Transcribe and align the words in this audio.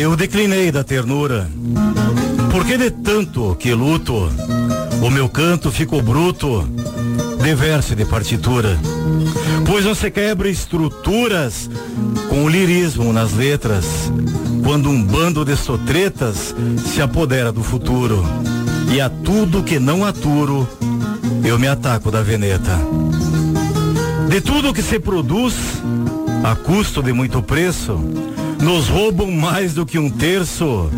Eu 0.00 0.14
declinei 0.14 0.70
da 0.70 0.84
ternura, 0.84 1.50
porque 2.52 2.78
de 2.78 2.88
tanto 2.88 3.56
que 3.58 3.74
luto, 3.74 4.30
o 5.02 5.10
meu 5.10 5.28
canto 5.28 5.72
ficou 5.72 6.00
bruto, 6.00 6.68
de 7.42 7.54
verso 7.56 7.96
de 7.96 8.04
partitura. 8.04 8.78
Pois 9.66 9.84
você 9.84 10.08
quebra 10.08 10.48
estruturas 10.48 11.68
com 12.28 12.44
o 12.44 12.48
lirismo 12.48 13.12
nas 13.12 13.32
letras, 13.32 13.84
quando 14.62 14.88
um 14.88 15.02
bando 15.02 15.44
de 15.44 15.56
sotretas 15.56 16.54
se 16.86 17.02
apodera 17.02 17.50
do 17.50 17.64
futuro. 17.64 18.24
E 18.92 19.00
a 19.00 19.10
tudo 19.10 19.64
que 19.64 19.80
não 19.80 20.04
aturo, 20.04 20.68
eu 21.44 21.58
me 21.58 21.66
ataco 21.66 22.08
da 22.08 22.22
veneta. 22.22 22.78
De 24.28 24.40
tudo 24.40 24.72
que 24.72 24.80
se 24.80 25.00
produz, 25.00 25.56
a 26.44 26.54
custo 26.54 27.02
de 27.02 27.12
muito 27.12 27.42
preço, 27.42 27.98
nos 28.62 28.88
roubam 28.88 29.30
mais 29.30 29.74
do 29.74 29.86
que 29.86 29.98
um 29.98 30.10
terço. 30.10 30.90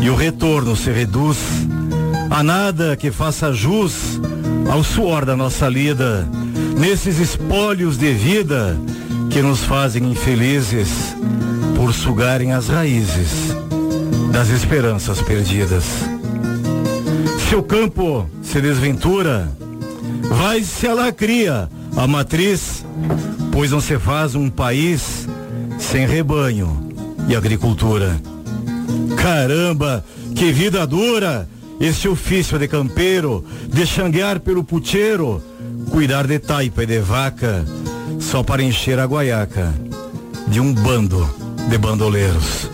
E 0.00 0.08
o 0.08 0.14
retorno 0.14 0.76
se 0.76 0.90
reduz. 0.90 1.38
A 2.30 2.42
nada 2.42 2.96
que 2.96 3.10
faça 3.10 3.52
jus 3.52 4.20
ao 4.70 4.84
suor 4.84 5.24
da 5.24 5.36
nossa 5.36 5.68
lida, 5.68 6.28
nesses 6.78 7.18
espólios 7.18 7.98
de 7.98 8.12
vida 8.12 8.78
que 9.30 9.42
nos 9.42 9.64
fazem 9.64 10.10
infelizes 10.10 11.16
por 11.74 11.92
sugarem 11.92 12.52
as 12.52 12.68
raízes 12.68 13.54
das 14.30 14.48
esperanças 14.48 15.20
perdidas. 15.20 15.84
Se 17.48 17.56
o 17.56 17.62
campo 17.64 18.26
se 18.42 18.60
desventura, 18.60 19.50
vai 20.28 20.62
se 20.62 20.86
alacria 20.86 21.68
a 21.96 22.06
matriz, 22.06 22.84
pois 23.50 23.72
não 23.72 23.80
se 23.80 23.98
faz 23.98 24.36
um 24.36 24.48
país 24.48 25.26
sem 25.78 26.06
rebanho 26.06 26.89
e 27.28 27.36
agricultura. 27.36 28.20
Caramba, 29.16 30.04
que 30.34 30.52
vida 30.52 30.86
dura! 30.86 31.48
Esse 31.80 32.06
ofício 32.06 32.58
de 32.58 32.68
campeiro, 32.68 33.42
de 33.66 33.86
xanguear 33.86 34.40
pelo 34.40 34.62
puteiro, 34.62 35.42
cuidar 35.90 36.26
de 36.26 36.38
taipa 36.38 36.82
e 36.82 36.86
de 36.86 36.98
vaca, 36.98 37.64
só 38.18 38.42
para 38.42 38.62
encher 38.62 38.98
a 38.98 39.06
guaiaca 39.06 39.72
de 40.46 40.60
um 40.60 40.74
bando 40.74 41.28
de 41.70 41.78
bandoleiros. 41.78 42.68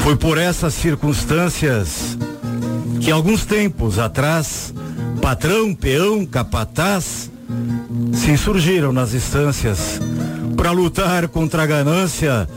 Foi 0.00 0.14
por 0.16 0.36
essas 0.36 0.74
circunstâncias 0.74 2.18
que 3.00 3.10
alguns 3.10 3.46
tempos 3.46 3.98
atrás, 3.98 4.74
patrão, 5.22 5.74
peão, 5.74 6.26
capataz, 6.26 7.30
se 8.12 8.30
insurgiram 8.30 8.92
nas 8.92 9.14
instâncias 9.14 10.00
para 10.56 10.70
lutar 10.70 11.28
contra 11.28 11.62
a 11.62 11.66
ganância 11.66 12.48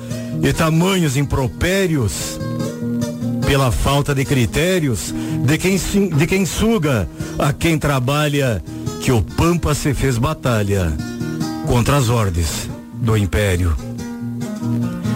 e 0.44 0.52
tamanhos 0.52 1.16
impropérios 1.16 2.38
pela 3.48 3.72
falta 3.72 4.14
de 4.14 4.26
critérios 4.26 5.14
de 5.46 5.58
quem, 5.58 5.78
de 6.10 6.28
quem 6.28 6.46
suga 6.46 7.08
a 7.40 7.54
quem 7.54 7.80
trabalha 7.80 8.62
que 9.02 9.12
o 9.12 9.22
Pampa 9.22 9.74
se 9.74 9.94
fez 9.94 10.18
batalha 10.18 10.92
contra 11.66 11.96
as 11.96 12.10
ordens 12.10 12.70
do 12.96 13.16
Império. 13.16 13.76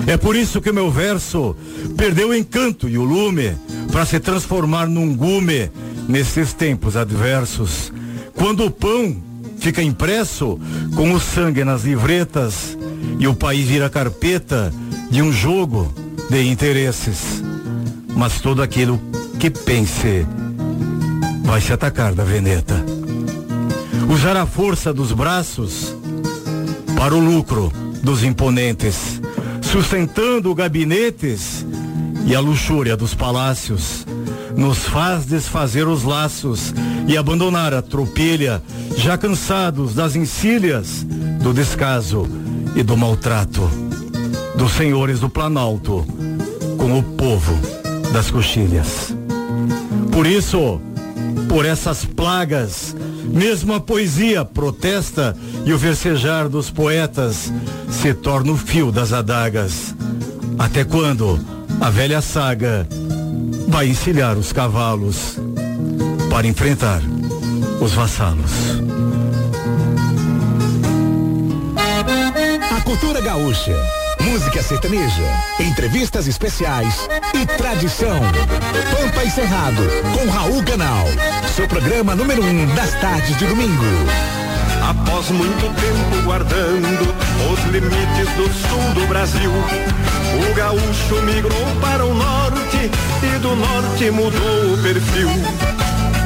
É 0.08 0.16
por 0.16 0.36
isso 0.36 0.62
que 0.62 0.70
o 0.70 0.74
meu 0.74 0.90
verso 0.90 1.56
perdeu 1.98 2.30
o 2.30 2.36
encanto 2.36 2.88
e 2.88 2.98
o 2.98 3.04
lume 3.04 3.54
para 3.92 4.06
se 4.06 4.20
transformar 4.22 4.88
num 4.88 5.14
gume 5.14 5.70
nesses 6.08 6.54
tempos 6.54 6.96
adversos. 6.96 7.92
Quando 8.34 8.66
o 8.66 8.72
pão 8.72 9.18
fica 9.60 9.82
impresso 9.82 10.58
com 10.96 11.12
o 11.12 11.20
sangue 11.20 11.66
nas 11.66 11.84
livretas 11.84 12.77
e 13.20 13.28
o 13.28 13.36
país 13.36 13.68
vira 13.68 13.90
carpeta 13.90 14.74
de 15.10 15.22
um 15.22 15.32
jogo 15.32 15.94
de 16.30 16.44
interesses. 16.44 17.44
Mas 18.16 18.42
todo 18.42 18.62
aquilo 18.62 19.00
que 19.40 19.50
pense 19.50 20.26
vai 21.44 21.62
se 21.62 21.72
atacar 21.72 22.14
da 22.14 22.24
veneta. 22.24 22.76
Usar 24.10 24.36
a 24.36 24.46
força 24.46 24.94
dos 24.94 25.12
braços 25.12 25.96
para 26.96 27.16
o 27.16 27.20
lucro 27.20 27.72
dos 28.02 28.24
imponentes, 28.24 29.22
sustentando 29.62 30.54
gabinetes 30.56 31.66
e 32.26 32.36
a 32.36 32.40
luxúria 32.40 32.98
dos 32.98 33.14
palácios, 33.14 34.06
nos 34.56 34.80
faz 34.80 35.26
desfazer 35.26 35.88
os 35.88 36.04
laços 36.04 36.74
e 37.08 37.16
abandonar 37.16 37.74
a 37.74 37.82
tropilha, 37.82 38.62
já 38.98 39.18
cansados 39.18 39.94
das 39.94 40.16
encilhas, 40.16 41.06
do 41.42 41.54
descaso 41.54 42.28
e 42.78 42.84
do 42.84 42.96
maltrato 42.96 43.68
dos 44.56 44.74
senhores 44.74 45.20
do 45.20 45.28
Planalto 45.28 46.06
com 46.78 47.00
o 47.00 47.02
povo 47.02 47.54
das 48.14 48.30
coxilhas. 48.30 49.16
Por 50.12 50.28
isso, 50.28 50.80
por 51.50 51.66
essas 51.66 52.06
plagas, 52.06 52.96
mesmo 53.26 53.74
a 53.74 53.80
poesia 53.80 54.46
protesta 54.46 55.36
e 55.66 55.74
o 55.74 55.78
versejar 55.78 56.48
dos 56.48 56.70
poetas 56.70 57.52
se 57.90 58.14
torna 58.14 58.52
o 58.52 58.58
fio 58.58 58.92
das 58.92 59.12
adagas. 59.12 59.96
Até 60.60 60.84
quando 60.84 61.40
a 61.82 61.90
velha 61.90 62.22
saga 62.22 62.88
vai 63.68 63.88
encilhar 63.88 64.38
os 64.38 64.54
cavalos 64.54 65.40
para 66.30 66.48
enfrentar 66.48 67.02
os 67.82 67.94
vassalos. 67.94 68.52
Cultura 72.88 73.20
gaúcha 73.20 73.76
música 74.22 74.64
sertaneja, 74.64 75.24
entrevistas 75.60 76.26
especiais 76.26 77.08
e 77.34 77.46
tradição. 77.46 78.18
Pampa 78.18 79.24
e 79.26 79.30
Cerrado, 79.30 79.84
com 80.14 80.30
Raul 80.30 80.64
Canal. 80.64 81.06
Seu 81.54 81.68
programa 81.68 82.16
número 82.16 82.42
um 82.42 82.66
das 82.76 82.92
tardes 83.02 83.38
de 83.38 83.46
domingo. 83.46 83.84
Após 84.90 85.30
muito 85.32 85.66
tempo 85.76 86.24
guardando 86.24 87.14
os 87.52 87.72
limites 87.72 88.34
do 88.38 88.48
sul 88.54 88.94
do 88.94 89.06
Brasil, 89.08 89.52
o 89.52 90.54
gaúcho 90.56 91.22
migrou 91.24 91.68
para 91.82 92.06
o 92.06 92.14
norte 92.14 92.90
e 93.22 93.40
do 93.40 93.54
norte 93.54 94.12
mudou 94.12 94.74
o 94.74 94.78
perfil. 94.82 95.30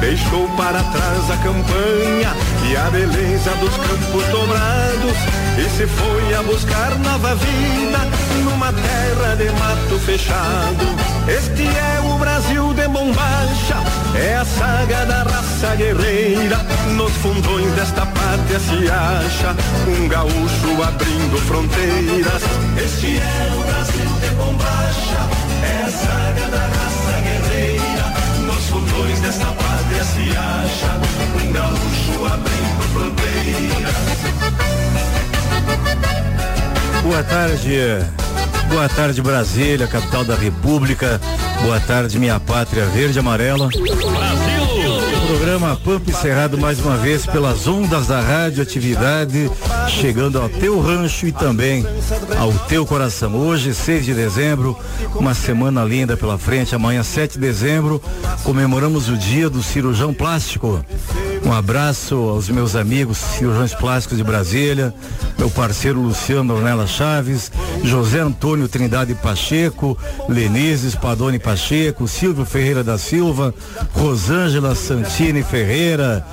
Deixou 0.00 0.48
para 0.56 0.82
trás 0.84 1.28
a 1.28 1.36
campanha 1.38 2.36
e 2.70 2.76
a 2.76 2.88
beleza 2.90 3.50
dos 3.56 3.76
campos 3.76 4.24
dobrados 4.28 5.41
e 5.58 5.68
se 5.70 5.86
foi 5.86 6.34
a 6.34 6.42
buscar 6.42 6.98
nova 7.00 7.34
vida 7.34 7.98
numa 8.44 8.72
terra 8.72 9.36
de 9.36 9.50
mato 9.58 9.98
fechado. 10.00 10.86
Este 11.28 11.62
é 11.64 12.00
o 12.00 12.18
Brasil 12.18 12.74
de 12.74 12.88
bombacha, 12.88 13.76
é 14.16 14.36
a 14.36 14.44
saga 14.44 15.06
da 15.06 15.22
raça 15.22 15.76
guerreira. 15.76 16.58
Nos 16.96 17.12
fundões 17.18 17.72
desta 17.74 18.06
pátria 18.06 18.58
se 18.58 18.90
acha 18.90 19.54
um 19.86 20.08
gaúcho 20.08 20.82
abrindo 20.82 21.38
fronteiras. 21.46 22.42
Este 22.82 23.18
é 23.18 23.52
o 23.54 23.62
Brasil 23.62 24.10
de 24.20 24.34
bombacha, 24.34 25.28
é 25.62 25.82
a 25.84 25.90
saga 25.90 26.48
da 26.50 26.66
raça 26.66 27.20
guerreira. 27.22 28.06
Nos 28.46 28.66
fundões 28.66 29.20
desta 29.20 29.46
pátria 29.46 30.04
se 30.04 30.36
acha 30.36 31.00
um 31.44 31.52
gaúcho 31.52 32.26
abrindo 32.26 32.82
fronteiras. 32.92 34.02
Boa 37.02 37.22
tarde. 37.22 37.78
Boa 38.68 38.88
tarde, 38.88 39.20
Brasília, 39.20 39.86
capital 39.86 40.24
da 40.24 40.34
República. 40.34 41.20
Boa 41.62 41.78
tarde, 41.80 42.18
minha 42.18 42.40
pátria 42.40 42.86
verde 42.86 43.18
e 43.18 43.20
amarela. 43.20 43.68
Brasil! 43.68 44.72
Programa 45.26 45.76
Pampa 45.76 46.10
encerrado 46.10 46.58
mais 46.58 46.80
uma 46.80 46.96
vez 46.96 47.24
pelas 47.26 47.66
ondas 47.66 48.08
da 48.08 48.20
rádio 48.20 48.62
atividade, 48.62 49.50
chegando 49.88 50.40
ao 50.40 50.48
teu 50.48 50.80
rancho 50.80 51.26
e 51.26 51.32
também 51.32 51.86
ao 52.38 52.52
teu 52.66 52.84
coração. 52.84 53.34
Hoje, 53.34 53.74
6 53.74 54.04
de 54.04 54.14
dezembro, 54.14 54.76
uma 55.14 55.34
semana 55.34 55.84
linda 55.84 56.16
pela 56.16 56.36
frente. 56.36 56.74
Amanhã, 56.74 57.02
7 57.02 57.34
de 57.34 57.40
dezembro, 57.40 58.02
comemoramos 58.42 59.08
o 59.08 59.16
dia 59.16 59.48
do 59.48 59.62
cirurgião 59.62 60.12
plástico. 60.12 60.84
Um 61.44 61.52
abraço 61.52 62.14
aos 62.14 62.48
meus 62.48 62.76
amigos 62.76 63.18
cirurgiões 63.18 63.74
plásticos 63.74 64.16
de 64.16 64.24
Brasília, 64.24 64.94
meu 65.36 65.50
parceiro 65.50 66.00
Luciano 66.00 66.54
Ornella 66.54 66.86
Chaves, 66.86 67.50
José 67.82 68.20
Antônio 68.20 68.68
Trindade 68.68 69.14
Pacheco, 69.14 69.98
Lenise 70.28 70.90
Spadoni 70.92 71.40
Pacheco, 71.40 72.06
Silvio 72.06 72.44
Ferreira 72.44 72.84
da 72.84 72.96
Silva, 72.96 73.52
Rosângela 73.92 74.74
Santini 74.76 75.42
Ferreira, 75.42 76.24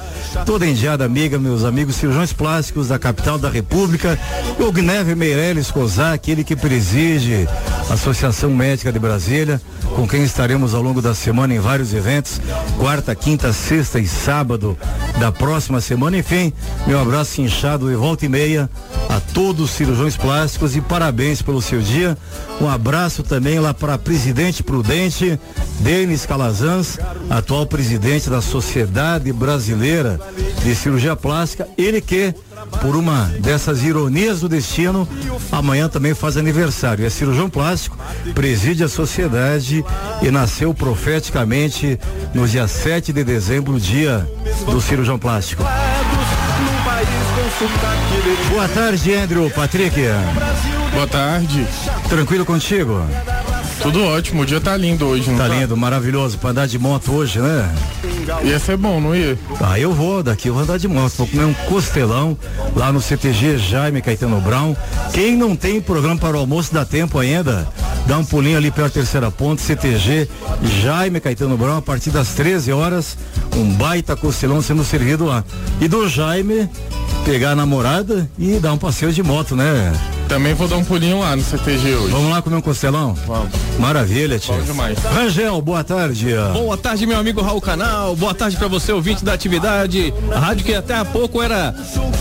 toda 0.46 0.68
endiada 0.68 1.06
amiga, 1.06 1.40
meus 1.40 1.64
amigos 1.64 1.96
cirurgiões 1.96 2.32
plásticos 2.32 2.90
da 2.90 3.00
capital 3.00 3.40
da 3.40 3.50
República, 3.50 4.18
o 4.60 4.72
Gneve 4.72 5.16
Meirelles 5.16 5.72
Kozak, 5.72 6.30
ele 6.30 6.44
que 6.44 6.56
preside 6.56 7.50
a 7.90 7.94
Associação 7.94 8.52
Médica 8.52 8.92
de 8.92 9.00
Brasília, 9.00 9.60
com 9.96 10.08
quem 10.08 10.24
estaremos 10.24 10.76
ao 10.76 10.84
longo 10.84 11.02
da 11.02 11.16
semana 11.16 11.54
em 11.54 11.60
vários 11.60 11.96
eventos, 11.96 12.40
quarta, 12.78 13.16
quinta, 13.16 13.52
sexta 13.52 14.00
e 14.00 14.08
sábado 14.08 14.78
da 15.19 15.31
próxima 15.31 15.81
semana. 15.81 16.18
Enfim, 16.18 16.54
meu 16.88 17.00
abraço 17.00 17.42
inchado 17.42 17.90
de 17.90 17.96
volta 17.96 18.25
e 18.25 18.30
meia 18.30 18.69
a 19.10 19.19
todos 19.19 19.66
os 19.66 19.72
cirurgiões 19.72 20.16
plásticos 20.16 20.75
e 20.75 20.81
parabéns 20.81 21.42
pelo 21.42 21.62
seu 21.62 21.81
dia. 21.81 22.18
Um 22.62 22.69
abraço 22.69 23.24
também 23.24 23.60
lá 23.60 23.74
para 23.74 23.98
presidente 23.98 24.63
prudente, 24.63 25.40
Denis 25.80 26.25
Calazans, 26.25 26.98
atual 27.30 27.66
presidente 27.66 28.30
da 28.30 28.42
Sociedade 28.42 29.31
Brasileira 29.34 30.19
de 30.63 30.75
Cirurgia 30.75 31.16
Plástica, 31.16 31.68
ele 31.78 32.01
que 32.01 32.34
por 32.81 32.95
uma 32.95 33.25
dessas 33.39 33.83
ironias 33.83 34.42
do 34.42 34.50
destino, 34.50 35.07
amanhã 35.51 35.89
também 35.89 36.13
faz 36.13 36.38
aniversário. 36.38 37.06
É 37.06 37.10
cirurgião 37.10 37.50
plástico, 37.50 37.98
preside 38.33 38.83
a 38.83 38.89
sociedade 38.89 39.83
e 40.21 40.31
nasceu 40.31 40.74
profeticamente 40.74 42.00
no 42.33 42.48
dia 42.48 42.68
7 42.68 43.12
de 43.12 43.24
dezembro, 43.24 43.80
dia 43.80 44.27
do 44.66 44.80
cirurgião 44.80 45.18
plástico. 45.19 45.63
Boa 48.50 48.68
tarde, 48.69 49.13
Andrew, 49.13 49.50
Patrick. 49.50 50.00
Boa 50.94 51.07
tarde. 51.07 51.68
Tranquilo 52.07 52.45
contigo? 52.45 53.01
Tudo 53.81 54.04
ótimo, 54.04 54.42
o 54.42 54.45
dia 54.45 54.60
tá 54.60 54.75
lindo 54.75 55.06
hoje, 55.06 55.31
tá? 55.31 55.38
Tá 55.38 55.48
lindo, 55.48 55.75
maravilhoso, 55.77 56.38
pra 56.38 56.50
andar 56.50 56.68
de 56.68 56.77
moto 56.77 57.13
hoje, 57.13 57.39
né? 57.39 57.74
Ia 58.44 58.60
ser 58.60 58.78
bom, 58.78 59.02
não 59.02 59.16
ia? 59.16 59.38
Ah, 59.60 59.80
eu 59.80 59.92
vou, 59.92 60.22
daqui 60.22 60.48
eu 60.48 60.54
vou 60.54 60.64
andar 60.64 60.78
de 60.78 60.88
moto, 60.88 61.14
vou 61.18 61.28
comer 61.28 61.46
um 61.46 61.54
costelão 61.68 62.38
lá 62.76 62.92
no 62.92 63.02
CTG 63.02 63.58
Jaime 63.58 64.02
Caetano 64.02 64.40
Brown. 64.40 64.76
Quem 65.12 65.36
não 65.36 65.56
tem 65.56 65.81
programa 65.81 66.20
para 66.20 66.38
o 66.38 66.40
almoço 66.40 66.74
dá 66.74 66.86
tempo 66.86 67.18
ainda, 67.18 67.68
dá 68.06 68.18
um 68.18 68.24
pulinho 68.24 68.58
ali 68.58 68.70
pela 68.70 68.90
terceira 68.90 69.31
ponte, 69.31 69.62
CTG 69.62 70.30
Jaime 70.81 71.20
Caetano 71.20 71.58
Brown, 71.58 71.78
a 71.78 71.81
partir 71.81 72.12
das 72.12 72.30
13 72.30 72.72
horas, 72.72 73.18
um 73.56 73.74
baita 73.74 74.16
costelão 74.16 74.62
sendo 74.62 74.84
servido 74.84 75.25
lá. 75.25 75.44
E 75.82 75.88
do 75.88 76.08
Jaime, 76.08 76.70
pegar 77.25 77.52
a 77.52 77.56
namorada 77.56 78.30
e 78.38 78.60
dar 78.60 78.74
um 78.74 78.78
passeio 78.78 79.12
de 79.12 79.24
moto, 79.24 79.56
né? 79.56 79.92
Também 80.30 80.54
vou 80.54 80.68
dar 80.68 80.78
um 80.78 80.84
pulinho 80.86 81.20
lá 81.20 81.36
no 81.36 81.42
CTG 81.44 81.96
hoje. 81.96 82.12
Vamos 82.12 82.30
lá 82.30 82.40
comer 82.40 82.58
um 82.58 82.62
costelão? 82.62 83.16
Vamos. 83.26 83.50
Maravilha, 83.80 84.38
tio. 84.38 84.54
Bom 84.54 84.62
demais. 84.62 85.00
Rangel, 85.00 85.60
boa 85.60 85.84
tarde. 85.84 86.28
Boa 86.54 86.78
tarde, 86.78 87.08
meu 87.08 87.18
amigo 87.18 87.42
Raul 87.42 87.60
Canal. 87.60 88.16
Boa 88.16 88.34
tarde 88.36 88.56
para 88.56 88.68
você, 88.68 88.92
ouvinte 88.92 89.26
da 89.26 89.34
atividade. 89.34 90.14
A 90.31 90.38
rádio 90.40 90.64
que 90.66 90.74
até 90.76 90.94
há 90.96 91.04
pouco 91.04 91.42
era 91.42 91.74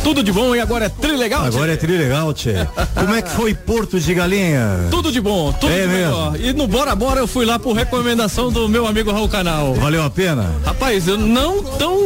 tudo 0.03 0.23
de 0.23 0.33
bom 0.33 0.57
e 0.57 0.61
agora 0.61 0.87
é 0.87 0.89
tri 0.89 1.17
legal. 1.17 1.45
Agora 1.45 1.73
é 1.75 1.77
tri 1.77 1.99
legal, 1.99 2.33
tchê. 2.33 2.67
Como 2.95 3.15
é 3.15 3.21
que 3.21 3.29
foi 3.31 3.53
Porto 3.53 4.01
de 4.01 4.15
Galinha? 4.15 4.87
Tudo 4.91 5.13
de 5.13 5.21
bom, 5.21 5.53
tudo 5.53 5.71
é 5.71 5.83
de 5.83 5.87
mesmo. 5.89 6.17
melhor. 6.31 6.41
E 6.41 6.53
no 6.55 6.67
Bora 6.67 6.95
Bora 6.97 7.21
eu 7.21 7.27
fui 7.27 7.45
lá 7.45 7.59
por 7.59 7.75
recomendação 7.77 8.51
do 8.51 8.69
meu 8.71 8.87
amigo 8.87 9.13
Raul 9.13 9.29
Canal. 9.29 9.75
Valeu 9.75 10.03
a 10.03 10.09
pena? 10.09 10.51
Rapaz, 10.65 11.07
eu 11.07 11.19
não 11.19 11.63
tão. 11.63 11.99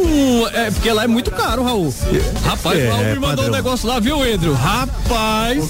É, 0.53 0.69
porque 0.69 0.91
lá 0.91 1.05
é 1.05 1.07
muito 1.07 1.31
caro, 1.31 1.63
Raul. 1.63 1.93
Rapaz, 2.43 2.77
É, 2.77 2.87
o 2.87 2.91
Raul 2.91 3.03
me 3.05 3.13
mandou 3.15 3.27
padrão. 3.29 3.47
um 3.47 3.51
negócio 3.51 3.87
lá, 3.87 3.99
viu, 4.01 4.21
Andrew? 4.21 4.53
Rapaz. 4.53 5.63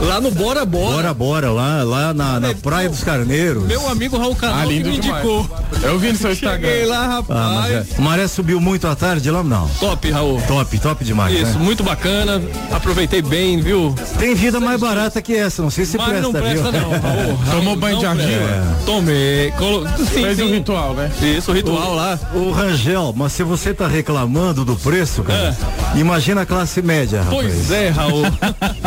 Lá 0.00 0.20
no 0.20 0.30
Bora 0.30 0.64
Bora. 0.64 0.92
Bora, 1.12 1.14
bora, 1.14 1.50
lá, 1.50 1.82
lá 1.82 2.14
na, 2.14 2.40
na 2.40 2.54
Praia 2.54 2.88
dos 2.88 3.02
Carneiros. 3.02 3.64
Meu 3.64 3.88
amigo 3.88 4.16
Raul 4.18 4.34
Canal 4.34 4.60
Ah, 4.60 4.66
me 4.66 4.78
demais. 4.82 4.98
indicou. 4.98 5.48
Eu 5.82 5.98
vi 5.98 6.12
no 6.12 6.18
seu 6.18 6.34
Cheguei 6.34 6.82
Instagram. 6.84 6.88
lá, 6.88 7.04
Ah, 7.04 7.24
mas 7.28 7.72
rapaz. 7.72 7.72
é. 7.72 7.98
O 7.98 8.02
maré 8.02 8.28
subiu 8.28 8.60
muito 8.60 8.86
à 8.86 8.94
tarde 8.96 9.30
lá, 9.30 9.42
não? 9.42 9.68
Top, 9.80 10.10
Raul. 10.10 10.40
Top, 10.46 10.78
top 10.78 11.04
demais, 11.04 11.34
Isso, 11.34 11.58
né? 11.58 11.64
muito 11.64 11.82
bacana. 11.84 12.42
Aproveitei 12.72 13.22
bem, 13.22 13.60
viu? 13.60 13.94
Tem 14.18 14.34
vida 14.34 14.58
mais 14.60 14.80
barata 14.80 15.20
que 15.22 15.34
essa, 15.34 15.62
não 15.62 15.70
sei 15.70 15.84
se 15.84 15.96
Mas 15.96 16.06
presta, 16.08 16.22
não 16.22 16.32
presta 16.32 16.70
viu? 16.70 16.80
não, 16.80 16.90
Raul. 16.90 17.00
Raul, 17.44 17.56
Tomou 17.58 17.76
banho 17.76 17.94
não 17.94 18.00
de 18.00 18.06
argila? 18.06 18.46
presta. 18.46 18.76
Tomei. 18.86 19.50
Colo... 19.58 19.86
Sim, 19.98 20.04
Fez 20.22 20.36
sim. 20.36 20.42
um 20.44 20.50
ritual, 20.50 20.94
né? 20.94 21.10
Isso, 21.36 21.50
o 21.50 21.54
ritual 21.54 21.94
lá. 21.94 22.18
Ô 22.34 22.50
Rangel, 22.50 23.14
mas 23.16 23.32
se 23.32 23.42
você 23.42 23.72
tá 23.74 23.86
reclamando 23.86 24.64
do 24.64 24.76
preço, 24.76 25.22
cara, 25.22 25.56
imagina 25.94 26.42
a 26.42 26.46
classe 26.46 26.80
média, 26.82 27.22
rapaz. 27.22 27.40
Pois 27.42 27.70
é, 27.70 27.88
Raul. 27.90 28.22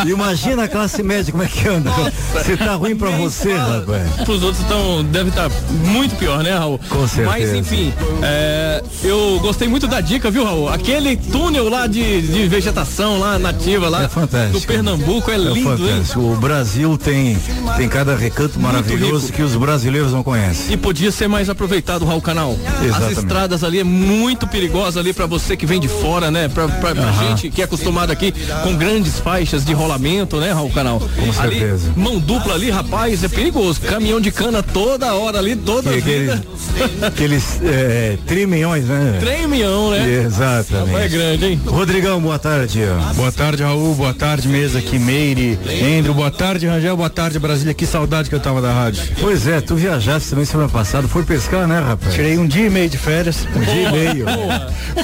Imagina 0.05 0.50
a 0.59 0.67
classe 0.67 1.01
média, 1.03 1.31
como 1.31 1.43
é 1.43 1.47
que 1.47 1.67
anda? 1.67 1.89
Você 2.33 2.57
tá 2.57 2.75
ruim 2.75 2.95
pra 2.95 3.09
você, 3.11 3.53
rapaz. 3.53 4.09
Pros 4.25 4.43
outros 4.43 4.63
então 4.65 5.03
deve 5.05 5.29
estar 5.29 5.49
muito 5.85 6.15
pior, 6.15 6.43
né, 6.43 6.51
Raul? 6.57 6.79
Com 6.89 7.07
certeza. 7.07 7.29
Mas 7.29 7.53
enfim, 7.53 7.93
é, 8.21 8.83
eu 9.03 9.39
gostei 9.41 9.67
muito 9.67 9.87
da 9.87 10.01
dica, 10.01 10.29
viu, 10.31 10.43
Raul? 10.43 10.69
Aquele 10.69 11.15
túnel 11.15 11.69
lá 11.69 11.87
de, 11.87 12.21
de 12.21 12.47
vegetação 12.47 13.19
lá 13.19 13.37
nativa 13.39 13.89
lá 13.89 14.03
É 14.03 14.07
fantástico. 14.07 14.59
do 14.59 14.65
Pernambuco 14.65 15.29
é, 15.31 15.35
É 15.35 15.37
lindo, 15.37 15.57
hein? 15.57 15.77
fantástico. 15.77 16.19
O 16.21 16.35
Brasil 16.35 16.97
tem, 16.97 17.37
tem 17.77 17.87
cada 17.89 18.15
recanto 18.15 18.59
maravilhoso 18.59 19.25
rico. 19.27 19.37
que 19.37 19.43
os 19.43 19.55
brasileiros 19.55 20.11
não 20.11 20.23
conhecem. 20.23 20.73
E 20.73 20.77
podia 20.77 21.11
ser 21.11 21.27
mais 21.27 21.49
aproveitado, 21.49 22.05
Raul 22.05 22.21
Canal. 22.21 22.55
As 22.79 22.85
Exatamente. 22.85 23.19
estradas 23.19 23.63
ali 23.63 23.79
é 23.79 23.83
muito 23.83 24.47
perigosa 24.47 24.99
ali 24.99 25.13
pra 25.13 25.25
você 25.25 25.55
que 25.55 25.65
vem 25.65 25.79
de 25.79 25.87
fora, 25.87 26.31
né? 26.31 26.47
Pra, 26.47 26.67
pra, 26.67 26.95
pra 26.95 27.11
gente 27.11 27.49
que 27.49 27.61
é 27.61 27.65
acostumado 27.65 28.11
aqui 28.11 28.33
com 28.63 28.75
grandes 28.75 29.19
faixas 29.19 29.63
de 29.65 29.73
rolamento, 29.73 30.37
né, 30.41 30.51
Raul 30.51 30.69
Canal? 30.71 30.99
Com 30.99 31.33
certeza. 31.33 31.91
mão 31.95 32.19
dupla 32.19 32.55
ali, 32.55 32.69
rapaz, 32.69 33.23
é 33.23 33.27
perigoso. 33.27 33.79
Caminhão 33.81 34.19
de 34.19 34.31
cana 34.31 34.61
toda 34.63 35.13
hora 35.13 35.37
ali, 35.39 35.55
toda 35.55 35.91
Que- 35.91 35.99
Aqueles, 35.99 36.31
vida. 36.31 37.07
aqueles 37.07 37.59
é, 37.63 38.17
triminhões, 38.25 38.85
né? 38.85 39.17
Tremião, 39.19 39.91
né? 39.91 40.09
Exatamente. 40.25 40.95
É 40.97 41.07
grande, 41.07 41.45
hein? 41.45 41.61
Rodrigão, 41.65 42.19
boa 42.19 42.39
tarde. 42.39 42.81
Boa 43.15 43.31
tarde, 43.31 43.63
Raul. 43.63 43.93
Boa 43.95 44.13
tarde, 44.13 44.47
mesa 44.47 44.79
aqui, 44.79 44.97
Meire. 44.97 45.57
Andrew, 45.99 46.13
boa 46.13 46.31
tarde, 46.31 46.67
Rangel. 46.67 46.97
Boa 46.97 47.09
tarde, 47.09 47.37
Brasília. 47.39 47.73
Que 47.73 47.85
saudade 47.85 48.29
que 48.29 48.35
eu 48.35 48.39
tava 48.39 48.61
da 48.61 48.71
rádio. 48.73 49.03
Pois 49.19 49.47
é, 49.47 49.61
tu 49.61 49.75
viajaste 49.75 50.29
também 50.29 50.45
semana 50.45 50.69
passada, 50.69 51.07
foi 51.07 51.23
pescar, 51.23 51.67
né, 51.67 51.79
rapaz? 51.79 52.13
Tirei 52.13 52.37
um 52.37 52.47
dia 52.47 52.65
e 52.65 52.69
meio 52.69 52.89
de 52.89 52.97
férias. 52.97 53.45
um 53.55 53.59
dia 53.59 53.89
e 53.89 53.91
meio. 53.91 54.25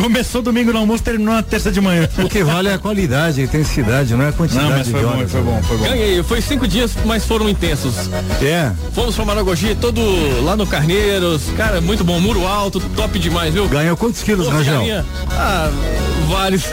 Começou 0.01 0.41
domingo 0.41 0.71
no 0.73 0.79
almoço, 0.79 1.03
terminou 1.03 1.33
na 1.33 1.43
terça 1.43 1.71
de 1.71 1.79
manhã. 1.81 2.07
O 2.17 2.27
que 2.29 2.43
vale 2.43 2.69
é 2.69 2.73
a 2.73 2.77
qualidade, 2.79 3.41
a 3.41 3.43
intensidade, 3.43 4.13
não 4.15 4.23
é 4.25 4.29
a 4.29 4.31
quantidade 4.31 4.67
Não, 4.69 4.77
mas 4.77 4.87
foi 4.89 4.99
de 4.99 5.05
bom, 5.05 5.16
foi 5.25 5.41
bom, 5.41 5.61
foi 5.63 5.77
bom. 5.77 5.83
Ganhei, 5.85 6.21
foi 6.23 6.41
cinco 6.41 6.67
dias, 6.67 6.91
mas 7.05 7.25
foram 7.25 7.47
intensos. 7.49 7.95
É, 8.41 8.71
Fomos 8.93 9.15
pra 9.15 9.25
Maragogi, 9.25 9.75
todo 9.75 10.01
lá 10.43 10.55
no 10.55 10.65
Carneiros, 10.67 11.43
cara, 11.55 11.79
muito 11.81 12.03
bom, 12.03 12.19
muro 12.19 12.45
alto, 12.45 12.79
top 12.95 13.17
demais, 13.19 13.53
viu? 13.53 13.67
ganhou 13.67 13.95
quantos 13.97 14.21
quilos, 14.23 14.47
Rangel? 14.47 14.81
Ah, 15.31 15.69
vários. 16.29 16.63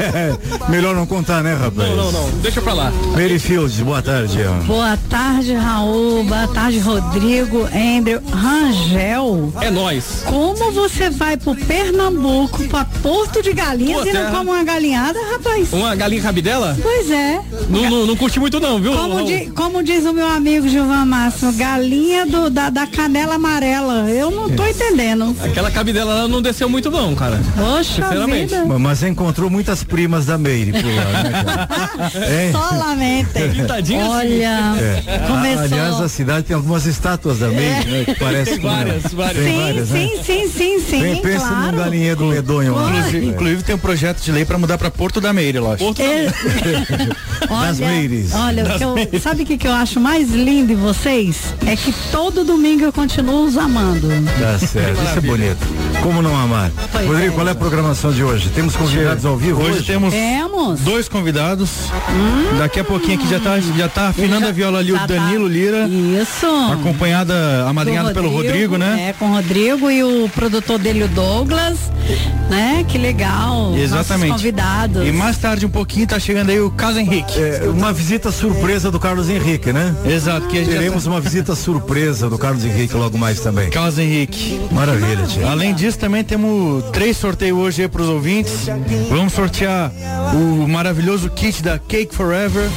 Melhor 0.68 0.94
não 0.94 1.06
contar, 1.06 1.42
né, 1.42 1.54
rapaz? 1.54 1.88
Não, 1.88 1.96
não, 1.96 2.12
não, 2.12 2.30
deixa 2.40 2.60
pra 2.60 2.72
lá. 2.72 2.92
Mary 3.12 3.38
Fields, 3.38 3.78
boa 3.80 4.02
tarde. 4.02 4.38
Boa 4.66 4.96
tarde, 5.08 5.54
Raul. 5.54 6.24
Boa 6.24 6.48
tarde, 6.48 6.78
Rodrigo, 6.78 7.66
Andrew, 7.74 8.20
Rangel. 8.32 9.52
É 9.60 9.70
nós. 9.70 10.22
Como 10.26 10.72
você 10.72 11.10
vai 11.10 11.36
pro 11.36 11.54
Pernambuco, 11.54 12.64
pra 12.68 12.84
Porto 12.84 13.42
de 13.42 13.52
Galinhas 13.52 14.02
e 14.06 14.12
não 14.12 14.22
terra- 14.22 14.30
come 14.38 14.50
uma 14.50 14.64
galinhada, 14.64 15.18
rapaz? 15.32 15.72
Uma 15.72 15.94
galinha 15.94 16.22
cabidela? 16.22 16.76
Pois 16.80 17.10
é. 17.10 17.40
Não, 17.70 17.88
não, 17.88 18.06
não 18.06 18.16
curti 18.16 18.40
muito 18.40 18.58
não, 18.58 18.80
viu? 18.80 18.92
Como, 18.92 19.24
di- 19.24 19.46
como 19.54 19.82
diz 19.82 20.04
o 20.04 20.12
meu 20.12 20.26
amigo 20.26 20.68
Gilvan 20.68 21.04
Máximo, 21.04 21.52
galinha 21.52 22.26
do- 22.26 22.50
da, 22.50 22.68
da 22.68 22.86
canela 22.86 23.36
amarela. 23.36 24.10
Eu 24.10 24.30
não 24.30 24.50
tô 24.50 24.66
entendendo. 24.66 25.34
Aquela 25.42 25.70
cabidela 25.70 26.12
lá 26.14 26.28
não 26.28 26.42
desceu 26.42 26.68
muito 26.68 26.90
não, 26.90 27.14
cara. 27.14 27.40
Poxa 27.56 28.02
Sinceramente. 28.02 28.54
vida. 28.54 28.78
Mas 28.78 29.02
encontrou 29.02 29.48
muitas 29.48 29.84
primas 29.84 30.26
da 30.26 30.36
Meire 30.36 30.72
por 30.72 30.84
lá, 30.84 31.22
né? 31.22 32.50
Só 32.52 32.74
lamentem. 32.76 33.50
Assim. 33.70 33.96
Olha, 33.98 34.74
começou. 35.26 35.62
Aliás, 35.64 36.00
a 36.00 36.08
cidade 36.08 36.42
tem 36.46 36.56
algumas 36.56 36.86
estátuas 36.86 37.38
da 37.38 37.48
Meire, 37.48 37.88
né? 37.88 38.04
Que 38.04 38.14
parece 38.16 38.52
Tem 38.52 38.60
várias, 38.60 39.02
com... 39.04 39.16
várias. 39.16 39.44
Tem 39.44 39.52
sim, 39.54 39.60
várias, 39.60 39.90
né? 39.90 40.08
sim, 40.08 40.22
sim, 40.24 40.48
sim, 40.48 40.80
sim, 40.80 41.00
Tem- 41.00 41.22
pensa 41.22 41.46
claro. 41.46 41.72
num 41.72 41.78
galinhedo 41.78 42.24
medonho. 42.26 42.72
Inclusive, 42.72 43.26
inclusive 43.26 43.62
tem 43.62 43.74
um 43.74 43.78
projeto 43.78 44.20
de 44.22 44.32
lei 44.32 44.44
pra 44.44 44.58
mudar 44.58 44.76
pra 44.76 44.90
Porto 44.90 45.20
da 45.20 45.32
Meire, 45.32 45.58
lógico. 45.60 45.84
Porto 45.94 46.02
É, 46.02 46.24
Das 46.26 47.48
Olha, 48.34 48.64
o 48.64 48.78
que 48.78 48.84
eu- 49.16 49.20
sabe 49.20 49.42
o 49.42 49.46
que, 49.46 49.56
que 49.56 49.66
eu 49.66 49.72
acho 49.72 50.00
mais 50.00 50.30
lindo 50.30 50.72
em 50.72 50.76
vocês? 50.76 51.54
É 51.66 51.76
que 51.76 51.92
todo 52.10 52.44
domingo 52.44 52.84
eu 52.84 52.92
continuo 52.92 53.44
os 53.44 53.56
amando. 53.56 54.08
Tá 54.40 54.58
certo, 54.58 55.02
isso 55.02 55.18
é 55.18 55.20
bonito. 55.20 55.58
Como 56.02 56.22
não 56.22 56.36
amar? 56.36 56.70
Pois 56.90 57.06
Rodrigo, 57.06 57.32
é. 57.32 57.34
qual 57.34 57.48
é 57.48 57.50
a 57.50 57.54
programação 57.54 58.12
de 58.12 58.24
hoje? 58.24 58.48
Temos 58.50 58.74
convidados 58.74 59.24
ao 59.24 59.36
vivo 59.36 59.60
Hoje 59.62 59.70
hoje? 59.78 59.84
temos 59.86 60.12
Temos. 60.14 60.80
dois 60.80 61.08
convidados. 61.08 61.70
Daqui 62.58 62.80
a 62.80 62.84
pouquinho 62.84 63.14
aqui 63.18 63.28
já 63.28 63.38
tá, 63.40 63.58
já 63.60 63.88
tá 63.88 64.08
afinando 64.08 64.46
a 64.46 64.52
viola 64.52 64.78
ali 64.78 64.92
o 64.92 64.96
Já 64.96 65.06
tá- 65.06 65.14
Danilo 65.14 65.46
Lira, 65.46 65.86
Isso. 65.88 66.46
acompanhada, 66.72 67.66
amadrinhada 67.68 68.12
pelo 68.12 68.30
Rodrigo, 68.30 68.76
né? 68.76 69.08
É, 69.10 69.12
com 69.12 69.26
o 69.30 69.34
Rodrigo 69.34 69.90
e 69.90 70.02
o 70.02 70.28
produtor 70.30 70.78
dele, 70.78 71.04
o 71.04 71.08
Douglas. 71.08 71.78
Né? 72.48 72.84
Que 72.88 72.98
legal. 72.98 73.74
Exatamente. 73.76 74.28
Nossos 74.30 74.42
convidados. 74.42 75.06
E 75.06 75.12
mais 75.12 75.36
tarde 75.38 75.64
um 75.64 75.70
pouquinho 75.70 76.06
tá 76.06 76.18
chegando 76.18 76.50
aí 76.50 76.60
o 76.60 76.70
Caso 76.70 76.98
Henrique. 76.98 77.38
É, 77.38 77.49
uma 77.68 77.92
visita 77.92 78.30
surpresa 78.30 78.90
do 78.90 78.98
Carlos 78.98 79.28
Henrique, 79.28 79.72
né? 79.72 79.94
Exato, 80.04 80.46
que 80.48 80.58
a 80.58 80.64
gente 80.64 80.70
Teremos 80.70 81.06
uma 81.06 81.20
visita 81.20 81.54
surpresa 81.54 82.28
do 82.28 82.38
Carlos 82.38 82.64
Henrique 82.64 82.94
logo 82.94 83.18
mais 83.18 83.40
também. 83.40 83.70
Carlos 83.70 83.98
Henrique. 83.98 84.60
Maravilha, 84.70 85.26
tia. 85.26 85.46
Além 85.48 85.74
disso, 85.74 85.98
também 85.98 86.24
temos 86.24 86.84
três 86.90 87.16
sorteios 87.16 87.58
hoje 87.58 87.82
aí 87.82 87.88
pros 87.88 88.08
ouvintes. 88.08 88.66
Vamos 89.08 89.32
sortear 89.32 89.92
o 90.34 90.68
maravilhoso 90.68 91.30
kit 91.30 91.62
da 91.62 91.78
Cake 91.78 92.14
Forever. 92.14 92.68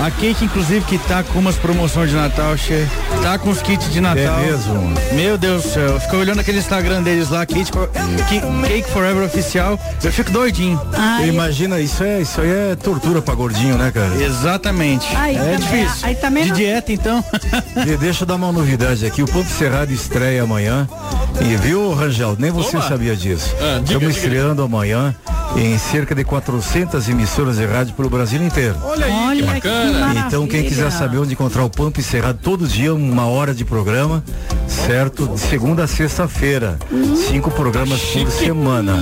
A 0.00 0.10
Cake, 0.12 0.44
inclusive, 0.44 0.84
que 0.84 0.96
tá 0.96 1.24
com 1.24 1.40
umas 1.40 1.56
promoções 1.56 2.08
de 2.10 2.14
Natal, 2.16 2.56
che. 2.56 2.86
Tá 3.20 3.36
com 3.36 3.50
os 3.50 3.60
kits 3.60 3.90
de 3.92 4.00
Natal. 4.00 4.38
É 4.38 4.46
mesmo? 4.46 4.94
Meu 5.12 5.36
Deus 5.36 5.64
do 5.64 5.68
céu. 5.70 5.98
Fica 6.00 6.16
olhando 6.16 6.38
aquele 6.40 6.58
Instagram 6.58 7.02
deles 7.02 7.30
lá, 7.30 7.44
For- 7.72 7.88
Ki- 8.28 8.40
Cake 8.68 8.90
Forever 8.92 9.24
Oficial. 9.24 9.78
Eu 10.02 10.12
fico 10.12 10.30
doidinho. 10.30 10.80
Ai, 10.92 11.28
Imagina, 11.28 11.80
isso 11.80 12.04
é, 12.04 12.20
isso 12.20 12.40
aí 12.40 12.48
é 12.48 12.76
tortura 12.76 13.20
pra 13.20 13.34
gordinho, 13.34 13.76
né, 13.76 13.90
cara? 13.92 14.14
Exatamente. 14.22 15.04
Aí 15.16 15.34
é 15.36 15.38
também- 15.40 15.56
difícil. 15.58 16.06
aí 16.08 16.14
também 16.14 16.42
de 16.44 16.48
não- 16.50 16.56
dieta, 16.56 16.92
então. 16.92 17.24
E 17.84 17.96
deixa 17.96 18.22
eu 18.22 18.26
dar 18.26 18.36
uma 18.36 18.52
novidade 18.52 19.04
aqui. 19.04 19.22
O 19.22 19.26
Pampo 19.26 19.50
Cerrado 19.50 19.90
estreia 19.92 20.44
amanhã. 20.44 20.88
E 21.40 21.56
viu, 21.56 21.92
Rangel? 21.92 22.36
Nem 22.38 22.50
você 22.52 22.76
Oba. 22.76 22.88
sabia 22.88 23.16
disso. 23.16 23.54
Ah, 23.60 23.80
Estamos 23.84 24.16
estreando 24.16 24.62
amanhã 24.62 25.14
em 25.56 25.78
cerca 25.78 26.14
de 26.14 26.24
400 26.24 27.08
emissoras 27.08 27.56
de 27.56 27.64
rádio 27.66 27.94
pelo 27.94 28.08
Brasil 28.10 28.42
inteiro. 28.42 28.76
Olha 28.82 29.06
aí, 29.06 29.12
Olha 29.12 29.36
que 29.36 29.42
que 29.42 29.46
bacana. 29.68 29.92
maravilha. 30.00 30.24
Então 30.26 30.46
quem 30.46 30.62
quiser 30.64 30.90
saber 30.92 31.18
onde 31.18 31.32
encontrar 31.32 31.64
o 31.64 31.70
Pampo 31.70 32.02
Cerrado 32.02 32.38
todo 32.42 32.66
dia, 32.66 32.92
uma 32.94 33.26
hora 33.26 33.54
de 33.54 33.64
programa, 33.64 34.22
certo? 34.66 35.26
De 35.28 35.40
segunda 35.40 35.84
a 35.84 35.86
sexta-feira. 35.86 36.78
Cinco 37.28 37.50
programas 37.50 38.00
por 38.00 38.30
semana. 38.30 38.98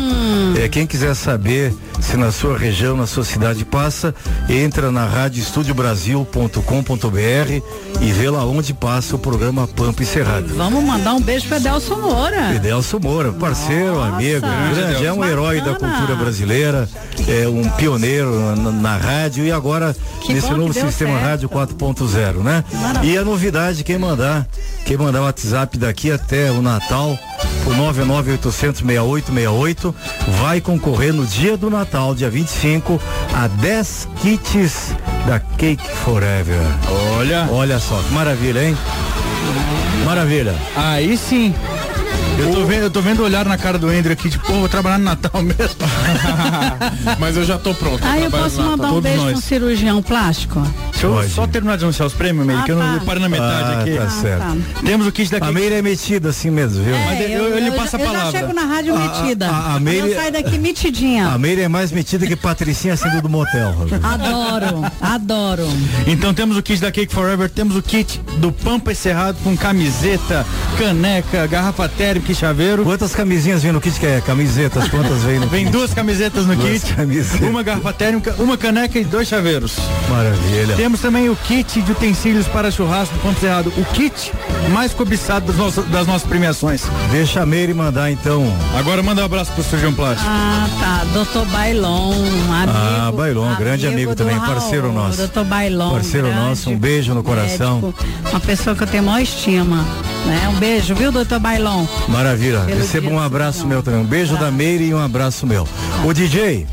É, 0.62 0.68
quem 0.68 0.86
quiser 0.86 1.14
saber 1.14 1.74
se 2.00 2.16
na 2.16 2.30
sua 2.30 2.56
região, 2.56 2.96
na 2.96 3.06
sua 3.06 3.24
cidade 3.24 3.64
passa, 3.64 4.14
entra 4.48 4.92
na 4.92 5.06
radioestudiobrasil.com.br 5.06 7.62
e 8.00 8.12
vê 8.12 8.30
lá 8.30 8.44
onde 8.44 8.72
passa 8.74 9.16
o 9.16 9.18
programa 9.18 9.66
Pampo 9.66 10.04
Cerrado. 10.04 10.54
Vamos 10.54 10.84
mandar 10.84 11.14
um 11.14 11.20
beijo 11.20 11.48
pro 11.48 11.56
Edelson 11.56 11.96
Moura. 11.96 12.54
Edelso 12.54 13.00
Moura, 13.00 13.32
parceiro, 13.32 13.94
Nossa. 13.96 14.14
amigo, 14.14 14.46
grande, 14.74 15.04
é 15.06 15.12
um 15.12 15.24
herói 15.24 15.60
da 15.60 15.74
cultura 15.74 16.14
brasileira, 16.16 16.35
é 17.28 17.48
um 17.48 17.68
pioneiro 17.70 18.54
na, 18.56 18.70
na 18.70 18.96
rádio 18.96 19.44
e 19.44 19.52
agora 19.52 19.94
Que 20.22 20.34
nesse 20.34 20.50
novo 20.50 20.72
sistema 20.72 21.12
certo. 21.12 21.24
rádio 21.24 21.48
4.0, 21.48 22.42
né? 22.42 22.64
Maravilha. 22.72 23.12
E 23.12 23.18
a 23.18 23.24
novidade, 23.24 23.84
quem 23.84 23.98
mandar, 23.98 24.46
quem 24.84 24.96
mandar 24.96 25.20
o 25.20 25.24
WhatsApp 25.24 25.78
daqui 25.78 26.10
até 26.10 26.50
o 26.50 26.60
Natal, 26.60 27.16
o 27.66 27.70
998006868, 27.92 29.94
vai 30.40 30.60
concorrer 30.60 31.12
no 31.12 31.24
dia 31.26 31.56
do 31.56 31.70
Natal, 31.70 32.14
dia 32.14 32.30
25, 32.30 33.00
a 33.34 33.48
10 33.48 34.08
kits 34.20 34.94
da 35.26 35.40
Cake 35.40 35.86
Forever. 36.04 36.60
Olha. 37.18 37.48
Olha 37.50 37.78
só, 37.78 37.96
que 37.96 38.12
maravilha, 38.12 38.68
hein? 38.68 38.76
Maravilha. 40.04 40.54
Aí 40.76 41.16
sim. 41.16 41.54
Eu 42.38 42.52
tô, 42.52 42.64
vendo, 42.66 42.82
eu 42.82 42.90
tô 42.90 43.00
vendo 43.00 43.20
o 43.20 43.24
olhar 43.24 43.46
na 43.46 43.56
cara 43.56 43.78
do 43.78 43.88
Andrew 43.88 44.12
aqui, 44.12 44.28
tipo, 44.28 44.44
pô, 44.46 44.52
vou 44.54 44.68
trabalhar 44.68 44.98
no 44.98 45.04
Natal 45.04 45.42
mesmo. 45.42 45.56
Mas 47.18 47.36
eu 47.36 47.44
já 47.44 47.56
tô 47.58 47.74
pronto. 47.74 48.00
Ah, 48.04 48.18
eu 48.18 48.30
trabalho 48.30 48.44
posso 48.50 48.62
mandar 48.62 48.86
um 48.88 48.90
todos 48.90 49.02
beijo 49.10 49.22
um 49.24 49.40
cirurgião 49.40 50.02
plástico? 50.02 50.60
Deixa 50.92 51.06
eu 51.06 51.14
Pode. 51.14 51.30
só 51.30 51.46
terminar 51.46 51.76
de 51.78 51.84
anunciar 51.84 52.06
os 52.06 52.12
prêmios, 52.14 52.46
Meire, 52.46 52.60
Ah, 52.62 52.64
que 52.64 52.72
eu, 52.72 52.76
não, 52.78 52.86
tá. 52.86 52.94
eu 52.94 53.00
paro 53.00 53.20
na 53.20 53.28
metade 53.28 53.72
Ah, 53.74 53.80
aqui. 53.80 53.96
tá 53.96 54.08
certo. 54.10 54.40
tá. 54.42 54.56
Temos 54.84 55.06
o 55.06 55.12
kit 55.12 55.30
da 55.38 55.46
A 55.46 55.52
Meire 55.52 55.74
é 55.76 55.82
metida 55.82 56.28
assim 56.28 56.50
mesmo, 56.50 56.84
viu? 56.84 56.94
Mas 57.06 57.20
eu- 57.20 57.48
eu 57.48 57.58
lhe 57.58 57.70
já- 57.70 57.76
passo 57.76 57.96
a 57.96 57.98
Eu 58.00 58.04
já 58.06 58.12
palavra. 58.12 58.38
chego 58.40 58.52
na 58.52 58.62
rádio 58.62 58.94
A- 58.94 58.98
metida. 58.98 59.46
a- 59.48 59.74
a 59.74 59.80
Meire- 59.80 60.08
Eu 60.10 60.16
saio 60.16 60.32
daqui 60.32 60.58
metidinha. 60.58 61.28
A 61.28 61.38
Meire 61.38 61.62
é 61.62 61.68
mais 61.68 61.90
metida 61.92 62.26
que 62.26 62.36
Patricinha 62.36 62.96
sendo 62.96 63.22
do 63.22 63.28
motel. 63.28 63.74
Adoro, 64.02 64.84
adoro. 65.00 65.68
Então 66.06 66.34
temos 66.34 66.56
o 66.56 66.62
kit 66.62 66.80
da 66.80 66.92
Cake 66.92 67.12
Forever, 67.14 67.48
temos 67.48 67.76
o 67.76 67.82
kit 67.82 68.20
do 68.38 68.52
Pampa 68.52 68.92
Encerrado 68.92 69.38
com 69.42 69.56
camiseta, 69.56 70.44
caneca, 70.78 71.46
garrafa 71.46 71.88
térmica 71.88 72.25
chaveiro. 72.34 72.82
Quantas 72.84 73.14
camisinhas 73.14 73.62
vem 73.62 73.72
no 73.72 73.80
kit 73.80 73.98
que 73.98 74.06
é? 74.06 74.20
Camisetas, 74.20 74.88
quantas 74.88 75.22
vem 75.22 75.38
no 75.38 75.46
Vem 75.48 75.64
kit? 75.64 75.72
duas 75.72 75.92
camisetas 75.94 76.46
no 76.46 76.54
Duas 76.56 76.82
kit, 76.82 76.94
camisetas. 76.94 77.48
uma 77.48 77.62
garrafa 77.62 77.92
térmica, 77.92 78.34
uma 78.38 78.56
caneca 78.56 78.98
e 78.98 79.04
dois 79.04 79.28
chaveiros. 79.28 79.76
Maravilha. 80.08 80.76
Temos 80.76 81.00
também 81.00 81.28
o 81.28 81.36
kit 81.36 81.80
de 81.82 81.92
utensílios 81.92 82.46
para 82.48 82.70
churrasco 82.70 83.14
do 83.14 83.20
Pampa 83.20 83.36
Encerrado, 83.38 83.72
o 83.76 83.84
kit 83.86 84.32
mais 84.70 84.92
cobiçado 84.92 85.46
das 85.46 85.56
nossas, 85.56 85.84
das 85.86 86.06
nossas 86.06 86.26
premiações. 86.28 86.82
Deixa 87.10 87.42
a 87.42 87.46
Meire 87.46 87.74
mandar 87.74 88.10
então. 88.10 88.44
Agora 88.78 89.02
manda 89.02 89.22
um 89.22 89.24
abraço 89.24 89.52
pro 89.52 89.62
Surgião 89.62 89.92
Plástico. 89.92 90.28
Ah, 90.28 90.66
tá. 90.80 91.04
Doutor 91.12 91.44
Bailon, 91.46 92.12
amigo. 92.12 92.72
Ah, 92.76 93.12
Bailon, 93.14 93.54
grande 93.56 93.86
amigo 93.86 94.14
também, 94.14 94.36
Raul, 94.36 94.54
parceiro 94.54 94.92
nosso. 94.92 95.18
Doutor 95.18 95.44
Bailon. 95.44 95.90
Parceiro 95.92 96.26
grande 96.28 96.42
nosso, 96.42 96.70
um 96.70 96.78
beijo 96.78 97.14
no 97.14 97.22
coração. 97.22 97.80
médico, 97.80 98.04
uma 98.30 98.40
pessoa 98.40 98.74
que 98.74 98.82
eu 98.82 98.86
tenho 98.86 99.02
maior 99.04 99.20
estima. 99.22 99.84
Né? 100.26 100.48
Um 100.52 100.58
beijo, 100.58 100.94
viu, 100.94 101.12
doutor 101.12 101.38
Bailon? 101.38 101.86
Maravilha. 102.16 102.64
Receba 102.64 103.10
um 103.10 103.20
abraço 103.20 103.66
meu 103.66 103.82
também. 103.82 104.00
Um 104.00 104.06
beijo 104.06 104.38
da 104.38 104.50
Meire 104.50 104.84
e 104.84 104.94
um 104.94 104.98
abraço 104.98 105.46
meu. 105.46 105.68
O 106.02 106.14
DJ, 106.14 106.66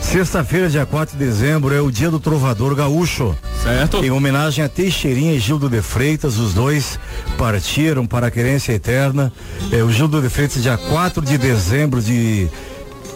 sexta-feira, 0.00 0.70
dia 0.70 0.86
4 0.86 1.18
de 1.18 1.24
dezembro, 1.24 1.74
é 1.74 1.80
o 1.80 1.90
dia 1.90 2.12
do 2.12 2.20
trovador 2.20 2.76
gaúcho. 2.76 3.36
certo. 3.60 4.04
Em 4.04 4.12
homenagem 4.12 4.64
a 4.64 4.68
Teixeirinha 4.68 5.32
e 5.32 5.40
Gildo 5.40 5.68
de 5.68 5.82
Freitas, 5.82 6.38
os 6.38 6.54
dois 6.54 6.96
partiram 7.36 8.06
para 8.06 8.28
a 8.28 8.30
querência 8.30 8.72
eterna. 8.72 9.32
É, 9.72 9.82
o 9.82 9.90
Gildo 9.90 10.22
de 10.22 10.28
Freitas, 10.28 10.62
dia 10.62 10.78
4 10.78 11.24
de 11.24 11.38
dezembro 11.38 12.00
de 12.00 12.48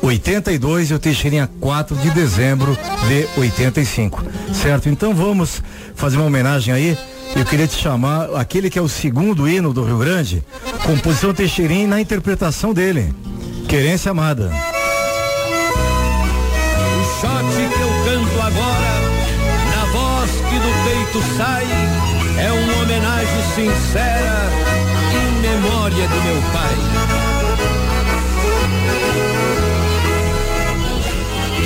82 0.02 0.90
e 0.90 0.95
o 0.95 0.99
Teixeirinha 0.99 1.49
4 1.61 1.97
de 1.97 2.11
dezembro 2.11 2.76
de 3.09 3.40
85. 3.40 4.25
Certo? 4.52 4.88
Então 4.88 5.14
vamos 5.14 5.62
fazer 5.95 6.17
uma 6.17 6.26
homenagem 6.26 6.73
aí. 6.73 6.97
Eu 7.37 7.45
queria 7.45 7.67
te 7.67 7.76
chamar 7.76 8.35
aquele 8.35 8.71
que 8.71 8.78
é 8.78 8.83
o 8.83 8.88
segundo 8.88 9.49
hino 9.49 9.73
do 9.73 9.85
Rio 9.85 9.99
Grande, 9.99 10.43
composição 10.85 11.35
Teixeirinha 11.35 11.87
na 11.87 12.00
interpretação 12.00 12.73
dele. 12.73 13.14
Querência 13.69 14.11
Amada. 14.11 14.50
O 16.87 17.21
shot 17.21 17.45
que 17.55 17.81
eu 17.81 17.88
canto 18.05 18.40
agora, 18.40 18.93
na 19.76 19.85
voz 19.93 20.31
que 20.31 20.59
do 20.59 20.73
peito 20.85 21.23
sai, 21.37 21.67
é 22.38 22.52
uma 22.52 22.83
homenagem 22.83 23.43
sincera 23.55 24.50
em 25.12 25.43
memória 25.43 26.09
do 26.09 26.23
meu 26.23 26.43
pai. 26.52 27.08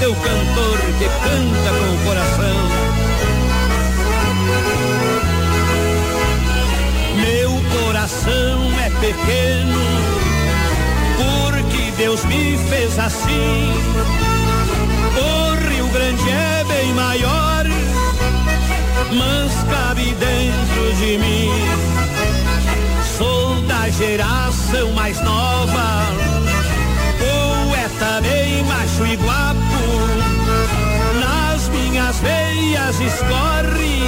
teu 0.00 0.14
cantor 0.14 0.78
que 0.98 1.04
canta 1.04 1.70
com 1.78 1.94
o 1.94 1.98
coração. 2.06 2.56
Meu 7.16 7.50
coração 7.78 8.80
é 8.80 8.90
pequeno, 8.98 9.78
porque 11.18 11.90
Deus 11.98 12.24
me 12.24 12.56
fez 12.70 12.98
assim. 12.98 13.74
O 15.18 15.68
Rio 15.68 15.86
Grande 15.88 16.30
é 16.30 16.64
bem 16.66 16.94
maior, 16.94 17.66
mas 19.12 19.52
cabe 19.70 20.14
dentro 20.14 20.94
de 20.96 21.18
mim. 21.18 21.50
Sou 23.18 23.60
da 23.62 23.90
geração 23.90 24.92
mais 24.94 25.20
nova, 25.20 26.06
poeta 27.18 28.22
bem 28.22 28.64
macho 28.64 29.06
e 29.06 29.16
guapo. 29.16 29.69
Veias 32.90 33.00
escorre 33.00 34.02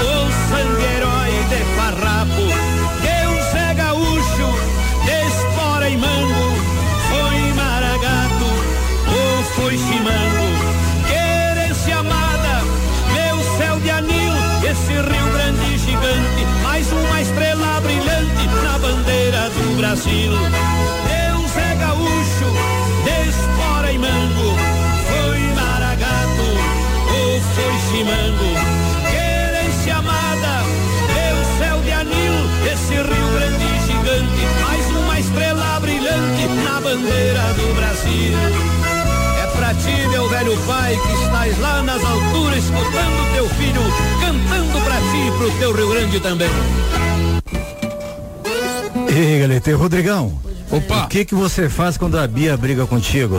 o 0.00 0.30
sangue 0.48 0.84
herói 0.84 1.32
de 1.48 1.64
farrapo. 1.76 2.46
Deus 3.02 3.54
é 3.54 3.74
gaúcho, 3.74 4.48
de 5.04 5.26
espora 5.26 5.88
e 5.88 5.96
mango, 5.96 6.54
foi 7.08 7.52
maragato 7.54 8.44
ou 9.08 9.44
foi 9.54 9.76
chimango. 9.76 10.48
Querência 11.08 11.98
amada, 11.98 12.62
meu 13.12 13.58
céu 13.58 13.80
de 13.80 13.90
anil, 13.90 14.32
esse 14.62 14.92
Rio 14.92 15.32
Grande 15.32 15.78
gigante, 15.78 16.46
mais 16.62 16.90
uma 16.92 17.20
estrela 17.20 17.80
brilhante 17.80 18.46
na 18.62 18.78
bandeira 18.78 19.50
do 19.50 19.76
Brasil. 19.78 20.32
Deus 20.32 21.56
é 21.56 21.74
gaúcho, 21.76 22.48
de 23.04 23.28
espora 23.28 23.92
e 23.92 23.98
mango, 23.98 24.75
foi 27.56 27.78
chimango. 27.88 28.50
Querência 29.10 29.96
amada, 29.96 30.62
meu 31.08 31.58
céu 31.58 31.80
de 31.80 31.92
anil, 31.92 32.34
esse 32.70 32.94
Rio 32.94 33.28
Grande 33.32 33.64
gigante, 33.86 34.42
mais 34.62 34.86
uma 34.96 35.18
estrela 35.18 35.80
brilhante 35.80 36.46
na 36.64 36.80
bandeira 36.80 37.42
do 37.54 37.74
Brasil. 37.74 38.36
É 39.42 39.46
pra 39.56 39.74
ti, 39.74 40.08
meu 40.10 40.28
velho 40.28 40.56
pai, 40.66 40.98
que 41.06 41.24
estás 41.24 41.58
lá 41.58 41.82
nas 41.82 42.04
alturas, 42.04 42.58
escutando 42.58 43.34
teu 43.34 43.48
filho, 43.48 43.82
cantando 44.20 44.80
pra 44.84 44.96
ti 44.96 45.26
e 45.26 45.30
pro 45.38 45.50
teu 45.58 45.72
Rio 45.72 45.88
Grande 45.88 46.20
também. 46.20 46.50
Ei, 49.08 49.40
galera, 49.40 49.76
Rodrigão. 49.76 50.38
Opa. 50.70 51.04
O 51.04 51.08
que 51.08 51.24
que 51.24 51.34
você 51.34 51.70
faz 51.70 51.96
quando 51.96 52.18
a 52.18 52.26
Bia 52.26 52.56
briga 52.56 52.86
contigo? 52.86 53.36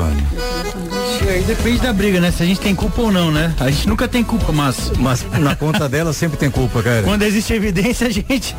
Aí 1.27 1.43
depende 1.43 1.79
da 1.79 1.91
briga, 1.93 2.19
né? 2.21 2.31
Se 2.31 2.41
a 2.41 2.45
gente 2.45 2.59
tem 2.59 2.73
culpa 2.73 3.01
ou 3.01 3.11
não, 3.11 3.31
né? 3.31 3.53
A 3.59 3.69
gente 3.69 3.87
nunca 3.87 4.07
tem 4.07 4.23
culpa, 4.23 4.51
mas 4.51 4.91
Mas 4.97 5.25
na 5.39 5.55
conta 5.55 5.87
dela 5.89 6.13
sempre 6.13 6.37
tem 6.37 6.49
culpa, 6.49 6.81
cara. 6.81 7.03
quando 7.03 7.23
existe 7.23 7.53
evidência, 7.53 8.07
a 8.07 8.09
gente 8.09 8.55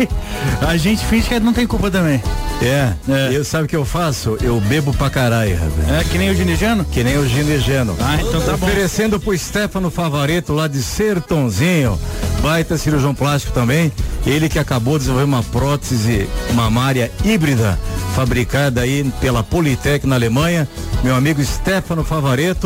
a 0.60 0.76
gente 0.76 1.04
finge 1.06 1.28
que 1.28 1.40
não 1.40 1.52
tem 1.52 1.66
culpa 1.66 1.90
também. 1.90 2.22
É, 2.60 2.92
É. 3.08 3.30
eu 3.32 3.44
sabe 3.44 3.64
o 3.64 3.68
que 3.68 3.76
eu 3.76 3.84
faço? 3.84 4.36
Eu 4.42 4.60
bebo 4.60 4.92
pra 4.92 5.08
caralho, 5.08 5.56
rapaz. 5.56 6.00
É 6.00 6.04
que 6.04 6.18
nem 6.18 6.30
o 6.30 6.34
ginejano? 6.34 6.84
Que 6.84 7.02
nem 7.04 7.16
o 7.18 7.26
ginegeno. 7.28 7.96
Ah, 8.00 8.16
então 8.20 8.40
tá 8.40 8.56
bom. 8.56 8.66
Oferecendo 8.66 9.18
pro 9.20 9.36
Stefano 9.36 9.90
Favareto 9.90 10.52
lá 10.52 10.66
de 10.66 10.82
Sertãozinho. 10.82 11.98
Baita 12.42 12.76
cirurgião 12.76 13.14
plástico 13.14 13.52
também. 13.52 13.92
Ele 14.26 14.48
que 14.48 14.58
acabou 14.58 14.94
de 14.94 15.00
desenvolver 15.00 15.24
uma 15.24 15.42
prótese 15.42 16.28
mamária 16.54 17.10
híbrida, 17.24 17.78
fabricada 18.14 18.80
aí 18.82 19.04
pela 19.20 19.42
Politec 19.42 20.06
na 20.06 20.16
Alemanha. 20.16 20.68
Meu 21.04 21.14
amigo 21.14 21.42
Stefano 21.44 22.02
Favareto, 22.02 22.57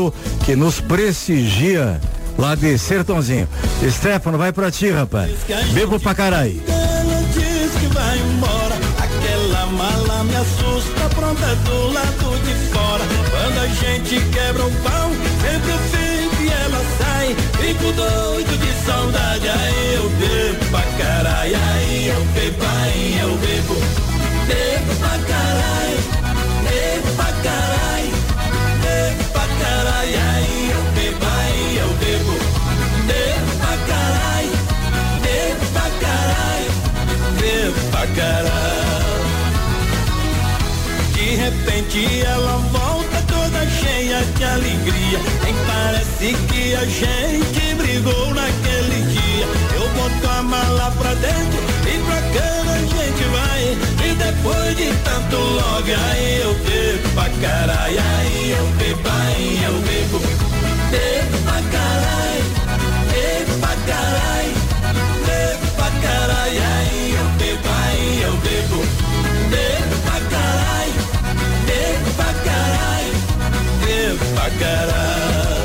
que 0.45 0.57
nos 0.57 0.81
prestigia 0.81 2.01
lá 2.39 2.55
de 2.55 2.79
Sertãozinho. 2.79 3.49
Stefano, 3.91 4.39
vai 4.39 4.53
pra 4.53 4.71
ti, 4.71 4.91
rapaz. 4.91 5.31
Bebo 5.73 6.01
pra 6.01 6.15
caralho. 6.15 6.63
Aquela 8.99 9.67
mala 9.67 10.25
me 10.25 10.37
assusta, 10.37 11.09
pronta 11.15 11.55
do 11.57 11.93
lado 11.93 12.39
de 12.45 12.55
fora. 12.73 13.05
Quando 13.31 13.59
a 13.59 13.67
gente 13.69 14.21
quebra 14.31 14.65
o 14.65 14.71
pau, 14.83 15.11
sempre 15.41 15.71
eu 15.71 15.79
fico 15.79 16.43
e 16.43 16.49
ela 16.49 16.85
sai. 16.99 17.37
Fico 17.61 17.93
doido 17.93 18.59
de 18.59 18.87
saudade, 18.87 19.49
aí 19.49 19.95
eu 19.95 20.11
bebo 20.11 20.65
pra 20.71 20.83
caralho. 20.99 21.57
Aí 21.57 22.09
eu 22.09 22.25
bebo, 22.35 22.65
aí 22.83 23.19
eu 23.21 23.37
bebo. 23.37 23.75
Bebo 24.47 24.95
pra 24.99 25.19
caralho, 25.19 25.92
caralho, 30.03 30.19
aí 30.35 30.71
eu 30.71 30.83
bebo, 30.93 31.27
aí 31.27 31.77
eu 31.79 31.89
bebo. 31.95 32.33
Bebo 33.07 33.53
pra 33.59 33.77
caralho, 33.87 34.53
bebo 35.23 35.67
pra 35.73 35.91
caralho 36.01 36.73
bebo 37.41 37.81
pra 37.91 38.07
caralho. 38.09 38.83
De 41.15 41.37
repente 41.37 42.23
ela 42.25 42.57
volta 42.73 43.23
toda 43.27 43.67
cheia 43.71 44.23
de 44.37 44.45
alegria. 44.45 45.19
Nem 45.45 45.55
parece 45.67 46.35
que 46.49 46.75
a 46.75 46.85
gente 46.85 47.75
brigou 47.77 48.35
naquele 48.35 49.03
dia. 49.13 49.62
Boto 49.95 50.29
a 50.29 50.43
mala 50.43 50.91
pra 50.93 51.15
dentro 51.15 51.61
e 51.87 51.99
pra 52.07 52.21
cama 52.33 52.73
a 52.73 52.79
gente 52.79 53.25
vai. 53.31 53.63
E 54.09 54.15
depois 54.15 54.77
de 54.77 54.93
tanto 55.05 55.37
logo, 55.37 55.93
aí 56.11 56.41
eu 56.43 56.55
bebo 56.55 57.09
pra 57.15 57.29
caralho. 57.41 58.01
Aí 58.01 58.51
eu 58.57 58.67
bebo, 58.79 59.09
aí 59.09 59.63
eu 59.65 59.75
bebo. 59.83 60.19
Bebo 60.91 61.39
pra 61.45 61.61
caralho, 61.73 62.45
bebo 63.13 63.53
pra 63.61 63.77
caralho. 63.87 64.55
Bebo 65.27 65.67
pra 65.77 65.91
caralho, 66.01 66.63
aí 66.63 67.15
eu 67.19 67.27
bebo, 67.39 67.69
aí 67.87 68.23
eu 68.23 68.37
bebo. 68.39 68.79
Bebo 69.51 69.95
pra 70.05 70.19
caralho, 70.31 71.01
bebo 71.67 72.11
pra 72.17 72.33
caralho, 72.45 73.15
bebo 73.85 74.25
pra 74.35 74.51
caralho. 74.59 75.62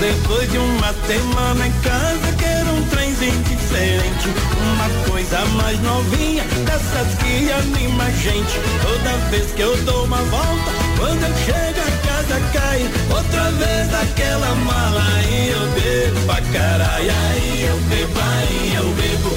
Depois 0.00 0.50
de 0.50 0.56
uma 0.56 0.94
semana 1.06 1.66
em 1.66 1.72
casa, 1.82 2.32
quero 2.38 2.70
um 2.70 2.82
trenzinho 2.86 3.42
diferente. 3.42 4.28
Uma 4.72 4.88
coisa 5.10 5.44
mais 5.56 5.78
novinha, 5.82 6.42
dessas 6.64 7.14
que 7.18 7.52
anima 7.52 8.04
a 8.04 8.10
gente. 8.10 8.58
Toda 8.82 9.16
vez 9.30 9.52
que 9.52 9.60
eu 9.60 9.76
dou 9.84 10.04
uma 10.04 10.22
volta, 10.22 10.70
quando 10.98 11.22
eu 11.22 11.34
chego 11.44 11.80
a 11.80 11.90
casa 12.06 12.40
cai. 12.52 12.90
Outra 13.14 13.50
vez 13.52 13.94
aquela 13.94 14.54
mala, 14.54 15.02
aí 15.16 15.50
eu 15.50 15.68
bebo 15.78 16.20
pra 16.26 16.40
caralho. 16.50 17.12
Aí 17.28 17.66
eu 17.68 17.76
bebo, 17.90 18.20
aí 18.20 18.74
eu 18.76 18.88
bebo. 18.94 19.30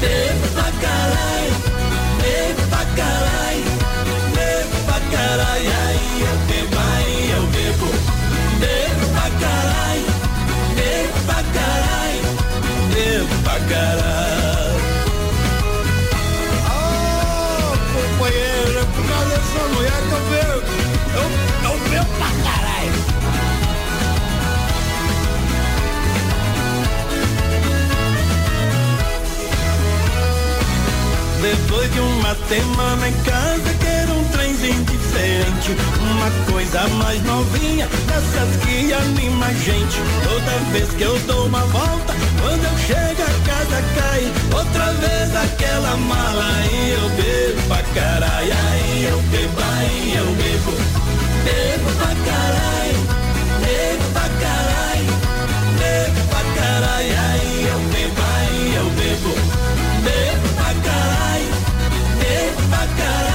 Bebo 0.00 0.48
pra 0.54 0.70
caralho, 0.80 1.56
bebo 2.22 2.62
pra 2.70 2.84
caralho. 2.94 3.64
Bebo 4.32 4.76
pra 4.86 5.00
caralho, 5.10 5.70
aí 5.88 6.20
eu 6.20 6.36
bebo, 6.46 6.57
pra 13.44 13.60
caralho. 13.60 14.78
Oh, 16.66 17.76
companheiro, 17.94 18.78
é 18.78 18.84
por 18.84 19.04
causa 19.08 19.28
dessa 19.28 19.62
mulher 19.74 20.00
que 20.02 20.14
eu 20.14 20.22
bebo. 20.30 20.70
Eu, 21.14 21.26
eu 21.70 21.74
bebo 21.90 22.10
pra 22.16 22.30
caralho. 22.42 22.98
Depois 31.40 31.92
de 31.92 32.00
uma 32.00 32.34
semana 32.48 33.08
em 33.08 33.12
casa, 33.22 33.74
trenzinho 34.48 34.84
diferente. 34.84 35.76
Uma 36.00 36.30
coisa 36.50 36.88
mais 36.88 37.22
novinha, 37.24 37.86
dessas 38.06 38.56
que 38.64 38.92
anima 38.92 39.46
a 39.46 39.52
gente. 39.52 40.00
Toda 40.22 40.72
vez 40.72 40.88
que 40.90 41.02
eu 41.02 41.18
dou 41.20 41.46
uma 41.46 41.60
volta, 41.66 42.14
quando 42.40 42.64
eu 42.64 42.78
chego 42.86 43.22
a 43.22 43.46
casa 43.46 43.82
cai. 43.94 44.32
Outra 44.56 44.92
vez 44.94 45.36
aquela 45.36 45.96
mala, 45.96 46.44
aí 46.44 46.90
eu 46.92 47.08
bebo 47.10 47.68
pra 47.68 47.82
caralho. 47.94 48.52
Aí 48.52 49.04
eu 49.04 49.20
bebo, 49.22 49.60
aí 49.78 50.14
eu 50.16 50.26
bebo. 50.34 50.72
Bebo 51.44 51.90
pra 51.96 52.14
caralho, 52.32 53.00
bebo 53.60 54.04
pra 54.12 54.28
caralho. 54.40 55.12
Bebo 55.78 56.20
pra 56.28 56.42
caralho, 56.60 57.14
aí 57.30 57.68
eu 57.70 57.78
bebo, 57.92 58.22
aí 58.36 58.74
eu 58.76 58.90
bebo. 58.90 59.32
Bebo 60.04 60.48
pra 60.54 60.72
caralho, 60.84 61.50
bebo 62.18 62.62
pra 62.68 62.86
caralho, 62.96 63.27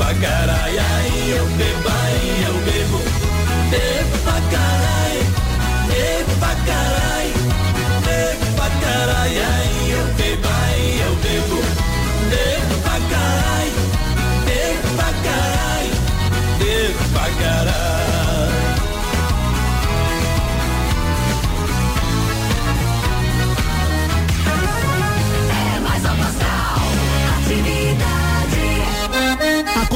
pra 0.00 0.14
caralho, 0.14 0.80
aí 0.80 1.30
eu 1.32 1.46
bebo. 1.58 2.09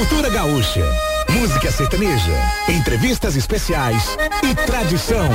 Cultura 0.05 0.29
gaúcha, 0.29 0.85
música 1.31 1.73
sertaneja, 1.73 2.33
entrevistas 2.69 3.37
especiais 3.37 4.17
e 4.43 4.55
tradição. 4.55 5.27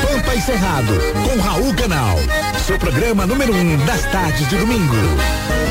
Pampa 0.00 0.32
e 0.32 0.40
Cerrado, 0.40 0.92
com 1.24 1.40
Raul 1.40 1.74
Canal. 1.74 2.16
Seu 2.64 2.78
programa 2.78 3.26
número 3.26 3.52
um 3.52 3.84
das 3.84 4.04
tardes 4.12 4.48
de 4.48 4.56
domingo. 4.58 4.94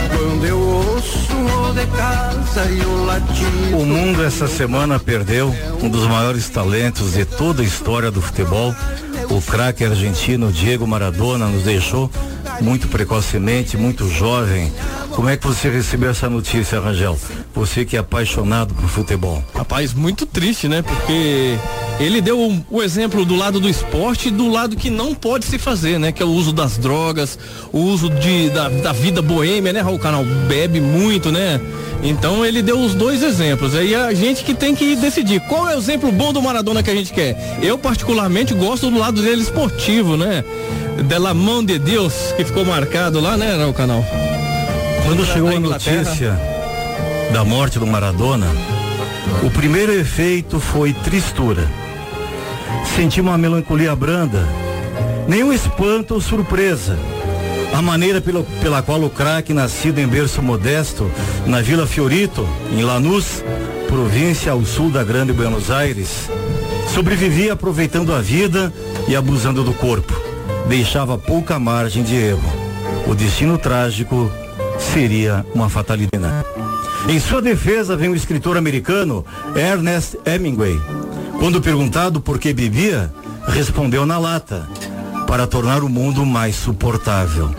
Quando 0.09 0.45
eu 0.45 0.59
ouço 0.59 1.33
o 1.33 1.73
de 1.73 1.85
casa 1.95 2.69
e 2.69 2.81
o 2.81 3.05
latido. 3.05 3.77
O 3.77 3.85
mundo 3.85 4.21
essa 4.21 4.47
semana 4.47 4.99
perdeu 4.99 5.55
um 5.81 5.87
dos 5.87 6.05
maiores 6.05 6.49
talentos 6.49 7.13
de 7.13 7.23
toda 7.23 7.61
a 7.61 7.65
história 7.65 8.11
do 8.11 8.21
futebol. 8.21 8.75
O 9.29 9.41
craque 9.41 9.83
argentino 9.83 10.51
Diego 10.51 10.85
Maradona 10.87 11.47
nos 11.47 11.63
deixou 11.63 12.09
muito 12.61 12.87
precocemente, 12.87 13.77
muito 13.77 14.09
jovem. 14.09 14.71
Como 15.11 15.29
é 15.29 15.37
que 15.37 15.47
você 15.47 15.69
recebeu 15.69 16.09
essa 16.09 16.29
notícia, 16.29 16.79
Rangel? 16.79 17.17
Você 17.53 17.85
que 17.85 17.95
é 17.95 17.99
apaixonado 17.99 18.73
por 18.73 18.89
futebol. 18.89 19.43
Rapaz, 19.53 19.93
muito 19.93 20.25
triste, 20.25 20.67
né? 20.67 20.81
Porque 20.81 21.57
ele 21.99 22.19
deu 22.19 22.39
o, 22.39 22.65
o 22.69 22.83
exemplo 22.83 23.23
do 23.23 23.35
lado 23.35 23.59
do 23.59 23.69
esporte 23.69 24.27
e 24.27 24.31
do 24.31 24.49
lado 24.49 24.75
que 24.75 24.89
não 24.89 25.15
pode 25.15 25.45
se 25.45 25.57
fazer, 25.57 25.97
né? 25.99 26.11
Que 26.11 26.21
é 26.21 26.25
o 26.25 26.29
uso 26.29 26.51
das 26.51 26.77
drogas, 26.77 27.39
o 27.71 27.79
uso 27.79 28.09
de, 28.09 28.49
da, 28.49 28.67
da 28.67 28.91
vida 28.91 29.21
boêmia, 29.21 29.71
né, 29.71 29.79
Raul 29.79 29.99
Canal? 29.99 30.25
Bebe 30.47 30.81
muito, 30.81 31.31
né? 31.31 31.61
Então 32.03 32.45
ele 32.45 32.61
deu 32.61 32.79
os 32.79 32.93
dois 32.93 33.23
exemplos. 33.23 33.73
Aí 33.73 33.95
a 33.95 34.13
gente 34.13 34.43
que 34.43 34.53
tem 34.53 34.75
que 34.75 34.95
decidir 34.95 35.39
qual 35.47 35.69
é 35.69 35.75
o 35.75 35.79
exemplo 35.79 36.11
bom 36.11 36.33
do 36.33 36.41
Maradona 36.41 36.83
que 36.83 36.89
a 36.89 36.95
gente 36.95 37.13
quer. 37.13 37.59
Eu 37.63 37.77
particularmente 37.77 38.53
gosto 38.53 38.91
do 38.91 38.99
lado 38.99 39.14
dele 39.21 39.41
esportivo, 39.41 40.17
né? 40.17 40.43
De 41.07 41.17
la 41.17 41.33
mão 41.33 41.63
de 41.63 41.77
Deus, 41.77 42.33
que 42.35 42.45
ficou 42.45 42.65
marcado 42.65 43.19
lá, 43.19 43.35
né, 43.35 43.55
Raul 43.55 43.73
Canal? 43.73 44.03
Quando 45.05 45.25
chegou 45.25 45.55
a 45.55 45.59
notícia 45.59 46.39
da 47.31 47.43
morte 47.43 47.77
do 47.77 47.85
Maradona, 47.85 48.47
o 49.43 49.49
primeiro 49.49 49.93
efeito 49.93 50.59
foi 50.59 50.93
tristura. 50.93 51.67
Senti 52.95 53.19
uma 53.19 53.37
melancolia 53.37 53.95
branda, 53.95 54.47
nenhum 55.27 55.51
espanto 55.51 56.15
ou 56.15 56.21
surpresa. 56.21 56.97
A 57.73 57.81
maneira 57.81 58.21
pela, 58.21 58.43
pela 58.61 58.81
qual 58.81 59.01
o 59.03 59.09
craque, 59.09 59.53
nascido 59.53 59.99
em 59.99 60.07
berço 60.07 60.41
modesto, 60.41 61.11
na 61.45 61.61
Vila 61.61 61.85
Fiorito, 61.85 62.47
em 62.71 62.81
Lanús, 62.83 63.43
província 63.87 64.51
ao 64.51 64.63
sul 64.65 64.89
da 64.89 65.03
Grande 65.03 65.33
Buenos 65.33 65.69
Aires, 65.69 66.29
sobrevivia 66.93 67.53
aproveitando 67.53 68.13
a 68.13 68.21
vida 68.21 68.73
e 69.07 69.15
abusando 69.15 69.63
do 69.63 69.73
corpo. 69.73 70.13
Deixava 70.67 71.17
pouca 71.17 71.59
margem 71.59 72.03
de 72.03 72.15
erro. 72.15 72.51
O 73.07 73.13
destino 73.13 73.57
trágico 73.57 74.31
seria 74.79 75.45
uma 75.53 75.69
fatalidade. 75.69 76.45
Em 77.07 77.19
sua 77.19 77.41
defesa 77.41 77.95
vem 77.95 78.09
o 78.09 78.15
escritor 78.15 78.57
americano 78.57 79.23
Ernest 79.55 80.17
Hemingway. 80.25 80.79
Quando 81.39 81.61
perguntado 81.61 82.19
por 82.19 82.39
que 82.39 82.51
bebia, 82.53 83.13
respondeu 83.47 84.05
na 84.05 84.17
lata: 84.17 84.67
para 85.27 85.45
tornar 85.45 85.83
o 85.83 85.89
mundo 85.89 86.25
mais 86.25 86.55
suportável. 86.55 87.53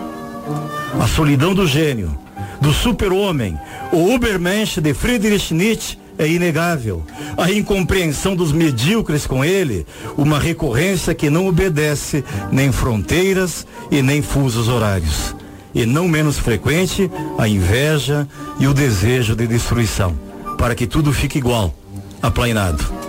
A 1.00 1.06
solidão 1.06 1.54
do 1.54 1.66
gênio, 1.66 2.16
do 2.60 2.72
super-homem, 2.72 3.58
o 3.92 4.14
Ubermensch 4.14 4.80
de 4.80 4.94
Friedrich 4.94 5.52
Nietzsche 5.52 5.98
é 6.18 6.28
inegável. 6.28 7.02
A 7.36 7.50
incompreensão 7.50 8.34
dos 8.34 8.52
medíocres 8.52 9.26
com 9.26 9.44
ele, 9.44 9.86
uma 10.16 10.38
recorrência 10.38 11.14
que 11.14 11.30
não 11.30 11.46
obedece 11.46 12.24
nem 12.50 12.72
fronteiras 12.72 13.66
e 13.90 14.02
nem 14.02 14.22
fusos 14.22 14.68
horários. 14.68 15.34
E 15.74 15.84
não 15.84 16.08
menos 16.08 16.38
frequente, 16.38 17.10
a 17.38 17.46
inveja 17.46 18.26
e 18.58 18.66
o 18.66 18.74
desejo 18.74 19.36
de 19.36 19.46
destruição, 19.46 20.18
para 20.56 20.74
que 20.74 20.86
tudo 20.86 21.12
fique 21.12 21.38
igual, 21.38 21.74
aplainado. 22.22 23.05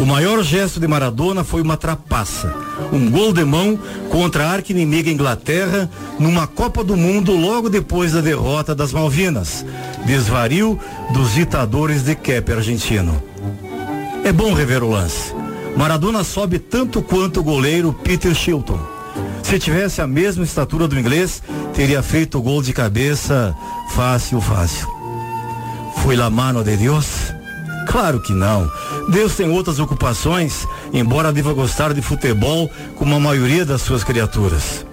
O 0.00 0.06
maior 0.06 0.42
gesto 0.42 0.80
de 0.80 0.88
Maradona 0.88 1.44
foi 1.44 1.60
uma 1.60 1.76
trapaça, 1.76 2.56
um 2.90 3.10
gol 3.10 3.34
de 3.34 3.44
mão 3.44 3.78
contra 4.08 4.46
a 4.46 4.52
arqui-inimiga 4.52 5.10
Inglaterra 5.10 5.90
numa 6.18 6.46
Copa 6.46 6.82
do 6.82 6.96
Mundo 6.96 7.36
logo 7.36 7.68
depois 7.68 8.12
da 8.14 8.22
derrota 8.22 8.74
das 8.74 8.94
Malvinas, 8.94 9.62
desvario 10.06 10.80
dos 11.12 11.34
ditadores 11.34 12.02
de 12.02 12.14
Kepp 12.14 12.50
argentino. 12.50 13.22
É 14.24 14.32
bom 14.32 14.54
rever 14.54 14.82
o 14.82 14.88
lance. 14.88 15.34
Maradona 15.76 16.24
sobe 16.24 16.58
tanto 16.58 17.02
quanto 17.02 17.40
o 17.40 17.44
goleiro 17.44 17.92
Peter 17.92 18.34
Shilton. 18.34 18.80
Se 19.42 19.58
tivesse 19.58 20.00
a 20.00 20.06
mesma 20.06 20.44
estatura 20.44 20.88
do 20.88 20.98
inglês, 20.98 21.42
teria 21.74 22.02
feito 22.02 22.38
o 22.38 22.42
gol 22.42 22.62
de 22.62 22.72
cabeça 22.72 23.54
fácil, 23.94 24.40
fácil. 24.40 24.88
Foi 25.98 26.16
la 26.16 26.30
mano 26.30 26.64
de 26.64 26.74
Deus? 26.74 27.38
Claro 27.90 28.20
que 28.20 28.32
não. 28.32 28.70
Deus 29.08 29.34
tem 29.34 29.50
outras 29.50 29.80
ocupações, 29.80 30.64
embora 30.92 31.32
deva 31.32 31.52
gostar 31.52 31.92
de 31.92 32.00
futebol 32.00 32.70
como 32.94 33.16
a 33.16 33.20
maioria 33.20 33.64
das 33.64 33.82
suas 33.82 34.04
criaturas. 34.04 34.86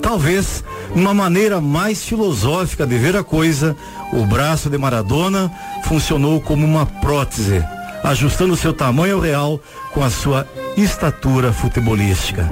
Talvez, 0.00 0.62
numa 0.94 1.12
maneira 1.12 1.60
mais 1.60 2.04
filosófica 2.04 2.86
de 2.86 2.96
ver 2.96 3.16
a 3.16 3.24
coisa, 3.24 3.76
o 4.12 4.24
braço 4.24 4.70
de 4.70 4.78
Maradona 4.78 5.50
funcionou 5.84 6.40
como 6.40 6.64
uma 6.64 6.86
prótese, 6.86 7.60
ajustando 8.04 8.56
seu 8.56 8.72
tamanho 8.72 9.18
real 9.18 9.60
com 9.92 10.04
a 10.04 10.10
sua 10.10 10.46
estatura 10.76 11.52
futebolística. 11.52 12.48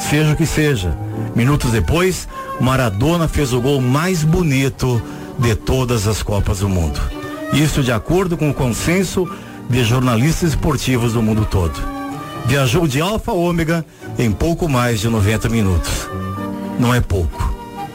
Seja 0.00 0.32
o 0.32 0.36
que 0.36 0.46
seja, 0.46 0.98
minutos 1.36 1.70
depois, 1.70 2.26
Maradona 2.60 3.28
fez 3.28 3.52
o 3.52 3.60
gol 3.60 3.80
mais 3.80 4.24
bonito 4.24 5.00
de 5.38 5.54
todas 5.54 6.08
as 6.08 6.24
Copas 6.24 6.58
do 6.58 6.68
Mundo. 6.68 7.19
Isso 7.52 7.82
de 7.82 7.92
acordo 7.92 8.36
com 8.36 8.50
o 8.50 8.54
consenso 8.54 9.28
de 9.68 9.84
jornalistas 9.84 10.50
esportivos 10.50 11.12
do 11.12 11.22
mundo 11.22 11.44
todo. 11.44 11.74
Viajou 12.46 12.86
de 12.86 13.00
Alfa 13.00 13.32
a 13.32 13.34
Ômega 13.34 13.84
em 14.18 14.30
pouco 14.30 14.68
mais 14.68 15.00
de 15.00 15.08
90 15.08 15.48
minutos. 15.48 16.08
Não 16.78 16.94
é 16.94 17.00
pouco, 17.00 17.54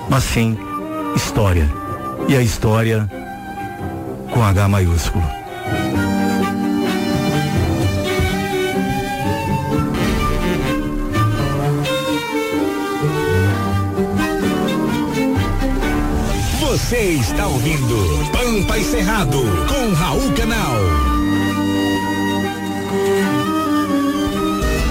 mas 0.10 0.24
sim 0.24 0.58
história. 1.16 1.70
E 2.28 2.36
a 2.36 2.42
história 2.42 3.10
com 4.32 4.44
H 4.44 4.68
maiúsculo. 4.68 5.45
Você 16.76 17.16
está 17.22 17.48
ouvindo 17.48 17.96
Pampa 18.34 18.78
e 18.78 18.84
Cerrado 18.84 19.40
com 19.70 19.94
Raul 19.94 20.30
Canal. 20.34 20.76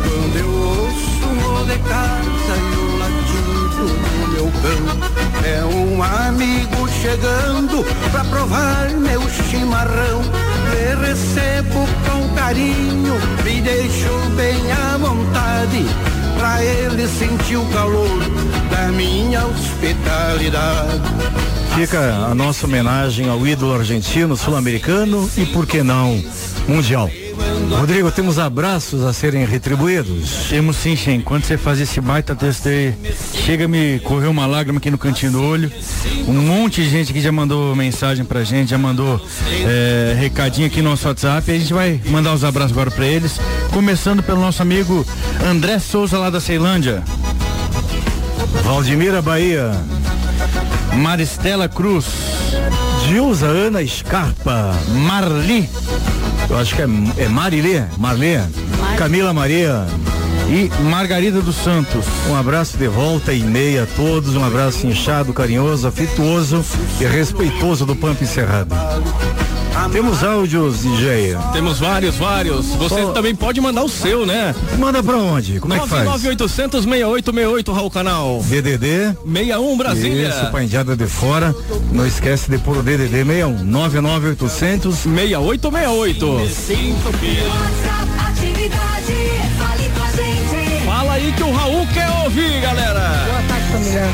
Quando 0.03 0.37
eu 0.39 0.51
ouço 0.51 1.21
casa 1.87 2.57
e 2.57 2.75
o 2.75 2.97
latido 2.97 3.85
no 4.17 4.25
meu 4.33 4.49
cão 4.63 4.83
É 5.45 5.63
um 5.63 6.03
amigo 6.03 6.89
chegando 7.03 7.85
pra 8.11 8.25
provar 8.25 8.89
meu 8.93 9.21
chimarrão. 9.29 10.23
Me 10.71 10.95
recebo 11.07 11.87
com 12.09 12.27
carinho, 12.35 13.15
me 13.45 13.61
deixo 13.61 14.09
bem 14.35 14.73
à 14.73 14.97
vontade. 14.97 15.85
Pra 16.39 16.65
ele 16.65 17.07
sentir 17.07 17.59
o 17.59 17.67
calor 17.67 18.23
da 18.71 18.91
minha 18.91 19.45
hospitalidade 19.45 21.44
Fica 21.75 21.99
a 22.31 22.35
nossa 22.35 22.67
homenagem 22.67 23.29
ao 23.29 23.45
ídolo 23.45 23.75
argentino, 23.75 24.37
sul-americano 24.37 25.29
e, 25.37 25.45
por 25.45 25.67
que 25.67 25.83
não, 25.83 26.23
mundial. 26.69 27.11
Rodrigo, 27.69 28.13
temos 28.13 28.39
abraços 28.39 29.03
a 29.05 29.13
serem 29.13 29.45
retribuídos? 29.45 30.47
Temos 30.49 30.77
sim, 30.77 30.95
Shen. 30.95 31.21
Quando 31.21 31.45
você 31.45 31.59
faz 31.59 31.81
esse 31.81 32.01
baita 32.01 32.37
texto 32.37 32.69
aí, 32.69 32.95
chega 33.45 33.67
me 33.67 33.99
correu 34.01 34.31
uma 34.31 34.47
lágrima 34.47 34.79
aqui 34.79 34.89
no 34.89 34.97
cantinho 34.97 35.33
do 35.33 35.43
olho. 35.43 35.71
Um 36.29 36.35
monte 36.35 36.83
de 36.83 36.89
gente 36.89 37.13
que 37.13 37.21
já 37.21 37.33
mandou 37.33 37.75
mensagem 37.75 38.25
pra 38.25 38.45
gente, 38.45 38.71
já 38.71 38.79
mandou 38.79 39.21
eh, 39.49 40.15
recadinho 40.17 40.69
aqui 40.69 40.81
no 40.81 40.91
nosso 40.91 41.09
WhatsApp. 41.09 41.51
A 41.51 41.59
gente 41.59 41.75
vai 41.75 42.01
mandar 42.07 42.35
os 42.35 42.45
abraços 42.45 42.73
agora 42.73 42.91
pra 42.91 43.05
eles. 43.05 43.41
Começando 43.73 44.23
pelo 44.23 44.41
nosso 44.41 44.63
amigo 44.63 45.05
André 45.45 45.81
Souza 45.81 46.19
lá 46.19 46.31
da 46.31 46.41
Ceilândia. 46.41 47.03
Valdemira 48.63 49.21
Bahia, 49.21 49.73
Maristela 50.97 51.69
Cruz, 51.69 52.07
Dilza 53.07 53.47
Ana 53.47 53.87
Scarpa, 53.87 54.75
Marli, 55.07 55.69
Eu 56.49 56.59
acho 56.59 56.75
que 56.75 56.83
é, 56.83 56.87
é 57.25 57.29
Marilê, 57.29 57.85
Marlê, 57.99 58.41
Camila 58.97 59.33
Maria. 59.33 59.87
E 60.49 60.71
Margarida 60.83 61.41
dos 61.41 61.57
Santos. 61.57 62.05
Um 62.29 62.37
abraço 62.37 62.77
de 62.77 62.87
volta 62.87 63.33
e 63.33 63.43
meia 63.43 63.85
a 63.85 63.87
todos, 63.87 64.37
um 64.37 64.45
abraço 64.45 64.87
inchado, 64.87 65.33
carinhoso, 65.33 65.89
afetuoso 65.89 66.65
e 67.01 67.05
respeitoso 67.05 67.87
do 67.87 67.97
Pampa 67.97 68.23
Encerrado. 68.23 68.75
Temos 69.93 70.25
áudios, 70.25 70.83
DJ. 70.83 71.37
Temos 71.53 71.79
vários, 71.79 72.17
vários. 72.17 72.67
Você 72.67 73.03
Só- 73.03 73.13
também 73.13 73.35
pode 73.35 73.61
mandar 73.61 73.85
o 73.85 73.89
seu, 73.89 74.27
né? 74.27 74.55
Manda 74.79 75.03
pra 75.03 75.17
onde? 75.17 75.61
Como 75.61 75.73
é 75.75 75.79
que 75.79 75.89
faz? 75.89 76.05
99800 76.05 76.85
6868, 76.85 77.73
Raul 77.73 77.91
Canal. 77.91 78.41
DDD. 78.45 79.15
61 79.25 79.77
Brasília. 79.77 80.29
Isso, 80.29 80.47
pra 80.51 80.65
indiada 80.65 80.97
de 80.97 81.07
fora. 81.07 81.55
Não 81.93 82.07
esquece 82.07 82.51
de 82.51 82.59
pôr 82.59 82.79
o 82.79 82.83
DDD 82.83 83.25
61 83.25 83.65
99800 83.65 84.95
6868. 84.97 86.41
Fala 90.87 91.13
aí 91.15 91.33
que 91.33 91.43
o 91.43 91.53
Raul 91.53 91.87
quer 91.89 92.09
ouvir, 92.25 92.61
galera. 92.61 93.25
Boa 93.27 93.43
tarde, 93.49 93.73
família. 93.73 94.09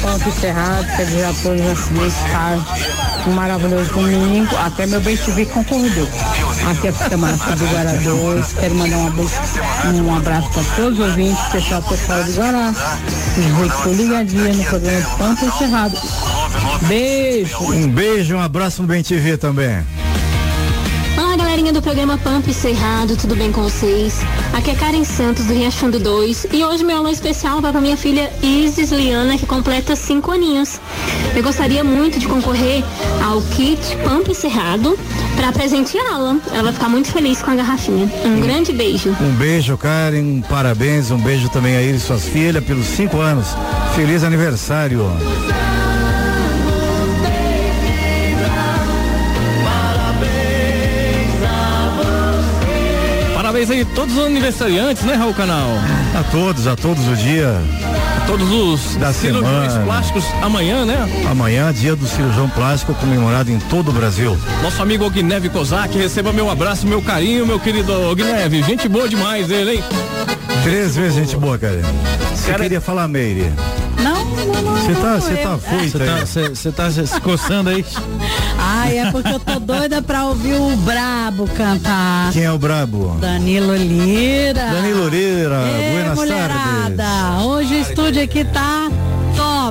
Ponto 0.00 0.28
encerrado, 0.28 0.86
quer 0.96 1.04
dizer 1.04 1.24
a 1.24 1.32
todos 1.42 1.60
os 1.60 1.66
acidentes, 1.72 2.16
cara. 2.32 2.58
Um 3.26 3.32
maravilhoso 3.32 3.92
domingo. 3.92 4.56
Até 4.56 4.86
meu 4.86 5.00
bem 5.00 5.16
te 5.16 5.44
concordou. 5.46 6.08
Aqui 6.70 6.86
é 6.86 6.90
a 6.90 7.08
Semana 7.08 7.36
do 7.36 7.66
Guará 7.66 7.92
2. 7.92 8.52
Quero 8.54 8.74
mandar 8.74 8.96
um 8.96 9.06
abraço, 9.06 10.02
um 10.02 10.16
abraço 10.16 10.50
para 10.50 10.64
todos 10.76 10.98
os 10.98 11.06
ouvintes, 11.06 11.42
pessoal 11.52 11.82
pessoal 11.82 12.24
do 12.24 12.32
Guará. 12.34 12.74
Estou 13.66 13.94
ligadinha 13.94 14.52
no 14.52 14.64
programa 14.64 15.06
Ponto 15.18 15.44
Encerrado. 15.44 15.98
Beijo. 16.88 17.56
Um 17.64 17.88
beijo, 17.88 18.36
um 18.36 18.40
abraço 18.40 18.82
no 18.82 18.88
Bem 18.88 19.02
TV 19.02 19.36
também. 19.36 19.84
Do 21.72 21.80
programa 21.80 22.18
Pamp 22.18 22.48
Cerrado, 22.48 23.16
tudo 23.16 23.36
bem 23.36 23.52
com 23.52 23.62
vocês? 23.62 24.18
Aqui 24.52 24.72
é 24.72 24.74
Karen 24.74 25.04
Santos, 25.04 25.46
do 25.46 25.54
Riachando 25.54 26.00
2, 26.00 26.48
e 26.52 26.64
hoje 26.64 26.82
meu 26.82 26.96
alô 26.96 27.08
especial 27.08 27.60
vai 27.60 27.70
para 27.70 27.80
minha 27.80 27.96
filha 27.96 28.28
Isis 28.42 28.90
Liana, 28.90 29.38
que 29.38 29.46
completa 29.46 29.94
5 29.94 30.32
aninhos. 30.32 30.80
Eu 31.34 31.44
gostaria 31.44 31.84
muito 31.84 32.18
de 32.18 32.26
concorrer 32.26 32.82
ao 33.24 33.40
kit 33.40 33.80
Pamp 34.02 34.26
Cerrado 34.34 34.98
para 35.36 35.52
presenteá-la. 35.52 36.38
Ela 36.52 36.64
vai 36.64 36.72
ficar 36.72 36.88
muito 36.88 37.12
feliz 37.12 37.40
com 37.40 37.52
a 37.52 37.54
garrafinha. 37.54 38.10
Um 38.24 38.40
grande 38.40 38.72
beijo. 38.72 39.16
Um 39.20 39.32
beijo, 39.36 39.78
Karen, 39.78 40.22
um 40.22 40.42
parabéns, 40.42 41.12
um 41.12 41.18
beijo 41.18 41.48
também 41.50 41.76
a 41.76 41.82
e 41.82 42.00
suas 42.00 42.24
filhas 42.24 42.64
pelos 42.64 42.86
cinco 42.86 43.18
anos. 43.20 43.46
Feliz 43.94 44.24
aniversário. 44.24 45.04
Parabéns 53.60 53.70
aí 53.70 53.80
a 53.82 53.94
todos 53.94 54.16
os 54.16 54.24
aniversariantes, 54.24 55.02
né, 55.02 55.14
Raul 55.16 55.34
Canal? 55.34 55.68
A 56.18 56.22
todos, 56.30 56.66
a 56.66 56.74
todos 56.74 57.06
o 57.06 57.14
dia. 57.14 57.54
Todos 58.26 58.50
os 58.50 58.96
Da 58.96 59.12
cirurgiões 59.12 59.72
semana. 59.72 59.84
plásticos 59.84 60.24
amanhã, 60.40 60.86
né? 60.86 60.96
Amanhã, 61.30 61.70
dia 61.70 61.94
do 61.94 62.06
cirurgião 62.06 62.48
plástico, 62.48 62.94
comemorado 62.94 63.50
em 63.50 63.58
todo 63.58 63.90
o 63.90 63.92
Brasil. 63.92 64.38
Nosso 64.62 64.80
amigo 64.80 65.04
Ogneve 65.04 65.50
Kozak, 65.50 65.96
receba 65.98 66.32
meu 66.32 66.48
abraço, 66.50 66.86
meu 66.86 67.02
carinho, 67.02 67.46
meu 67.46 67.60
querido 67.60 67.92
Ogneve. 68.10 68.62
Gente 68.62 68.88
boa 68.88 69.06
demais 69.06 69.50
ele, 69.50 69.72
hein? 69.76 69.84
Três 70.62 70.96
vezes 70.96 71.14
gente 71.16 71.36
boa, 71.36 71.58
Karen. 71.58 71.82
Você 72.34 72.50
Cara- 72.52 72.62
queria 72.62 72.80
falar, 72.80 73.08
Meire? 73.08 73.52
Não, 74.02 74.24
não, 74.24 74.62
não. 74.62 74.76
Você 74.76 74.94
tá, 74.94 75.14
você 75.16 75.34
tá 75.36 75.58
foita 75.58 75.98
Você 75.98 75.98
tá, 75.98 76.26
cê- 76.26 76.54
cê 76.54 76.72
tá 76.72 76.90
se 76.90 77.20
coçando 77.20 77.68
aí? 77.68 77.84
Ai, 78.82 78.98
é 78.98 79.10
porque 79.12 79.28
eu 79.28 79.38
tô 79.40 79.60
doida 79.60 80.00
pra 80.00 80.24
ouvir 80.26 80.54
o 80.54 80.74
Brabo 80.76 81.46
cantar. 81.48 82.32
Quem 82.32 82.44
é 82.44 82.50
o 82.52 82.56
brabo? 82.58 83.16
Danilo 83.20 83.76
Lira. 83.76 84.70
Danilo 84.72 85.08
Lira, 85.08 85.60
Ê, 85.68 85.92
buenas 85.92 86.14
mulherada, 86.16 86.96
tardes. 86.96 87.44
hoje 87.44 87.74
o 87.74 87.78
estúdio 87.80 88.22
aqui 88.22 88.42
tá 88.44 88.88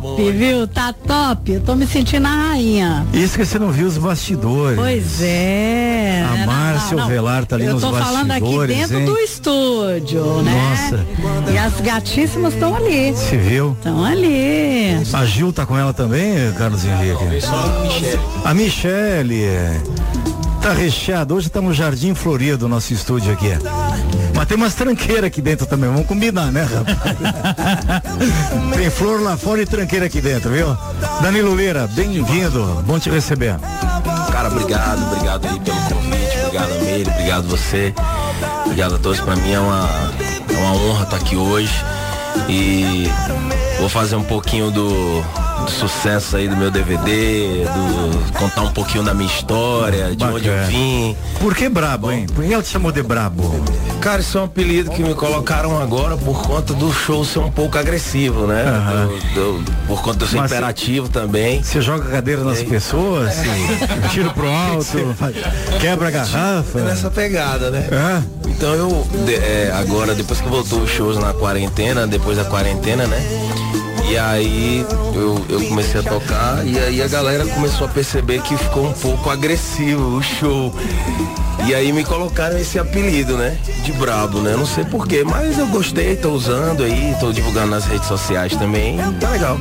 top, 0.02 0.32
viu? 0.32 0.68
Tá 0.68 0.94
top. 0.94 1.52
Eu 1.52 1.62
tô 1.62 1.76
me 1.76 1.86
sentindo 1.88 2.28
a 2.28 2.30
rainha. 2.50 3.06
Isso 3.14 3.38
que 3.38 3.46
você 3.46 3.60
não 3.60 3.72
viu 3.72 3.88
os 3.88 3.98
bastidores. 3.98 4.78
Pois 4.78 5.22
é. 5.22 6.26
A 6.26 6.46
Márcia 6.46 6.92
não, 6.92 6.98
não. 6.98 7.06
Ovelar 7.06 7.46
tá 7.46 7.56
ali 7.56 7.66
Eu 7.66 7.74
nos 7.74 7.82
tô 7.82 7.92
falando 7.94 8.32
aqui 8.32 8.42
bastidores, 8.42 8.78
dentro 8.78 9.00
hein? 9.00 9.06
do 9.06 9.18
estúdio, 9.18 10.42
né? 10.44 10.52
Nossa. 10.54 11.06
E 11.52 11.58
as 11.58 11.82
gatíssimas 11.82 12.54
estão 12.54 12.76
ali. 12.76 13.16
Se 13.16 13.38
viu? 13.38 13.74
Estão 13.74 14.04
ali. 14.04 14.98
A 15.14 15.26
Gil 15.26 15.52
tá 15.54 15.66
com 15.66 15.78
ela 15.78 15.94
também, 15.94 16.52
Carlos 16.58 16.84
Henrique? 16.86 17.46
A 18.44 18.54
Michele. 18.54 19.46
Tá 20.62 20.74
recheado. 20.74 21.36
Hoje 21.36 21.50
tá 21.50 21.62
no 21.62 21.74
Jardim 21.74 22.14
Florido, 22.14 22.68
nosso 22.68 22.94
estúdio 22.94 23.32
aqui. 23.32 23.50
Mas 24.40 24.48
tem 24.48 24.56
umas 24.56 24.74
tranqueiras 24.74 25.26
aqui 25.26 25.42
dentro 25.42 25.66
também. 25.66 25.90
Vamos 25.90 26.08
combinar, 26.08 26.50
né, 26.50 26.64
rapaz? 26.64 27.18
tem 28.74 28.90
flor 28.90 29.22
lá 29.22 29.36
fora 29.36 29.62
e 29.62 29.66
tranqueira 29.66 30.06
aqui 30.06 30.22
dentro, 30.22 30.50
viu? 30.50 30.78
Danilo 31.22 31.54
Lira, 31.54 31.86
bem-vindo. 31.88 32.82
Bom 32.88 32.98
te 32.98 33.10
receber. 33.10 33.58
Cara, 34.32 34.48
obrigado, 34.48 35.12
obrigado 35.12 35.46
aí 35.46 35.60
pelo 35.60 35.82
convite, 35.82 36.40
obrigado 36.40 36.72
a 36.72 36.84
Meire, 36.86 37.10
obrigado 37.10 37.48
você, 37.50 37.94
obrigado 38.64 38.96
a 38.96 38.98
todos. 38.98 39.20
Pra 39.20 39.36
mim 39.36 39.52
é 39.52 39.60
uma, 39.60 39.90
é 40.48 40.58
uma 40.58 40.74
honra 40.74 41.04
estar 41.04 41.18
aqui 41.18 41.36
hoje 41.36 41.74
e 42.48 43.10
vou 43.78 43.90
fazer 43.90 44.16
um 44.16 44.24
pouquinho 44.24 44.72
do, 44.72 45.22
do 45.66 45.72
sucesso 45.72 46.38
aí 46.38 46.48
do 46.48 46.56
meu 46.56 46.72
DVD, 46.72 47.66
do, 47.66 48.34
contar 48.34 48.62
um 48.62 48.72
pouquinho 48.72 49.04
da 49.04 49.14
minha 49.14 49.30
história, 49.32 50.16
de 50.16 50.24
onde 50.24 50.48
eu 50.48 50.54
Bacana. 50.54 50.68
vim. 50.68 51.16
Por 51.40 51.56
que 51.56 51.70
brabo, 51.70 52.12
hein? 52.12 52.26
Por 52.34 52.44
que 52.44 52.54
ela 52.54 52.64
te 52.64 52.70
chamou 52.70 52.92
de 52.92 53.02
brabo? 53.04 53.64
Cara, 54.02 54.22
isso 54.22 54.38
é 54.38 54.42
um 54.42 54.46
apelido 54.46 54.92
que 54.92 55.04
me 55.04 55.14
colocaram 55.14 55.80
agora 55.82 56.16
por 56.18 56.42
conta 56.42 56.74
do 56.74 56.92
show 56.92 57.24
ser 57.26 57.40
um 57.40 57.52
pouco 57.52 57.78
agressivo, 57.78 58.48
né? 58.48 58.64
Aham. 58.64 59.10
Do- 59.34 59.60
do- 59.60 59.72
por 59.88 60.02
conta 60.02 60.24
eu 60.24 60.28
ser 60.28 60.38
Mas 60.38 60.52
imperativo 60.52 61.10
também. 61.10 61.62
Você 61.64 61.82
joga 61.82 62.10
cadeira 62.10 62.44
nas 62.44 62.62
pessoas? 62.64 63.34
Tiro 64.12 64.32
pro 64.32 64.48
alto, 64.50 64.98
quebra 65.82 66.08
a 66.08 66.12
garrafa. 66.12 66.80
É 66.80 66.84
nessa 66.84 67.10
pegada, 67.12 67.70
né? 67.70 67.88
É? 67.92 68.50
Então 68.50 68.74
eu, 68.74 69.08
de- 69.26 69.36
é, 69.36 69.72
agora, 69.78 70.14
depois 70.16 70.40
que 70.42 70.48
voltou 70.48 70.80
os 70.82 70.90
shows 70.90 71.18
na 71.18 71.34
quarentena, 71.34 72.08
depois 72.08 72.38
da 72.38 72.46
quarentena, 72.46 73.06
né? 73.06 73.20
E 74.10 74.18
aí 74.18 74.84
eu, 75.14 75.46
eu 75.48 75.68
comecei 75.68 76.00
a 76.00 76.04
tocar 76.04 76.66
e 76.66 76.80
aí 76.80 77.00
a 77.00 77.08
galera 77.08 77.46
começou 77.46 77.86
a 77.86 77.90
perceber 77.90 78.42
que 78.42 78.58
ficou 78.58 78.88
um 78.88 78.94
pouco 78.94 79.30
agressivo 79.30 80.18
o 80.18 80.24
show. 80.24 80.74
E 81.68 81.76
aí 81.76 81.92
me 81.92 82.04
colocaram 82.04 82.58
esse 82.58 82.80
apelido, 82.80 83.38
né? 83.38 83.56
De 83.84 83.92
brabo, 83.92 84.40
né? 84.40 84.56
Não 84.56 84.66
sei 84.66 84.84
porquê, 84.84 85.24
mas 85.24 85.60
eu 85.60 85.68
gostei, 85.68 86.16
tô 86.16 86.32
usando 86.32 86.82
aí, 86.84 87.16
tô 87.20 87.32
divulgando 87.32 87.68
nas 87.68 87.86
redes 87.86 88.08
sociais 88.08 88.56
também. 88.56 88.98
Tá 89.20 89.30
legal. 89.30 89.60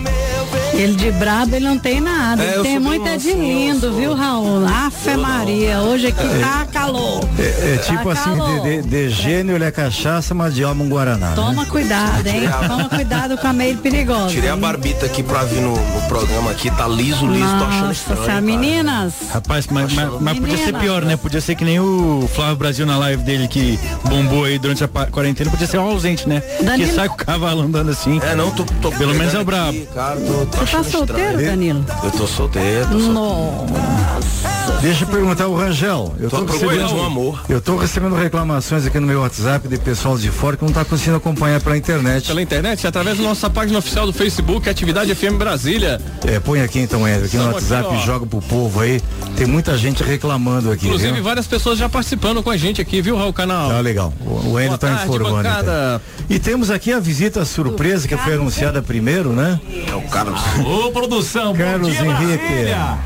Ele 0.75 0.95
de 0.95 1.11
brabo, 1.13 1.57
ele 1.57 1.65
não 1.67 1.79
tem 1.79 2.01
nada. 2.01 2.43
É, 2.43 2.61
tem 2.63 2.79
muita 2.79 3.17
de 3.19 3.29
mansinho, 3.29 3.43
eu 3.43 3.73
lindo, 3.73 3.93
viu, 3.95 4.15
Raul? 4.15 4.65
Afe 4.67 5.17
Maria, 5.17 5.81
hoje 5.81 6.09
aqui 6.09 6.23
tá 6.41 6.67
calor. 6.73 7.21
É, 7.39 7.75
é 7.75 7.77
tipo 7.79 8.05
Tá 8.05 8.13
assim, 8.13 8.37
calor. 8.37 8.61
de, 8.63 8.83
de, 8.83 8.89
de 8.89 9.11
gênio 9.11 9.57
ele 9.57 9.65
é 9.65 9.71
cachaça, 9.73 10.35
mas 10.35 10.55
de 10.55 10.63
alma 10.63 10.85
um 10.85 10.89
guaraná. 10.89 11.31
né? 11.31 11.35
Toma 11.35 11.67
cuidado, 11.67 12.27
hein? 12.27 12.43
Toma 12.69 12.89
cuidado 12.89 13.37
com 13.39 13.47
a 13.49 13.53
meio 13.53 13.77
perigosa. 13.79 14.29
Tirei 14.29 14.51
a 14.51 14.55
hein? 14.55 14.61
barbita 14.61 15.07
aqui 15.07 15.23
pra 15.23 15.43
vir 15.45 15.61
no, 15.61 15.73
no 15.73 16.03
programa 16.09 16.51
aqui, 16.53 16.71
tá 16.71 16.87
liso, 16.87 17.27
liso, 17.27 17.49
tô 17.59 17.65
achando 17.65 17.81
Nossa 17.89 17.93
estranho. 17.93 18.21
senhora, 18.21 18.27
cara. 18.27 18.41
meninas. 18.41 19.13
Rapaz, 19.33 19.67
mas, 19.69 19.93
mas, 19.93 20.21
mas 20.21 20.39
podia 20.39 20.59
ser 20.59 20.75
pior, 20.75 21.03
né? 21.03 21.17
Podia 21.17 21.41
ser 21.41 21.55
que 21.57 21.65
nem 21.65 21.81
o 21.81 22.29
Flávio 22.33 22.57
Brasil 22.57 22.87
na 22.87 22.97
live 22.99 23.23
dele 23.25 23.49
que 23.49 23.79
bombou 24.05 24.45
aí 24.45 24.59
durante 24.59 24.85
a 24.85 24.89
quarentena, 24.89 25.51
podia 25.51 25.67
ser 25.67 25.79
um 25.79 25.83
ausente, 25.89 26.29
né? 26.29 26.41
Danilo- 26.63 26.89
Que 26.91 26.95
sai 26.95 27.09
com 27.09 27.15
o 27.15 27.19
cavalo 27.19 27.63
andando 27.63 27.91
assim. 27.91 28.21
É, 28.23 28.35
não, 28.37 28.51
tô, 28.53 28.65
tô 28.81 28.93
Pelo 28.93 29.15
menos 29.15 29.35
é 29.35 29.41
o 29.41 29.45
brabo. 29.45 29.69
aqui, 29.71 29.89
Cara, 29.95 30.17
tô, 30.21 30.47
tô 30.47 30.58
Você 30.59 30.77
tá 30.77 30.83
solteiro, 30.85 31.31
estranho. 31.31 31.51
Danilo? 31.51 31.85
Eu 32.03 32.11
tô 32.11 32.27
solteiro, 32.27 32.89
tô 32.91 32.99
solteiro. 32.99 33.13
Nossa. 33.13 34.58
Deixa 34.81 35.05
eu 35.05 35.09
perguntar 35.09 35.47
o 35.49 35.57
Rangel. 35.57 36.15
Eu 36.19 36.31
Tô 36.31 36.39
tô, 36.39 36.45
procurando 36.45 36.81
recebendo, 36.81 37.01
um 37.01 37.05
amor. 37.05 37.45
eu 37.49 37.61
tô 37.61 37.77
recebendo 37.77 38.15
reclamações 38.15 38.87
aqui 38.87 38.99
no 39.01 39.07
meu 39.07 39.21
WhatsApp 39.21 39.67
de 39.67 39.77
pessoal 39.79 40.17
de 40.17 40.31
fora 40.31 40.57
que 40.57 40.65
não 40.65 40.73
tá 40.73 40.85
conseguindo 40.85 41.17
acompanhar 41.17 41.61
pela 41.61 41.77
internet. 41.77 42.27
Pela 42.29 42.41
internet, 42.43 42.87
através 42.87 43.19
da 43.19 43.25
nossa 43.25 43.51
página 43.51 43.79
oficial 43.79 44.07
do 44.07 44.13
Facebook, 44.13 44.69
Atividade 44.69 45.15
FM 45.15 45.37
Brasília. 45.39 46.01
É, 46.27 46.39
põe 46.39 46.61
aqui 46.61 46.79
então, 46.81 47.01
André, 47.05 47.25
aqui 47.27 47.37
no 47.37 47.51
Estamos 47.51 47.73
aqui, 47.73 47.75
WhatsApp 47.75 47.97
ó. 47.97 48.07
joga 48.07 48.27
pro 48.27 48.41
povo 48.43 48.81
aí. 48.81 49.01
Tem 49.37 49.47
muita 49.47 49.77
gente 49.77 50.03
reclamando 50.03 50.71
aqui. 50.71 50.87
Inclusive, 50.87 51.13
viu? 51.13 51.23
várias 51.25 51.47
pessoas 51.47 51.79
já 51.79 51.89
participando 51.89 52.43
com 52.43 52.51
a 52.51 52.57
gente 52.57 52.81
aqui, 52.81 53.01
viu, 53.03 53.17
Raul 53.17 53.33
Canal? 53.33 53.71
Tá 53.71 53.81
legal. 53.81 54.13
O, 54.21 54.53
o 54.53 54.61
Endo 54.61 54.69
Boa 54.69 54.79
tá 54.79 54.89
tarde, 54.89 55.05
informando. 55.05 55.49
então. 55.49 56.01
E 56.29 56.39
temos 56.39 56.71
aqui 56.71 56.93
a 56.93 57.01
visita 57.01 57.45
surpresa 57.45 58.07
que 58.07 58.17
foi 58.17 58.35
anunciada 58.35 58.83
primeiro, 58.83 59.31
né? 59.33 59.61
É 59.87 59.95
o 59.95 60.03
Carlos. 60.03 60.41
Ô, 60.65 60.91
produção, 60.91 61.55
Carlos 61.55 61.89
Henrique. 61.89 62.07
Brasília. 62.07 62.99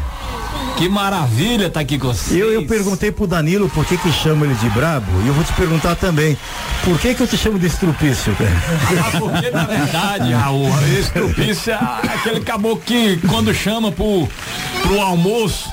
Que 0.77 0.89
maravilha 0.89 1.71
tá 1.71 1.81
aqui 1.81 1.99
com 1.99 2.09
você. 2.09 2.43
Eu, 2.43 2.53
eu 2.53 2.67
perguntei 2.67 3.13
pro 3.13 3.27
Danilo 3.27 3.69
por 3.69 3.85
que 3.85 3.97
que 3.97 4.11
chama 4.13 4.45
ele 4.47 4.55
de 4.55 4.69
brabo 4.71 5.07
e 5.25 5.29
eu 5.29 5.35
vou 5.35 5.45
te 5.45 5.53
perguntar 5.53 5.95
também, 5.95 6.37
por 6.85 6.99
que 6.99 7.15
que 7.15 7.23
eu 7.23 7.27
te 7.27 7.37
chamo 7.37 7.59
de 7.59 7.67
estrupício? 7.67 8.35
Ah, 8.41 9.19
porque 9.19 9.51
na 9.51 9.65
verdade, 9.65 10.33
Raul, 10.33 10.69
estrupício 10.99 11.73
é 11.73 11.79
aquele 12.15 12.41
caboclo 12.41 12.83
que 12.85 13.17
quando 13.29 13.55
chama 13.55 13.93
pro, 13.93 14.29
pro 14.83 15.01
almoço. 15.01 15.69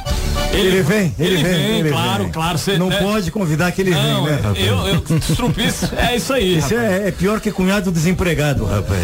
Ele, 0.52 0.82
vem, 0.82 1.14
ele, 1.20 1.36
ele 1.36 1.44
vem, 1.44 1.54
vem, 1.54 1.80
ele 1.80 1.90
claro, 1.90 2.24
vem. 2.24 2.32
claro. 2.32 2.58
Cê, 2.58 2.78
Não 2.78 2.90
né? 2.90 2.98
pode 2.98 3.30
convidar 3.30 3.72
que 3.72 3.82
ele 3.82 3.92
Não, 3.92 4.24
vem, 4.24 4.34
né, 4.34 4.42
rapaz? 4.42 4.66
eu, 4.66 4.78
eu, 4.88 5.18
estrupício, 5.18 5.90
é 5.96 6.16
isso 6.16 6.34
aí. 6.34 6.58
Isso 6.58 6.74
é, 6.74 7.08
é 7.08 7.12
pior 7.12 7.40
que 7.40 7.52
cunhado 7.52 7.92
desempregado, 7.92 8.66
rapaz. 8.66 9.00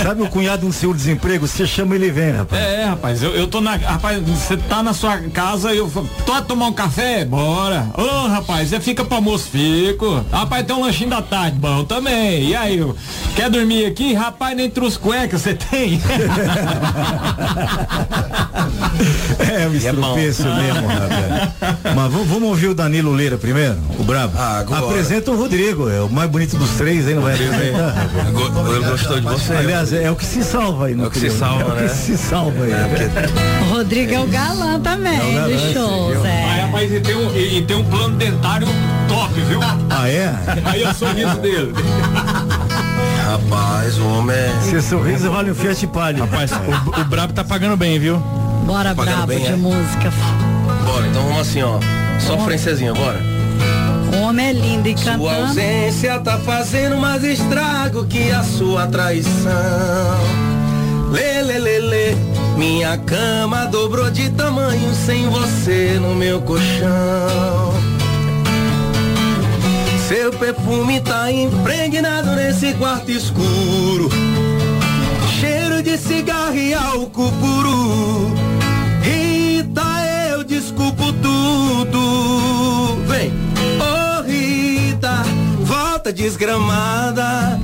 Sabe 0.00 0.22
o 0.22 0.28
cunhado 0.28 0.64
no 0.64 0.72
seu 0.72 0.94
desemprego? 0.94 1.46
Você 1.46 1.66
chama 1.66 1.96
ele 1.96 2.10
vem, 2.10 2.30
rapaz. 2.32 2.62
É, 2.62 2.84
rapaz, 2.84 3.22
eu, 3.22 3.34
eu 3.34 3.48
tô 3.48 3.60
na. 3.60 3.74
Rapaz, 3.76 4.22
você 4.22 4.56
tá 4.56 4.80
na 4.82 4.94
sua 4.94 5.05
casa 5.32 5.72
e 5.72 5.78
eu 5.78 5.88
falo, 5.88 6.08
tô 6.24 6.40
tomar 6.42 6.66
um 6.66 6.72
café? 6.72 7.24
Bora. 7.24 7.86
Ô, 7.96 8.26
rapaz, 8.28 8.68
você 8.68 8.80
fica 8.80 9.04
pra 9.04 9.16
almoço? 9.16 9.48
Fico. 9.50 10.24
Rapaz, 10.30 10.64
tem 10.66 10.74
um 10.76 10.82
lanchinho 10.82 11.10
da 11.10 11.22
tarde, 11.22 11.56
bom 11.58 11.84
também. 11.84 12.44
E 12.48 12.54
aí, 12.56 12.78
eu- 12.78 12.94
quer 13.34 13.48
dormir 13.50 13.86
aqui? 13.86 14.12
Rapaz, 14.14 14.56
nem 14.56 14.68
trus 14.70 14.96
cuecas 14.96 15.40
você 15.42 15.54
tem. 15.54 16.00
É, 19.38 19.66
o 19.68 19.74
estrupício 19.74 20.44
mesmo, 20.54 20.86
rapaz. 20.86 21.84
Mas 21.94 22.12
vamos, 22.12 22.26
vamos 22.28 22.48
ouvir 22.48 22.68
o 22.68 22.74
Danilo 22.74 23.12
Leira 23.12 23.36
primeiro, 23.36 23.76
o 23.98 24.02
brabo. 24.02 24.32
Ah, 24.36 24.58
agora. 24.58 24.86
Apresenta 24.86 25.30
o 25.30 25.36
Rodrigo, 25.36 25.88
é 25.88 26.00
o 26.00 26.08
mais 26.10 26.30
bonito 26.30 26.56
dos 26.56 26.70
três, 26.70 27.06
hein? 27.08 27.14
Não 27.16 27.22
vai 27.22 27.34
apresentar, 27.34 27.90
rapaz? 27.92 28.30
Go- 28.32 28.74
Ele 28.74 28.84
gostou 28.86 29.20
de 29.20 29.26
você. 29.26 29.52
Aliás, 29.54 29.92
é 29.92 30.10
o 30.10 30.16
que 30.16 30.24
se 30.24 30.42
salva 30.42 30.86
aí 30.86 30.94
no 30.94 31.04
É 31.04 31.06
o 31.06 31.10
que 31.10 31.18
se 31.20 31.30
salva, 31.30 31.62
É 31.62 31.66
o 31.66 31.74
né? 31.74 31.82
que 31.88 31.94
se 31.94 32.16
salva 32.18 32.64
aí. 32.64 32.72
O 33.62 33.74
Rodrigo 33.74 34.14
é 34.14 34.20
o 34.20 34.26
galã 34.26 34.80
também 34.80 34.95
É 35.04 35.30
o 35.30 35.34
galã, 35.34 35.48
dos 35.48 35.72
shows, 35.72 36.24
é. 36.24 36.60
rapaz, 36.62 36.92
e 36.92 37.00
tem, 37.00 37.14
um, 37.16 37.30
e, 37.36 37.58
e 37.58 37.62
tem 37.62 37.76
um 37.76 37.84
plano 37.84 38.16
dentário 38.16 38.66
top, 39.08 39.32
viu? 39.40 39.60
Ah, 39.90 40.08
é? 40.08 40.34
Aí 40.64 40.82
é 40.82 40.90
o 40.90 40.94
sorriso 40.94 41.36
dele. 41.38 41.72
Rapaz, 43.26 43.98
o 43.98 44.06
homem 44.18 44.36
é. 44.36 44.52
Seu 44.62 44.80
sorriso 44.82 45.30
vale 45.30 45.50
um 45.50 45.54
Fiat 45.54 45.86
Palio. 45.88 46.24
Rapaz, 46.24 46.50
o, 46.52 47.00
o 47.00 47.04
Brabo 47.04 47.32
tá 47.32 47.42
pagando 47.44 47.76
bem, 47.76 47.98
viu? 47.98 48.18
Bora 48.64 48.94
Pagando 48.94 49.14
brabo 49.16 49.26
bem, 49.28 49.40
de 49.44 49.52
é? 49.52 49.56
música. 49.56 50.12
Bora, 50.84 51.06
então 51.06 51.22
vamos 51.22 51.40
assim, 51.40 51.62
ó. 51.62 51.78
Só 52.20 52.38
francesinha, 52.38 52.92
bora. 52.94 53.20
O 54.16 54.22
homem 54.22 54.46
é 54.46 54.52
lindo 54.52 54.88
e 54.88 54.96
Sua 54.96 55.12
cantando. 55.12 55.28
ausência 55.28 56.18
tá 56.20 56.38
fazendo 56.38 56.96
mais 56.96 57.22
estrago 57.24 58.06
que 58.06 58.30
a 58.30 58.42
sua 58.42 58.86
traição. 58.86 59.52
Lê, 61.16 61.42
lê, 61.42 61.58
lê, 61.58 61.78
lê. 61.78 62.14
Minha 62.58 62.98
cama 62.98 63.64
dobrou 63.64 64.10
de 64.10 64.28
tamanho 64.32 64.94
sem 64.94 65.26
você 65.30 65.98
no 65.98 66.14
meu 66.14 66.42
colchão. 66.42 67.72
Seu 70.06 70.30
perfume 70.32 71.00
tá 71.00 71.32
impregnado 71.32 72.32
nesse 72.32 72.74
quarto 72.74 73.10
escuro. 73.10 74.10
Cheiro 75.40 75.82
de 75.82 75.96
cigarro 75.96 76.54
e 76.54 76.74
álcool 76.74 77.32
puro. 77.40 78.34
Rita, 79.00 79.86
eu 80.30 80.44
desculpo 80.44 81.14
tudo. 81.14 82.98
Vem, 83.06 83.32
ô 83.80 84.22
Rita, 84.22 85.22
volta 85.64 86.12
desgramada. 86.12 87.58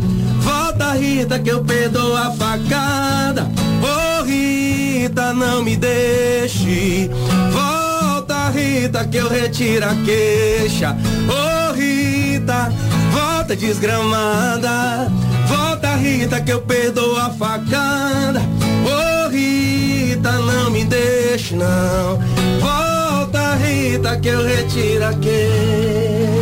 Rita, 0.95 1.39
que 1.39 1.51
eu 1.51 1.65
perdoo 1.65 2.17
a 2.17 2.31
facada. 2.33 3.51
Ô 3.83 4.23
Rita, 4.25 5.33
não 5.33 5.63
me 5.63 5.77
deixe. 5.77 7.11
Volta, 7.51 8.51
Rita, 8.51 9.05
que 9.05 9.17
eu 9.17 9.29
retiro 9.29 9.87
a 9.87 9.95
queixa. 10.05 10.97
Ô 11.29 11.73
Rita, 11.73 12.73
volta 13.11 13.57
desgramada. 13.57 15.11
Volta, 15.47 15.97
Rita, 15.97 16.41
que 16.41 16.53
eu 16.53 16.61
perdoo 16.61 17.17
a 17.17 17.31
facada. 17.31 18.41
Ô 18.85 19.29
Rita, 19.29 20.33
não 20.33 20.71
me 20.71 20.85
deixe, 20.85 21.55
não. 21.55 22.19
Volta, 22.61 23.55
Rita, 23.57 24.17
que 24.19 24.29
eu 24.29 24.45
retiro 24.45 25.07
a 25.07 25.15
queixa. 25.15 26.33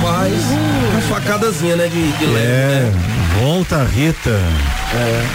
Uma 0.00 0.28
facadazinha, 1.08 1.76
né, 1.76 1.88
de, 1.88 2.12
de 2.12 2.26
leve, 2.26 2.46
É, 2.46 2.80
né? 2.90 2.92
volta 3.40 3.84
Rita. 3.84 4.30
É. 4.30 5.26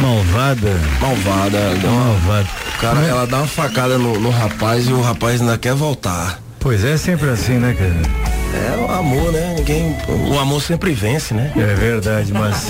Malvada. 0.00 0.70
Malvada. 1.00 1.74
dá 1.82 1.88
uma- 1.88 2.04
Malvada. 2.04 2.48
Cara, 2.80 3.00
ela 3.06 3.26
dá 3.26 3.38
uma 3.38 3.46
facada 3.46 3.98
no, 3.98 4.18
no 4.18 4.30
rapaz 4.30 4.86
e 4.88 4.92
o 4.92 5.00
rapaz 5.02 5.40
ainda 5.40 5.58
quer 5.58 5.74
voltar. 5.74 6.40
Pois 6.58 6.82
é, 6.84 6.96
sempre 6.96 7.28
assim, 7.28 7.54
né, 7.58 7.74
cara? 7.78 8.30
É 8.52 8.76
o 8.76 8.90
amor, 8.90 9.30
né? 9.32 9.54
Ninguém. 9.58 9.96
O 10.28 10.38
amor 10.38 10.60
sempre 10.62 10.92
vence, 10.92 11.32
né? 11.34 11.52
É 11.56 11.74
verdade, 11.74 12.32
mas 12.32 12.66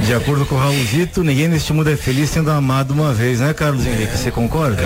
de 0.00 0.12
acordo 0.14 0.44
com 0.46 0.54
o 0.54 0.58
Raulzito, 0.58 1.22
ninguém 1.22 1.46
neste 1.48 1.72
mundo 1.72 1.90
é 1.90 1.96
feliz 1.96 2.30
sendo 2.30 2.50
amado 2.50 2.92
uma 2.92 3.12
vez, 3.12 3.40
né, 3.40 3.52
Carlos 3.54 3.86
Henrique? 3.86 4.16
Você 4.16 4.30
concorda? 4.30 4.82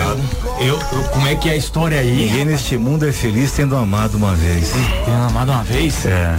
Eu, 0.60 0.78
eu- 0.92 1.02
como 1.12 1.26
é 1.26 1.34
que 1.36 1.48
é 1.48 1.52
a 1.52 1.56
história 1.56 1.98
aí? 2.00 2.26
Ninguém 2.26 2.44
neste 2.44 2.76
mundo 2.76 3.06
é 3.08 3.12
feliz 3.12 3.50
sendo 3.52 3.76
amado 3.76 4.16
uma 4.16 4.34
vez. 4.34 4.72
Tem 5.04 5.14
amado 5.14 5.52
uma 5.52 5.62
vez? 5.64 6.04
É. 6.04 6.34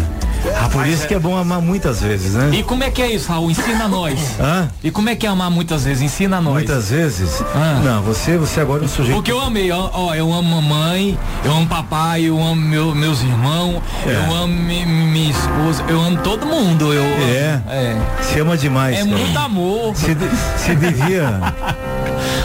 Por 0.71 0.87
isso 0.87 1.07
que 1.07 1.13
é 1.13 1.19
bom 1.19 1.37
amar 1.37 1.61
muitas 1.61 2.01
vezes, 2.01 2.33
né? 2.33 2.49
E 2.53 2.63
como 2.63 2.83
é 2.83 2.89
que 2.89 3.01
é 3.01 3.11
isso, 3.13 3.31
Raul? 3.31 3.51
Ensina 3.51 3.87
nós. 3.87 4.17
Hã? 4.39 4.69
E 4.83 4.89
como 4.89 5.09
é 5.09 5.15
que 5.15 5.25
é 5.27 5.29
amar 5.29 5.51
muitas 5.51 5.83
vezes? 5.83 6.01
Ensina 6.01 6.41
nós. 6.41 6.53
Muitas 6.53 6.89
vezes? 6.89 7.43
Ah. 7.53 7.79
Não, 7.83 8.01
você, 8.01 8.37
você 8.37 8.59
agora 8.61 8.81
é 8.81 8.85
um 8.85 8.87
sujeito. 8.89 9.15
Porque 9.15 9.31
eu 9.31 9.39
amei, 9.39 9.71
ó, 9.71 9.89
ó, 9.93 10.15
eu 10.15 10.31
amo 10.33 10.61
mamãe, 10.61 11.17
eu 11.45 11.51
amo 11.51 11.67
papai, 11.67 12.23
eu 12.23 12.41
amo 12.41 12.55
meu- 12.55 12.95
meus 12.95 13.21
irmãos, 13.21 13.81
É. 14.05 14.13
eu 14.27 14.35
amo 14.35 14.47
mi- 14.53 14.85
minha 14.85 15.29
esposa, 15.31 15.83
eu 15.87 16.01
amo 16.01 16.17
todo 16.23 16.45
mundo. 16.45 16.91
Eu, 16.93 17.03
É. 17.03 17.61
É. 17.67 17.97
Você 18.21 18.39
ama 18.39 18.57
demais. 18.57 18.95
É 18.97 19.03
cara. 19.03 19.17
muito 19.17 19.37
amor. 19.37 19.95
Se, 19.95 20.15
de- 20.15 20.29
se 20.57 20.75
devia. 20.75 21.39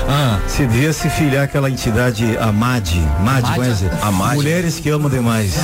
Ah. 0.09 0.39
Se 0.47 0.65
devia 0.67 0.93
se 0.93 1.09
filiar 1.11 1.45
aquela 1.45 1.69
entidade 1.71 2.37
Amad. 2.39 2.89
Mad, 3.21 3.45
Amad? 3.45 3.55
conhece? 3.57 3.85
Amad? 4.03 4.35
Mulheres 4.37 4.79
que 4.79 4.89
amam 4.89 5.11
demais. 5.11 5.55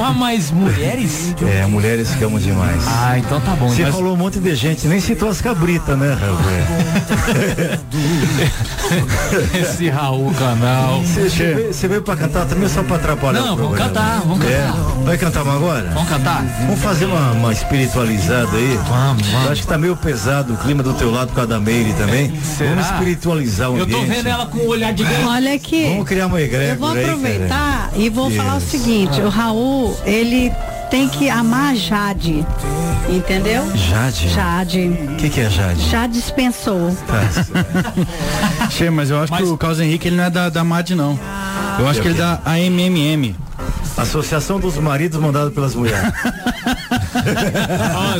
Ah, 0.00 0.12
mas 0.16 0.50
mulheres? 0.50 1.34
É, 1.46 1.66
mulheres 1.66 2.10
que 2.10 2.22
amam 2.24 2.38
demais. 2.38 2.82
Ah, 2.86 3.18
então 3.18 3.40
tá 3.40 3.52
bom. 3.52 3.68
Você 3.68 3.82
mas- 3.82 3.94
falou 3.94 4.14
um 4.14 4.16
monte 4.16 4.38
de 4.38 4.54
gente, 4.54 4.86
nem 4.86 5.00
citou 5.00 5.28
as 5.28 5.40
cabritas, 5.40 5.98
né, 5.98 6.14
rapaz? 6.14 6.48
Esse 9.60 9.88
Raul 9.90 10.32
Canal. 10.34 11.02
Você 11.02 11.54
veio, 11.54 11.72
veio 11.72 12.02
pra 12.02 12.16
cantar 12.16 12.46
também 12.46 12.68
só 12.68 12.82
pra 12.82 12.96
atrapalhar 12.96 13.40
Não, 13.40 13.56
vamos 13.56 13.76
cantar, 13.78 14.20
vamos 14.20 14.46
É. 14.46 14.66
cantar. 14.66 14.88
Vai 15.04 15.18
cantar 15.18 15.42
uma 15.42 15.54
agora? 15.54 15.90
Vamos 15.94 16.08
cantar? 16.08 16.44
Vamos 16.60 16.80
fazer 16.80 17.04
uma, 17.06 17.32
uma 17.32 17.52
espiritualizada 17.52 18.56
aí? 18.56 18.78
Vamos, 18.88 19.26
vamos. 19.26 19.44
Eu 19.46 19.52
acho 19.52 19.62
que 19.62 19.66
tá 19.66 19.78
meio 19.78 19.96
pesado 19.96 20.54
o 20.54 20.56
clima 20.56 20.82
do 20.82 20.92
teu 20.94 21.10
lado 21.10 21.28
por 21.28 21.34
causa 21.36 21.48
da 21.50 21.60
Meire 21.60 21.92
também. 21.94 22.32
Será? 22.42 22.70
Vamos 22.70 22.86
espiritualizar 22.90 23.47
o 23.70 23.76
Eu 23.76 23.82
ambiente. 23.84 24.06
tô 24.06 24.12
vendo 24.14 24.26
ela 24.28 24.46
com 24.46 24.58
o 24.58 24.68
olhar 24.68 24.92
de. 24.92 25.04
Olha 25.26 25.54
aqui. 25.54 25.88
Vamos 25.90 26.08
criar 26.08 26.26
uma 26.26 26.40
egrégora 26.40 26.74
Eu 26.74 26.78
vou 26.78 26.90
aí, 26.90 27.04
aproveitar 27.04 27.90
e 27.96 28.08
vou 28.08 28.30
falar 28.30 28.56
o 28.56 28.60
seguinte, 28.60 29.20
o 29.20 29.28
Raul, 29.28 29.96
ele 30.04 30.52
tem 30.90 31.08
que 31.08 31.28
amar 31.28 31.72
a 31.72 31.74
Jade. 31.74 32.46
Entendeu? 33.08 33.64
Jade? 33.74 34.28
Jade. 34.28 34.80
O 35.12 35.16
que, 35.16 35.30
que 35.30 35.40
é 35.40 35.48
Jade? 35.50 35.88
Já 35.88 36.06
dispensou. 36.06 36.94
Che, 38.70 38.90
mas 38.90 39.10
eu 39.10 39.20
acho 39.22 39.32
que 39.32 39.42
o 39.42 39.56
Carlos 39.56 39.80
Henrique 39.80 40.08
ele 40.08 40.16
não 40.16 40.24
é 40.24 40.30
da, 40.30 40.48
da 40.48 40.62
MAD 40.62 40.94
não. 40.94 41.18
Eu 41.78 41.88
acho 41.88 42.00
que 42.02 42.08
ele 42.08 42.16
é 42.16 42.18
da 42.18 42.40
AMMM. 42.44 43.34
Associação 43.96 44.60
dos 44.60 44.76
Maridos 44.76 45.18
Mandados 45.20 45.52
pelas 45.52 45.74
Mulheres. 45.74 46.12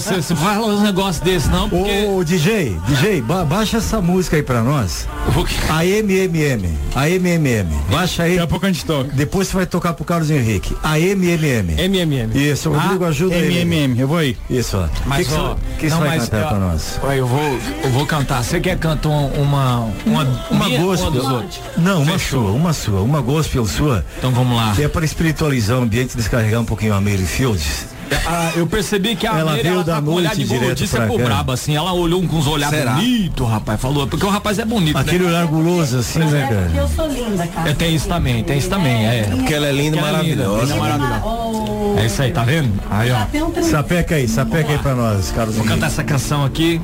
Você 0.01 0.35
fala 0.35 0.67
uns 0.67 0.83
negócios 0.83 1.21
desses, 1.21 1.49
não? 1.49 1.69
Porque. 1.69 2.07
Ô, 2.07 2.23
DJ, 2.25 2.77
DJ, 2.87 3.21
ba- 3.23 3.45
baixa 3.45 3.79
essa 3.79 4.01
música 4.01 4.37
aí 4.37 4.43
pra 4.43 4.63
nós. 4.63 5.07
Que- 5.47 5.73
A 5.73 5.85
MMM. 5.85 6.69
A 6.95 7.09
MMM. 7.09 7.69
Baixa 7.91 8.25
aí. 8.25 8.31
Daqui 8.33 8.43
a 8.43 8.47
pouco 8.47 8.67
a 8.67 8.69
gente 8.73 8.85
toca. 8.85 9.11
Depois 9.13 9.49
você 9.49 9.57
vai 9.57 9.67
tocar 9.67 9.95
pro 9.95 10.05
Carlos 10.05 10.31
Henrique. 10.31 10.77
A 10.83 10.99
MMM. 10.99 11.75
MMM. 11.79 12.31
Isso, 12.35 12.71
o 12.71 12.75
Rodrigo 12.79 13.05
Ah, 13.05 13.09
ajuda. 13.09 13.37
MMM, 13.37 13.99
eu 14.01 14.09
vou 14.09 14.19
aí. 14.19 14.37
Isso, 14.51 14.77
ó. 14.77 14.89
Mas, 15.07 15.27
que 15.29 15.33
que 15.35 15.41
ó, 15.41 15.55
você, 15.55 15.57
que 15.79 15.89
você 15.89 15.95
não, 15.95 16.01
vai 16.01 16.09
mas, 16.19 16.29
cantar 16.29 16.45
ó, 16.45 16.49
pra 16.49 16.59
nós? 16.59 17.01
Olha, 17.03 17.17
eu 17.17 17.27
vou, 17.27 17.59
eu 17.85 17.91
vou 17.91 18.07
cantar. 18.07 18.43
Você 18.43 18.61
quer 18.61 18.77
cantar 18.79 19.09
uma, 19.09 19.27
uma, 19.29 19.93
uma, 20.07 20.43
Uma 20.51 20.65
minha 20.67 20.81
gospel. 20.81 21.11
dos 21.11 21.25
outros? 21.29 21.61
Não, 21.77 22.03
uma 22.03 22.13
Fechou. 22.19 22.43
sua, 22.43 22.53
uma 22.53 22.73
sua, 22.73 23.01
uma 23.03 23.21
gospel 23.21 23.67
sua. 23.67 24.05
Então 24.19 24.31
vamos 24.33 24.57
lá. 24.57 24.73
Que 24.75 24.83
é 24.85 24.89
para 24.89 25.05
espiritualizar 25.05 25.79
o 25.79 25.83
ambiente, 25.83 26.17
descarregar 26.17 26.61
um 26.61 26.65
pouquinho 26.65 26.95
a 26.95 27.01
Mary 27.01 27.25
Fields. 27.27 27.87
Ah, 28.27 28.53
eu 28.57 28.67
percebi 28.67 29.17
que 29.17 29.27
a 29.27 29.39
Ela 29.39 29.53
Meire, 29.53 29.63
veio 29.63 29.75
ela 29.77 29.85
da 29.85 29.95
tá 29.97 30.03
com 30.03 30.11
um 30.11 30.15
olhar 30.15 30.35
noite 30.35 30.45
de 30.45 30.49
direto 30.59 30.89
pra 30.89 31.07
pro 31.07 31.19
brabo, 31.19 31.53
assim. 31.53 31.77
Ela 31.77 31.93
olhou 31.93 32.23
com 32.27 32.37
uns 32.37 32.47
olhares 32.47 32.79
Será? 32.79 32.93
bonitos, 32.93 33.49
rapaz. 33.49 33.81
Falou, 33.81 34.07
porque 34.07 34.25
o 34.25 34.29
rapaz 34.29 34.59
é 34.59 34.65
bonito, 34.65 34.97
Aquele 34.97 35.25
né? 35.25 35.31
olhar 35.31 35.47
guloso 35.47 35.99
assim, 35.99 36.19
né, 36.21 36.47
cara? 36.49 36.71
Eu 36.75 36.89
sou 36.89 37.07
linda, 37.09 37.47
cara. 37.47 37.71
É, 37.71 37.75
tem 37.75 37.95
isso 37.95 38.09
também, 38.09 38.45
tem 38.45 38.59
isso 38.59 38.69
também, 38.69 39.07
é. 39.07 39.23
Porque 39.25 39.55
ela 39.55 39.67
é 39.67 39.73
linda 39.73 39.97
e 39.97 40.01
Ela 40.01 40.21
é 40.21 40.23
linda, 40.23 40.45
maravilhosa. 40.49 40.75
linda, 40.75 40.77
maravilhosa. 40.77 42.01
É 42.01 42.07
isso 42.07 42.23
aí, 42.23 42.33
tá 42.33 42.45
vendo? 42.45 42.73
Aí, 42.91 43.11
ó. 43.11 43.63
Sapeca 43.63 44.15
aí, 44.15 44.29
sapeca 44.29 44.73
aí 44.73 44.79
pra 44.79 44.95
nós, 44.95 45.31
Carlos 45.33 45.57
Vou 45.57 45.65
cantar 45.65 45.87
essa 45.87 46.05
canção 46.05 46.45
aqui. 46.45 46.81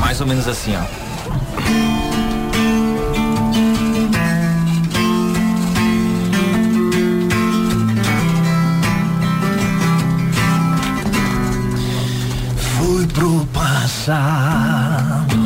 Mais 0.00 0.20
ou 0.20 0.26
menos 0.26 0.46
assim, 0.46 0.74
ó. 0.76 2.05
Pro 13.16 13.46
passado, 13.46 15.36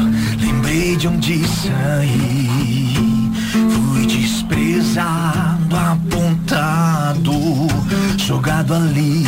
lembrei 0.40 0.96
de 0.96 1.06
onde 1.06 1.46
saí. 1.46 3.30
Fui 3.70 4.06
desprezado, 4.06 5.76
apontado, 5.76 7.32
jogado 8.18 8.74
ali 8.74 9.24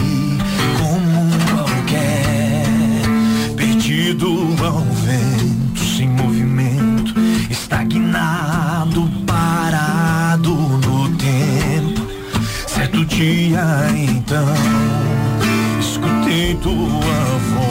como 0.77 1.31
qualquer. 1.55 2.67
Perdido 3.57 4.49
ao 4.61 4.81
vento, 4.81 5.81
sem 5.97 6.09
movimento, 6.09 7.15
estagnado, 7.49 9.09
parado 9.25 10.53
no 10.53 11.09
tempo. 11.11 12.09
Certo 12.67 13.05
dia 13.05 13.63
então 13.97 14.53
escutei 15.79 16.57
tua 16.57 17.39
voz 17.55 17.62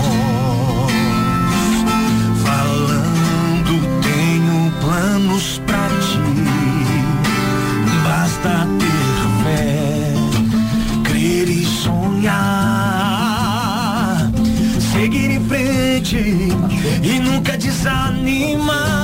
e 16.22 17.20
nunca 17.20 17.58
desanimar 17.58 19.01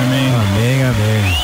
amém. 0.00 0.32
Amém, 0.34 0.82
amém. 0.84 1.42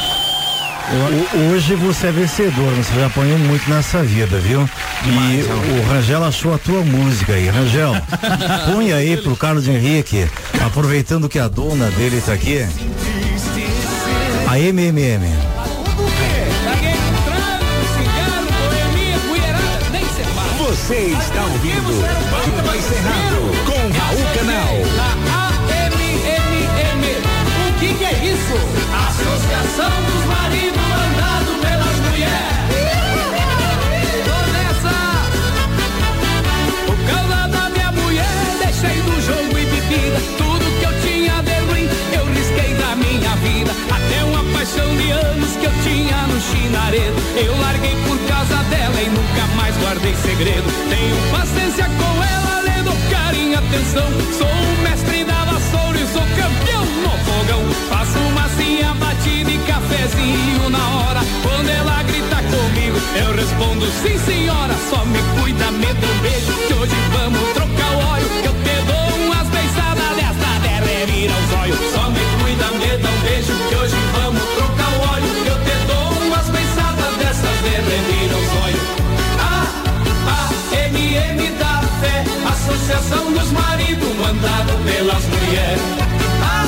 Hoje 1.53 1.75
você 1.75 2.07
é 2.09 2.13
vencedor, 2.13 2.73
você 2.75 2.99
já 2.99 3.07
apanhou 3.07 3.39
muito 3.39 3.69
nessa 3.69 4.03
vida, 4.03 4.39
viu? 4.39 4.69
E 5.05 5.43
o 5.43 5.89
Rangel 5.89 6.25
achou 6.25 6.55
a 6.55 6.59
tua 6.59 6.83
música 6.83 7.35
aí. 7.35 7.49
Rangel, 7.49 7.95
põe 8.73 8.93
aí 8.93 9.17
pro 9.19 9.37
Carlos 9.37 9.69
Henrique, 9.69 10.27
aproveitando 10.65 11.29
que 11.29 11.39
a 11.39 11.47
dona 11.47 11.91
dele 11.91 12.21
tá 12.21 12.33
aqui. 12.33 12.67
A 14.49 14.59
MMM. 14.59 15.29
Você 20.59 20.95
está 20.95 21.45
ouvindo 21.45 21.93
Banda 22.31 22.83
Cerrado 22.83 23.28
com 23.89 23.99
Raul 23.99 24.25
Canal. 24.35 24.75
AMMM. 25.71 27.05
O 27.69 27.73
que, 27.79 28.05
é 28.05 28.13
isso? 28.25 28.57
Associação 29.09 29.95
dos 30.07 30.25
Maridos 30.27 30.83
Mandados 30.89 31.57
pelas 31.63 31.97
Mulheres. 32.07 32.67
Tô 34.25 34.39
nessa. 34.53 34.97
Por 36.87 36.99
causa 37.11 37.49
da 37.49 37.65
minha 37.71 37.91
mulher, 37.93 38.37
deixei 38.59 39.01
do 39.03 39.21
jogo 39.23 39.59
e 39.59 39.65
bebida. 39.65 40.21
Tudo 40.37 40.65
que 40.79 40.85
eu 40.85 40.95
tinha 41.01 41.43
de 41.43 41.57
ruim, 41.71 41.89
eu 42.13 42.25
risquei 42.33 42.75
da 42.75 42.97
minha 42.97 43.37
vida. 43.37 43.73
Até 43.91 44.25
uma 44.25 44.45
paixão 44.53 44.97
de 44.97 45.11
anos 45.11 45.57
que 45.57 45.65
eu 45.67 45.73
tinha 45.83 46.27
no 46.27 46.41
chinaredo. 46.41 47.17
Eu 47.37 47.57
larguei 47.59 47.97
por 48.07 48.19
causa 48.29 48.57
dela 48.65 49.01
e 49.01 49.09
nunca 49.09 49.47
mais 49.57 49.77
guardei 49.79 50.15
segredo. 50.17 50.69
Tenho 50.89 51.17
paciência 51.31 51.85
com 51.85 52.25
ela, 52.25 52.48
atenção. 53.59 54.09
Sou 54.37 54.47
o 54.47 54.83
mestre 54.83 55.25
da 55.25 55.45
vassoura 55.45 55.99
e 55.99 56.07
sou 56.07 56.23
campeão 56.23 56.85
no 57.03 57.11
fogão. 57.27 57.63
Faço 57.89 58.19
massinha, 58.35 58.95
batida 58.95 59.51
e 59.51 59.59
cafezinho 59.59 60.71
na 60.71 60.89
hora. 60.97 61.21
Quando 61.43 61.69
ela 61.69 62.03
grita 62.05 62.37
comigo, 62.37 62.99
eu 63.17 63.35
respondo 63.35 63.87
sim 64.03 64.19
senhora. 64.19 64.75
Só 64.89 65.05
me 65.05 65.19
cuida, 65.35 65.71
me 65.73 65.87
dá 65.87 66.07
um 66.07 66.19
beijo, 66.23 66.53
que 66.67 66.75
hoje 66.75 66.97
vamos 67.13 67.53
trocar 67.55 67.91
o 67.95 67.99
óleo. 68.13 68.29
Eu 68.45 68.55
te 68.65 68.77
dou 68.87 69.27
umas 69.27 69.49
beijadas 69.49 70.11
desta, 70.17 70.51
der 70.63 70.83
revira 70.83 71.33
os 71.33 71.53
olhos. 71.61 71.79
Só 71.93 72.11
me 72.11 72.25
cuida, 72.41 72.67
me 72.79 72.97
dá 73.03 73.09
um 73.09 73.21
beijo, 73.27 73.53
que 73.69 73.75
hoje 73.75 73.97
vamos 74.15 74.45
trocar 74.57 74.91
o 74.95 75.01
óleo. 75.15 75.31
Eu 75.47 75.59
te 75.67 75.77
dou 75.91 76.27
umas 76.27 76.49
beijadas 76.49 77.13
dessas, 77.19 77.57
der 77.65 77.83
revira 77.83 78.28
Associação 82.47 83.33
dos 83.33 83.51
Maridos, 83.53 84.15
mandado 84.17 84.73
pelas 84.85 85.25
mulheres. 85.25 85.81
A, 86.43 86.67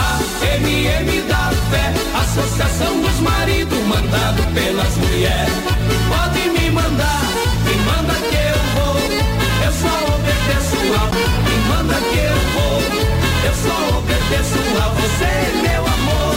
A, 0.00 0.56
M, 0.56 0.86
M 0.86 1.20
da 1.22 1.50
fé, 1.70 1.92
Associação 2.20 3.00
dos 3.00 3.20
Maridos, 3.20 3.78
mandado 3.86 4.42
pelas 4.54 4.96
mulheres. 4.96 5.52
Pode 6.08 6.48
me 6.50 6.70
mandar, 6.70 7.22
me 7.64 7.74
manda 7.84 8.14
que 8.14 8.36
eu 8.36 8.60
vou. 8.74 8.96
Eu 9.64 9.72
só 9.72 9.94
obedeço 10.14 10.76
a, 10.94 11.06
me 11.46 11.56
manda 11.68 11.94
que 11.94 12.18
eu 12.18 12.38
vou. 12.54 12.80
Eu 13.44 13.54
só 13.54 13.98
obedeço 13.98 14.58
a 14.82 14.88
você, 14.88 15.32
meu 15.62 15.82
amor. 15.86 16.36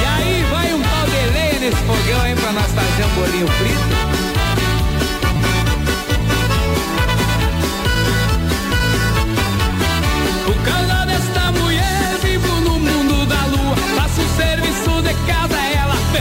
E 0.00 0.04
aí 0.04 0.44
vai 0.50 0.72
um 0.72 0.82
pau 0.82 1.04
de 1.06 1.32
lenha 1.32 1.60
nesse 1.60 1.82
fogão, 1.84 2.26
hein, 2.26 2.36
pra 2.36 2.52
nós 2.52 2.70
fazer 2.72 3.04
um 3.04 3.14
bolinho 3.14 3.48
frito. 3.48 4.11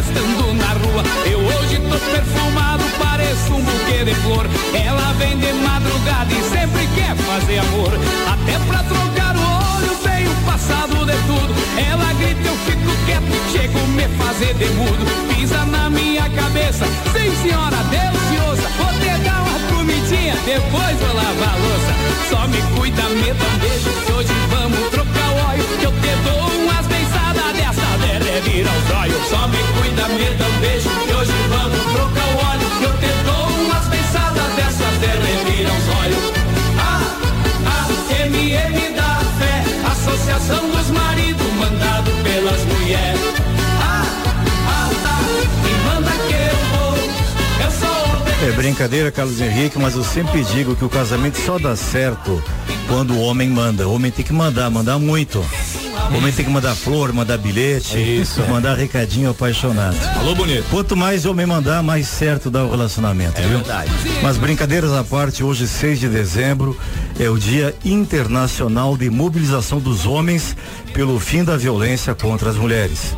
Ela 0.02 0.04
festando 0.04 0.54
na 0.54 0.74
rua. 0.74 1.04
Eu 1.26 1.40
hoje 1.40 1.78
tô 1.78 1.98
perfumado, 2.12 2.84
pareço 2.98 3.54
um 3.54 3.62
buquê 3.62 4.04
de 4.04 4.16
flor. 4.16 4.46
Ela 4.74 5.14
vem 5.14 5.38
de 5.38 5.54
madrugada 5.54 6.34
e 6.34 6.44
sempre 6.50 6.88
quer 6.96 7.16
fazer 7.16 7.60
amor. 7.60 7.94
Até 8.28 8.58
pra 8.66 8.84
trocar 8.84 9.36
o 9.36 9.78
olho, 9.78 9.96
vem 10.04 10.28
o 10.28 10.36
passado 10.46 11.06
de 11.06 11.18
tudo. 11.28 11.54
Ela 11.78 12.14
grita, 12.14 12.48
eu 12.48 12.58
fico 12.66 13.06
quieto, 13.06 13.52
chego 13.52 13.80
me 13.90 14.08
fazer 14.18 14.54
de 14.56 14.66
mudo. 14.74 15.06
Pisa 15.36 15.66
na 15.66 15.90
minha 15.90 16.30
cabeça, 16.30 16.86
sim 17.14 17.32
senhora, 17.42 17.78
deliciosa. 17.90 18.68
Vou 18.78 18.94
te 19.00 19.24
dar 19.24 19.42
uma 19.42 19.76
comidinha, 19.76 20.36
depois 20.46 20.98
vou 20.98 21.14
lavar 21.14 21.54
a 21.54 21.58
louça. 21.58 21.94
Só 22.30 22.48
me 22.48 22.62
cuida, 22.76 23.04
me 23.04 23.34
dá 23.34 23.46
um 23.46 23.58
beijo, 23.60 23.90
que 24.06 24.12
hoje 24.14 24.34
vamos 24.50 24.90
trocar 24.90 25.30
o 25.30 25.50
óleo. 25.50 25.66
Que 25.80 25.86
eu 25.86 25.92
te 25.92 26.16
dou 26.24 26.41
vir 28.44 28.68
ao 28.68 28.80
zóio. 28.88 29.14
Só 29.30 29.48
me 29.48 29.58
cuida, 29.58 30.08
me 30.10 30.38
dá 30.38 30.46
um 30.46 30.60
beijo, 30.60 30.90
que 30.90 31.14
hoje 31.14 31.32
vamos 31.50 31.84
trocar 31.94 32.28
o 32.28 32.38
óleo. 32.52 32.68
Que 32.80 32.86
eu 32.86 32.94
te 32.98 33.12
dou 33.26 33.48
umas 33.66 33.86
pensadas 33.88 34.54
dessa 34.56 34.84
até 34.84 35.12
revir 35.12 35.68
ao 35.68 35.80
zóio. 35.90 36.18
A, 36.80 37.02
A, 37.68 38.24
M, 38.24 38.52
M 38.52 38.96
da 38.96 39.22
fé, 39.40 39.64
Associação 39.92 40.70
dos 40.70 40.90
Maridos, 40.90 41.54
mandado 41.54 42.12
pelas 42.24 42.64
mulheres. 42.66 43.22
A, 43.82 44.06
manda 45.86 46.12
que 46.28 46.34
eu 46.34 46.58
vou, 46.78 46.92
é 48.44 48.52
brincadeira, 48.54 49.12
Carlos 49.12 49.40
Henrique, 49.40 49.78
mas 49.78 49.96
eu 49.96 50.04
sempre 50.04 50.44
digo 50.44 50.76
que 50.76 50.84
o 50.84 50.90
casamento 50.90 51.38
só 51.40 51.60
dá 51.60 51.76
certo 51.76 52.44
quando 52.88 53.14
o 53.14 53.22
homem 53.22 53.48
manda. 53.48 53.88
O 53.88 53.94
homem 53.94 54.12
tem 54.12 54.26
que 54.26 54.34
mandar, 54.34 54.70
mandar 54.70 54.98
muito. 54.98 55.46
O 56.12 56.18
homem 56.18 56.32
tem 56.34 56.44
que 56.44 56.52
mandar 56.52 56.76
flor, 56.76 57.14
mandar 57.14 57.38
bilhete, 57.38 57.98
Isso. 57.98 58.42
mandar 58.50 58.76
recadinho 58.78 59.30
apaixonado. 59.30 59.96
Alô, 60.18 60.36
bonito. 60.36 60.66
Quanto 60.70 60.96
mais 60.96 61.26
homem 61.26 61.46
mandar, 61.46 61.82
mais 61.82 62.08
certo 62.08 62.52
dá 62.52 62.66
o 62.66 62.70
relacionamento, 62.70 63.40
É 63.40 63.48
viu? 63.48 63.60
verdade. 63.60 63.90
Mas 64.22 64.38
brincadeiras 64.38 64.92
à 64.92 65.04
parte, 65.06 65.42
hoje, 65.44 65.68
6 65.68 66.00
de 66.02 66.10
dezembro, 66.10 66.78
é 67.18 67.30
o 67.30 67.38
Dia 67.38 67.74
Internacional 67.86 68.98
de 68.98 69.10
Mobilização 69.10 69.80
dos 69.80 70.06
Homens 70.06 70.56
pelo 70.94 71.18
fim 71.20 71.46
da 71.46 71.56
violência 71.56 72.14
contra 72.14 72.50
as 72.50 72.58
mulheres. 72.58 73.16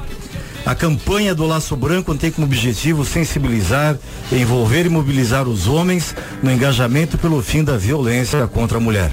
A 0.64 0.76
campanha 0.76 1.34
do 1.34 1.46
Laço 1.48 1.76
Branco 1.76 2.14
tem 2.16 2.32
como 2.32 2.46
objetivo 2.46 3.04
sensibilizar, 3.04 3.98
envolver 4.32 4.86
e 4.86 4.90
mobilizar 4.90 5.48
os 5.48 5.68
homens 5.68 6.16
no 6.44 6.52
engajamento 6.52 7.18
pelo 7.18 7.42
fim 7.42 7.64
da 7.64 7.76
violência 7.76 8.46
contra 8.48 8.78
a 8.78 8.82
mulher. 8.82 9.12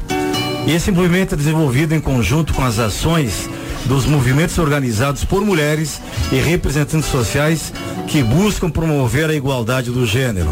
E 0.67 0.73
esse 0.73 0.91
movimento 0.93 1.35
é 1.35 1.37
desenvolvido 1.39 1.95
em 1.95 2.01
conjunto 2.01 2.53
com 2.53 2.63
as 2.63 2.79
ações 2.79 3.49
dos 3.87 4.07
movimentos 4.07 4.59
organizados 4.59 5.25
por 5.25 5.45
mulheres 5.45 6.01
e 6.33 6.37
representantes 6.37 7.11
sociais 7.11 7.73
que 8.07 8.23
buscam 8.23 8.71
promover 8.71 9.31
a 9.31 9.35
igualdade 9.35 9.91
do 9.91 10.07
gênero. 10.07 10.51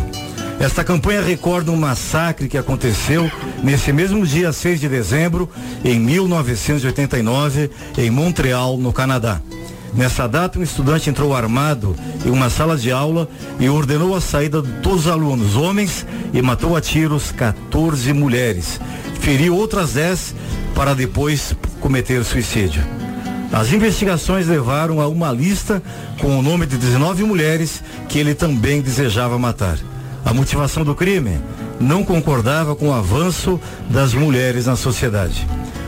Esta 0.61 0.83
campanha 0.83 1.23
recorda 1.23 1.71
um 1.71 1.77
massacre 1.77 2.49
que 2.49 2.59
aconteceu 2.59 3.31
nesse 3.63 3.93
mesmo 3.93 4.27
dia 4.27 4.53
6 4.53 4.81
de 4.81 4.89
dezembro, 4.89 5.49
em 5.85 6.01
1989, 6.01 7.71
em 7.97 8.11
Montreal, 8.11 8.77
no 8.77 8.93
Canadá. 8.93 9.41
Nessa 9.95 10.29
data, 10.29 10.59
um 10.59 10.63
estudante 10.63 11.09
entrou 11.09 11.35
armado 11.35 11.95
em 12.27 12.31
uma 12.31 12.51
sala 12.51 12.77
de 12.77 12.91
aula 12.91 13.29
e 13.59 13.69
ordenou 13.69 14.15
a 14.15 14.21
saída 14.21 14.61
de 14.61 14.71
todos 14.81 15.07
os 15.07 15.11
alunos, 15.11 15.57
homens, 15.57 16.05
e 16.33 16.43
matou 16.43 16.77
a 16.77 16.81
tiros 16.81 17.31
14 17.33 18.13
mulheres. 18.13 18.81
Feriu 19.21 19.57
outras 19.57 19.93
10 19.95 20.35
para 20.75 20.95
depois 20.95 21.55
cometer 21.81 22.25
suicídio. 22.25 23.08
As 23.53 23.73
investigações 23.73 24.47
levaram 24.47 25.01
a 25.01 25.09
uma 25.09 25.33
lista 25.33 25.83
com 26.21 26.39
o 26.39 26.43
nome 26.43 26.67
de 26.67 26.77
19 26.77 27.25
mulheres 27.25 27.83
que 28.09 28.19
ele 28.19 28.35
também 28.35 28.83
desejava 28.83 29.39
matar. 29.39 29.79
A 30.25 30.35
motivação 30.35 30.85
do 30.85 30.95
crime 30.95 31.41
não 31.81 32.05
concordava 32.05 32.77
com 32.77 32.89
o 32.89 32.93
avanço 32.93 33.59
das 33.89 34.13
mulheres 34.13 34.67
na 34.67 34.77
sociedade. 34.77 35.47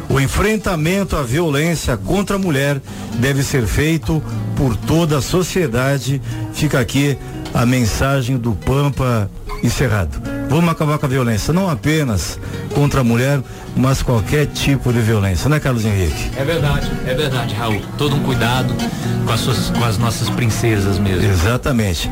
O 0.08 0.18
enfrentamento 0.18 1.14
à 1.16 1.22
violência 1.22 1.96
contra 1.96 2.36
a 2.36 2.38
mulher 2.38 2.80
deve 3.20 3.42
ser 3.42 3.66
feito 3.66 4.22
por 4.56 4.74
toda 4.74 5.18
a 5.18 5.22
sociedade. 5.22 6.20
Fica 6.52 6.80
aqui 6.80 7.16
a 7.52 7.66
mensagem 7.66 8.36
do 8.36 8.52
Pampa 8.52 9.30
encerrado. 9.62 10.30
Vamos 10.51 10.68
acabar 10.68 10.98
com 10.98 11.07
a 11.07 11.09
violência, 11.09 11.55
não 11.55 11.70
apenas 11.70 12.36
contra 12.74 13.03
a 13.03 13.05
mulher, 13.05 13.40
mas 13.76 14.03
qualquer 14.03 14.46
tipo 14.46 14.92
de 14.92 14.98
violência, 14.98 15.48
né, 15.48 15.61
Carlos 15.61 15.84
Henrique? 15.84 16.32
É 16.36 16.44
verdade, 16.44 16.90
é 17.07 17.14
verdade, 17.14 17.55
Raul. 17.55 17.80
Todo 17.96 18.16
um 18.16 18.20
cuidado 18.24 18.74
com 19.24 19.32
as, 19.32 19.38
suas, 19.38 19.70
com 19.70 19.84
as 19.84 19.96
nossas 19.96 20.28
princesas 20.28 20.98
mesmo. 20.98 21.30
Exatamente. 21.30 22.11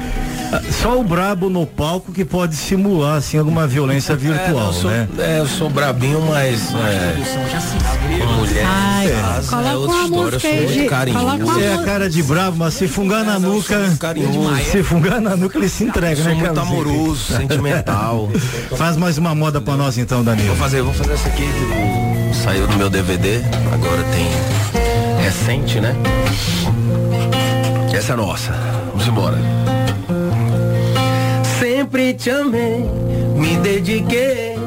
Só 0.73 0.99
o 0.99 1.05
brabo 1.05 1.51
no 1.51 1.67
palco 1.67 2.13
que 2.13 2.25
pode 2.25 2.57
simular 2.57 3.17
assim 3.17 3.39
alguma 3.39 3.67
violência 3.67 4.17
virtual, 4.17 4.69
eu 4.69 4.73
sou, 4.73 4.91
né? 4.91 5.09
É, 5.19 5.39
eu 5.41 5.47
sou 5.47 5.69
brabinho, 5.69 6.21
mas 6.23 6.73
é, 6.75 7.17
com 8.19 8.33
mulher 8.33 8.65
Ai, 8.67 9.07
em 9.07 9.21
casa 9.21 9.57
é 9.57 9.77
outra 9.77 9.97
história, 9.97 10.15
eu 10.15 10.25
música 10.25 10.41
sou 10.41 10.63
muito 10.63 10.89
carinhoso. 10.89 11.39
Você 11.39 11.63
é 11.63 11.75
a 11.75 11.83
cara 11.83 12.09
de 12.09 12.23
bravo, 12.23 12.57
mas 12.57 12.75
se 12.75 12.89
fungar 12.89 13.25
na 13.25 13.39
nuca, 13.39 13.77
se 14.71 14.83
fungar 14.83 15.21
na 15.21 15.37
nuca 15.37 15.59
ele 15.59 15.69
se 15.69 15.85
entrega, 15.85 16.17
Sou 16.17 16.27
né, 16.27 16.35
muito 16.35 16.55
Carlos 16.55 16.73
amoroso, 16.73 17.25
sentimental. 17.37 18.29
Faz 18.77 18.97
mais 18.97 19.19
uma 19.19 19.35
moda 19.35 19.61
pra 19.61 19.77
nós 19.77 19.99
então, 19.99 20.25
Danilo. 20.25 20.49
Vou 20.49 20.57
fazer, 20.57 20.83
vou 20.83 20.95
fazer 20.95 21.13
essa 21.13 21.29
aqui 21.29 21.45
que 21.45 22.37
saiu 22.37 22.67
do 22.67 22.77
meu 22.77 22.89
DVD, 22.89 23.43
agora 23.73 24.03
tem 24.13 25.23
recente, 25.23 25.81
né? 25.81 25.95
Essa 27.93 28.13
é 28.13 28.17
nossa. 28.17 28.53
Vamos 28.93 29.09
embora. 29.09 29.78
Sempre 31.89 32.13
te 32.13 32.29
amei, 32.29 32.85
me 33.35 33.57
dediquei 33.63 34.59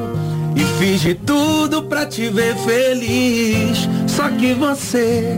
e 0.56 0.64
fiz 0.80 1.02
de 1.02 1.14
tudo 1.14 1.84
pra 1.84 2.04
te 2.04 2.28
ver 2.28 2.56
feliz. 2.56 3.88
Só 4.08 4.28
que 4.28 4.52
você 4.54 5.36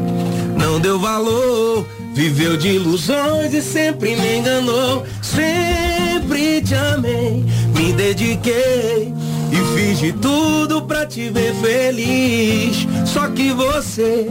não 0.59 0.81
deu 0.81 0.99
valor, 0.99 1.87
viveu 2.15 2.57
de 2.57 2.69
ilusões 2.69 3.53
e 3.53 3.61
sempre 3.61 4.17
me 4.17 4.39
enganou. 4.39 5.05
Sempre 5.21 6.63
te 6.63 6.75
amei, 6.75 7.45
me 7.77 7.93
dediquei 7.93 9.13
e 9.53 9.77
fiz 9.79 9.99
de 9.99 10.15
tudo 10.15 10.81
pra 10.87 11.05
te 11.05 11.29
ver 11.29 11.55
feliz. 11.57 12.89
Só 13.05 13.29
que 13.29 13.53
você 13.53 14.27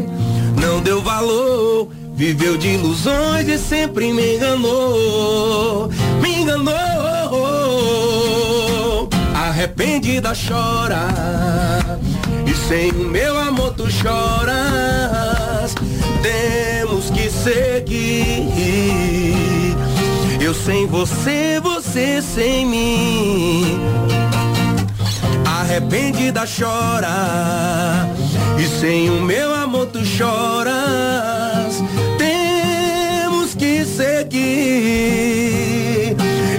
não 0.59 0.81
deu 0.81 1.03
valor, 1.03 1.87
viveu 2.13 2.57
de 2.57 2.69
ilusões 2.69 3.47
e 3.47 3.57
sempre 3.57 4.13
me 4.13 4.35
enganou. 4.35 5.89
Me 6.21 6.41
enganou. 6.41 6.73
Arrependida 9.35 10.33
chora 10.33 11.07
e 12.45 12.53
sem 12.67 12.91
o 12.91 13.09
meu 13.09 13.37
amor 13.39 13.73
tu 13.73 13.89
choras. 13.89 15.75
Temos 16.21 17.09
que 17.09 17.29
seguir. 17.29 18.53
Eu 20.41 20.53
sem 20.53 20.85
você, 20.87 21.59
você 21.61 22.21
sem 22.21 22.65
mim. 22.65 23.79
Arrependida 25.45 26.43
chora 26.45 28.07
e 28.57 28.67
sem 28.79 29.09
o 29.09 29.21
meu 29.21 29.53
amor 29.53 29.87
tu 29.87 30.03
choras. 30.05 31.52
Seguir. 33.95 34.55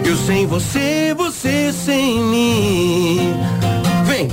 Eu 0.06 0.16
sem 0.24 0.46
você, 0.46 1.12
você 1.16 1.72
sem 1.72 2.20
mim. 2.20 3.34
Vem, 4.04 4.28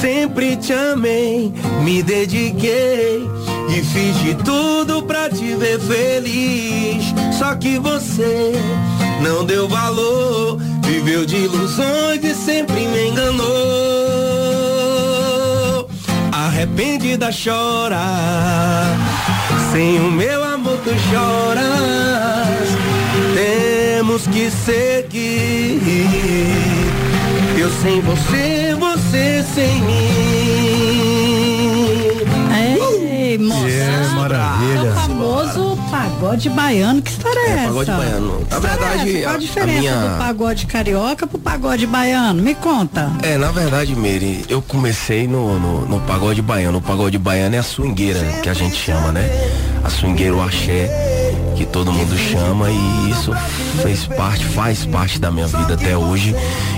sempre 0.00 0.56
te 0.56 0.72
amei, 0.72 1.52
me 1.84 2.02
dediquei 2.02 3.24
e 3.68 3.82
fiz 3.82 4.18
de 4.18 4.34
tudo 4.42 5.02
pra 5.04 5.30
te 5.30 5.54
ver 5.54 5.78
feliz. 5.78 7.04
Só 7.38 7.54
que 7.54 7.78
você 7.78 8.52
não 9.22 9.44
deu 9.44 9.68
valor, 9.68 10.58
viveu 10.84 11.24
de 11.24 11.36
ilusões 11.36 12.24
e 12.24 12.34
sempre 12.34 12.86
me 12.88 13.10
enganou. 13.10 13.48
Arrependida 16.32 17.30
chora, 17.30 18.02
sem 19.72 19.98
o 20.00 20.10
meu 20.10 20.42
amor 20.42 20.78
tu 20.84 20.90
choras. 21.10 22.68
Temos 23.34 24.26
que 24.26 24.50
seguir. 24.50 25.80
Eu 27.58 27.70
sem 27.82 28.00
você, 28.00 28.76
você 28.78 29.44
sem 29.54 29.82
mim. 29.82 30.08
Ei, 32.56 33.38
moça. 33.38 33.68
É, 33.68 34.08
maravilha. 34.14 34.78
É 34.78 34.82
o 34.82 34.94
famoso 34.94 35.67
pagode 36.18 36.48
baiano. 36.50 37.00
Que 37.02 37.10
história 37.10 37.38
é, 37.38 37.42
É, 37.48 37.52
essa? 37.54 37.66
pagode 37.68 37.90
baiano. 37.92 38.46
Na 38.50 38.56
é 38.56 38.60
verdade, 38.60 39.10
essa? 39.10 39.20
Qual 39.22 39.28
a 39.28 39.30
a- 39.30 39.34
a 39.34 39.38
diferença 39.38 39.78
minha- 39.80 39.94
do 39.96 40.18
pagode 40.18 40.66
carioca 40.66 41.26
pro 41.26 41.38
pagode 41.38 41.86
baiano? 41.86 42.42
Me 42.42 42.54
conta. 42.56 43.10
É, 43.22 43.38
na 43.38 43.50
verdade, 43.52 43.94
Meire, 43.94 44.44
eu 44.48 44.60
comecei 44.60 45.28
no, 45.28 45.58
no, 45.58 45.86
no 45.86 46.00
pagode 46.00 46.42
baiano. 46.42 46.78
O 46.78 46.82
pagode 46.82 47.18
baiano 47.18 47.54
é 47.54 47.58
a 47.58 47.62
swingueira, 47.62 48.20
que 48.42 48.48
a 48.48 48.54
gente 48.54 48.74
chama, 48.76 49.12
né? 49.12 49.28
A 49.84 49.90
swingueira, 49.90 50.34
o 50.34 50.42
axé, 50.42 51.27
que 51.58 51.66
todo 51.66 51.92
mundo 51.92 52.16
chama 52.16 52.70
e 52.70 53.10
isso 53.10 53.32
fez 53.82 54.06
parte, 54.06 54.44
faz 54.44 54.86
parte 54.86 55.18
da 55.18 55.28
minha 55.28 55.48
vida 55.48 55.74
até 55.74 55.96
hoje. 55.96 56.32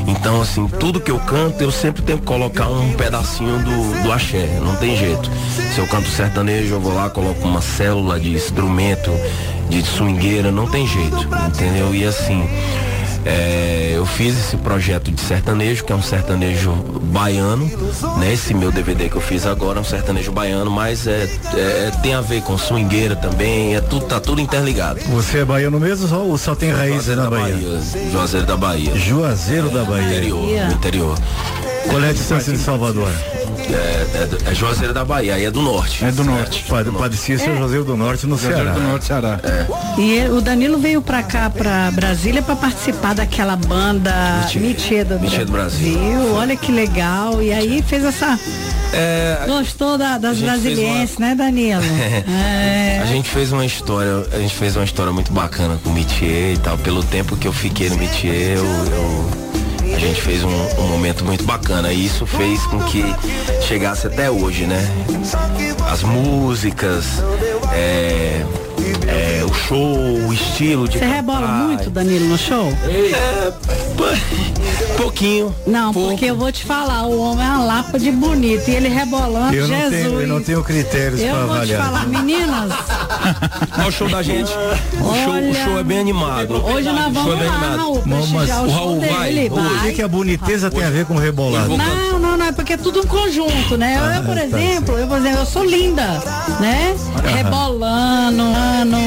Então, 0.06 0.40
assim, 0.40 0.66
tudo 0.80 0.98
que 0.98 1.10
eu 1.10 1.18
canto, 1.18 1.62
eu 1.62 1.70
sempre 1.70 2.00
tenho 2.00 2.18
que 2.18 2.24
colocar 2.24 2.66
um 2.68 2.94
pedacinho 2.94 3.58
do, 3.58 4.02
do 4.02 4.10
axé, 4.10 4.58
não 4.64 4.74
tem 4.76 4.96
jeito. 4.96 5.30
Se 5.74 5.80
eu 5.80 5.86
canto 5.86 6.08
sertanejo, 6.08 6.76
eu 6.76 6.80
vou 6.80 6.94
lá, 6.94 7.10
coloco 7.10 7.46
uma 7.46 7.60
célula 7.60 8.18
de 8.18 8.30
instrumento, 8.30 9.10
de 9.68 9.82
swingueira, 9.82 10.50
não 10.50 10.66
tem 10.66 10.86
jeito, 10.86 11.28
entendeu? 11.46 11.94
E 11.94 12.06
assim, 12.06 12.48
é, 13.24 13.92
eu 13.94 14.06
fiz 14.06 14.38
esse 14.38 14.56
projeto 14.56 15.10
de 15.10 15.20
sertanejo, 15.20 15.84
que 15.84 15.92
é 15.92 15.96
um 15.96 16.02
sertanejo 16.02 16.72
baiano, 17.02 17.70
né? 18.18 18.32
Esse 18.32 18.54
meu 18.54 18.70
DVD 18.72 19.08
que 19.08 19.16
eu 19.16 19.20
fiz 19.20 19.46
agora 19.46 19.78
é 19.78 19.82
um 19.82 19.84
sertanejo 19.84 20.32
baiano, 20.32 20.70
mas 20.70 21.06
é, 21.06 21.28
é- 21.54 21.90
tem 22.02 22.14
a 22.14 22.20
ver 22.20 22.42
com 22.42 22.56
swingueira 22.56 23.14
também, 23.16 23.74
é 23.76 23.80
tudo, 23.80 24.06
tá 24.06 24.18
tudo 24.20 24.40
interligado. 24.40 25.00
Você 25.10 25.38
é 25.38 25.44
baiano 25.44 25.78
mesmo 25.78 26.14
ou 26.18 26.38
só 26.38 26.54
tem 26.54 26.70
raízes 26.70 27.16
na 27.16 27.28
Bahia? 27.28 27.80
Juazeiro 28.10 28.46
da 28.46 28.56
Bahia. 28.56 28.96
Juazeiro 28.96 29.68
da 29.70 29.84
Bahia. 29.84 30.06
Interior, 30.08 30.66
no 30.66 30.72
interior. 30.72 31.18
Qual 31.88 32.02
é 32.02 32.10
a 32.10 32.12
distância 32.12 32.52
de 32.52 32.58
Salvador? 32.58 33.10
É, 33.68 34.48
é, 34.48 34.50
é 34.50 34.54
Juazeiro 34.54 34.92
da 34.92 35.04
Bahia, 35.04 35.34
aí 35.34 35.44
é 35.44 35.50
do 35.50 35.62
norte. 35.62 36.04
É 36.04 36.10
do 36.10 36.24
norte. 36.24 36.64
Padre, 36.68 36.92
Padre 36.92 37.16
Cícero, 37.16 37.56
Juazeiro 37.56 37.84
do 37.84 37.96
Norte, 37.96 38.26
no 38.26 38.36
Juazeiro 38.36 38.56
Ceará. 38.64 38.72
do 38.72 38.80
Norte, 38.80 39.04
Ceará. 39.04 39.40
E 39.98 40.10
ele- 40.12 40.30
o 40.30 40.40
Danilo 40.40 40.78
veio 40.78 41.00
pra 41.02 41.22
cá, 41.22 41.48
pra 41.50 41.90
Brasília, 41.92 42.42
pra 42.42 42.56
participar 42.56 43.14
daquela 43.14 43.54
banda 43.56 44.12
Mitê 44.56 45.04
do, 45.04 45.18
do 45.18 45.52
Brasil. 45.52 46.34
Olha 46.34 46.56
que 46.56 46.72
legal. 46.72 47.40
E 47.42 47.52
aí 47.52 47.82
fez 47.86 48.04
essa. 48.04 48.38
É, 48.92 49.44
Gostou 49.46 49.96
da- 49.96 50.18
das 50.18 50.38
brasilienses, 50.38 51.18
né, 51.18 51.34
Danilo? 51.36 51.82
É. 52.28 53.00
A 53.02 53.06
gente 53.06 53.28
fez 53.30 53.52
uma 53.52 53.64
história, 53.64 54.24
a 54.32 54.38
gente 54.38 54.54
fez 54.54 54.74
uma 54.76 54.84
história 54.84 55.12
muito 55.12 55.32
bacana 55.32 55.78
com 55.82 55.90
o 55.90 55.92
Mitier 55.92 56.54
e 56.54 56.58
tal. 56.58 56.76
Pelo 56.78 57.02
tempo 57.04 57.36
que 57.36 57.46
eu 57.46 57.52
fiquei 57.52 57.88
no 57.88 57.96
Mitier, 57.96 58.56
eu, 58.58 58.64
eu- 58.64 59.49
a 59.94 59.98
gente 59.98 60.20
fez 60.22 60.42
um, 60.44 60.48
um 60.78 60.88
momento 60.88 61.24
muito 61.24 61.44
bacana. 61.44 61.92
E 61.92 62.06
isso 62.06 62.26
fez 62.26 62.62
com 62.66 62.78
que 62.84 63.04
chegasse 63.66 64.06
até 64.06 64.30
hoje, 64.30 64.64
né? 64.66 64.88
As 65.90 66.02
músicas, 66.02 67.04
é, 67.72 68.44
é, 69.06 69.44
o 69.44 69.52
show, 69.52 69.96
o 70.28 70.32
estilo 70.32 70.88
de 70.88 70.98
Você 70.98 71.04
rebola 71.04 71.46
muito, 71.46 71.90
Danilo, 71.90 72.26
no 72.28 72.38
show? 72.38 72.68
É, 72.88 73.52
pouquinho. 74.96 75.54
Não, 75.66 75.92
porque 75.92 76.26
eu 76.26 76.36
vou 76.36 76.50
te 76.52 76.64
falar, 76.64 77.06
o 77.06 77.18
homem 77.20 77.44
é 77.44 77.48
uma 77.48 77.64
lapa 77.64 77.98
de 77.98 78.10
bonito 78.10 78.68
e 78.68 78.74
ele 78.74 78.88
rebolando, 78.88 79.54
Eu 79.54 79.66
não, 79.68 79.76
Jesus. 79.76 79.90
tenho, 79.90 80.20
eu 80.20 80.26
não 80.28 80.42
tenho 80.42 80.62
critérios 80.62 81.20
Eu 81.20 81.28
para 81.34 81.38
vou 81.46 81.48
te 81.48 81.74
avaliar. 81.74 81.84
falar, 81.84 82.06
meninas, 82.06 82.72
Olha 83.78 83.88
o 83.88 83.92
show 83.92 84.08
da 84.08 84.22
gente. 84.22 84.50
O 84.50 85.14
show, 85.24 85.50
o 85.50 85.54
show 85.54 85.78
é 85.78 85.82
bem 85.82 85.98
animado. 86.00 86.54
hoje 86.64 86.90
nós 86.90 87.10
O 87.10 87.14
show 87.14 87.22
vamos 87.24 87.34
é 87.34 87.36
bem 87.38 87.48
lá, 87.48 87.54
animado. 87.54 87.78
Raul, 87.78 88.02
o 88.66 88.70
show 88.70 89.00
dele. 89.00 89.48
O 89.50 89.54
que, 89.82 89.92
que 89.94 90.02
a 90.02 90.08
boniteza 90.08 90.70
tem 90.70 90.84
a 90.84 90.90
ver 90.90 91.04
com 91.06 91.14
rebolado? 91.16 91.76
Não, 91.76 92.18
não, 92.18 92.36
não, 92.36 92.46
é 92.46 92.52
porque 92.52 92.74
é 92.74 92.76
tudo 92.76 93.00
um 93.00 93.06
conjunto, 93.06 93.76
né? 93.76 93.96
Eu, 93.98 94.04
eu, 94.16 94.22
por 94.24 94.34
tá 94.34 94.44
exemplo, 94.44 94.98
eu, 94.98 95.06
por 95.06 95.18
exemplo, 95.18 95.40
eu 95.40 95.46
sou 95.46 95.64
linda, 95.64 96.20
né? 96.60 96.94
Rebolando, 97.24 98.42
ano, 98.42 98.98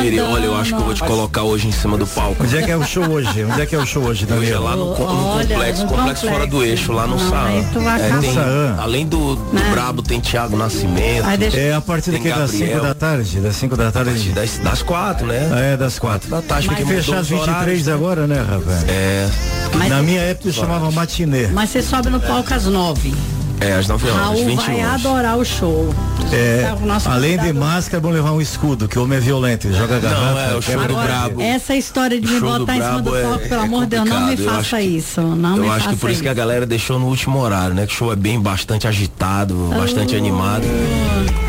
Olha, 0.00 0.44
eu 0.46 0.56
acho 0.56 0.74
que 0.74 0.80
eu 0.80 0.84
vou 0.84 0.94
te 0.94 1.02
colocar 1.02 1.42
hoje 1.42 1.68
em 1.68 1.72
cima 1.72 1.96
do 1.98 2.06
palco. 2.06 2.42
Onde 2.42 2.56
é 2.56 2.62
que 2.62 2.70
é 2.70 2.76
o 2.76 2.82
show 2.84 3.04
hoje? 3.08 3.44
Onde 3.44 3.60
é 3.60 3.66
que 3.66 3.74
é 3.74 3.78
o 3.78 3.86
show 3.86 4.02
hoje, 4.04 4.24
Hoje 4.24 4.32
é 4.32 4.54
Danilo? 4.54 4.64
lá 4.64 4.76
no, 4.76 4.86
no 4.86 5.26
Olha, 5.28 5.46
complexo, 5.46 5.82
no 5.84 5.88
complexo 5.88 6.26
fora 6.28 6.46
do 6.46 6.52
complexo. 6.52 6.64
eixo, 6.72 6.92
lá 6.92 7.06
no 7.06 7.18
Saã. 7.18 7.48
É, 7.50 8.20
tem- 8.20 8.38
além 8.78 9.06
do, 9.06 9.36
do? 9.36 9.70
Brabo, 9.70 10.02
tem 10.02 10.20
Thiago 10.20 10.56
Nascimento. 10.56 11.24
Aí 11.26 11.36
deixa- 11.36 11.58
É 11.58 11.74
a 11.74 11.80
partir 11.80 12.10
daqui 12.12 12.28
das 12.28 12.50
5 12.50 12.60
Gabriel. 12.64 12.82
da 12.82 12.94
tarde, 12.94 13.40
das 13.40 13.56
5 13.56 13.76
da 13.76 13.92
tarde. 13.92 14.28
Das, 14.30 14.58
das 14.58 14.82
quatro, 14.82 15.26
né? 15.26 15.72
É, 15.72 15.76
das 15.76 15.98
4 15.98 16.28
da 16.30 16.40
tarde, 16.42 16.68
Tem 16.68 16.76
que 16.78 16.82
porque 16.84 16.96
fechar 17.02 17.16
às 17.18 17.22
os 17.22 17.28
23 17.28 17.56
horários, 17.56 17.86
né? 17.86 17.92
agora, 17.92 18.26
né, 18.26 18.38
rapaz? 18.48 18.84
É. 18.88 19.28
Na 19.88 20.02
minha 20.02 20.20
época 20.20 20.48
eu 20.48 20.52
chamava 20.52 20.90
matinê. 20.90 21.46
Mas 21.48 21.70
você 21.70 21.82
sobe 21.82 22.10
no 22.10 22.20
palco 22.20 22.52
às 22.52 22.64
nove. 22.66 23.14
É, 23.60 23.74
às 23.74 23.86
9 23.86 24.08
horas, 24.08 24.22
Raul 24.22 24.44
20 24.46 24.56
vai 24.64 24.80
horas. 24.80 25.04
adorar 25.06 25.36
o 25.36 25.44
show. 25.44 25.94
É, 26.32 26.72
o 26.80 26.86
nosso 26.86 27.08
além 27.10 27.36
de 27.38 27.52
máscara, 27.52 27.98
é 27.98 28.00
bom 28.00 28.08
levar 28.10 28.32
um 28.32 28.40
escudo, 28.40 28.88
que 28.88 28.98
o 28.98 29.02
homem 29.02 29.18
é 29.18 29.20
violento, 29.20 29.66
ele 29.66 29.76
joga 29.76 29.98
garrafa. 30.00 30.40
é, 30.40 30.56
o 30.56 30.62
show 30.62 30.72
quebra 30.72 30.88
do 30.88 30.94
o 30.98 31.02
brabo. 31.02 31.42
Essa 31.42 31.74
história 31.76 32.18
de 32.18 32.26
me 32.26 32.40
botar 32.40 32.76
em 32.76 32.80
cima 32.82 33.02
do 33.02 33.10
Brabo 33.10 33.28
palco, 33.28 33.44
é- 33.44 33.48
pelo 33.48 33.60
é 33.60 33.64
amor 33.64 33.80
de 33.82 33.86
Deus, 33.90 34.08
não 34.08 34.26
me 34.28 34.36
faça 34.38 34.76
que- 34.78 34.82
isso. 34.84 35.20
Não 35.20 35.56
eu 35.58 35.62
me 35.64 35.68
acho 35.68 35.78
faça 35.80 35.90
que 35.90 35.96
por 36.00 36.10
isso 36.10 36.22
que 36.22 36.28
a 36.28 36.34
galera 36.34 36.64
deixou 36.64 36.98
no 36.98 37.06
último 37.06 37.38
horário, 37.38 37.74
né? 37.74 37.86
Que 37.86 37.92
o 37.92 37.96
show 37.96 38.12
é 38.12 38.16
bem 38.16 38.40
bastante 38.40 38.88
agitado, 38.88 39.54
bastante 39.76 40.16
animado. 40.16 40.62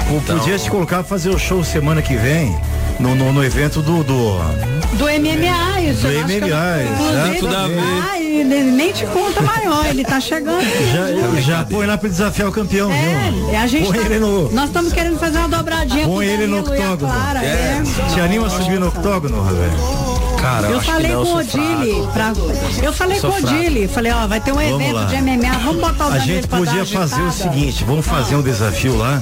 Pô, 0.10 0.16
Então- 0.18 0.38
Podia 0.40 0.60
te 0.60 0.70
colocar 0.70 0.98
pra 0.98 1.06
fazer 1.06 1.30
o 1.30 1.40
show 1.40 1.64
semana 1.64 2.02
que 2.02 2.18
vem, 2.18 2.54
no, 3.00 3.16
no, 3.16 3.32
no 3.32 3.42
evento 3.44 3.82
do. 3.82 4.04
do 4.04 4.81
Do 4.98 5.06
MMA, 5.10 5.82
isso. 5.82 6.02
Do 6.02 6.12
eu- 6.12 6.22
MMA, 6.22 6.84
inclusive, 6.84 7.40
tudo 7.40 7.56
a 7.56 7.68
ver. 7.68 7.80
ah, 8.12 8.20
ele 8.20 8.64
nem 8.72 8.92
te 8.92 9.06
conta 9.08 9.42
maior, 9.42 9.86
ele 9.88 10.04
tá 10.04 10.20
chegando. 10.20 10.62
já, 10.94 11.42
já 11.42 11.64
põe 11.66 11.86
lá 11.88 11.98
pra 11.98 12.10
desafiar 12.10 12.50
o 12.50 12.52
campeão, 12.52 12.90
viu? 12.90 13.50
É, 13.54 13.58
a 13.58 13.68
gente 13.68 13.88
põe 13.88 13.98
tá- 14.00 14.06
ele 14.06 14.20
no. 14.20 14.52
Nós 14.52 14.66
estamos 14.66 14.94
querendo 14.94 15.18
fazer 15.18 15.38
uma 15.40 15.50
dobradinha 15.50 16.06
Põe 16.06 16.14
com 16.14 16.18
o 16.20 16.24
ele 16.24 16.46
no 16.48 16.60
octógono. 16.60 17.12
Clara, 17.12 17.44
É. 17.44 17.82
é. 17.82 18.14
Te 18.14 18.20
anima 18.20 18.48
a 18.48 18.50
subir 18.50 18.80
no 18.80 18.88
octógono, 18.90 19.44
velho? 19.44 20.11
Cara, 20.42 20.68
Eu 20.68 20.80
que 20.80 20.86
falei 20.88 21.12
não, 21.12 21.24
com 21.24 21.34
o 21.34 21.42
eu 21.42 21.46
Odile, 21.46 22.08
pra, 22.14 22.34
eu 22.84 22.94
falei 22.94 23.20
Sou 23.20 23.32
com 23.32 23.38
o. 23.38 23.46
Odile, 23.46 23.88
falei, 23.88 24.12
ó, 24.12 24.26
vai 24.28 24.40
ter 24.42 24.52
um 24.52 24.56
Vamos 24.56 24.72
evento 24.82 24.96
lá. 24.96 25.06
de 25.06 25.22
MMA, 25.22 25.58
vamos 25.64 25.82
botar 25.82 26.08
o 26.08 26.14
A 26.14 26.20
gente 26.20 26.48
podia 26.48 26.86
fazer 26.86 27.22
o 27.22 27.32
seguinte, 27.32 27.84
vamos 27.84 28.06
fazer 28.06 28.36
um 28.36 28.42
desafio 28.42 28.98
lá, 28.98 29.22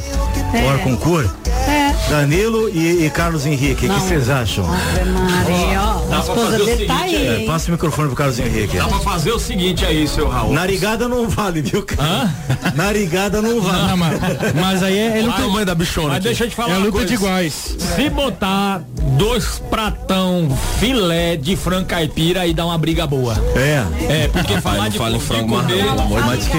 É. 0.53 0.65
hora 0.65 0.77
concurso. 0.79 1.29
É. 1.67 1.93
Danilo 2.09 2.69
e, 2.69 3.05
e 3.05 3.09
Carlos 3.09 3.45
Henrique, 3.45 3.85
o 3.85 3.89
que 3.93 3.99
vocês 3.99 4.29
acham? 4.29 4.65
Ave 4.65 5.09
Maria, 5.11 5.78
Dá 6.09 6.17
a 6.17 6.21
pra 6.21 6.33
esposa 6.33 6.51
fazer 6.51 6.61
o 6.63 6.65
tá 6.65 6.71
seguinte, 6.73 6.91
aí, 6.91 7.43
É, 7.43 7.45
passa 7.45 7.67
o 7.67 7.71
microfone 7.71 8.07
pro 8.07 8.17
Carlos 8.17 8.39
Henrique. 8.39 8.77
Dá 8.77 8.87
pra 8.87 8.99
fazer 8.99 9.31
o 9.31 9.39
seguinte 9.39 9.85
aí, 9.85 10.07
seu 10.07 10.27
Raul. 10.27 10.53
Narigada 10.53 11.07
não 11.07 11.29
vale, 11.29 11.61
viu? 11.61 11.83
cara? 11.83 12.33
Narigada 12.75 13.41
não 13.41 13.61
vale. 13.61 13.87
Não, 13.87 13.97
mas, 13.97 14.19
mas 14.55 14.83
aí 14.83 14.97
é, 14.97 15.19
é 15.19 15.21
luta, 15.21 15.37
Tamanho 15.41 15.65
da 15.65 15.75
bichona. 15.75 16.07
Mas 16.09 16.17
aqui. 16.17 16.23
deixa 16.25 16.43
eu 16.45 16.49
te 16.49 16.55
falar 16.55 16.69
é 16.69 16.73
uma 16.73 16.79
luta 16.85 16.91
coisa. 16.91 17.07
de 17.07 17.13
iguais. 17.13 17.75
Se 17.77 18.09
botar 18.09 18.81
dois 19.17 19.59
pratão 19.69 20.49
filé 20.79 21.35
de 21.35 21.55
frango 21.55 21.85
caipira 21.87 22.41
aí 22.41 22.53
dá 22.53 22.65
uma 22.65 22.77
briga 22.77 23.05
boa. 23.07 23.35
É. 23.55 24.23
É, 24.23 24.27
porque 24.27 24.59
falar 24.61 24.83
não 24.83 24.89
de, 24.89 24.97
fala 24.97 25.15
em 25.15 25.19
de 25.19 25.25
frango, 25.25 25.55
comer- 25.55 25.85
Mas 26.25 26.47
que? 26.47 26.57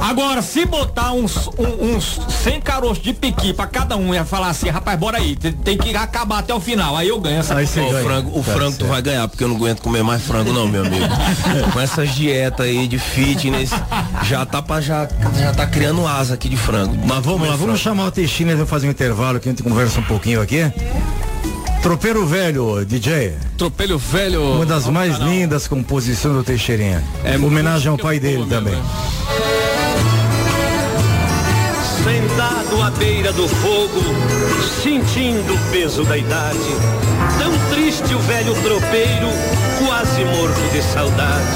Agora, 0.00 0.42
se 0.42 0.64
botar 0.66 1.12
uns, 1.12 1.48
um- 1.58 1.96
uns 1.96 2.20
100 2.42 2.60
caroços 2.60 3.02
de 3.02 3.12
piqui 3.12 3.52
pra 3.52 3.66
cada 3.66 3.96
um 3.96 4.14
e 4.14 4.24
falar 4.24 4.48
assim, 4.48 4.68
rapaz, 4.68 4.98
bora 4.98 5.18
aí, 5.18 5.36
tem, 5.36 5.52
tem 5.52 5.78
que 5.78 5.94
acabar 5.96 6.38
até 6.38 6.52
o 6.54 6.60
final. 6.60 6.96
Aí 6.96 7.08
eu 7.08 7.20
ganho 7.20 7.38
essa 7.40 7.54
Aí 7.54 7.64
o 7.64 7.68
frango, 8.02 8.38
o 8.38 8.42
Tá 8.42 8.52
frango 8.52 8.70
certo. 8.76 8.86
Vai 8.90 9.00
ganhar, 9.00 9.26
porque 9.28 9.42
eu 9.42 9.48
não 9.48 9.56
aguento 9.56 9.80
comer 9.80 10.02
mais 10.02 10.22
frango 10.22 10.52
não, 10.52 10.68
meu 10.68 10.84
amigo. 10.84 11.06
Com 11.72 11.80
essas 11.80 12.14
dietas 12.14 12.66
aí 12.66 12.86
de 12.86 12.98
fitness, 12.98 13.70
já 14.24 14.44
tá 14.44 14.60
pra 14.60 14.80
já, 14.80 15.08
já 15.38 15.52
tá 15.52 15.66
criando 15.66 16.06
asa 16.06 16.34
aqui 16.34 16.48
de 16.48 16.56
frango. 16.56 16.96
Mas 17.06 17.24
vamos 17.24 17.48
lá, 17.48 17.56
vamos 17.56 17.80
chamar 17.80 18.06
o 18.06 18.10
Teixeira, 18.10 18.54
vamos 18.54 18.70
fazer 18.70 18.88
um 18.88 18.90
intervalo 18.90 19.40
que 19.40 19.48
a 19.48 19.52
gente 19.52 19.62
conversa 19.62 20.00
um 20.00 20.04
pouquinho 20.04 20.40
aqui. 20.42 20.60
Tropeiro 21.82 22.26
Velho, 22.26 22.84
DJ. 22.84 23.34
Tropelho 23.56 23.98
velho. 23.98 24.54
Uma 24.56 24.66
das 24.66 24.86
mais 24.86 25.16
lindas 25.18 25.66
composições 25.66 26.34
do 26.34 26.42
Teixeirinha. 26.42 27.02
É 27.24 27.36
Homenagem 27.36 27.88
ao 27.88 27.96
pai 27.96 28.20
dele 28.20 28.44
boa 28.44 28.60
mesmo, 28.60 28.82
Sentado 32.30 32.80
à 32.82 32.90
beira 32.90 33.32
do 33.32 33.48
fogo, 33.48 34.00
sentindo 34.82 35.52
o 35.52 35.72
peso 35.72 36.04
da 36.04 36.16
idade. 36.16 36.58
Tão 37.38 37.52
triste 37.74 38.14
o 38.14 38.18
velho 38.20 38.54
tropeiro, 38.62 39.28
quase 39.84 40.24
morto 40.24 40.72
de 40.72 40.80
saudade. 40.80 41.48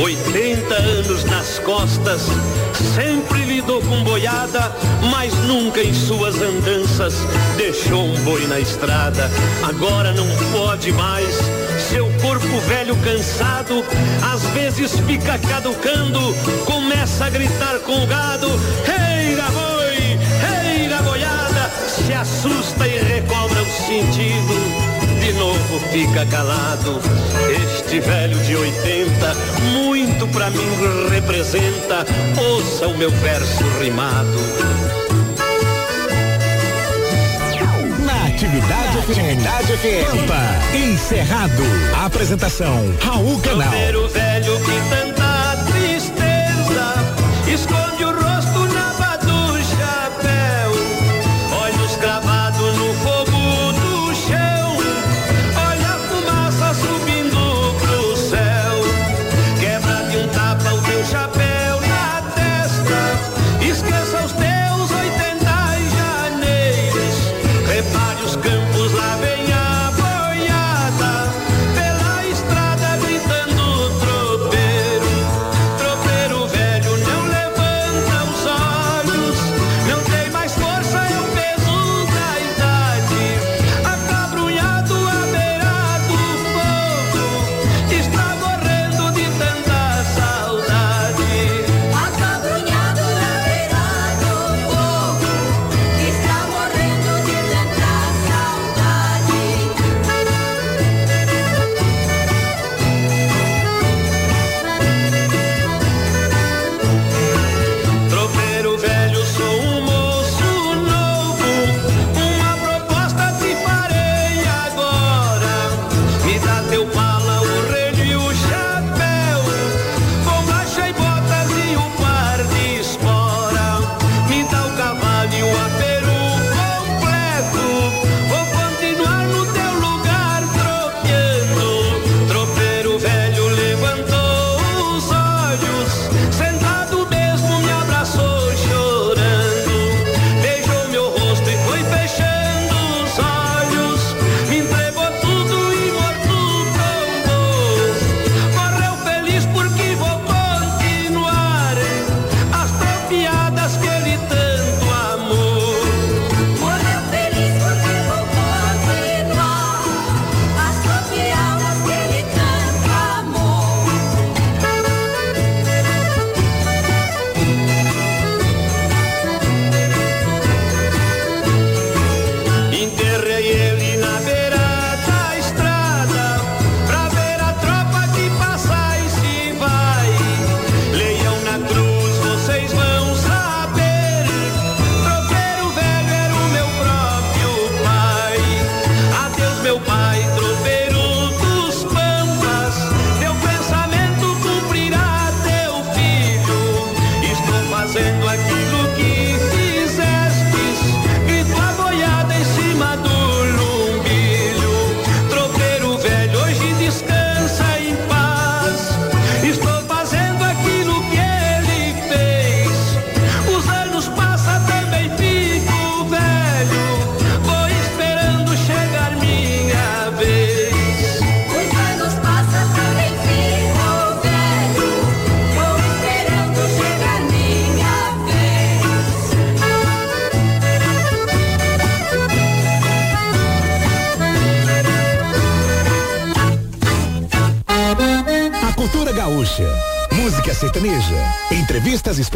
80 0.00 0.74
anos 0.74 1.24
nas 1.24 1.58
costas, 1.58 2.22
sempre 2.94 3.44
lidou 3.44 3.82
com 3.82 4.04
boiada, 4.04 4.72
mas 5.10 5.34
nunca 5.46 5.82
em 5.82 5.92
suas 5.92 6.36
andanças 6.36 7.14
deixou 7.56 8.04
um 8.04 8.20
boi 8.20 8.46
na 8.46 8.60
estrada. 8.60 9.28
Agora 9.68 10.12
não 10.12 10.28
pode 10.52 10.92
mais, 10.92 11.34
seu 11.90 12.08
corpo 12.22 12.60
velho 12.68 12.96
cansado, 12.98 13.84
às 14.32 14.42
vezes 14.50 14.92
fica 15.00 15.38
caducando, 15.38 16.20
começa 16.64 17.24
a 17.24 17.30
gritar 17.30 17.80
com 17.80 18.04
o 18.04 18.06
gado: 18.06 18.48
Reira 18.84 19.07
assusta 22.20 22.86
e 22.86 22.98
recobra 22.98 23.62
o 23.62 23.66
sentido 23.66 24.98
de 25.20 25.32
novo 25.34 25.80
fica 25.92 26.24
calado. 26.26 27.00
Este 27.50 28.00
velho 28.00 28.38
de 28.38 28.56
80, 28.56 29.36
muito 29.72 30.26
pra 30.28 30.48
mim 30.50 30.66
representa. 31.10 32.06
Ouça 32.36 32.88
o 32.88 32.96
meu 32.96 33.10
verso 33.10 33.64
rimado. 33.80 34.38
Na 38.04 38.26
Atividade 38.26 39.76
FM. 39.76 40.06
Pampa. 40.06 40.76
Encerrado. 40.76 41.62
Apresentação. 42.04 42.94
Raul 43.00 43.38
Canal. 43.40 43.68
Tropeiro 43.68 44.08
velho 44.08 44.60
que 44.60 44.80
tanta 44.88 45.56
tristeza 45.66 46.94
esconde 47.52 47.97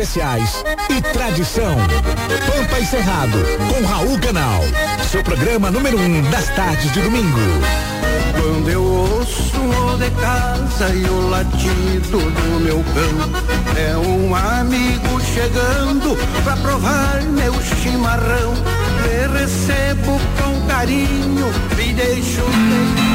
especiais 0.03 0.64
e 0.90 1.00
tradição. 1.00 1.76
Pampa 2.46 2.80
e 2.80 2.86
Cerrado, 2.86 3.38
com 3.68 3.86
Raul 3.86 4.18
Canal. 4.18 4.61
Seu 5.09 5.22
programa 5.22 5.70
número 5.70 5.98
um 5.98 6.22
das 6.30 6.48
tardes 6.57 6.92
de 6.92 7.00
domingo. 7.00 7.38
Quando 8.32 8.68
eu 8.68 8.82
ouço 8.82 9.61
o 9.61 9.96
de 9.96 10.11
casa 10.20 10.92
e 10.92 11.05
o 11.05 11.28
latido 11.28 12.18
do 12.18 12.61
meu 12.61 12.84
cão, 12.92 13.76
é 13.76 13.96
um 13.96 14.34
amigo 14.34 15.20
chegando 15.20 16.16
pra 16.42 16.57
provar 16.57 17.22
meu 17.22 17.55
chimarrão. 17.62 18.55
Me 19.03 19.38
recebo 19.38 20.20
com 20.40 20.66
carinho, 20.66 21.46
me 21.76 21.92
deixo 21.94 22.42
bem. 22.42 23.11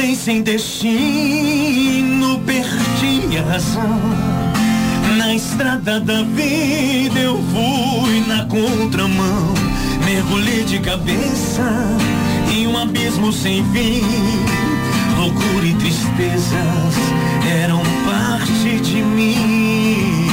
Andei 0.00 0.16
sem 0.16 0.40
destino, 0.40 0.88
perdi 2.46 3.36
a 3.36 3.42
razão. 3.42 4.00
Na 5.18 5.34
estrada 5.34 6.00
da 6.00 6.22
vida 6.22 7.18
eu 7.18 7.38
fui 7.52 8.24
na 8.26 8.46
contramão. 8.46 9.52
Mergulhei 10.02 10.64
de 10.64 10.78
cabeça 10.78 11.70
em 12.50 12.66
um 12.66 12.78
abismo 12.78 13.30
sem 13.30 13.62
fim. 13.74 14.00
Loucura 15.18 15.66
e 15.66 15.74
tristezas 15.74 16.94
eram 17.62 17.82
parte 18.06 18.80
de 18.80 19.02
mim. 19.02 20.26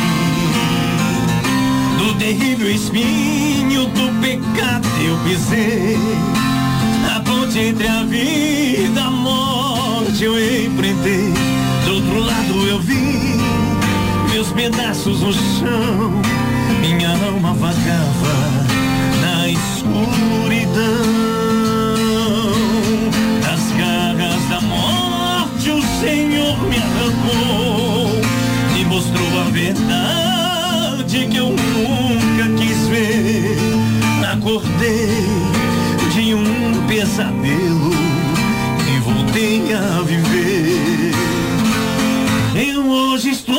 Do 1.97 2.13
terrível 2.13 2.71
espinho 2.71 3.85
do 3.87 4.21
pecado 4.21 4.87
eu 5.05 5.17
pisei. 5.25 5.97
A 7.13 7.19
ponte 7.19 7.59
entre 7.59 7.85
a 7.85 8.03
vida 8.03 9.16
e 10.21 10.23
morte 10.23 10.23
eu 10.23 10.65
empreendei. 10.65 11.33
Do 11.85 11.95
outro 11.95 12.19
lado 12.19 12.67
eu 12.67 12.79
vi 12.79 13.37
meus 14.31 14.51
pedaços 14.51 15.21
no 15.21 15.33
chão. 15.33 16.21
Minha 16.81 17.09
alma 17.09 17.53
vagava 17.53 18.65
na 19.21 19.47
escuridão. 19.49 20.83
Das 23.41 23.71
garras 23.77 24.49
da 24.49 24.61
morte 24.61 25.69
o 25.69 25.81
Senhor 25.99 26.57
me 26.63 26.77
arrancou 26.77 28.21
e 28.79 28.85
mostrou 28.85 29.41
a 29.41 29.49
verdade 29.51 31.27
que 31.27 31.37
eu 31.37 31.49
nunca 31.49 32.61
quis 32.61 32.87
ver. 32.87 33.57
Acordei 34.31 35.27
de 36.13 36.33
um 36.33 36.87
pesadelo 36.87 38.06
a 39.73 40.01
viver. 40.03 41.11
Eu 42.55 42.89
hoje 42.89 43.31
estou 43.31 43.56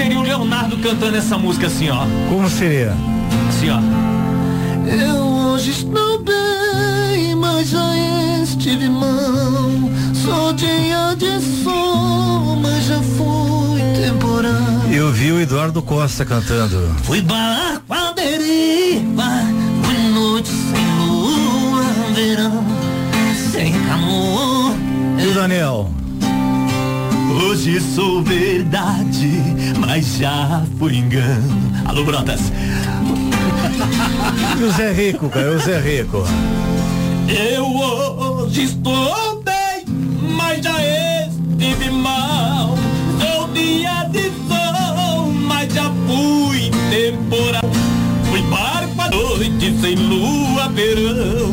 seria 0.00 0.18
o 0.18 0.22
Leonardo 0.22 0.78
cantando 0.78 1.14
essa 1.14 1.36
música 1.36 1.66
assim, 1.66 1.90
ó? 1.90 2.06
Como 2.30 2.48
seria? 2.48 2.94
Assim, 3.50 3.68
ó. 3.68 3.78
Eu 4.88 5.22
hoje 5.22 5.72
estou 5.72 6.22
bem, 6.22 7.34
mas 7.34 7.68
já 7.68 7.96
estive 8.42 8.88
mal. 8.88 9.10
Sou 10.14 10.54
dia 10.54 11.14
de 11.18 11.38
sol, 11.62 12.56
mas 12.62 12.86
já 12.86 12.98
fui 13.02 13.82
temporal. 14.02 14.54
Eu 14.90 15.12
vi 15.12 15.32
o 15.32 15.40
Eduardo 15.40 15.82
Costa 15.82 16.24
cantando. 16.24 16.78
Fui 17.02 17.20
barco 17.20 17.92
à 17.92 18.12
deriva, 18.12 19.42
fui 19.82 19.98
noite 20.14 20.48
sem 20.48 20.98
lua, 20.98 21.84
verão 22.14 22.64
sem 23.52 23.74
calor. 23.86 24.72
E 25.22 25.26
o 25.26 25.34
Daniel? 25.34 25.90
Hoje 27.32 27.80
sou 27.80 28.22
verdade, 28.22 29.09
mas 30.00 30.16
já 30.16 30.62
fui 30.78 30.96
engano. 30.96 31.72
Alô, 31.84 32.04
Brotas. 32.04 32.40
E 34.58 34.64
o 34.64 34.72
Zé 34.72 34.92
Rico, 34.92 35.28
cara, 35.28 35.52
o 35.52 35.58
Zé 35.58 35.78
Rico. 35.78 36.24
Eu 37.28 37.66
hoje 37.66 38.62
estou 38.62 39.42
bem, 39.42 39.84
mas 40.34 40.64
já 40.64 40.72
estive 41.26 41.90
mal. 41.90 42.78
Sou 43.20 43.48
dia 43.48 44.04
de 44.04 44.32
sol, 44.48 45.26
mas 45.32 45.74
já 45.74 45.92
fui 46.06 46.70
temporal. 46.88 47.70
Fui 48.30 48.40
barco 48.42 49.02
à 49.02 49.10
noite 49.10 49.76
sem 49.82 49.96
lua, 49.96 50.68
verão, 50.70 51.52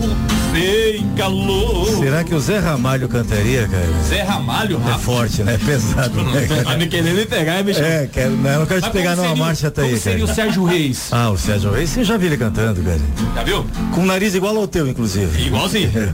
calor. 1.18 1.88
Será 1.99 2.24
que 2.24 2.34
o 2.36 2.39
Zé 2.39 2.59
Ramalho 2.59 3.07
cantaria, 3.09 3.68
cara? 3.68 3.88
Zé 4.03 4.22
Ramalho, 4.24 4.80
É 4.88 4.97
forte, 4.99 5.43
né? 5.43 5.55
É 5.55 5.57
pesado, 5.57 6.24
né, 6.24 6.47
Tá 6.63 6.78
me 6.78 6.88
querendo 6.88 7.15
me 7.15 7.26
pegar, 7.26 7.57
hein, 7.57 7.63
bicho? 7.63 7.82
É, 7.82 8.07
quero, 8.07 8.32
não, 8.38 8.49
eu 8.49 8.59
não 8.59 8.65
quero 8.65 8.82
te 8.82 8.89
pegar 8.91 9.15
numa 9.15 9.36
marcha 9.36 9.72
tá 9.72 9.82
aí, 9.82 9.89
como 9.89 10.01
seria 10.01 10.20
cara. 10.20 10.32
o 10.32 10.36
Sérgio 10.36 10.63
Reis? 10.63 11.07
Ah, 11.11 11.30
o 11.30 11.38
Sérgio 11.38 11.72
Reis, 11.72 11.89
você 11.89 12.03
já 12.03 12.18
viu 12.18 12.28
ele 12.28 12.38
cantando, 12.38 12.82
cara? 12.82 12.99
Já 13.36 13.43
viu? 13.43 13.65
Com 13.93 14.01
o 14.01 14.05
nariz 14.05 14.36
igual 14.36 14.55
ao 14.57 14.68
teu, 14.68 14.88
inclusive. 14.88 15.47
Igualzinho. 15.47 15.91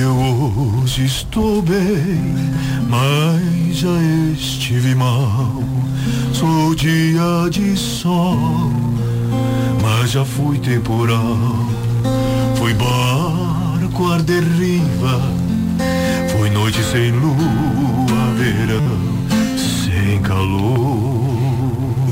Eu 0.00 0.80
hoje 0.82 1.04
estou 1.04 1.60
bem, 1.62 2.50
mas 2.88 3.76
já 3.76 3.88
estive 4.36 4.94
mal. 4.94 5.62
Sou 6.32 6.74
dia 6.74 7.22
de 7.50 7.76
sol, 7.76 8.72
mas 9.82 10.10
já 10.12 10.24
fui 10.24 10.58
temporal. 10.58 11.36
Fui 12.56 12.74
barco 14.02 14.12
à 14.12 14.18
deriva, 14.18 15.20
fui 16.36 16.50
noite 16.50 16.82
sem 16.82 17.10
lua, 17.12 18.34
verão 18.36 18.82
sem 19.56 20.20
calor. 20.22 21.22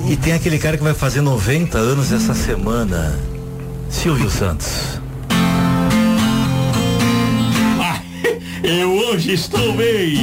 E 0.09 0.17
tem 0.17 0.33
aquele 0.33 0.59
cara 0.59 0.77
que 0.77 0.83
vai 0.83 0.95
fazer 0.95 1.21
90 1.21 1.79
anos 1.79 2.13
essa 2.13 2.35
semana. 2.35 3.19
Silvio 3.89 4.31
Santos. 4.31 5.01
Eu 8.63 8.93
hoje 8.93 9.33
estou 9.33 9.73
bem, 9.75 10.17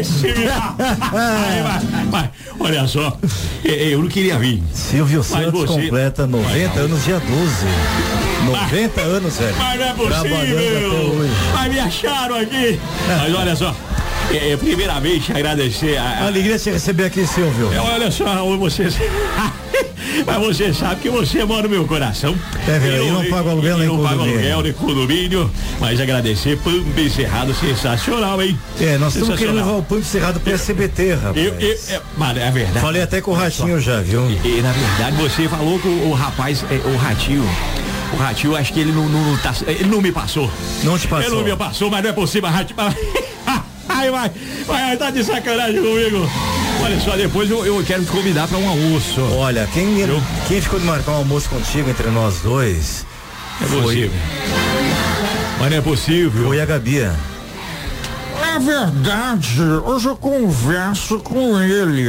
estive 0.00 0.44
mal. 0.48 0.76
Aí, 0.78 1.62
mas- 1.62 1.84
mas, 2.10 2.28
olha 2.66 2.86
só, 2.86 3.16
eh, 3.64 3.88
eu 3.94 4.00
não 4.00 4.08
queria 4.08 4.38
vir. 4.38 4.62
Silvio 4.72 5.18
Mas 5.18 5.26
Santos 5.26 5.60
você- 5.60 5.82
completa 5.82 6.26
90 6.26 6.80
anos 6.80 7.04
dia 7.04 7.20
12. 7.20 7.66
90 8.44 9.00
anos, 9.00 9.36
velho. 9.38 9.56
Mas 9.56 9.78
não 9.80 9.86
é 9.86 9.92
possível. 9.94 11.30
Mas 11.54 11.72
me 11.72 11.80
acharam 11.80 12.36
aqui. 12.36 12.78
Mas 13.08 13.34
olha 13.34 13.56
só, 13.56 13.74
é, 14.30 14.52
é, 14.52 14.56
primeiramente 14.56 15.32
agradecer 15.32 15.96
a, 15.96 16.26
Alegria 16.26 16.58
te 16.58 16.70
receber 16.70 17.04
aqui, 17.06 17.26
Silvio. 17.26 17.72
É, 17.72 17.80
Olha 17.80 18.10
só, 18.10 18.44
vocês. 18.58 18.96
Mas 20.24 20.38
você 20.38 20.72
sabe 20.72 21.00
que 21.00 21.10
você 21.10 21.44
mora 21.44 21.62
no 21.62 21.68
meu 21.68 21.84
coração. 21.86 22.36
É 22.66 22.78
verdade, 22.78 23.06
eu 23.06 23.12
não 23.12 23.24
pago 23.26 23.50
aluguel 23.50 23.78
nem 23.78 23.88
Não 23.88 24.02
pago 24.02 24.22
aluguel 24.22 24.62
nem 24.62 24.72
condomínio. 24.72 25.50
Mas 25.80 26.00
agradecer, 26.00 26.58
Pampa 26.58 27.00
Encerrado, 27.00 27.54
sensacional, 27.54 28.42
hein? 28.42 28.58
É, 28.80 28.98
nós 28.98 29.14
estamos 29.14 29.38
querendo 29.38 29.56
levar 29.56 29.72
o 29.72 29.82
Pampo 29.82 30.04
Cerrado 30.04 30.40
pro 30.40 30.52
SBT, 30.52 31.14
rapaz. 31.14 31.36
Eu, 31.36 31.54
eu, 31.60 31.78
é, 31.88 32.00
mas 32.16 32.36
é 32.36 32.50
verdade. 32.50 32.80
Falei 32.80 33.02
até 33.02 33.20
com 33.20 33.30
o 33.30 33.34
Ratinho 33.34 33.80
já, 33.80 34.00
viu? 34.00 34.30
E, 34.30 34.58
e, 34.58 34.62
na 34.62 34.72
verdade 34.72 35.16
você 35.16 35.48
falou 35.48 35.78
que 35.78 35.88
o, 35.88 36.08
o 36.08 36.12
rapaz, 36.12 36.64
é, 36.70 36.74
o 36.74 36.96
Ratinho, 36.96 37.44
o 38.12 38.16
Ratinho, 38.16 38.56
acho 38.56 38.72
que 38.72 38.80
ele 38.80 38.92
não, 38.92 39.08
não, 39.08 39.36
tá, 39.38 39.54
ele 39.66 39.88
não 39.88 40.00
me 40.00 40.12
passou. 40.12 40.50
Não 40.82 40.98
te 40.98 41.06
passou. 41.08 41.26
Ele 41.26 41.36
não 41.36 41.44
me 41.44 41.56
passou, 41.56 41.90
mas 41.90 42.02
não 42.02 42.10
é 42.10 42.12
possível, 42.12 42.48
Ratinho. 42.50 42.76
Ai, 43.88 44.10
vai, 44.10 44.30
vai, 44.66 44.96
tá 44.96 45.10
de 45.10 45.24
sacanagem 45.24 45.80
comigo. 45.80 46.28
Olha 46.86 47.00
só, 47.00 47.16
depois 47.16 47.50
eu, 47.50 47.66
eu 47.66 47.82
quero 47.84 48.04
te 48.04 48.10
convidar 48.12 48.46
para 48.46 48.58
um 48.58 48.68
almoço. 48.68 49.20
Olha, 49.36 49.68
quem, 49.74 50.06
quem 50.46 50.60
ficou 50.60 50.78
de 50.78 50.86
marcar 50.86 51.10
um 51.10 51.16
almoço 51.16 51.48
contigo 51.48 51.90
entre 51.90 52.08
nós 52.10 52.36
dois 52.44 53.04
É 53.60 53.64
foi, 53.64 53.82
possível. 53.82 54.10
Mas 55.58 55.70
não 55.72 55.78
é 55.78 55.80
possível. 55.80 56.46
foi 56.46 56.60
a 56.60 56.64
Gabi. 56.64 56.98
É 57.00 58.58
verdade, 58.60 59.60
hoje 59.84 60.06
eu 60.06 60.16
converso 60.16 61.18
com 61.18 61.60
ele. 61.60 62.06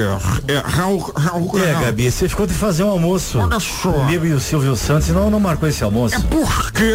É, 0.48 0.60
Raul, 0.64 1.12
Raul, 1.16 1.52
É. 1.60 1.74
Gabi, 1.86 2.12
você 2.12 2.30
ficou 2.30 2.46
de 2.46 2.54
fazer 2.54 2.84
um 2.84 2.90
almoço 2.90 3.40
Olha 3.40 3.60
só. 3.60 3.92
comigo 3.92 4.28
e 4.28 4.34
o 4.34 4.40
Silvio 4.40 4.76
Santos, 4.76 5.08
não, 5.10 5.32
não 5.32 5.40
marcou 5.40 5.68
esse 5.68 5.84
almoço. 5.84 6.14
É 6.16 6.20
porque, 6.20 6.94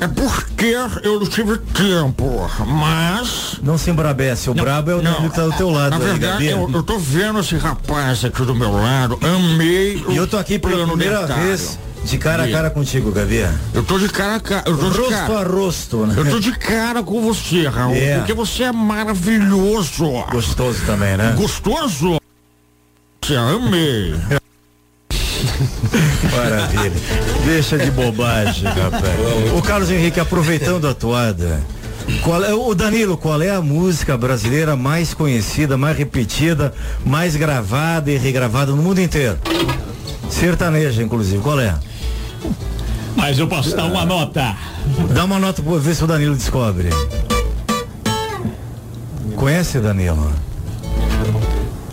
é 0.00 0.08
porque 0.08 0.76
eu 1.02 1.20
não 1.20 1.26
tive 1.26 1.56
tempo, 1.58 2.48
mas... 2.66 3.58
Não 3.62 3.76
se 3.78 3.90
embrabece, 3.90 4.50
o 4.50 4.54
brabo 4.54 4.90
é 4.90 4.94
o 4.94 5.02
Danilo 5.02 5.30
que 5.30 5.36
tá 5.36 5.44
do 5.44 5.52
teu 5.52 5.70
lado 5.70 5.90
Na 5.90 5.98
verdade, 5.98 6.46
eu, 6.46 6.70
eu 6.72 6.82
tô 6.82 6.98
vendo 6.98 7.40
esse 7.40 7.56
rapaz 7.56 8.24
aqui 8.24 8.42
do 8.44 8.54
meu 8.54 8.72
lado, 8.72 9.18
amei 9.22 10.04
E 10.08 10.16
eu 10.16 10.26
tô 10.26 10.36
aqui 10.36 10.58
pela 10.58 10.86
primeira 10.86 11.20
dentário. 11.22 11.42
vez 11.44 11.78
de 12.04 12.18
cara 12.18 12.44
a 12.44 12.50
cara 12.50 12.70
contigo, 12.70 13.10
Gabi. 13.10 13.44
Eu 13.74 13.82
tô 13.82 13.98
de 13.98 14.08
cara 14.08 14.36
a 14.36 14.40
cara, 14.40 14.62
eu 14.66 14.78
tô 14.78 14.90
de 14.90 14.98
Rosto 14.98 15.10
cara. 15.12 15.40
a 15.40 15.42
rosto, 15.42 16.06
né? 16.06 16.14
Eu 16.16 16.30
tô 16.30 16.38
de 16.38 16.52
cara 16.52 17.02
com 17.02 17.20
você, 17.20 17.66
Raul, 17.66 17.96
É. 17.96 18.18
porque 18.18 18.32
você 18.32 18.62
é 18.62 18.70
maravilhoso. 18.72 20.04
Gostoso 20.30 20.84
também, 20.86 21.16
né? 21.16 21.34
Gostoso? 21.36 22.20
Te 23.20 23.34
amei. 23.34 24.14
Maravilha. 26.36 26.92
Deixa 27.44 27.78
de 27.78 27.90
bobagem, 27.90 28.64
rapaz. 28.64 29.02
O 29.56 29.62
Carlos 29.62 29.90
Henrique, 29.90 30.20
aproveitando 30.20 30.86
a 30.86 30.94
toada. 30.94 31.60
Qual 32.22 32.44
é, 32.44 32.54
o 32.54 32.74
Danilo, 32.74 33.16
qual 33.16 33.42
é 33.42 33.50
a 33.50 33.60
música 33.60 34.16
brasileira 34.16 34.76
mais 34.76 35.12
conhecida, 35.12 35.76
mais 35.76 35.96
repetida, 35.96 36.72
mais 37.04 37.34
gravada 37.34 38.10
e 38.10 38.16
regravada 38.16 38.70
no 38.72 38.82
mundo 38.82 39.00
inteiro? 39.00 39.36
Sertaneja, 40.30 41.02
inclusive. 41.02 41.42
Qual 41.42 41.58
é? 41.58 41.74
Mas 43.16 43.38
eu 43.38 43.48
posso 43.48 43.74
dar 43.74 43.86
uma 43.86 44.04
nota. 44.04 44.54
Dá 45.12 45.24
uma 45.24 45.38
nota 45.38 45.62
pra 45.62 45.78
ver 45.78 45.94
se 45.94 46.04
o 46.04 46.06
Danilo 46.06 46.36
descobre. 46.36 46.90
Conhece, 49.34 49.80
Danilo? 49.80 50.32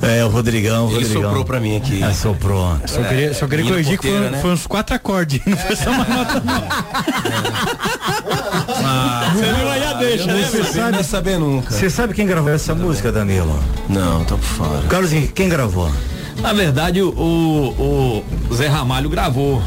É, 0.06 0.24
o 0.26 0.28
Rodrigão, 0.28 0.86
o 0.88 0.90
Ele 0.90 0.96
Rodrigão. 1.00 1.22
soprou 1.24 1.46
pra 1.46 1.60
mim 1.60 1.78
aqui. 1.78 2.04
Ah, 2.04 2.14
soprou. 2.14 2.78
Só 2.86 3.02
queria, 3.04 3.34
só 3.34 3.48
queria 3.48 3.64
Menino 3.66 3.76
corrigir 3.84 3.98
que 4.00 4.08
foi, 4.10 4.20
né? 4.30 4.40
foi 4.42 4.52
uns 4.52 4.68
quatro 4.68 4.96
acordes, 4.96 5.40
não 5.48 5.56
foi 5.58 5.76
só 5.76 5.90
uma 5.92 6.04
nota. 6.06 6.44
Você 9.34 9.46
não 9.52 9.66
vai 9.66 9.84
a 9.86 9.94
deixa, 9.94 10.26
né? 10.26 10.44
Você 10.50 10.58
Não 10.58 10.66
sabe, 10.66 10.92
vai 10.94 11.04
saber 11.04 11.40
nunca. 11.40 11.72
você 11.72 11.90
sabe 11.90 12.14
quem 12.14 12.26
gravou 12.28 12.52
essa 12.52 12.76
música, 12.76 13.12
Danilo? 13.12 13.58
Não, 13.90 14.24
tô 14.26 14.38
por 14.38 14.44
fora. 14.46 14.82
Carlos 14.90 15.12
Henrique, 15.14 15.34
quem 15.34 15.50
gravou? 15.50 15.92
Na 16.42 16.52
verdade, 16.54 17.02
o, 17.02 17.10
o, 17.10 18.24
o 18.50 18.54
Zé 18.56 18.68
Ramalho 18.68 19.10
gravou. 19.10 19.62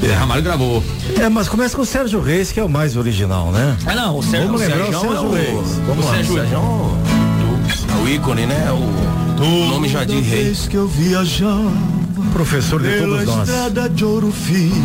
Zé 0.00 0.14
Ramalho 0.14 0.42
gravou. 0.42 0.82
É, 1.20 1.28
mas 1.28 1.48
começa 1.48 1.74
com 1.76 1.82
o 1.82 1.86
Sérgio 1.86 2.20
Reis, 2.20 2.52
que 2.52 2.60
é 2.60 2.64
o 2.64 2.68
mais 2.68 2.96
original, 2.96 3.50
né? 3.52 3.76
Ah, 3.86 3.94
não, 3.94 4.18
o 4.18 4.22
Sérgio, 4.22 4.46
Vamos 4.46 4.60
o 4.62 4.64
lembrar 4.64 4.84
o 4.84 4.92
Sérgio 4.92 5.00
Sérgio 5.00 5.16
é 5.16 5.20
o, 5.28 5.32
Reis. 5.32 5.78
Vamos 5.86 6.04
o 6.04 6.08
lá. 6.08 6.14
Sérgio 6.14 6.34
Sérgio 6.34 6.54
é 6.56 6.58
o, 6.58 8.02
o 8.04 8.08
ícone, 8.08 8.46
né? 8.46 8.68
O, 8.70 9.27
o 9.40 9.68
nome 9.68 9.88
já 9.88 10.04
de 10.04 10.20
rei. 10.20 10.54
que 10.68 10.76
eu 10.76 10.88
viajava 10.88 11.72
Professor 12.32 12.80
de 12.82 12.98
todos 12.98 13.24
nós. 13.24 13.48
estrada 13.48 13.88
de 13.88 14.04
ouro 14.04 14.30
fino, 14.30 14.84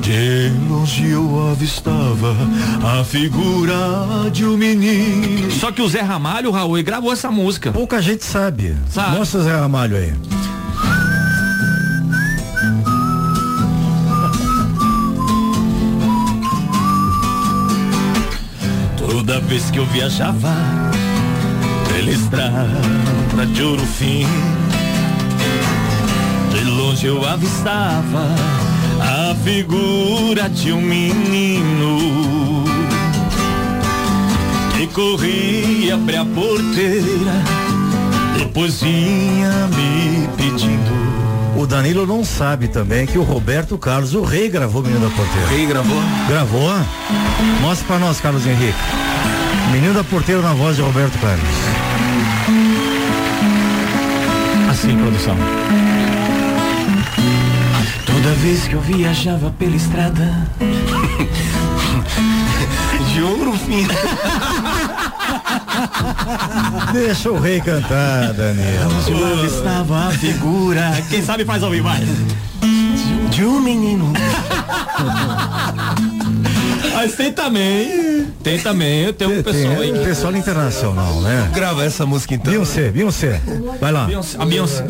de 0.00 0.52
longe 0.68 1.08
eu 1.10 1.50
avistava 1.50 2.36
a 2.82 3.04
figura 3.04 4.28
de 4.32 4.44
um 4.44 4.56
menino. 4.56 5.50
Só 5.52 5.72
que 5.72 5.80
o 5.80 5.88
Zé 5.88 6.00
Ramalho, 6.00 6.50
o 6.50 6.52
Raul, 6.52 6.76
ele 6.76 6.84
gravou 6.84 7.12
essa 7.12 7.30
música. 7.30 7.72
Pouca 7.72 8.02
gente 8.02 8.24
sabe. 8.24 8.76
Sabe. 8.90 9.16
Mostra 9.16 9.40
o 9.40 9.42
Zé 9.44 9.56
Ramalho 9.56 9.96
aí. 9.96 10.12
Toda 18.96 19.40
vez 19.40 19.70
que 19.70 19.78
eu 19.78 19.86
viajava 19.86 20.52
pela 21.88 22.10
estrada 22.10 23.21
de 23.34 23.62
ouro 23.62 23.84
fino, 23.84 24.28
de 26.50 26.64
longe 26.64 27.06
eu 27.06 27.26
avistava 27.26 28.28
a 29.00 29.34
figura 29.42 30.48
de 30.50 30.70
um 30.70 30.80
menino 30.80 32.64
que 34.76 34.86
corria 34.88 35.98
pra 35.98 36.24
porteira, 36.26 37.42
depois 38.38 38.80
vinha 38.82 39.66
me 39.68 40.28
pedindo. 40.36 40.92
O 41.56 41.66
Danilo 41.66 42.06
não 42.06 42.24
sabe 42.24 42.68
também 42.68 43.06
que 43.06 43.18
o 43.18 43.22
Roberto 43.22 43.76
Carlos, 43.78 44.14
o 44.14 44.22
rei, 44.22 44.48
gravou 44.48 44.82
Menino 44.82 45.08
da 45.08 45.14
Porteira. 45.14 45.48
Rei 45.48 45.66
gravou? 45.66 46.02
Gravou? 46.28 46.70
Mostra 47.60 47.86
pra 47.86 47.98
nós, 47.98 48.20
Carlos 48.20 48.46
Henrique. 48.46 48.78
Menino 49.72 49.94
da 49.94 50.04
Porteira 50.04 50.42
na 50.42 50.52
voz 50.52 50.76
de 50.76 50.82
Roberto 50.82 51.18
Carlos. 51.18 52.01
Assim, 54.82 54.98
produção. 54.98 55.36
Toda 58.04 58.34
vez 58.34 58.66
que 58.66 58.74
eu 58.74 58.80
viajava 58.80 59.48
pela 59.52 59.76
estrada 59.76 60.48
De 63.14 63.22
ouro 63.22 63.56
fino. 63.58 63.94
Deixa 66.92 67.30
o 67.30 67.38
rei 67.38 67.60
cantar, 67.60 68.32
Danilo. 68.32 68.90
Eu 69.06 69.38
avistava 69.38 70.08
a 70.08 70.10
figura. 70.10 71.00
Quem 71.08 71.24
sabe 71.24 71.44
faz 71.44 71.62
ouvir 71.62 71.84
mais. 71.84 72.08
De 73.30 73.44
um 73.44 73.60
menino. 73.60 74.12
Mas 77.02 77.16
tem 77.16 77.32
também. 77.32 78.28
Tem 78.44 78.58
também. 78.60 79.00
Eu 79.02 79.12
tenho 79.12 79.40
um 79.40 79.42
pessoal 79.42 79.80
aí. 79.80 79.92
Tem 79.92 80.04
pessoal 80.04 80.36
internacional, 80.36 81.20
né? 81.20 81.50
Grava 81.52 81.84
essa 81.84 82.06
música 82.06 82.34
então. 82.34 82.52
Beyoncé, 82.52 82.92
Beyoncé. 82.92 83.40
Vai 83.80 83.90
lá. 83.90 84.04
Beyoncé- 84.04 84.36
A 84.40 84.46
Beyoncé. 84.46 84.84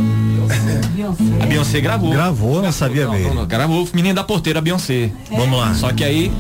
A 1.41 1.47
Beyoncé 1.47 1.81
gravou. 1.81 2.11
Gravou, 2.11 2.61
não 2.63 2.71
sabia 2.71 3.09
mesmo. 3.09 3.47
Gravou 3.47 3.85
o 3.85 3.89
Menino 3.95 4.15
da 4.15 4.23
Porteira, 4.25 4.59
a 4.59 4.63
Beyoncé. 4.63 5.11
Vamos 5.31 5.59
lá. 5.59 5.73
Só 5.73 5.91
que 5.91 6.05
aí, 6.05 6.31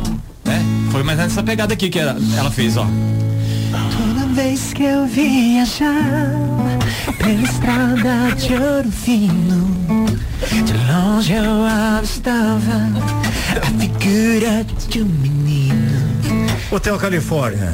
né? 0.45 0.63
Foi 0.91 1.03
mais 1.03 1.17
nessa 1.17 1.43
pegada 1.43 1.73
aqui 1.73 1.89
que 1.89 1.99
ela, 1.99 2.19
ela 2.37 2.51
fez, 2.51 2.77
ó. 2.77 2.87
Toda 2.87 4.27
vez 4.35 4.75
que 4.75 4.83
eu 4.85 5.07
viajar 5.07 6.33
pela 7.17 7.43
estrada 7.43 8.35
de 8.37 8.53
ouro 8.53 8.91
fino, 8.93 9.75
de 10.67 10.93
longe 10.93 11.33
eu 11.33 11.65
avistava 11.65 12.91
a 13.57 13.67
figura 13.81 14.67
de 14.91 15.01
um 15.01 15.07
menino. 15.07 15.32
Hotel 16.75 16.97
Califórnia. 16.97 17.71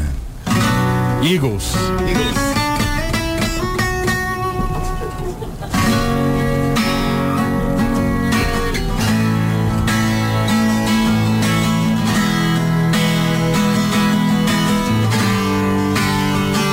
Eagles. 1.23 1.73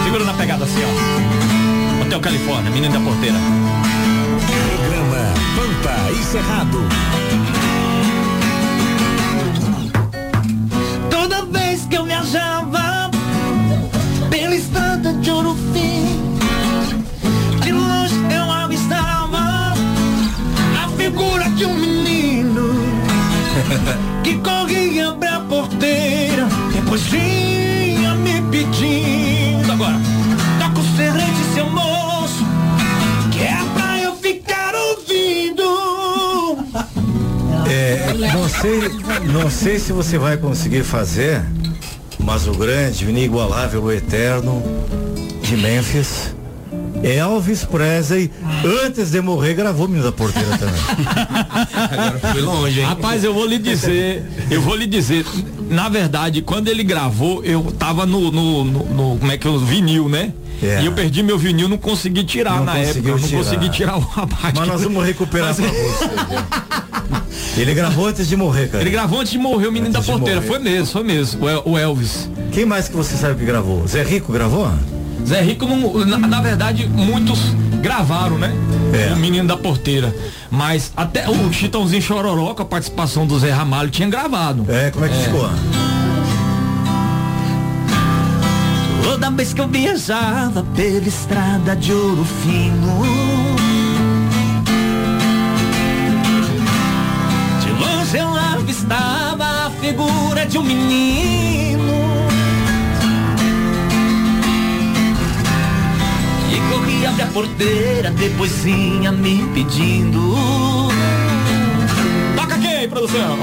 Segura 0.04 0.26
na 0.26 0.34
pegada 0.34 0.64
assim, 0.64 0.82
ó. 0.82 2.02
Hotel 2.02 2.20
Califórnia, 2.20 2.72
menino 2.72 2.92
da 2.92 3.00
porteira. 3.02 3.38
Não 39.44 39.50
sei 39.50 39.80
se 39.80 39.92
você 39.92 40.18
vai 40.18 40.38
conseguir 40.38 40.84
fazer, 40.84 41.44
mas 42.20 42.48
o 42.48 42.52
grande, 42.52 43.06
o 43.06 43.10
inigualável, 43.10 43.84
o 43.84 43.92
eterno 43.92 44.62
de 45.42 45.58
Memphis. 45.58 46.34
Elvis 47.04 47.64
Presley, 47.64 48.32
antes 48.84 49.12
de 49.12 49.22
morrer, 49.22 49.54
gravou 49.54 49.88
Menino 49.88 50.06
da 50.06 50.12
Porteira 50.12 50.58
também. 50.58 50.82
Agora 51.92 52.20
foi 52.32 52.42
longe, 52.42 52.80
hein? 52.80 52.86
Rapaz, 52.88 53.24
eu 53.24 53.32
vou 53.32 53.46
lhe 53.46 53.60
dizer, 53.60 54.26
eu 54.50 54.60
vou 54.62 54.76
lhe 54.76 54.88
dizer, 54.88 55.24
na 55.70 55.88
verdade, 55.88 56.42
quando 56.42 56.68
ele 56.68 56.84
gravou, 56.84 57.44
eu 57.44 57.62
tava 57.78 58.08
no, 58.08 58.32
no, 58.32 58.64
no- 58.64 58.86
no- 58.86 59.18
como 59.20 59.32
é 59.32 59.38
que 59.38 59.46
eu, 59.48 59.60
vinil, 59.60 60.10
né? 60.10 60.34
É. 60.64 60.82
E 60.82 60.86
eu 60.88 60.94
perdi 60.94 61.22
meu 61.22 61.38
vinil, 61.38 61.68
não 61.68 61.78
consegui 61.78 62.24
tirar 62.24 62.58
Não 62.58 62.66
na 62.66 62.78
época, 62.78 63.08
eu 63.10 63.18
não 63.20 63.28
tirar. 63.28 63.44
consegui 63.44 63.70
tirar 63.70 63.98
o 63.98 64.00
rapaz. 64.00 64.54
Mas 64.58 64.68
nós 64.68 64.82
vamos 64.82 65.06
recuperar 65.06 65.54
pra 65.54 65.64
você. 65.68 66.85
Ele 67.58 67.74
gravou 67.74 68.08
antes 68.08 68.28
de 68.28 68.36
morrer, 68.36 68.68
cara. 68.68 68.84
Ele 68.84 68.90
gravou 68.92 69.20
antes 69.22 69.32
de 69.32 69.38
morrer 69.38 69.68
o 69.68 69.72
menino 69.72 69.96
Antes 69.96 70.06
da 70.06 70.14
porteira, 70.14 70.42
foi 70.42 70.60
mesmo, 70.60 70.88
foi 70.88 71.04
mesmo, 71.04 71.46
o 71.46 71.50
El- 71.50 71.64
o 71.66 71.78
Elvis. 71.78 72.30
Quem 72.52 72.66
mais 72.66 72.88
que 72.90 72.96
você 72.96 73.16
sabe 73.16 73.36
que 73.40 73.46
gravou? 73.46 73.88
Zé 73.88 74.04
Rico 74.04 74.32
gravou? 74.34 74.70
Zé 75.26 75.42
Rico, 75.42 75.66
não, 75.66 76.06
na, 76.06 76.18
na 76.18 76.42
verdade, 76.42 76.88
muitos 76.88 77.40
gravaram, 77.82 78.38
né? 78.38 78.54
É. 78.94 79.14
O 79.14 79.18
menino 79.18 79.48
da 79.48 79.56
porteira. 79.58 80.14
Mas 80.52 80.92
até 80.96 81.30
o 81.30 81.52
Chitãozinho 81.52 82.02
Chororó, 82.02 82.54
com 82.54 82.62
a 82.62 82.66
participação 82.66 83.26
do 83.26 83.40
Zé 83.40 83.52
Ramalho, 83.52 83.90
tinha 83.90 84.08
gravado. 84.10 84.66
É, 84.70 84.92
como 84.92 85.06
é 85.06 85.10
que 85.10 85.16
ficou? 85.16 85.50
Toda 89.04 89.32
vez 89.32 89.54
que 89.54 89.62
eu 89.62 89.68
viajava 89.68 90.64
pela 90.76 91.08
estrada 91.08 91.76
de 91.76 91.94
ouro 91.94 92.26
fino 92.44 93.02
eu 98.86 98.96
avistava 98.96 99.66
a 99.66 99.72
figura 99.82 100.46
de 100.46 100.58
um 100.58 100.64
menino. 100.64 101.84
Que 106.50 106.62
corria 106.72 107.10
abre 107.10 107.24
a 107.24 107.28
porteira, 107.28 108.12
depois 108.12 108.52
vinha 108.64 109.12
me 109.12 109.44
pedindo. 109.54 110.34
Toca 112.36 112.56
aqui, 112.56 112.88
produção! 112.88 113.38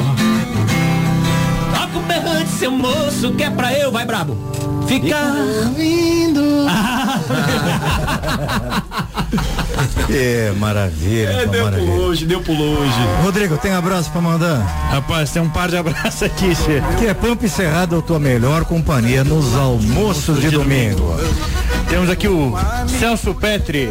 Toca 1.75 1.99
o 1.99 2.03
berrante, 2.03 2.51
seu 2.51 2.71
moço, 2.71 3.33
que 3.33 3.45
é 3.45 3.51
pra 3.51 3.77
eu, 3.77 3.91
vai 3.91 4.07
brabo. 4.07 4.37
Ficar 4.87 5.33
vindo 5.77 6.43
É, 10.11 10.53
maravilha. 10.59 11.29
É, 11.31 11.47
deu 11.47 11.63
por 11.63 11.63
maravilha. 11.71 11.93
hoje, 11.93 12.27
deu 12.27 12.41
por 12.41 12.57
hoje. 12.59 12.95
Rodrigo, 13.23 13.57
tem 13.57 13.73
abraço 13.73 14.11
pra 14.11 14.21
mandar? 14.21 14.59
Rapaz, 14.91 15.31
tem 15.31 15.41
um 15.43 15.49
par 15.49 15.69
de 15.69 15.77
abraços 15.77 16.23
aqui, 16.23 16.55
Che. 16.55 16.83
Que 16.99 17.07
é 17.07 17.15
Pampa 17.15 17.47
e 17.47 17.49
Cerrado, 17.49 17.99
a 17.99 18.03
tua 18.03 18.19
melhor 18.19 18.65
companhia 18.65 19.25
nos 19.25 19.55
almoços 19.57 20.41
de 20.41 20.51
domingo. 20.51 21.17
Temos 21.93 22.09
aqui 22.09 22.27
o 22.27 22.55
Celso 22.99 23.35
Petri. 23.35 23.91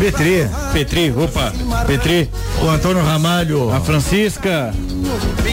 Petri. 0.00 0.48
Petri, 0.72 1.14
opa, 1.16 1.52
Petri. 1.86 2.28
O 2.60 2.68
Antônio 2.68 3.00
Ramalho. 3.00 3.70
A 3.70 3.80
Francisca. 3.80 4.74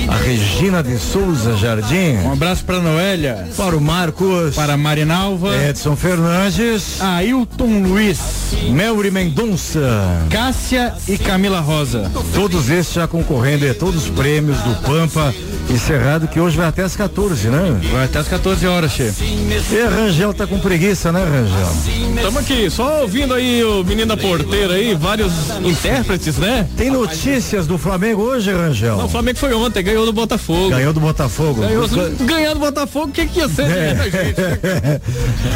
A 0.08 0.16
Regina 0.16 0.82
de 0.82 0.98
Souza 0.98 1.56
Jardim. 1.56 2.18
Um 2.26 2.34
abraço 2.34 2.66
para 2.66 2.80
Noélia. 2.80 3.48
Para 3.56 3.78
o 3.78 3.82
Marcos. 3.82 4.56
Para 4.56 4.74
a 4.74 4.78
Marinalva. 4.78 5.56
Edson 5.56 5.96
Fernandes. 5.96 7.00
Ailton 7.00 7.84
Luiz. 7.84 8.20
Melri 8.72 9.12
Mendonça. 9.12 10.26
Cássia 10.32 10.92
e 11.08 11.20
Camila 11.20 11.60
Rosa. 11.60 12.12
Todos 12.34 12.68
esses 12.72 12.96
já 12.96 13.08
concorrendo 13.08 13.70
a 13.70 13.76
todos 13.76 14.06
os 14.06 14.10
prêmios 14.10 14.58
do 14.62 14.76
Pampa 14.82 15.32
e 15.70 15.78
Cerrado, 15.78 16.28
que 16.28 16.40
hoje 16.40 16.58
vai 16.58 16.68
até 16.68 16.84
as 16.84 16.96
14, 16.96 17.48
né? 17.50 17.80
Vai 17.92 18.06
até 18.06 18.20
as 18.20 18.28
14 18.28 18.68
horas, 18.68 18.92
Che. 18.92 19.12
E 19.72 19.88
Rangel 19.88 20.34
tá 20.34 20.46
com 20.46 20.60
preguiça, 20.60 21.12
né, 21.12 21.24
Rangel? 21.24 21.75
Estamos 21.80 22.38
aqui, 22.42 22.70
só 22.70 23.02
ouvindo 23.02 23.34
aí 23.34 23.64
o 23.64 23.84
menino 23.84 24.08
da 24.08 24.18
porteira 24.18 24.74
aí, 24.74 24.96
vários 24.96 25.32
intérpretes, 25.64 26.38
né? 26.38 26.68
Tem 26.78 26.90
notícias 26.90 27.68
do 27.68 27.78
Flamengo 27.78 28.22
hoje, 28.24 28.52
Rangel? 28.52 28.98
Não, 28.98 29.06
o 29.06 29.10
Flamengo 29.10 29.38
foi 29.38 29.54
ontem, 29.54 29.84
ganhou 29.84 30.06
do 30.06 30.14
Botafogo. 30.14 30.70
Ganhou 30.70 30.94
do 30.94 31.00
Botafogo. 31.00 31.62
Ganhou, 31.62 31.88
ganhando 32.22 32.56
do 32.56 32.60
Botafogo, 32.62 33.08
o 33.08 33.12
que, 33.12 33.28
que 33.28 33.40
ia 33.40 33.50
ser? 33.50 33.68
né, 33.68 33.96
gente? 34.06 34.36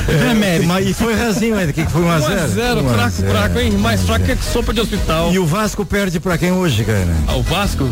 É, 0.10 0.60
mas 0.66 0.88
e 0.88 0.94
foi 0.94 1.14
rasinho 1.14 1.56
ainda, 1.58 1.72
o 1.72 1.74
que, 1.74 1.86
que 1.86 1.92
foi 1.92 2.02
1 2.02 2.10
a 2.10 2.20
0 2.20 2.32
1 2.34 2.44
a 2.44 2.48
0 2.48 2.84
fraco, 2.90 3.12
fraco, 3.12 3.60
hein? 3.60 3.72
Mais 3.74 4.02
fraco 4.02 4.26
que 4.26 4.36
sopa 4.44 4.74
de 4.74 4.82
hospital. 4.82 5.32
E 5.32 5.40
o 5.40 5.46
Vasco 5.46 5.86
perde 5.86 6.20
pra 6.20 6.38
quem 6.38 6.52
hoje, 6.52 6.84
cara? 6.84 7.08
Ah, 7.28 7.36
o 7.36 7.44
Vasco? 7.44 7.88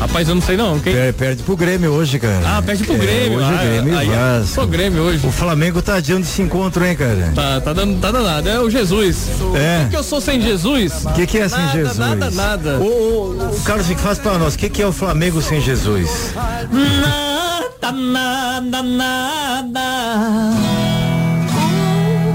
Rapaz, 0.00 0.28
eu 0.28 0.34
não 0.34 0.42
sei 0.42 0.56
não. 0.56 0.78
Quem? 0.80 0.92
Per- 0.92 1.14
Perde 1.14 1.42
pro 1.42 1.56
Grêmio 1.56 1.90
hoje, 1.92 2.18
cara. 2.18 2.42
Ah, 2.44 2.62
perde 2.62 2.84
pro 2.84 2.94
É, 2.94 2.98
Grêmio. 2.98 3.38
Hoje 3.38 3.48
ah, 3.52 3.64
Grêmio 3.64 3.98
aí, 3.98 4.06
e 4.06 4.10
Vasco. 4.10 4.66
Grêmio 4.66 5.02
hoje. 5.02 5.26
O 5.26 5.30
Flamengo 5.32 5.80
tá 5.82 5.96
adiando 5.96 6.22
esse 6.22 6.42
encontro, 6.42 6.84
hein, 6.84 6.96
cara? 6.96 7.32
Tá, 7.34 7.53
tá, 7.60 7.72
dando, 7.72 8.00
tá 8.00 8.10
danado. 8.10 8.48
É 8.48 8.60
o 8.60 8.70
Jesus. 8.70 9.28
É. 9.54 9.80
O 9.80 9.84
que, 9.84 9.90
que 9.90 9.96
eu 9.96 10.02
sou 10.02 10.20
sem 10.20 10.40
Jesus? 10.40 11.04
O 11.04 11.12
que, 11.12 11.26
que 11.26 11.38
é 11.38 11.48
sem 11.48 11.58
nada, 11.58 11.72
Jesus? 11.72 11.98
Nada, 11.98 12.30
nada. 12.30 12.78
O, 12.78 12.84
o, 12.84 13.56
o 13.56 13.60
Carlos, 13.62 13.86
que 13.86 13.96
faz 13.96 14.18
pra 14.18 14.38
nós, 14.38 14.54
o 14.54 14.58
que, 14.58 14.68
que 14.68 14.82
é 14.82 14.86
o 14.86 14.92
Flamengo 14.92 15.40
sem 15.42 15.60
Jesus? 15.60 16.32
Nada, 16.70 17.92
nada, 17.92 18.82
nada. 18.82 19.80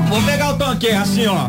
Vou 0.09 0.21
pegar 0.23 0.53
o 0.53 0.57
tom 0.57 0.71
aqui, 0.71 0.89
assim, 0.89 1.25
ó. 1.27 1.47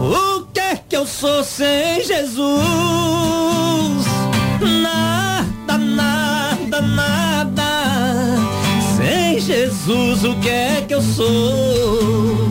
O 0.00 0.46
que 0.52 0.60
é 0.60 0.76
que 0.76 0.96
eu 0.96 1.06
sou 1.06 1.42
sem 1.42 2.04
Jesus? 2.04 3.67
Jesus, 9.48 10.24
o 10.24 10.34
que 10.40 10.50
é 10.50 10.84
que 10.86 10.94
eu 10.94 11.00
sou? 11.00 12.46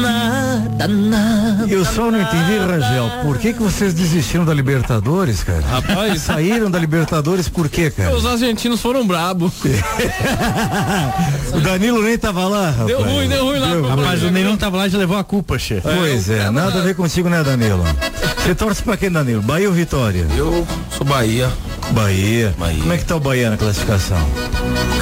Nada, 0.00 0.86
nada. 0.86 1.66
Eu 1.68 1.84
só 1.84 2.12
não 2.12 2.20
entendi, 2.20 2.58
Rangel, 2.58 3.10
por 3.24 3.38
que, 3.38 3.52
que 3.52 3.60
vocês 3.60 3.92
desistiram 3.92 4.44
da 4.44 4.54
Libertadores, 4.54 5.42
cara? 5.42 5.62
Rapaz. 5.62 6.22
Saíram 6.22 6.70
da 6.70 6.78
Libertadores 6.78 7.48
por 7.48 7.68
quê, 7.68 7.90
cara? 7.90 8.14
Os 8.14 8.24
argentinos 8.24 8.80
foram 8.80 9.04
brabos. 9.04 9.52
O 11.52 11.60
Danilo 11.60 12.02
nem 12.02 12.16
tava 12.16 12.46
lá, 12.46 12.70
rapaz. 12.70 12.86
Deu 12.86 13.02
ruim, 13.02 13.28
deu 13.28 13.44
ruim 13.44 13.58
lá. 13.58 13.68
pro 13.70 13.86
Rapaz, 13.88 14.22
o 14.22 14.30
Ney 14.30 14.44
não 14.44 14.56
tava 14.56 14.76
lá 14.78 14.86
e 14.86 14.90
já 14.90 14.98
levou 14.98 15.18
a 15.18 15.24
culpa, 15.24 15.58
Che. 15.58 15.80
Pois 15.82 16.30
é, 16.30 16.50
nada 16.50 16.78
a 16.78 16.82
ver 16.82 16.94
contigo, 16.94 17.28
né, 17.28 17.42
Danilo? 17.42 17.84
Você 18.38 18.54
torce 18.54 18.82
pra 18.82 18.96
quem, 18.96 19.10
Danilo? 19.10 19.42
Bahia 19.42 19.68
ou 19.68 19.74
Vitória? 19.74 20.26
Eu 20.36 20.66
sou 20.96 21.06
Bahia. 21.06 21.50
Bahia. 21.90 22.54
Bahia. 22.58 22.80
Como 22.80 22.92
é 22.92 22.96
que 22.96 23.04
tá 23.04 23.16
o 23.16 23.20
Bahia 23.20 23.50
na 23.50 23.56
classificação? 23.56 24.18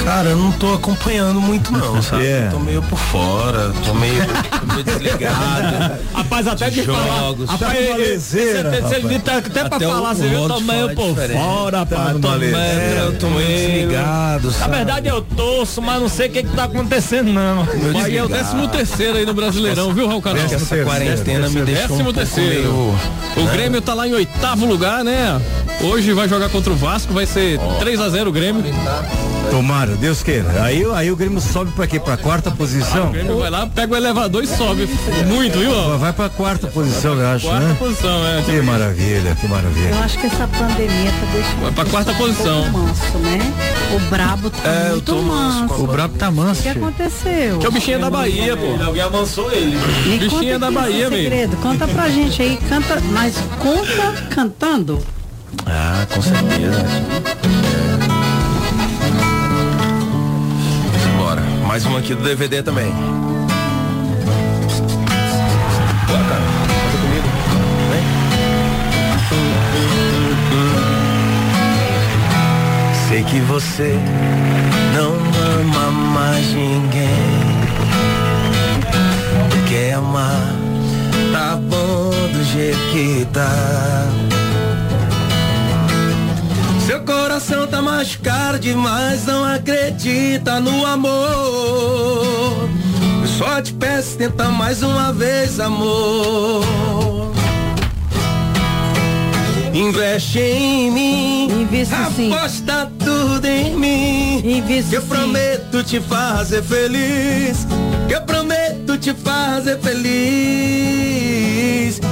Cara, 0.03 0.29
eu 0.29 0.35
não 0.37 0.51
tô 0.51 0.73
acompanhando 0.73 1.39
muito 1.39 1.71
não, 1.71 2.01
sabe? 2.01 2.25
É. 2.25 2.47
Tô 2.51 2.59
meio 2.59 2.81
por 2.81 2.97
fora, 2.97 3.71
tô 3.85 3.93
meio, 3.93 4.23
tô 4.25 4.73
meio 4.73 4.83
desligado. 4.83 5.99
Rapaz, 6.13 6.47
até 6.47 6.69
de 6.69 6.81
falar. 6.83 7.19
Jogos. 7.19 7.49
Rapaz, 7.49 7.71
Tá 7.71 7.79
ele- 7.79 8.17
você- 8.17 8.95
ele 8.95 9.19
tá 9.19 9.37
até 9.37 9.63
pra 9.63 9.75
Até 9.77 9.87
o- 9.87 9.91
falar, 9.91 10.13
você 10.15 10.27
viu? 10.27 10.47
Tô 10.47 10.55
de 10.57 10.63
meio 10.63 10.79
falar 10.79 10.91
é 10.91 10.95
por 10.95 11.15
fora, 11.15 11.77
rapaz. 11.79 12.17
Tô 12.19 12.29
meio, 12.37 12.55
eu 12.57 13.17
tô 13.19 13.29
meio 13.29 13.47
desligado, 13.47 14.47
Na 14.47 14.53
sabe? 14.53 14.75
verdade 14.77 15.07
eu 15.07 15.21
torço, 15.21 15.81
mas 15.81 16.01
não 16.01 16.09
sei 16.09 16.27
o 16.27 16.31
que 16.31 16.43
que 16.43 16.55
tá 16.55 16.63
acontecendo 16.65 17.31
não. 17.31 17.65
Bahia 17.93 18.19
é 18.19 18.23
o 18.23 18.27
décimo 18.27 18.67
terceiro 18.67 19.17
aí 19.17 19.25
no 19.25 19.33
Brasileirão, 19.33 19.93
viu, 19.93 20.07
Raul 20.07 20.21
Canal? 20.21 20.43
Essa 20.45 20.83
quarentena 20.83 21.47
me 21.49 21.61
deixou 21.61 21.87
Décimo 21.89 22.11
terceiro. 22.13 22.95
O 23.37 23.45
Grêmio 23.51 23.81
tá 23.81 23.93
lá 23.93 24.07
em 24.07 24.13
oitavo 24.13 24.65
lugar, 24.65 25.03
né? 25.03 25.39
Hoje 25.81 26.11
vai 26.11 26.27
jogar 26.27 26.49
contra 26.49 26.71
o 26.73 26.75
Vasco, 26.75 27.13
vai 27.13 27.25
ser 27.25 27.59
3 27.79 27.99
a 28.01 28.09
0 28.09 28.29
o 28.29 28.33
Grêmio. 28.33 28.63
Tomara, 29.71 29.95
Deus 29.95 30.21
queira. 30.21 30.63
Aí, 30.63 30.83
aí 30.93 31.09
o 31.09 31.15
Grêmio 31.15 31.39
sobe 31.39 31.71
pra 31.71 31.87
quê? 31.87 31.97
Pra 31.97 32.17
quarta 32.17 32.49
O 32.49 32.51
posição? 32.57 33.09
Grêmio 33.09 33.39
vai 33.39 33.49
lá, 33.49 33.65
pega 33.65 33.93
o 33.93 33.95
elevador 33.95 34.43
e 34.43 34.47
sobe. 34.47 34.85
Muito, 35.25 35.57
viu? 35.59 35.71
ó? 35.73 35.95
Vai 35.95 36.11
pra 36.11 36.27
quarta 36.27 36.67
posição, 36.67 37.13
eu 37.17 37.25
acho, 37.29 37.47
Quarta 37.47 37.67
né? 37.69 37.75
posição, 37.79 38.27
é. 38.27 38.41
Que 38.41 38.61
maravilha, 38.61 39.33
que 39.39 39.47
maravilha. 39.47 39.91
Eu 39.91 39.99
acho 39.99 40.19
que 40.19 40.27
essa 40.27 40.45
pandemia 40.45 41.11
tá 41.11 41.25
deixando. 41.31 41.61
Vai 41.61 41.71
pra 41.71 41.85
quarta 41.85 42.13
posição. 42.15 42.63
Um 42.63 42.69
manso, 42.71 43.17
né? 43.19 43.39
O 43.95 43.99
brabo 44.09 44.49
tá 44.49 44.69
É, 44.69 44.89
muito 44.89 45.15
manso. 45.15 45.73
O 45.81 45.87
brabo 45.87 46.17
tá 46.17 46.29
manso, 46.29 46.59
O 46.59 46.63
que 46.63 46.69
aconteceu? 46.69 47.59
Que 47.59 47.65
é 47.65 47.69
o 47.69 47.71
bichinho 47.71 47.99
da 48.01 48.09
Bahia, 48.09 48.57
pô. 48.57 48.83
Alguém 48.83 49.01
amansou 49.03 49.49
ele. 49.53 49.77
Me 50.05 50.17
bichinho 50.17 50.59
da 50.59 50.69
Bahia, 50.69 51.09
mesmo. 51.09 51.15
segredo. 51.15 51.55
Conta 51.61 51.87
pra 51.87 52.09
gente 52.09 52.41
aí, 52.41 52.59
canta, 52.67 53.01
mas 53.13 53.35
conta 53.57 54.21
cantando. 54.35 54.99
Ah, 55.65 56.05
com 56.13 56.21
certeza. 56.21 56.85
Mais 61.71 61.85
uma 61.85 61.99
aqui 61.99 62.13
do 62.13 62.21
DVD 62.21 62.61
também. 62.61 62.91
Cara. 66.05 66.41
Comigo. 67.01 67.29
Vem. 67.89 68.03
Sei 73.07 73.23
que 73.23 73.39
você 73.39 73.97
não 74.93 75.13
ama 75.61 75.91
mais 76.13 76.45
ninguém. 76.47 77.07
Quer 79.69 79.93
amar, 79.93 80.53
tá 81.31 81.55
bom 81.55 82.09
do 82.33 82.43
jeito 82.43 82.77
que 82.91 83.25
tá. 83.31 84.09
Seu 86.85 86.99
coração 87.01 87.67
tá 87.67 87.81
machucar 87.81 88.57
demais, 88.59 89.25
não 89.25 89.43
acredita 89.43 90.59
no 90.59 90.85
amor. 90.85 92.69
Eu 93.21 93.27
só 93.27 93.61
te 93.61 93.73
peço, 93.73 94.17
tenta 94.17 94.49
mais 94.49 94.81
uma 94.81 95.13
vez, 95.13 95.59
amor. 95.59 96.63
Investe 99.73 100.39
em 100.39 100.91
mim, 100.91 101.61
Invisto 101.61 101.95
sim. 102.15 102.33
aposta 102.33 102.91
tudo 102.99 103.45
em 103.45 103.73
mim. 103.75 104.41
Que 104.67 104.95
eu 104.95 105.01
sim. 105.01 105.07
prometo 105.07 105.83
te 105.83 105.99
fazer 106.01 106.61
feliz. 106.61 107.65
Que 108.07 108.15
eu 108.15 108.21
prometo 108.23 108.60
te 109.01 109.13
fazer 109.15 109.79
feliz. 109.79 109.99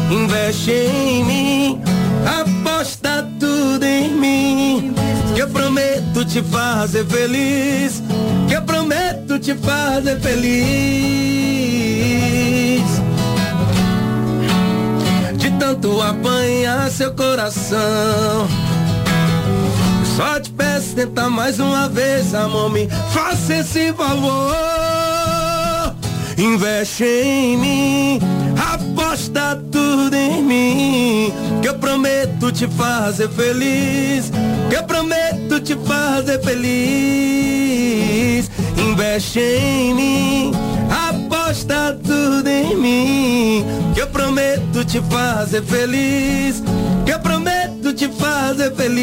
Investe 0.09 0.71
em 0.71 1.23
mim, 1.23 1.79
aposta 2.25 3.29
tudo 3.39 3.85
em 3.85 4.09
mim. 4.15 4.95
Que 5.35 5.41
eu 5.43 5.49
prometo 5.49 6.25
te 6.25 6.41
fazer 6.41 7.05
feliz. 7.05 8.01
Que 8.47 8.55
eu 8.55 8.63
prometo 8.63 9.37
te 9.37 9.53
fazer 9.55 10.19
feliz 10.19 10.49
de 15.37 15.51
tanto 15.59 16.01
apanhar 16.01 16.89
seu 16.89 17.13
coração. 17.13 18.47
Só 20.17 20.39
te 20.39 20.49
peço, 20.49 20.95
tenta 20.95 21.29
mais 21.29 21.59
uma 21.59 21.87
vez, 21.87 22.33
amor, 22.33 22.71
me 22.71 22.89
faça 23.13 23.57
esse 23.57 23.93
favor. 23.93 24.88
Investe 26.39 27.03
em 27.03 27.57
mim, 27.57 28.19
aposta 28.57 29.61
tudo 29.69 30.15
em 30.15 30.41
mim. 30.41 31.33
Que 31.61 31.67
eu 31.67 31.77
prometo 31.77 32.49
te 32.49 32.65
fazer 32.65 33.27
feliz. 33.27 34.31
Que 34.69 34.77
eu 34.77 34.83
prometo 34.85 35.59
te 35.59 35.75
fazer 35.85 36.41
feliz. 36.41 37.69
Investe 38.77 39.39
em 39.41 39.93
mim, 39.93 40.53
aposta 41.09 41.99
tudo 42.01 42.47
em 42.47 42.73
mim. 42.73 43.65
Que 43.93 43.99
eu 43.99 44.07
prometo 44.19 44.83
te 44.83 45.01
fazer 45.09 45.63
feliz. 45.63 46.61
Que 47.05 47.11
eu 47.13 47.19
prometo 47.19 47.93
te 47.93 48.09
fazer 48.09 48.75
feliz. 48.75 48.99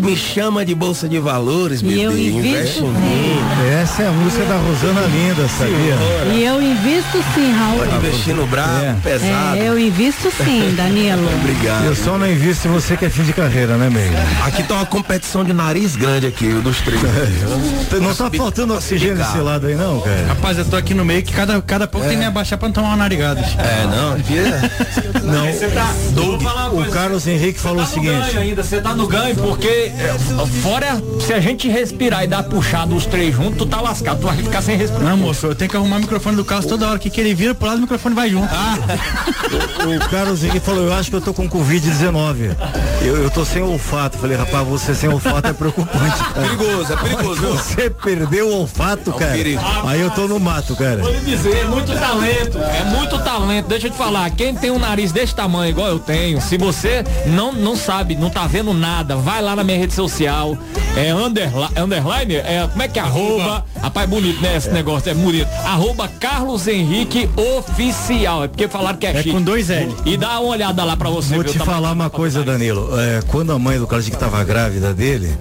Me 0.00 0.16
chama 0.16 0.64
de 0.64 0.74
bolsa 0.74 1.06
de 1.08 1.18
valores, 1.18 1.82
bebê. 1.82 2.00
eu 2.00 2.12
invisto 2.16 2.38
Investe 2.38 2.78
em 2.78 2.82
sim. 2.82 2.88
mim. 2.92 3.38
Essa 3.82 4.04
é 4.04 4.08
a 4.08 4.10
música 4.10 4.44
da 4.46 4.56
Rosana 4.56 5.02
Linda, 5.02 5.46
sabia? 5.48 5.96
E 6.34 6.42
eu 6.44 6.62
invisto 6.62 7.22
sim, 7.34 7.52
Raul. 7.52 7.78
Pode 7.78 7.94
investir 7.96 8.34
no 8.34 8.46
bravo, 8.46 8.84
É. 8.84 8.96
pesado. 9.02 9.58
É, 9.58 9.68
eu 9.68 9.78
invisto 9.78 10.30
sim, 10.42 10.72
Danilo. 10.76 11.28
Obrigado. 11.40 11.84
Eu 11.84 11.94
só 11.94 12.16
não 12.16 12.26
invisto 12.30 12.68
em 12.68 12.70
você 12.70 12.96
que 12.96 13.04
é 13.04 13.10
fim 13.10 13.22
de 13.24 13.34
carreira, 13.34 13.76
né, 13.76 13.90
meio? 13.90 14.10
Aqui 14.46 14.62
tá 14.62 14.74
uma 14.76 14.86
competição 14.86 15.44
de 15.44 15.52
nariz 15.52 15.94
grande 15.96 16.26
aqui, 16.26 16.46
o 16.46 16.62
dos 16.62 16.80
três. 16.80 17.00
Não 18.00 18.14
tá 18.14 18.30
faltando 18.34 18.74
oxigênio 18.74 19.16
desse 19.16 19.38
lado 19.38 19.66
aí, 19.66 19.74
não, 19.74 20.00
cara? 20.00 20.26
Rapaz, 20.28 20.56
eu 20.56 20.64
tô 20.64 20.76
aqui 20.76 20.94
no 20.94 21.04
meio 21.04 21.22
que 21.22 21.32
cada, 21.34 21.60
cada 21.60 21.86
pouco 21.86 22.06
tem 22.06 22.16
que 22.16 22.20
me 22.22 22.26
abaixar 22.28 22.58
pra 22.58 22.67
não 22.68 22.72
tomar 22.72 22.88
uma 22.88 22.96
narigada. 22.96 23.40
É, 23.40 23.86
não, 23.86 24.12
aqui 24.14 24.38
é. 24.38 24.70
Não. 25.28 25.44
Tá. 25.74 26.70
O. 26.72 26.90
Carlos 26.90 27.26
Henrique 27.26 27.58
falou 27.60 27.82
o 27.82 27.86
Tá 27.86 27.94
ganho 28.00 28.22
seguinte. 28.24 28.38
ainda, 28.38 28.62
você 28.62 28.80
tá 28.80 28.94
no 28.94 29.06
ganho 29.06 29.34
porque 29.36 29.68
é, 29.68 30.14
fora 30.62 31.02
se 31.20 31.32
a 31.34 31.40
gente 31.40 31.68
respirar 31.68 32.24
e 32.24 32.26
dar 32.26 32.42
puxada 32.44 32.94
os 32.94 33.04
três 33.04 33.34
juntos, 33.34 33.58
tu 33.58 33.66
tá 33.66 33.80
lascado, 33.80 34.20
tu 34.20 34.26
vai 34.26 34.36
ficar 34.36 34.62
sem 34.62 34.76
respirar. 34.76 35.04
Não, 35.10 35.16
moço, 35.16 35.46
eu 35.46 35.54
tenho 35.54 35.70
que 35.70 35.76
arrumar 35.76 35.96
o 35.96 36.00
microfone 36.00 36.36
do 36.36 36.44
Carlos 36.44 36.66
toda 36.66 36.88
hora 36.88 36.98
que, 36.98 37.10
que 37.10 37.20
ele 37.20 37.34
vira 37.34 37.54
pro 37.54 37.66
lado 37.68 37.78
o 37.78 37.82
microfone 37.82 38.14
vai 38.14 38.30
junto. 38.30 38.48
O 39.78 40.10
Carlos 40.10 40.42
Henrique 40.42 40.60
falou, 40.60 40.84
eu 40.84 40.92
acho 40.92 41.08
que 41.10 41.16
eu 41.16 41.20
tô 41.20 41.32
com 41.32 41.48
Covid-19. 41.48 42.54
Eu, 43.00 43.16
eu 43.22 43.30
tô 43.30 43.44
sem 43.44 43.62
olfato. 43.62 44.18
Falei, 44.18 44.36
rapaz, 44.36 44.66
você 44.66 44.94
sem 44.94 45.08
olfato 45.08 45.48
é 45.48 45.52
preocupante. 45.52 46.18
cara. 46.18 46.46
Perigoso, 46.48 46.92
é 46.92 46.96
perigoso? 46.96 47.40
Você 47.40 47.90
perdeu 47.90 48.48
o 48.48 48.60
olfato, 48.60 49.12
cara. 49.12 49.32
perigo. 49.32 49.62
Aí 49.86 50.00
eu 50.00 50.10
tô 50.10 50.26
no 50.28 50.38
mato, 50.38 50.76
cara. 50.76 50.98
Vou 50.98 51.10
lhe 51.12 51.20
dizer, 51.20 51.56
é 51.56 51.64
muito 51.64 51.92
talento, 51.98 52.57
é 52.62 52.84
muito 52.84 53.18
talento. 53.18 53.66
Deixa 53.68 53.86
eu 53.86 53.90
te 53.90 53.96
falar, 53.96 54.30
quem 54.30 54.54
tem 54.54 54.70
um 54.70 54.78
nariz 54.78 55.12
desse 55.12 55.34
tamanho, 55.34 55.70
igual 55.70 55.88
eu 55.88 55.98
tenho, 55.98 56.40
se 56.40 56.56
você 56.58 57.04
não, 57.26 57.52
não 57.52 57.76
sabe, 57.76 58.14
não 58.14 58.30
tá 58.30 58.46
vendo 58.46 58.72
nada, 58.72 59.16
vai 59.16 59.40
lá 59.42 59.54
na 59.56 59.64
minha 59.64 59.78
rede 59.78 59.94
social, 59.94 60.56
é 60.96 61.12
underline, 61.12 61.72
underline 61.76 62.34
é, 62.36 62.68
como 62.70 62.82
é 62.82 62.88
que 62.88 62.98
é 62.98 63.02
arroba, 63.02 63.64
rapaz, 63.80 64.04
é 64.04 64.10
bonito, 64.10 64.40
né, 64.40 64.56
esse 64.56 64.70
negócio, 64.70 65.10
é 65.10 65.14
bonito, 65.14 65.48
arroba 65.64 66.08
Carlos 66.20 66.66
Henrique 66.66 67.28
Oficial, 67.36 68.44
é 68.44 68.48
porque 68.48 68.68
falaram 68.68 68.98
que 68.98 69.06
é, 69.06 69.10
É 69.10 69.16
chique. 69.22 69.30
com 69.30 69.42
dois 69.42 69.70
L. 69.70 69.94
E 70.04 70.16
dá 70.16 70.40
uma 70.40 70.50
olhada 70.50 70.84
lá 70.84 70.96
pra 70.96 71.08
você 71.10 71.34
Vou 71.34 71.40
o 71.40 71.44
te 71.44 71.58
tamanho 71.58 71.76
falar 71.76 71.92
uma 71.92 72.10
coisa, 72.10 72.40
do. 72.40 72.48
Danilo. 72.48 72.98
É, 72.98 73.20
quando 73.28 73.52
a 73.52 73.58
mãe 73.58 73.78
do 73.78 73.86
Carlos 73.86 74.06
Henrique 74.06 74.18
tava 74.18 74.42
grávida 74.42 74.94
dele, 74.94 75.36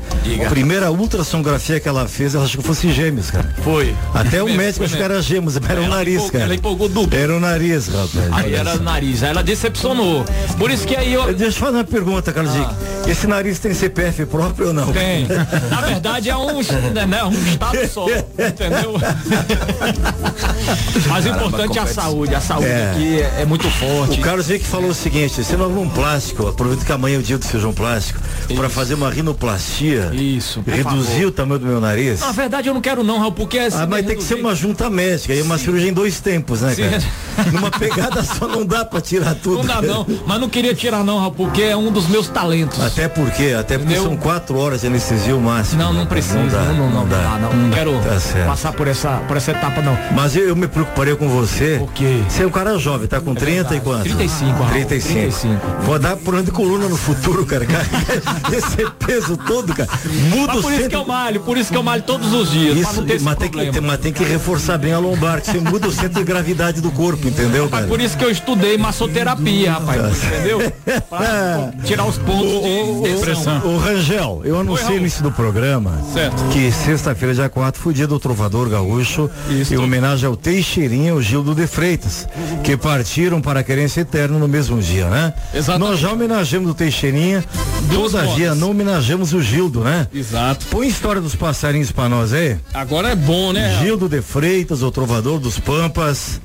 a 0.46 0.50
primeira 0.50 0.92
ultrassonografia 0.92 1.80
que 1.80 1.88
ela 1.88 2.08
fez, 2.08 2.36
ela 2.36 2.44
achou 2.44 2.62
que 2.62 2.68
fosse 2.68 2.92
gêmeos, 2.92 3.32
cara. 3.32 3.54
Foi. 3.64 3.96
Até 4.14 4.44
o 4.44 4.50
médico 4.54 4.84
achou 4.84 4.98
que 4.98 5.04
era 5.04 5.22
gêmeos, 5.22 5.56
era 5.56 5.82
o 5.82 5.88
nariz, 5.88 6.30
cara. 6.30 6.44
Ela 6.44 6.56
empolgou 6.56 6.90
duplo. 6.90 7.07
Era 7.12 7.36
o 7.36 7.40
nariz, 7.40 7.88
rapaz. 7.88 8.12
Aí 8.32 8.54
era 8.54 8.76
o 8.76 8.80
nariz, 8.84 9.24
aí 9.24 9.30
ela 9.30 9.44
decepcionou. 9.44 10.26
Por 10.58 10.70
isso 10.72 10.86
que 10.86 10.96
aí 10.96 11.14
eu. 11.14 11.26
Deixa 11.34 11.46
eu 11.46 11.52
te 11.52 11.60
fazer 11.60 11.78
uma 11.78 11.84
pergunta, 11.84 12.32
Carlos 12.34 12.56
Henrique. 12.56 12.74
Esse 13.08 13.28
nariz 13.28 13.60
tem 13.60 13.74
CPF 13.74 14.26
próprio 14.26 14.68
ou 14.68 14.74
não? 14.74 14.90
Ah. 14.90 14.94
Tem. 14.94 15.28
Na 15.70 15.82
verdade 15.82 16.30
é 16.30 16.36
um, 16.36 16.60
né, 17.08 17.24
um 17.24 17.32
estado 17.32 17.88
só, 17.88 18.06
entendeu? 18.10 18.96
Mas 21.08 21.26
o 21.26 21.30
importante 21.30 21.78
é 21.78 21.82
a 21.82 21.86
saúde. 21.88 22.36
A 22.36 22.42
saúde 22.42 22.68
É. 22.68 22.92
aqui 22.92 23.22
é, 23.22 23.42
é 23.42 23.46
muito 23.46 23.70
forte. 23.70 24.20
O 24.20 24.24
Carlos 24.24 24.50
Henrique 24.50 24.66
falou 24.66 24.90
o 24.90 24.94
seguinte, 24.94 25.44
você 25.44 25.56
não 25.56 25.68
um 25.78 25.90
plástico, 25.90 26.48
aproveita 26.48 26.84
que 26.86 26.92
amanhã 26.92 27.18
é 27.18 27.20
o 27.20 27.24
dia 27.24 27.38
do 27.38 27.46
feijão 27.46 27.72
plástico, 27.74 28.20
para 28.56 28.70
fazer 28.70 28.96
uma 28.96 29.10
rinoplastia, 29.10 30.10
Isso, 30.14 30.64
reduzir 30.66 31.12
favor. 31.14 31.26
o 31.28 31.32
tamanho 31.32 31.60
do 31.60 31.66
meu 31.68 31.80
nariz. 31.80 32.20
Na 32.20 32.32
verdade 32.32 32.68
eu 32.68 32.74
não 32.74 32.82
quero 32.82 33.04
não, 33.04 33.20
Raul, 33.20 33.32
porque 33.32 33.60
assim, 33.60 33.78
Ah, 33.80 33.88
mas 33.88 34.06
tem 34.06 34.18
que 34.18 34.24
ser 34.24 34.36
uma 34.36 34.56
junta 34.56 34.90
médica, 34.90 35.34
aí 35.34 35.42
uma 35.42 35.58
cirurgia 35.58 35.90
em 35.90 35.94
dois 35.94 36.20
tempos, 36.20 36.62
né, 36.62 36.74
Sim. 36.74 36.84
cara? 36.84 36.97
Numa 37.52 37.70
pegada 37.70 38.24
só 38.24 38.48
não 38.48 38.66
dá 38.66 38.84
pra 38.84 39.00
tirar 39.00 39.36
tudo. 39.36 39.58
Não 39.58 39.66
dá 39.66 39.82
não, 39.82 40.06
mas 40.26 40.40
não 40.40 40.50
queria 40.50 40.74
tirar 40.74 41.04
não, 41.04 41.20
Raul, 41.20 41.32
porque 41.32 41.62
é 41.62 41.78
um 41.78 41.92
dos 41.92 42.08
meus 42.08 42.28
talentos. 42.28 42.82
Até 42.82 43.08
porque, 43.08 43.56
até 43.58 43.78
porque 43.78 43.96
são 43.96 44.18
quatro 44.18 44.58
horas 44.58 44.82
de 44.82 44.88
anestesia 44.88 45.36
o 45.36 45.42
máximo. 45.42 45.82
Não, 45.82 45.94
não 45.94 46.02
né, 46.02 46.08
precisa, 46.08 46.38
Não 46.40 46.48
dá, 46.48 46.64
não, 46.64 46.90
não, 46.90 46.90
não, 47.02 47.08
dá. 47.08 47.40
não, 47.40 47.70
quero 47.72 47.92
Tá 48.00 48.46
passar 48.46 48.74
por 48.74 48.88
essa, 48.88 49.18
por 49.28 49.38
essa 49.38 49.52
etapa 49.52 49.82
não. 49.82 49.98
Mas 50.14 50.36
eu, 50.36 50.56
me 50.56 50.68
preocuparia 50.68 51.16
com 51.16 51.28
você. 51.28 51.78
Por 51.80 51.92
quê? 51.94 52.22
Você 52.28 52.44
é 52.44 52.48
um 52.48 52.52
cara 52.52 52.78
jovem, 52.78 53.08
tá 53.08 53.20
com 53.20 53.36
30 53.36 53.76
e 53.76 53.80
quanto? 53.80 54.04
35, 54.04 54.52
Raul, 54.52 54.72
35. 54.72 55.14
35. 55.14 55.62
Vou 55.84 56.00
dar 56.00 56.18
por 56.18 56.38
de 56.44 56.52
coluna 56.52 56.88
no 56.88 56.98
futuro, 56.98 57.46
cara. 57.46 57.66
Esse 58.56 58.90
peso 59.06 59.38
todo, 59.38 59.74
cara. 59.74 59.90
Muda 60.30 60.54
Mas 60.54 60.60
o 60.60 60.62
por 60.62 60.74
isso 60.74 60.90
que 60.90 60.96
eu 60.96 61.06
malho, 61.06 61.40
por 61.42 61.58
isso 61.58 61.72
que 61.72 61.78
eu 61.78 61.84
malho 61.84 62.04
todos 62.04 62.34
os 62.34 62.52
dias, 62.52 62.78
Isso, 62.78 63.04
mas, 63.22 63.38
tem 63.38 63.50
que, 63.50 63.82
mas 63.82 64.00
tem 64.00 64.14
que 64.14 64.24
reforçar 64.24 64.78
bem 64.78 64.94
a 64.94 65.00
lombar, 65.00 65.42
que 65.42 65.52
você 65.52 65.60
muda 65.60 65.88
o 65.88 65.92
centro 65.92 66.20
de 66.20 66.24
gravidade 66.24 66.77
do 66.82 66.92
corpo, 66.92 67.28
entendeu, 67.28 67.68
cara? 67.70 67.82
Mas 67.84 67.90
por 67.90 68.00
isso 68.02 68.18
que 68.18 68.24
eu 68.26 68.32
estudei 68.32 68.78
massoterapia, 68.78 69.74
rapaz, 69.74 70.24
entendeu? 70.24 70.60
Pra 71.10 71.72
tirar 71.84 72.06
os 72.06 72.18
pontos 72.18 73.10
de 73.10 73.26
tensão. 73.26 73.62
Ô 73.66 73.78
Rangel, 73.78 74.42
eu 74.44 74.60
anunciei 74.60 74.96
no 74.96 75.02
início 75.02 75.24
do 75.24 75.32
programa 75.32 76.00
Certo. 76.14 76.44
que 76.50 76.72
sexta-feira, 76.72 77.34
dia 77.34 77.50
4, 77.50 77.82
foi 77.82 77.94
dia 77.94 78.08
do 78.08 78.20
Trovador 78.20 78.70
Gaúcho, 78.70 79.30
em 79.72 79.78
homenagem 79.78 80.28
ao 80.28 80.36
Teixeirinha 80.36 81.08
e 81.08 81.10
ao 81.12 81.22
Gildo 81.22 81.54
de 81.56 81.66
Freitas, 81.68 82.28
que 82.64 82.76
partiram 82.78 83.42
para 83.42 83.60
a 83.62 83.64
querência 83.64 84.02
eterna 84.02 84.38
no 84.38 84.48
mesmo 84.48 84.80
dia, 84.82 85.10
né? 85.10 85.34
Exatamente. 85.54 85.90
Nós 85.90 86.00
já 86.00 86.12
homenageamos 86.12 86.72
o 86.72 86.74
Teixeirinha, 86.74 87.44
Duas 87.90 88.12
todavia 88.12 88.48
modas. 88.50 88.60
não 88.60 88.72
homenageamos 88.72 89.34
o 89.34 89.42
Gildo, 89.42 89.82
né? 89.84 90.08
Exato. 90.14 90.66
Põe 90.68 90.88
a 90.88 90.90
história 90.90 91.22
dos 91.22 91.36
passarinhos 91.36 91.92
pra 91.92 92.10
nós 92.10 92.34
aí. 92.34 92.58
Agora 92.74 93.10
é 93.10 93.16
bom, 93.16 93.52
né? 93.54 93.78
Gildo 93.82 94.10
de 94.10 94.22
Freitas, 94.22 94.82
o 94.82 94.92
trovador 94.92 95.40
dos 95.40 95.60
Pampas, 95.60 96.40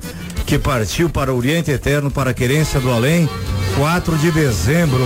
que 0.46 0.58
partiu 0.58 1.08
para 1.08 1.32
o 1.32 1.36
Oriente 1.36 1.70
Eterno 1.70 2.10
para 2.10 2.30
a 2.30 2.34
querência 2.34 2.80
do 2.80 2.90
além, 2.90 3.28
4 3.76 4.16
de 4.18 4.30
dezembro 4.30 5.04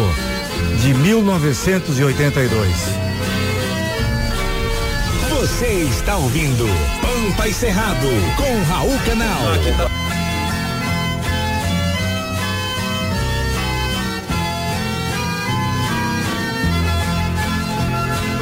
de 0.81 0.95
1982. 0.95 2.69
Você 5.31 5.67
está 5.67 6.17
ouvindo 6.17 6.67
Pampa 7.01 7.49
e 7.49 7.55
Cerrado 7.55 8.09
com 8.37 8.63
Raul 8.73 8.99
Canal. 9.07 9.39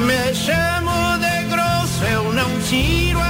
Me 0.01 0.35
chamo 0.35 1.19
de 1.19 1.45
grosso, 1.49 2.05
eu 2.05 2.33
não 2.33 2.61
tiro 2.61 3.24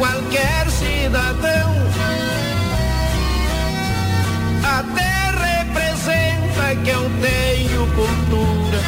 qualquer 0.00 0.66
cidadão. 0.70 1.74
Até 4.64 5.12
representa 5.58 6.74
que 6.82 6.88
eu 6.88 7.04
tenho 7.20 7.86
cultura. 7.94 8.80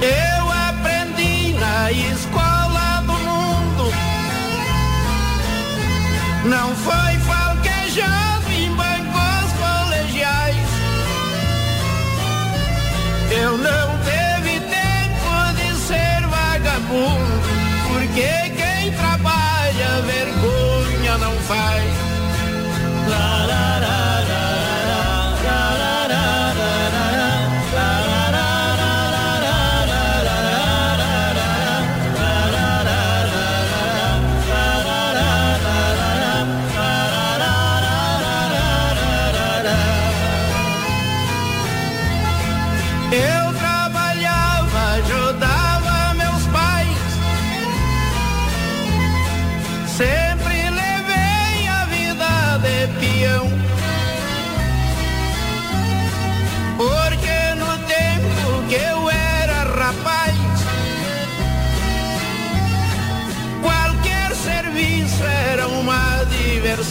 Eu 0.00 0.50
aprendi 0.68 1.52
na 1.54 1.90
escola 1.90 3.02
do 3.08 3.12
mundo. 3.12 3.92
Não 6.44 6.76
foi 6.76 7.12
falquejado 7.26 8.52
em 8.52 8.72
bancos 8.76 9.52
colegiais. 9.58 10.68
Eu 13.32 13.58
não 13.58 13.91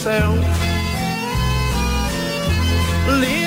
céu. 0.02 0.34
Lindo. 3.20 3.41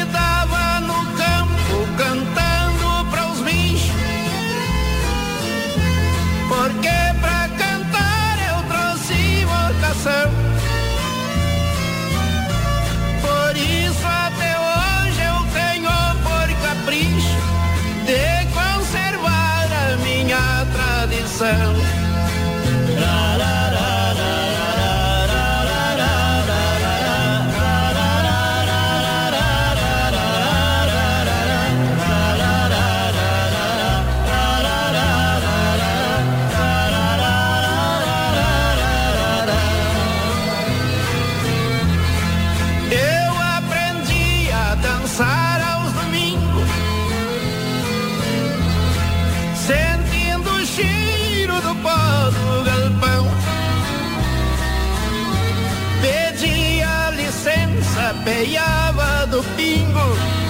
peiava 58.25 59.27
do 59.27 59.43
pingo. 59.55 60.44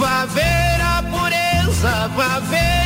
Vá 0.00 0.24
ver 0.24 0.80
a 0.80 1.02
pureza, 1.02 2.08
vá 2.16 2.38
ver 2.48 2.79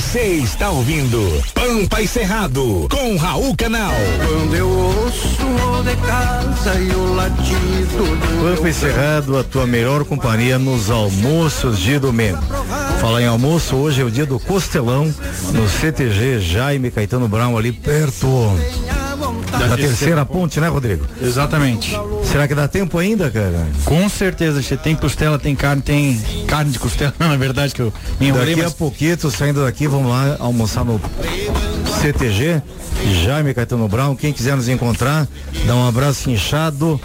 Você 0.00 0.22
está 0.22 0.70
ouvindo 0.70 1.20
Pampa 1.52 2.00
e 2.00 2.08
Cerrado 2.08 2.88
com 2.90 3.18
Raul 3.18 3.54
Canal. 3.54 3.92
Quando 4.26 4.56
eu 4.56 4.66
ouço 4.66 5.44
o 5.44 5.82
de 5.82 5.94
casa 5.96 6.80
e 6.80 6.90
o 6.90 7.14
latido 7.14 8.18
Pampa 8.42 8.68
e 8.70 8.72
Cerrado, 8.72 9.36
a 9.36 9.44
tua 9.44 9.66
melhor 9.66 10.06
companhia 10.06 10.58
nos 10.58 10.88
almoços 10.88 11.78
de 11.78 11.98
domingo. 11.98 12.40
Falar 12.98 13.20
em 13.20 13.26
almoço, 13.26 13.76
hoje 13.76 14.00
é 14.00 14.04
o 14.04 14.10
dia 14.10 14.24
do 14.24 14.40
costelão 14.40 15.14
no 15.52 15.68
CTG 15.68 16.40
Jaime 16.40 16.90
Caetano 16.90 17.28
Brown, 17.28 17.58
ali 17.58 17.70
perto 17.70 18.26
da, 19.68 19.76
terceira 19.76 20.26
ponte, 20.26 20.60
né, 20.60 20.68
Rodrigo? 20.68 21.06
Exatamente. 21.20 21.96
Será 22.24 22.46
que 22.46 22.54
dá 22.54 22.68
tempo 22.68 22.98
ainda, 22.98 23.30
cara? 23.30 23.66
Com 23.84 24.08
certeza, 24.08 24.62
você 24.62 24.76
tem 24.76 24.94
costela, 24.94 25.38
tem 25.38 25.54
carne, 25.54 25.82
tem 25.82 26.20
carne 26.46 26.70
de 26.70 26.78
costela, 26.78 27.14
na 27.18 27.36
verdade 27.36 27.74
que 27.74 27.80
eu 27.80 27.92
me 28.18 28.28
enrolei, 28.28 28.54
Daqui 28.54 28.62
mas 28.62 28.72
a 28.72 28.76
pouquinho, 28.76 29.30
saindo 29.30 29.64
daqui, 29.64 29.86
vamos 29.86 30.10
lá 30.10 30.36
almoçar 30.38 30.84
no 30.84 31.00
CTG, 32.00 32.62
Jaime 33.24 33.54
Caetano 33.54 33.88
Brown. 33.88 34.16
Quem 34.16 34.32
quiser 34.32 34.56
nos 34.56 34.68
encontrar, 34.68 35.26
dá 35.66 35.74
um 35.74 35.86
abraço 35.86 36.30
inchado. 36.30 37.00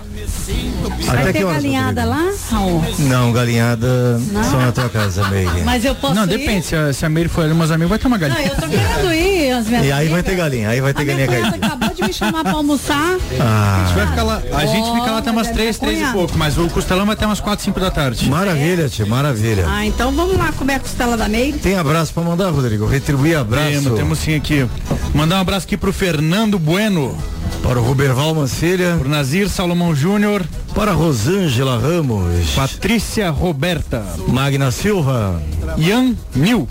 Vai 1.06 1.15
Até 1.22 1.31
ter 1.31 1.39
que 1.39 1.43
horas, 1.43 1.56
galinhada 1.64 2.06
lá, 2.06 2.31
Raul? 2.52 2.84
Não, 2.99 3.31
galinhada 3.31 4.18
Não? 4.31 4.43
só 4.43 4.57
na 4.57 4.72
tua 4.72 4.89
casa, 4.89 5.27
Meire. 5.30 5.61
Mas 5.64 5.84
eu 5.85 5.95
posso 5.95 6.14
Não, 6.15 6.23
ir? 6.23 6.27
depende, 6.38 6.65
se 6.65 6.76
a, 6.76 6.93
se 6.93 7.06
a 7.06 7.10
Meire 7.10 7.30
for 7.30 7.43
ali, 7.45 7.53
meus 7.53 7.72
amigos, 7.72 7.89
vai 7.89 7.99
ter 7.99 8.07
uma 8.07 8.18
Não, 8.18 8.27
galinha. 8.27 8.47
eu 8.49 8.56
tô 8.56 8.68
querendo 8.68 9.14
ir, 9.14 9.52
as 9.52 9.68
minhas 9.68 9.85
E 9.85 9.91
aí 9.91 10.07
vai 10.10 10.23
ter 10.23 10.35
galinha, 10.35 10.69
aí 10.69 10.81
vai 10.81 10.93
ter 10.93 11.02
A 11.02 11.06
minha 11.06 11.18
galinha 11.18 11.38
cunhada 11.38 11.52
caipira. 11.60 11.68
acabou 11.76 11.95
de 11.95 12.03
me 12.03 12.14
chamar 12.14 12.43
pra 12.43 12.53
almoçar. 12.53 13.18
Ah. 13.39 13.81
A 13.84 13.88
gente 13.88 13.95
vai 13.97 14.07
ficar 14.07 14.23
lá, 14.23 14.41
a 14.53 14.65
gente 14.65 14.91
fica 14.91 15.11
lá 15.11 15.18
até 15.18 15.31
umas 15.31 15.49
três, 15.49 15.77
três 15.77 15.99
e 16.02 16.11
pouco, 16.11 16.38
mas 16.38 16.57
o 16.57 16.68
costelão 16.69 17.06
vai 17.06 17.14
até 17.15 17.26
umas 17.26 17.39
quatro, 17.39 17.64
cinco 17.65 17.80
da 17.80 17.91
tarde. 17.91 18.30
Maravilha, 18.30 18.88
tio, 18.89 19.07
maravilha. 19.07 19.65
Ah, 19.68 19.85
então 19.85 20.11
vamos 20.11 20.38
lá 20.38 20.52
comer 20.53 20.76
a 20.76 20.80
costela 20.80 21.15
da 21.18 21.27
Meire. 21.27 21.57
Tem 21.60 21.76
abraço 21.77 22.14
pra 22.14 22.23
mandar, 22.23 22.49
Rodrigo? 22.49 22.85
Retribuir 22.85 23.38
abraço. 23.38 23.69
Temos, 23.72 23.93
temos 23.99 24.19
sim 24.19 24.35
aqui. 24.35 24.65
Mandar 25.14 25.38
um 25.38 25.41
abraço 25.41 25.65
aqui 25.65 25.77
pro 25.77 25.91
Fernando 25.93 26.57
Bueno. 26.60 27.18
Para 27.64 27.80
o 27.80 27.84
Roberval 27.84 28.36
Mancilha. 28.36 28.95
Pro 28.99 29.10
Nazir 29.10 29.49
Salomão 29.49 29.95
Júnior. 29.95 30.44
Para 30.73 30.91
Rosângela 30.91 31.80
Ramos. 31.80 32.52
Patrícia 32.56 33.30
Roberta. 33.30 34.03
Magna 34.27 34.72
Silva. 34.72 35.41
Ian 35.77 36.15
Mil. 36.36 36.68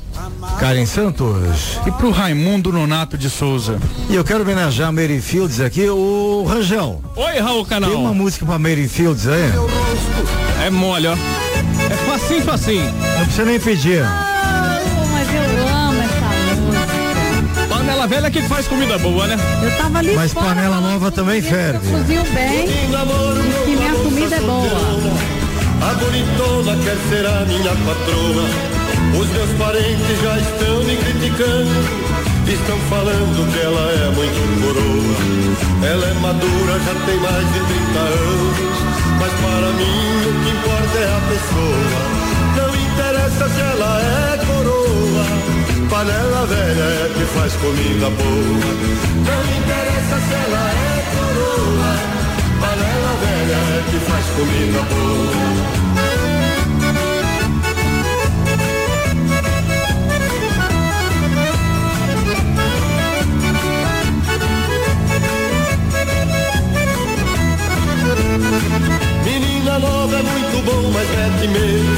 Karen 0.58 0.86
Santos. 0.86 1.78
E 1.86 1.90
pro 1.92 2.10
Raimundo 2.10 2.72
Nonato 2.72 3.18
de 3.18 3.28
Souza. 3.28 3.78
E 4.08 4.14
eu 4.14 4.24
quero 4.24 4.42
homenagear 4.42 4.88
a 4.88 4.92
Mary 4.92 5.20
Fields 5.20 5.60
aqui, 5.60 5.88
o 5.88 6.44
Rangel. 6.48 7.02
Oi, 7.16 7.38
Raul 7.38 7.64
Canal. 7.64 7.90
Tem 7.90 7.98
uma 7.98 8.14
música 8.14 8.46
pra 8.46 8.58
Mary 8.58 8.88
Fields 8.88 9.26
aí? 9.26 9.52
É 10.64 10.70
mole, 10.70 11.08
ó. 11.08 11.12
É 11.12 11.94
facinho, 12.06 12.42
facinho. 12.42 12.84
Não 12.84 13.24
precisa 13.24 13.44
nem 13.44 13.60
pedir. 13.60 14.04
Panela 18.04 18.06
velha 18.06 18.30
que 18.30 18.42
faz 18.42 18.68
comida 18.68 18.98
boa, 18.98 19.26
né? 19.26 19.36
Eu 19.62 19.70
tava 19.78 19.98
ali 19.98 20.14
Mas 20.14 20.32
fora, 20.32 20.48
panela 20.48 20.80
nova 20.80 21.10
também 21.10 21.40
ferve. 21.40 21.86
Eu 21.90 21.98
cozinho 21.98 22.22
bem 22.34 22.64
e 22.64 23.64
que 23.64 23.76
minha 23.76 23.94
comida 23.94 24.36
é 24.36 24.40
boa. 24.40 24.68
A 25.80 25.94
bonitona 25.94 26.76
quer 26.84 26.96
ser 27.08 27.26
a 27.26 27.44
minha 27.46 27.70
patroa. 27.70 28.44
Os 29.18 29.28
meus 29.30 29.50
parentes 29.58 30.20
já 30.22 30.38
estão 30.38 30.84
me 30.84 30.96
criticando. 30.96 31.70
Estão 32.46 32.78
falando 32.90 33.52
que 33.52 33.60
ela 33.60 33.90
é 33.92 34.10
muito 34.14 34.40
coroa. 34.60 35.90
Ela 35.90 36.06
é 36.06 36.14
madura, 36.14 36.78
já 36.84 36.94
tem 37.06 37.16
mais 37.20 37.52
de 37.54 37.60
30 37.60 37.98
anos. 38.00 38.58
Mas 39.18 39.32
para 39.32 39.72
mim 39.72 40.28
o 40.28 40.44
que 40.44 40.50
importa 40.50 40.98
é 40.98 41.08
a 41.08 41.20
pessoa. 41.32 42.00
Não 42.56 42.70
interessa 42.76 43.48
se 43.48 43.60
ela 43.60 44.00
é 44.02 44.44
coroa. 44.44 45.53
Panela 46.04 46.44
velha 46.44 46.82
é 46.82 47.08
que 47.14 47.24
faz 47.32 47.54
comida 47.54 48.10
boa. 48.10 48.72
Não 49.24 49.42
interessa 49.56 50.16
se 50.20 50.34
ela 50.34 50.64
é 50.68 51.00
coroa. 51.16 51.92
Panela 52.60 53.12
velha 53.22 53.56
é 53.56 53.80
que 53.90 53.98
faz 54.00 54.26
comida 54.36 54.82
boa. 54.92 55.64
Menina 69.24 69.78
nova 69.78 70.16
é 70.16 70.22
muito 70.22 70.62
bom, 70.66 70.82
mas 70.92 71.08
mete 71.16 71.48
medo. 71.48 71.96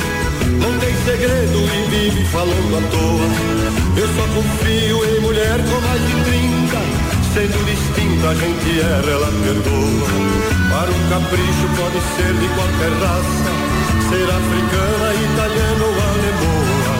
Não 0.62 0.78
tem 0.78 0.94
segredo 1.04 1.58
e 1.58 1.90
vive 1.90 2.24
falando 2.26 2.76
à 2.76 2.82
toa. 2.92 3.85
Eu 3.96 4.06
só 4.08 4.22
confio 4.34 5.04
em 5.06 5.20
mulher 5.20 5.56
com 5.56 5.80
mais 5.80 6.02
de 6.06 6.12
30. 6.24 7.06
Sendo 7.32 7.64
distinta, 7.64 8.28
a 8.28 8.34
gente 8.34 8.80
erra, 8.80 9.10
ela 9.10 9.32
perdoa. 9.42 10.46
Para 10.68 10.90
um 10.90 11.08
capricho 11.08 11.66
pode 11.80 12.00
ser 12.14 12.32
de 12.34 12.48
qualquer 12.54 12.92
raça. 13.00 13.52
Ser 14.10 14.28
africana, 14.28 15.14
italiana 15.14 15.84
ou 15.84 15.96
alemoa. 16.12 16.94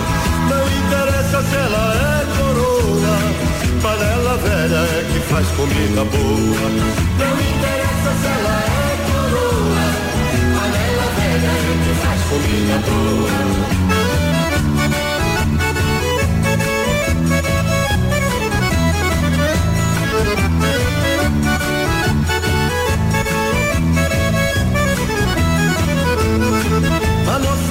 Não 0.48 0.64
interessa 0.80 1.42
se 1.42 1.56
ela 1.56 1.84
é 1.94 2.24
coroa. 2.38 3.16
Panela 3.82 4.36
velha 4.38 4.80
é 4.96 5.04
que 5.12 5.20
faz 5.28 5.46
comida 5.48 6.02
boa. 6.02 6.66
Não 7.20 7.34
interessa 7.52 8.10
se 8.20 8.26
ela 8.26 8.56
é 8.64 8.96
coroa. 9.12 9.84
Panela 10.56 11.08
velha 11.18 11.52
é 11.52 11.76
que 11.84 11.92
faz 12.00 12.20
comida 12.22 12.76
boa. 12.88 13.85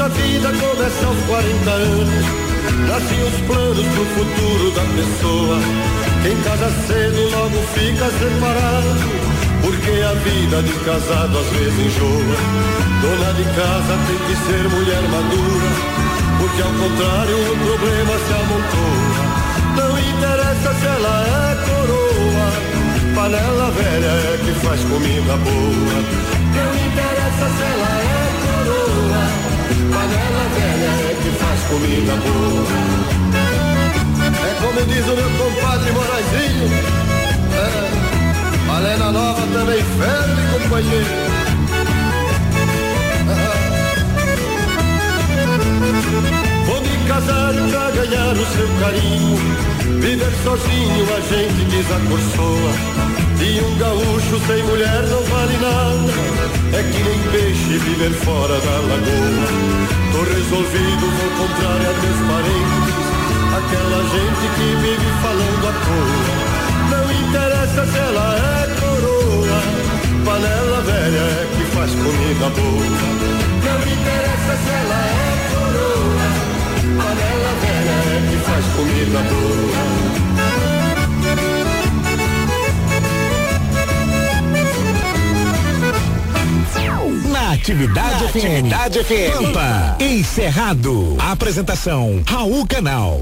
Nossa 0.06 0.10
vida 0.10 0.50
começa 0.50 1.08
aos 1.08 1.20
40 1.26 1.70
anos. 1.72 2.26
Nascem 2.88 3.24
os 3.24 3.42
planos 3.48 3.86
pro 3.88 4.06
futuro 4.06 4.72
da 4.72 4.82
pessoa. 4.82 5.58
Quem 6.22 6.38
casa 6.42 6.70
cedo 6.86 7.30
logo 7.32 7.58
fica 7.74 8.06
separado. 8.12 9.26
Porque 9.64 10.02
a 10.02 10.14
vida 10.14 10.62
de 10.62 10.74
casado 10.86 11.40
às 11.40 11.48
vezes 11.58 11.80
enjoa. 11.88 12.38
Dona 13.02 13.34
de 13.34 13.44
casa 13.56 13.98
tem 14.06 14.18
que 14.28 14.36
ser 14.46 14.70
mulher 14.70 15.02
madura. 15.10 15.70
Porque 16.40 16.62
ao 16.62 16.70
contrário 16.70 17.38
o 17.38 17.58
problema 17.66 18.14
se 18.20 18.34
amontoa. 18.34 19.26
Não 19.76 20.00
interessa 20.00 20.74
se 20.80 20.86
ela 20.86 21.16
é 21.26 21.56
coroa. 21.66 22.52
Panela 23.16 23.72
velha 23.72 24.06
é 24.06 24.40
que 24.46 24.54
faz 24.66 24.82
comida 24.82 25.36
boa. 25.38 25.98
Não 26.54 26.76
interessa 26.76 27.50
se 27.58 27.64
ela 27.64 28.22
é. 28.22 28.25
Panela 30.06 30.46
velha 30.54 30.92
é 31.10 31.18
que 31.20 31.32
faz 31.32 31.62
comida 31.64 32.14
boa. 32.18 32.66
É 34.38 34.54
como 34.62 34.86
diz 34.86 35.04
o 35.08 35.16
meu 35.16 35.30
compadre 35.32 35.92
Moraizinho. 35.94 36.70
É, 37.56 38.68
Panela 38.68 39.12
nova 39.12 39.42
também 39.48 39.84
ferve, 39.84 40.60
companheiro. 40.60 41.26
Vou 46.68 46.82
me 46.82 47.08
casar 47.08 47.54
pra 47.72 47.92
ganhar 47.92 48.34
o 48.34 48.46
seu 48.46 48.68
carinho. 48.80 49.65
Viver 50.06 50.32
sozinho 50.44 51.04
a 51.16 51.20
gente 51.20 51.66
desacorçoa. 51.66 52.74
E 53.42 53.60
um 53.60 53.76
gaúcho 53.80 54.40
sem 54.46 54.62
mulher 54.62 55.02
não 55.10 55.24
vale 55.24 55.58
nada. 55.58 56.14
É 56.78 56.84
que 56.84 57.02
nem 57.02 57.20
peixe 57.32 57.80
viver 57.80 58.14
fora 58.14 58.54
da 58.54 58.76
lagoa. 58.86 59.48
Tô 60.12 60.22
resolvido, 60.22 61.06
vou 61.10 61.30
comprar 61.42 61.82
a 61.82 61.94
meus 62.04 62.22
parentes. 62.30 63.06
Aquela 63.58 64.02
gente 64.14 64.46
que 64.54 64.68
vive 64.86 65.10
falando 65.24 65.66
à 65.66 65.74
toa. 65.86 66.36
Não 66.92 67.06
interessa 67.28 67.88
se 67.88 67.98
ela 67.98 68.28
é 68.36 68.68
coroa. 68.80 69.60
Panela 70.24 70.82
velha 70.82 71.18
é 71.18 71.48
que 71.58 71.64
faz 71.76 71.90
comida 71.90 72.50
boa. 72.52 72.86
Não 73.66 73.80
interessa 73.92 74.54
se 74.64 74.70
ela 74.70 75.32
é. 75.32 75.35
Panela 76.98 77.54
velha 77.62 77.98
é 78.16 78.30
que 78.30 78.38
faz 78.46 78.66
comida 78.76 79.20
boa. 79.20 79.56
Na 87.32 87.52
Atividade 87.54 88.24
Na 88.24 88.30
FM. 88.30 88.36
Atividade 88.36 89.04
FM. 89.04 89.34
Pampa. 89.34 89.98
Encerrado. 90.00 91.16
Apresentação 91.20 92.24
Raul 92.26 92.66
Canal. 92.66 93.22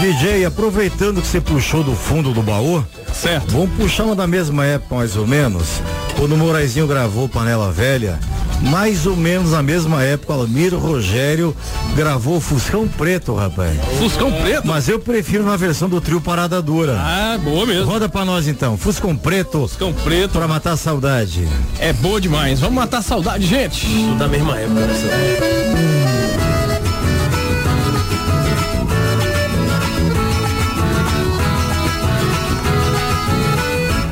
DJ, 0.00 0.44
aproveitando 0.44 1.20
que 1.20 1.26
você 1.26 1.40
puxou 1.40 1.82
do 1.82 1.94
fundo 1.94 2.32
do 2.32 2.42
baú, 2.42 2.84
certo? 3.12 3.52
Vamos 3.52 3.70
puxar 3.70 4.04
uma 4.04 4.14
da 4.14 4.26
mesma 4.26 4.64
época, 4.66 4.94
mais 4.94 5.16
ou 5.16 5.26
menos, 5.26 5.80
quando 6.16 6.32
o 6.32 6.36
Moraizinho 6.36 6.86
gravou 6.86 7.28
Panela 7.28 7.72
Velha. 7.72 8.18
Mais 8.62 9.06
ou 9.06 9.16
menos 9.16 9.52
na 9.52 9.62
mesma 9.62 10.02
época, 10.02 10.32
Almiro 10.32 10.78
Rogério 10.78 11.54
gravou 11.94 12.40
Fuscão 12.40 12.86
Preto, 12.88 13.34
rapaz. 13.34 13.76
Fuscão 13.98 14.32
Preto? 14.32 14.66
Mas 14.66 14.88
eu 14.88 14.98
prefiro 14.98 15.44
na 15.44 15.56
versão 15.56 15.88
do 15.88 16.00
trio 16.00 16.20
Parada 16.20 16.60
Dura. 16.60 16.96
Ah, 16.98 17.38
boa 17.42 17.66
mesmo. 17.66 17.90
Roda 17.90 18.08
pra 18.08 18.24
nós 18.24 18.48
então. 18.48 18.76
Fuscão 18.76 19.16
Preto. 19.16 19.60
Fuscão 19.60 19.92
Preto. 19.92 20.32
Pra 20.32 20.48
matar 20.48 20.72
a 20.72 20.76
saudade. 20.76 21.48
É 21.78 21.92
boa 21.92 22.20
demais. 22.20 22.60
Vamos 22.60 22.74
matar 22.74 22.98
a 22.98 23.02
saudade, 23.02 23.46
gente. 23.46 23.86
Tudo 23.86 24.18
da 24.18 24.28
mesma 24.28 24.58
época, 24.58 24.80
né? 24.80 25.98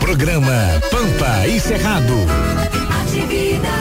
Programa 0.00 0.80
Pampa 0.90 1.46
e 1.46 1.60
Cerrado. 1.60 2.14
Atividade. 3.02 3.75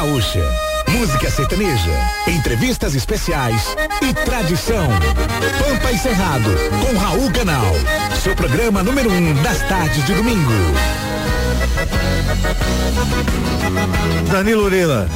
Gaúcha, 0.00 0.42
música 0.88 1.30
sertaneja, 1.30 1.90
entrevistas 2.26 2.94
especiais 2.94 3.76
e 4.00 4.14
tradição. 4.14 4.88
Pampa 5.58 5.92
e 5.92 5.98
Cerrado, 5.98 6.50
com 6.80 6.96
Raul 6.96 7.30
Canal. 7.30 7.66
Seu 8.22 8.34
programa 8.34 8.82
número 8.82 9.12
um 9.12 9.34
das 9.42 9.58
tardes 9.68 10.06
de 10.06 10.14
domingo. 10.14 10.52
Danilo 14.32 14.70
Lila, 14.70 15.06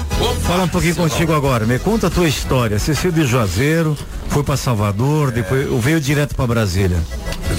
fala 0.43 0.65
um 0.65 0.69
pouquinho 0.69 0.97
contigo 0.97 1.33
agora. 1.33 1.65
Me 1.65 1.79
conta 1.79 2.09
a 2.09 2.11
tua 2.11 2.29
história. 2.29 2.79
Você 2.79 2.95
saiu 2.95 3.11
de 3.11 3.25
Juazeiro, 3.25 3.97
foi 4.29 4.43
pra 4.43 4.59
Salvador, 4.59 5.31
depois 5.31 5.67
veio 5.83 5.99
direto 5.99 6.35
pra 6.35 6.47
Brasília. 6.47 6.99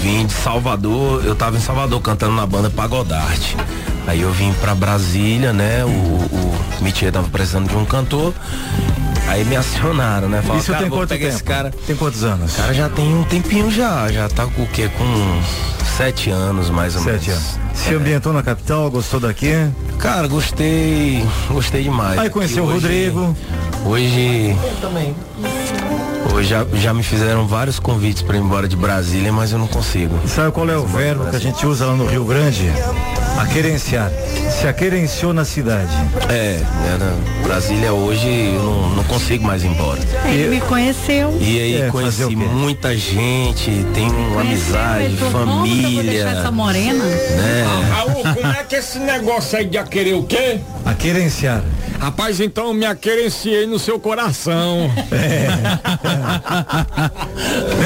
Vim 0.00 0.26
de 0.26 0.32
Salvador, 0.32 1.24
eu 1.24 1.34
tava 1.34 1.56
em 1.56 1.60
Salvador 1.60 2.00
cantando 2.00 2.36
na 2.36 2.46
banda 2.46 2.70
Pagodarte. 2.70 3.56
Aí 4.06 4.20
eu 4.20 4.30
vim 4.30 4.52
pra 4.60 4.76
Brasília, 4.76 5.52
né? 5.52 5.84
O, 5.84 5.88
o 5.88 6.65
Mitier 6.80 7.10
tava 7.12 7.28
precisando 7.28 7.68
de 7.68 7.76
um 7.76 7.84
cantor. 7.84 8.32
Aí 9.28 9.44
me 9.44 9.56
acionaram, 9.56 10.28
né? 10.28 10.40
Falaram, 10.40 10.60
Isso 10.60 10.72
tem 10.72 10.88
vou 10.88 10.98
quanto 10.98 11.08
tempo? 11.08 11.24
esse 11.26 11.42
cara. 11.42 11.72
Tem 11.86 11.96
quantos 11.96 12.22
anos? 12.22 12.52
O 12.54 12.56
cara 12.58 12.72
já 12.74 12.88
tem 12.88 13.12
um 13.12 13.24
tempinho 13.24 13.70
já, 13.70 14.10
já 14.12 14.28
tá 14.28 14.46
com 14.46 14.62
o 14.62 14.66
quê? 14.68 14.88
Com 14.96 15.40
sete 15.96 16.30
anos 16.30 16.70
mais 16.70 16.94
ou 16.94 17.02
Sete 17.02 17.30
menos. 17.30 17.44
anos. 17.56 17.58
Se 17.74 17.94
ambientou 17.94 18.32
na 18.32 18.42
capital, 18.42 18.88
gostou 18.90 19.18
daqui? 19.18 19.52
Cara, 19.98 20.28
gostei, 20.28 21.26
gostei 21.48 21.82
demais. 21.82 22.18
Aí 22.20 22.30
conheceu 22.30 22.62
o 22.64 22.66
Hoje- 22.68 22.74
Rodrigo. 22.74 23.36
Hoje. 23.84 24.56
Hoje 26.34 26.48
já, 26.48 26.64
já 26.74 26.94
me 26.94 27.02
fizeram 27.02 27.46
vários 27.48 27.78
convites 27.80 28.22
para 28.22 28.36
ir 28.36 28.40
embora 28.40 28.68
de 28.68 28.76
Brasília, 28.76 29.32
mas 29.32 29.52
eu 29.52 29.58
não 29.58 29.66
consigo. 29.66 30.16
Sabe 30.28 30.52
qual 30.52 30.68
é 30.68 30.76
o 30.76 30.86
verbo 30.86 31.26
que 31.30 31.36
a 31.36 31.40
gente 31.40 31.66
usa 31.66 31.86
lá 31.86 31.94
no 31.94 32.06
Rio 32.06 32.24
Grande? 32.24 32.70
Aquerenciar. 33.38 34.10
Se 34.50 34.66
aquerenciou 34.66 35.32
na 35.32 35.44
cidade. 35.44 35.90
É, 36.30 36.58
era, 36.94 37.12
Brasília 37.42 37.92
hoje 37.92 38.26
eu 38.54 38.62
não, 38.62 38.90
não 38.96 39.04
consigo 39.04 39.44
mais 39.44 39.62
ir 39.62 39.68
embora. 39.68 40.00
Ele 40.24 40.48
me 40.48 40.60
conheceu. 40.62 41.36
E 41.40 41.60
aí 41.60 41.82
É, 41.82 41.90
conheci 41.90 42.34
muita 42.34 42.96
gente, 42.96 43.84
tenho 43.92 44.12
uma 44.12 44.40
amizade, 44.40 45.16
eu 45.20 45.30
família. 45.30 46.02
deixar 46.02 46.36
essa 46.38 46.50
morena? 46.50 47.04
Né? 47.04 47.66
Raul, 47.90 48.22
como 48.34 48.52
é 48.52 48.64
que 48.64 48.76
esse 48.76 48.98
negócio 48.98 49.58
aí 49.58 49.66
de 49.66 49.82
querer 49.84 50.14
o 50.14 50.22
quê? 50.24 50.58
Aquerenciar. 50.84 51.62
Rapaz, 52.00 52.40
então 52.40 52.68
eu 52.68 52.74
me 52.74 52.84
aquerenciei 52.86 53.66
no 53.66 53.78
seu 53.78 53.98
coração. 53.98 54.90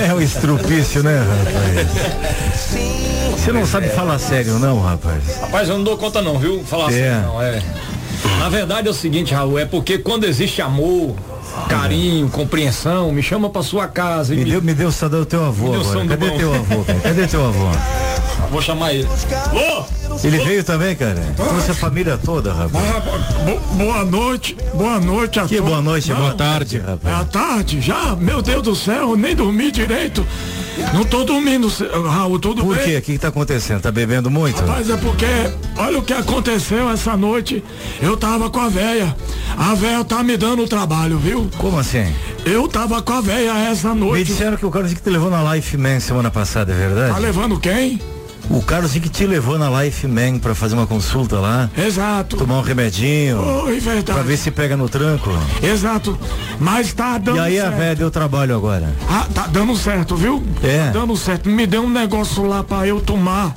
É 0.09 0.13
o 0.15 0.21
estrupício, 0.21 1.03
né, 1.03 1.19
rapaz? 1.19 3.01
Você 3.43 3.53
não 3.53 3.67
sabe 3.67 3.89
falar 3.89 4.19
sério, 4.19 4.59
não, 4.59 4.81
rapaz. 4.81 5.23
Rapaz, 5.41 5.69
eu 5.69 5.77
não 5.79 5.85
dou 5.85 5.97
conta 5.97 6.21
não, 6.21 6.39
viu? 6.39 6.63
Falar 6.65 6.93
É. 6.93 7.11
assim, 7.15 7.27
não, 7.27 7.43
é. 7.43 7.63
Na 8.39 8.49
verdade 8.49 8.87
é 8.87 8.91
o 8.91 8.95
seguinte, 8.95 9.33
Raul, 9.35 9.59
é 9.59 9.65
porque 9.65 9.97
quando 9.99 10.25
existe 10.25 10.61
amor, 10.61 11.15
carinho, 11.69 12.29
compreensão, 12.29 13.11
me 13.11 13.23
chama 13.23 13.49
pra 13.49 13.63
sua 13.63 13.89
casa. 13.89 14.35
e 14.35 14.39
Me 14.39 14.45
deu, 14.45 14.63
me 14.63 14.75
deu 14.75 14.93
saudade 14.93 15.23
do 15.23 15.27
teu 15.27 15.45
avô 15.45 15.71
Me 15.71 15.77
agora. 15.81 16.07
Cadê 16.07 16.31
bom. 16.31 16.39
teu 16.39 16.55
avô, 16.55 16.83
velho? 16.83 17.01
Cadê 17.01 17.27
teu 17.27 17.47
avô? 17.47 17.67
Vou 18.51 18.61
chamar 18.61 18.93
ele. 18.93 19.07
Ô! 19.07 19.85
Ele 20.25 20.39
veio 20.39 20.65
também, 20.65 20.95
cara? 20.97 21.21
Trouxe 21.37 21.71
a 21.71 21.75
família 21.75 22.19
toda, 22.23 22.53
rapaz. 22.53 22.85
Bo- 23.47 23.61
boa 23.77 24.05
noite, 24.05 24.57
boa 24.75 24.99
noite 24.99 25.39
a 25.39 25.45
Que 25.47 25.57
todos. 25.57 25.71
boa 25.71 25.81
noite, 25.83 26.11
Não, 26.11 26.17
boa 26.17 26.35
tarde, 26.35 26.77
É 26.85 26.91
rapaz. 26.91 27.21
a 27.21 27.25
tarde 27.25 27.81
já? 27.81 28.17
Meu 28.17 28.43
Deus 28.43 28.63
do 28.63 28.75
céu, 28.75 29.17
nem 29.17 29.37
dormi 29.37 29.71
direito. 29.71 30.27
Não 30.93 31.05
tô 31.05 31.25
dormindo, 31.25 31.69
Raul, 32.09 32.39
tudo 32.39 32.63
Por 32.63 32.77
bem? 32.77 32.85
quê? 32.85 32.97
O 32.97 33.03
que, 33.03 33.13
que 33.13 33.19
tá 33.19 33.29
acontecendo? 33.29 33.81
Tá 33.81 33.91
bebendo 33.93 34.31
muito? 34.31 34.63
Mas 34.67 34.91
é 34.91 34.97
porque, 34.97 35.27
olha 35.77 35.99
o 35.99 36.03
que 36.03 36.13
aconteceu 36.13 36.91
essa 36.91 37.17
noite. 37.17 37.63
Eu 38.03 38.17
tava 38.17 38.51
com 38.51 38.61
a 38.61 38.69
véia. 38.69 39.15
A 39.57 39.75
véia 39.75 40.03
tá 40.05 40.23
me 40.23 40.37
dando 40.37 40.67
trabalho, 40.67 41.19
viu? 41.19 41.49
Como 41.59 41.79
assim? 41.79 42.13
Eu 42.45 42.67
tava 42.67 43.01
com 43.03 43.13
a 43.13 43.21
véia 43.21 43.53
essa 43.71 43.95
Me 43.95 44.01
noite. 44.01 44.25
disseram 44.33 44.57
que 44.57 44.67
o 44.67 44.71
Carlos 44.71 44.93
que 44.93 45.01
te 45.01 45.11
levou 45.11 45.31
na 45.31 45.55
Life 45.55 45.77
Man 45.77 46.01
semana 46.01 46.31
passada, 46.31 46.73
é 46.73 46.77
verdade? 46.77 47.13
Tá 47.13 47.19
levando 47.19 47.59
quem? 47.61 48.01
O 48.49 48.63
Carlos 48.63 48.93
que 48.93 49.09
te 49.09 49.27
levou 49.27 49.59
na 49.59 49.83
Life 49.83 50.07
Man 50.07 50.39
pra 50.39 50.55
fazer 50.55 50.75
uma 50.75 50.87
consulta 50.87 51.39
lá. 51.39 51.71
Exato. 51.77 52.37
Tomar 52.37 52.59
um 52.59 52.63
remedinho. 52.63 53.39
Oi, 53.65 53.79
verdade. 53.79 54.13
Pra 54.13 54.23
ver 54.23 54.37
se 54.37 54.51
pega 54.51 54.77
no 54.77 54.89
tranco. 54.89 55.31
Exato. 55.63 56.19
Mas 56.59 56.93
tá 56.93 57.17
dando 57.19 57.37
E 57.37 57.41
aí 57.41 57.59
a 57.59 57.65
certo. 57.65 57.77
véia 57.79 57.95
deu 57.97 58.11
trabalho 58.11 58.57
agora. 58.57 58.93
Ah, 59.09 59.27
tá 59.33 59.47
dando 59.47 59.77
certo, 59.77 60.17
viu? 60.17 60.43
É. 60.63 60.87
Tá 60.87 60.91
dando 61.01 61.17
certo. 61.17 61.49
Me 61.49 61.67
deu 61.67 61.83
um 61.83 61.91
negócio 61.91 62.45
lá 62.45 62.65
pra 62.65 62.87
eu 62.87 63.01
tomar. 63.01 63.55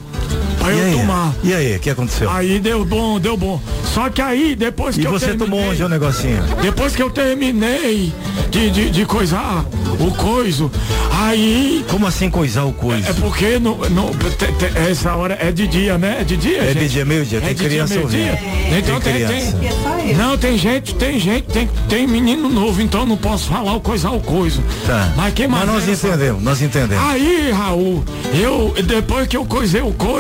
Pra 0.60 0.74
E 0.74 0.80
eu 0.80 0.86
aí? 0.86 0.94
tomar. 0.94 1.34
E 1.44 1.54
aí, 1.54 1.76
o 1.76 1.80
que 1.80 1.90
aconteceu? 1.90 2.30
Aí 2.30 2.60
deu 2.60 2.86
bom, 2.86 3.20
deu 3.20 3.36
bom. 3.36 3.60
Só 3.94 4.10
que 4.10 4.22
aí, 4.22 4.56
depois 4.56 4.98
E 4.98 5.02
que 5.02 5.08
eu 5.08 5.12
você 5.12 5.28
terminei, 5.28 5.50
tomou 5.50 5.70
onde 5.72 5.84
o 5.84 5.90
negocinho? 5.90 6.42
Depois 6.62 6.96
que 6.96 7.02
eu 7.04 7.10
terminei 7.10 8.14
de, 8.50 8.70
de, 8.72 8.90
de 8.90 9.06
coisar 9.06 9.66
o 10.00 10.12
coiso, 10.12 10.72
aí. 11.12 11.84
Como 11.90 12.08
assim 12.08 12.30
coisar 12.30 12.64
o 12.64 12.74
coiso? 12.74 13.10
É 13.10 13.14
porque 13.14 13.60
não, 13.60 13.78
não, 13.90 14.10
te- 14.12 14.52
te- 14.54 14.78
essa 14.90 15.14
hora 15.16 15.38
é 15.40 15.52
de 15.52 15.68
dia, 15.68 15.98
né? 15.98 16.18
É 16.22 16.24
de 16.24 16.38
dia. 16.38 16.58
É 16.64 16.74
de 16.74 16.80
gente? 16.82 16.90
dia, 16.92 17.06
meio-dia. 17.06 17.40
Tem 17.42 17.50
É 17.50 17.54
de 17.54 17.60
dia, 17.60 17.70
criança 17.70 17.96
meio-dia. 17.96 18.32
ouvindo. 18.32 18.78
Então 18.78 19.00
Tem 19.00 19.14
tem, 19.14 19.26
criança. 19.28 19.58
tem. 19.58 20.16
Não, 20.16 20.38
tem 20.38 20.58
gente, 20.58 20.96
tem 20.96 21.20
gente, 21.20 21.44
tem, 21.48 21.70
tem 21.88 22.08
menino 22.08 22.50
novo, 22.50 22.82
então 22.82 23.02
eu 23.02 23.08
não 23.08 23.18
posso 23.18 23.48
falar 23.50 23.74
o 23.74 23.80
coisar 23.80 24.12
o 24.12 24.20
coiso. 24.20 24.62
Tá. 24.86 25.14
Mas 25.16 25.34
quem 25.34 25.48
Mas 25.48 25.66
mais 25.66 25.72
nós 25.80 25.88
é 25.88 25.92
essa- 25.94 26.08
entendemos, 26.08 26.44
nós 26.44 26.62
entendemos. 26.62 27.04
Aí, 27.06 27.52
Raul, 27.52 28.04
eu, 28.34 28.74
depois 28.84 29.28
que 29.28 29.38
eu 29.38 29.46
coisei 29.46 29.82
o 29.82 29.92
coiso, 29.94 30.13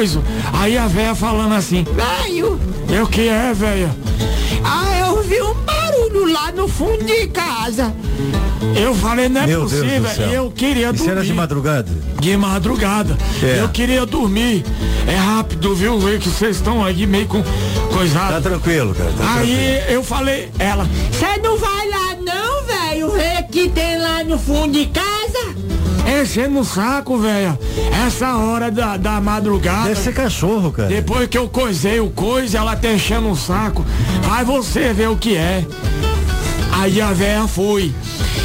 aí 0.53 0.77
a 0.77 0.87
véia 0.87 1.15
falando 1.15 1.53
assim, 1.53 1.83
velho, 1.83 2.59
eu 2.89 3.07
que 3.07 3.27
é, 3.27 3.53
véia? 3.53 3.89
Ah, 4.63 4.99
eu 5.07 5.21
vi 5.23 5.41
um 5.41 5.53
barulho 5.53 6.31
lá 6.31 6.51
no 6.51 6.67
fundo 6.67 7.03
de 7.03 7.27
casa. 7.27 7.93
Eu 8.75 8.95
falei, 8.95 9.29
não 9.29 9.41
é 9.41 9.47
Meu 9.47 9.61
possível, 9.63 10.09
eu 10.31 10.51
queria 10.51 10.87
Isso 10.87 10.97
dormir. 10.97 11.11
era 11.11 11.23
de 11.23 11.33
madrugada? 11.33 11.91
De 12.19 12.37
madrugada. 12.37 13.17
É. 13.41 13.59
Eu 13.61 13.69
queria 13.69 14.05
dormir. 14.05 14.63
É 15.05 15.15
rápido, 15.15 15.75
viu? 15.75 15.99
Vê 15.99 16.17
que 16.17 16.29
vocês 16.29 16.55
estão 16.55 16.83
aí 16.83 17.05
meio 17.05 17.27
com 17.27 17.43
coisado. 17.93 18.33
Tá 18.33 18.41
tranquilo, 18.41 18.95
cara. 18.95 19.11
Tá 19.11 19.35
Aí 19.35 19.83
eu 19.89 20.03
falei, 20.03 20.49
ela, 20.57 20.87
você 21.11 21.37
não 21.41 21.57
vai 21.57 21.89
lá 21.89 22.15
não, 22.25 22.63
velho? 22.65 23.11
Vê 23.11 23.43
que 23.51 23.69
tem 23.69 23.99
lá 23.99 24.23
no 24.23 24.39
fundo 24.39 24.71
de 24.71 24.85
casa. 24.87 25.55
Enchendo 26.05 26.59
o 26.59 26.65
saco, 26.65 27.17
velho. 27.17 27.57
Essa 28.05 28.35
hora 28.35 28.69
da, 28.69 28.97
da 28.97 29.21
madrugada. 29.21 29.89
Deve 29.89 30.01
ser 30.01 30.13
cachorro, 30.13 30.71
cara. 30.71 30.89
Depois 30.89 31.27
que 31.27 31.37
eu 31.37 31.47
coisei 31.47 31.99
o 31.99 32.09
coisa, 32.09 32.57
ela 32.57 32.75
tá 32.75 32.91
enchendo 32.91 33.29
o 33.29 33.35
saco. 33.35 33.85
Aí 34.29 34.43
você 34.43 34.93
vê 34.93 35.07
o 35.07 35.15
que 35.15 35.35
é. 35.35 35.65
Aí 36.71 36.99
a 36.99 37.13
véia 37.13 37.47
foi. 37.47 37.93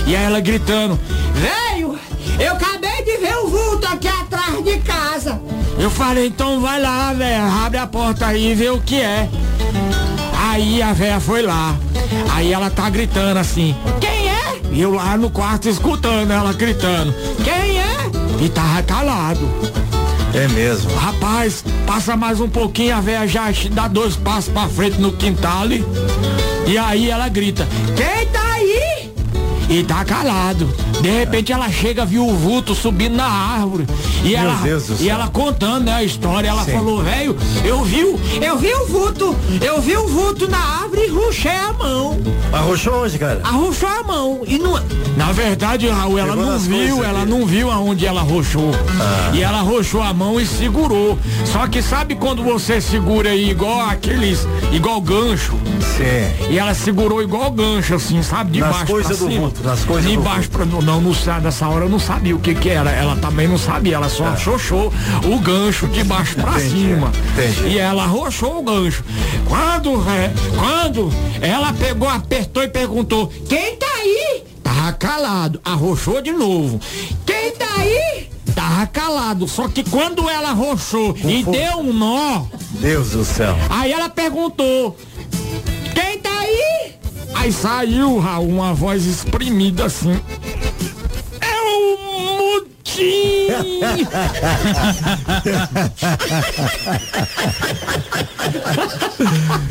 E 0.06 0.14
aí 0.14 0.24
ela 0.24 0.40
gritando, 0.40 0.98
velho, 1.35 1.98
eu 2.39 2.52
acabei 2.52 3.02
de 3.05 3.16
ver 3.18 3.36
o 3.36 3.48
vulto 3.48 3.86
aqui 3.86 4.09
atrás 4.09 4.62
de 4.64 4.78
casa. 4.78 5.40
Eu 5.78 5.90
falei, 5.90 6.26
então 6.26 6.60
vai 6.60 6.80
lá, 6.80 7.12
velho, 7.12 7.44
abre 7.64 7.78
a 7.78 7.86
porta 7.86 8.26
aí 8.26 8.52
e 8.52 8.55
vê 8.55 8.70
o 8.70 8.80
que 8.80 9.01
é. 9.01 9.28
Aí 10.51 10.80
a 10.82 10.93
véia 10.93 11.20
foi 11.20 11.43
lá. 11.43 11.76
Aí 12.32 12.52
ela 12.52 12.70
tá 12.70 12.89
gritando 12.89 13.39
assim, 13.39 13.76
quem? 14.01 14.17
E 14.70 14.80
eu 14.80 14.92
lá 14.92 15.16
no 15.16 15.30
quarto 15.30 15.68
escutando 15.68 16.30
ela 16.30 16.52
gritando, 16.52 17.14
quem 17.42 17.78
é? 17.78 18.44
E 18.44 18.48
tava 18.48 18.82
calado. 18.82 19.48
É 20.34 20.46
mesmo. 20.48 20.94
Rapaz, 20.94 21.64
passa 21.86 22.16
mais 22.16 22.40
um 22.40 22.48
pouquinho, 22.48 22.94
a 22.94 23.00
véia 23.00 23.26
já 23.26 23.46
dá 23.72 23.88
dois 23.88 24.14
passos 24.16 24.52
pra 24.52 24.68
frente 24.68 25.00
no 25.00 25.12
quintal. 25.12 25.66
E 26.66 26.76
aí 26.76 27.10
ela 27.10 27.28
grita, 27.28 27.66
quem 27.96 28.26
tá? 28.26 28.47
E 29.68 29.82
tá 29.82 30.04
calado. 30.04 30.68
De 31.00 31.10
repente 31.10 31.52
ela 31.52 31.70
chega, 31.70 32.04
viu 32.04 32.26
o 32.26 32.34
vulto 32.34 32.74
subindo 32.74 33.16
na 33.16 33.26
árvore. 33.26 33.86
E 34.24 34.30
Meu 34.30 34.38
ela, 34.38 34.54
Deus 34.54 35.00
e 35.00 35.08
ela 35.08 35.28
contando 35.28 35.84
né, 35.84 35.94
a 35.94 36.02
história, 36.02 36.48
ela 36.48 36.64
Sim. 36.64 36.72
falou, 36.72 37.02
velho, 37.02 37.36
eu 37.64 37.84
vi, 37.84 38.00
eu 38.42 38.58
vi 38.58 38.74
o 38.74 38.86
vulto, 38.86 39.36
eu 39.60 39.80
vi 39.80 39.96
o 39.96 40.08
vulto 40.08 40.48
na 40.48 40.58
árvore 40.58 41.06
e 41.06 41.08
ruxei 41.08 41.52
a 41.52 41.72
mão. 41.72 42.18
Arrochou 42.52 43.04
onde, 43.04 43.18
cara? 43.18 43.40
Arrochou 43.44 43.88
a 43.88 44.02
mão. 44.02 44.40
E 44.46 44.58
não... 44.58 44.72
Na 45.16 45.32
verdade, 45.32 45.88
Raul, 45.88 46.18
ela 46.18 46.34
Pegou 46.34 46.46
não 46.52 46.58
viu, 46.58 47.04
ela 47.04 47.24
não 47.24 47.46
viu 47.46 47.70
aonde 47.70 48.06
ela 48.06 48.20
arrochou. 48.20 48.70
Ah. 49.00 49.30
E 49.34 49.42
ela 49.42 49.58
arrochou 49.58 50.02
a 50.02 50.12
mão 50.12 50.40
e 50.40 50.46
segurou. 50.46 51.18
Só 51.44 51.66
que 51.66 51.82
sabe 51.82 52.14
quando 52.14 52.42
você 52.42 52.80
segura 52.80 53.30
aí 53.30 53.50
igual 53.50 53.80
aqueles, 53.80 54.46
igual 54.72 55.00
gancho? 55.00 55.52
Sim. 55.96 56.50
E 56.50 56.58
ela 56.58 56.74
segurou 56.74 57.22
igual 57.22 57.50
gancho, 57.50 57.94
assim, 57.94 58.22
sabe? 58.22 58.52
De 58.52 58.60
Nas 58.60 58.70
baixo 58.76 59.08
do 59.08 59.14
cima. 59.14 59.40
vulto, 59.40 59.57
nas 59.62 59.85
coisas 59.85 60.10
De 60.10 60.16
do. 60.16 60.22
Não, 60.82 61.01
não, 61.01 61.14
sa- 61.14 61.40
nessa 61.40 61.68
hora 61.68 61.85
eu 61.85 61.89
não 61.89 61.98
sabia 61.98 62.35
o 62.35 62.39
que 62.39 62.55
que 62.55 62.68
era. 62.68 62.90
Ela 62.90 63.16
também 63.16 63.47
não 63.48 63.59
sabia, 63.59 63.97
ela 63.97 64.09
só 64.09 64.36
xoxou 64.36 64.93
o 65.24 65.39
gancho 65.39 65.86
de 65.89 66.02
baixo 66.05 66.35
pra 66.36 66.52
Entendi, 66.52 66.68
cima. 66.70 67.12
entendi. 67.32 67.68
E 67.74 67.78
ela 67.78 68.05
arrochou 68.05 68.59
o 68.59 68.62
gancho. 68.62 69.05
Quando, 69.47 69.94
é, 70.10 70.30
quando 70.56 71.12
ela 71.40 71.72
pegou, 71.72 72.09
apertou 72.09 72.62
e 72.62 72.68
perguntou, 72.68 73.32
quem 73.48 73.76
tá 73.76 73.86
aí? 74.01 74.44
Tava 74.62 74.93
calado, 74.93 75.60
arrochou 75.64 76.20
de 76.20 76.32
novo. 76.32 76.80
Quem 77.26 77.52
tá 77.52 77.66
aí? 77.78 78.28
Tava 78.55 78.86
calado, 78.86 79.47
só 79.47 79.68
que 79.68 79.85
quando 79.85 80.28
ela 80.28 80.51
arrochou 80.51 81.16
e 81.24 81.44
deu 81.44 81.78
um 81.78 81.93
nó, 81.93 82.43
Deus 82.80 83.10
do 83.10 83.24
céu. 83.24 83.56
aí 83.70 83.93
ela 83.93 84.09
perguntou, 84.09 84.97
aí? 87.39 87.52
Saiu, 87.52 88.19
Raul, 88.19 88.48
uma 88.48 88.74
voz 88.74 89.06
exprimida 89.06 89.86
assim. 89.86 90.20
É 91.40 91.60
o 91.60 91.97
Mutim! 92.52 93.48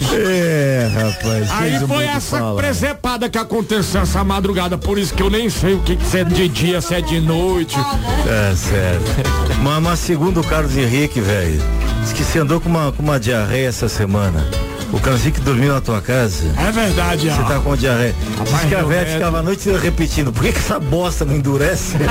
É, 0.14 0.90
rapaz. 0.94 1.52
Aí 1.52 1.88
foi 1.88 2.06
essa 2.06 2.40
falar. 2.40 2.56
presepada 2.56 3.30
que 3.30 3.38
aconteceu 3.38 4.02
essa 4.02 4.24
madrugada, 4.24 4.78
por 4.78 4.98
isso 4.98 5.14
que 5.14 5.22
eu 5.22 5.30
nem 5.30 5.50
sei 5.50 5.76
o 5.76 5.80
que, 5.80 5.96
que 5.96 6.18
é 6.18 6.24
de 6.24 6.48
dia, 6.48 6.82
se 6.82 6.94
é 6.94 7.02
de 7.02 7.20
noite. 7.20 7.78
É 8.26 8.56
certo. 8.56 9.60
Mas, 9.62 9.84
mas 9.84 10.00
segundo 10.00 10.42
o 10.42 10.44
Carlos 10.44 10.76
Henrique, 10.76 11.22
velho, 11.22 11.62
diz 12.02 12.14
que 12.14 12.24
você 12.24 12.40
andou 12.40 12.60
com 12.60 12.70
uma, 12.70 12.92
com 12.92 13.04
uma 13.04 13.20
diarreia 13.20 13.68
essa 13.68 13.88
semana. 13.88 14.46
O 14.94 15.00
Carlos 15.00 15.22
Henrique 15.22 15.42
dormiu 15.42 15.74
na 15.74 15.82
tua 15.82 16.02
casa. 16.02 16.46
É 16.58 16.72
verdade, 16.72 17.30
Você 17.30 17.44
tá 17.44 17.60
com 17.60 17.76
diarreia. 17.76 18.16
Diz 18.46 18.60
que 18.62 18.76
a 18.76 18.84
velha 18.84 19.06
ficava 19.14 19.40
a 19.40 19.44
noite 19.44 19.70
repetindo. 19.72 20.32
Por 20.32 20.44
que, 20.44 20.54
que 20.54 20.60
essa 20.60 20.80
bosta 20.80 21.26
não 21.26 21.36
endurece? 21.36 21.98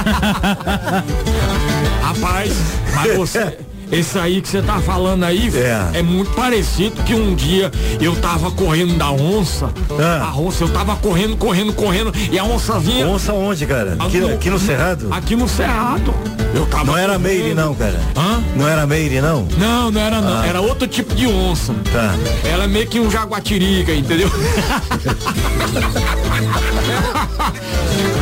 Rapaz, 2.02 2.52
mas 2.94 3.16
você. 3.16 3.58
Esse 3.90 4.18
aí 4.18 4.40
que 4.42 4.48
você 4.48 4.60
tá 4.62 4.80
falando 4.80 5.24
aí 5.24 5.50
É. 5.54 5.98
é. 5.98 6.02
muito 6.02 6.30
parecido 6.32 7.02
que 7.04 7.14
um 7.14 7.34
dia 7.34 7.70
eu 8.00 8.16
tava 8.16 8.50
correndo 8.50 8.94
da 8.96 9.10
onça. 9.10 9.70
Ah. 10.00 10.30
A 10.32 10.38
onça, 10.38 10.64
eu 10.64 10.68
tava 10.68 10.96
correndo, 10.96 11.36
correndo, 11.36 11.72
correndo, 11.72 12.12
e 12.30 12.38
a 12.38 12.44
onça 12.44 12.78
vinha. 12.80 13.06
Onça 13.06 13.32
onde, 13.32 13.64
cara? 13.66 13.96
Aqui, 13.98 14.18
aqui 14.24 14.50
no 14.50 14.58
Cerrado? 14.58 15.08
Aqui 15.12 15.36
no 15.36 15.48
Cerrado. 15.48 16.12
Eu 16.54 16.66
tava 16.66 16.84
Não 16.84 16.96
era 16.96 17.14
correndo. 17.14 17.22
Meire 17.22 17.54
não, 17.54 17.74
cara. 17.74 18.00
Hã? 18.16 18.42
Não 18.56 18.68
era 18.68 18.86
Meire 18.86 19.20
não? 19.20 19.46
Não, 19.58 19.90
não 19.90 20.00
era 20.00 20.20
não. 20.20 20.40
Ah. 20.40 20.46
Era 20.46 20.60
outro 20.60 20.86
tipo 20.88 21.14
de 21.14 21.26
onça. 21.26 21.74
Tá. 21.92 22.14
Ela 22.48 22.64
é 22.64 22.66
meio 22.66 22.86
que 22.86 22.98
um 22.98 23.10
jaguatirica, 23.10 23.92
entendeu? 23.94 24.30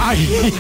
aí, 0.01 0.55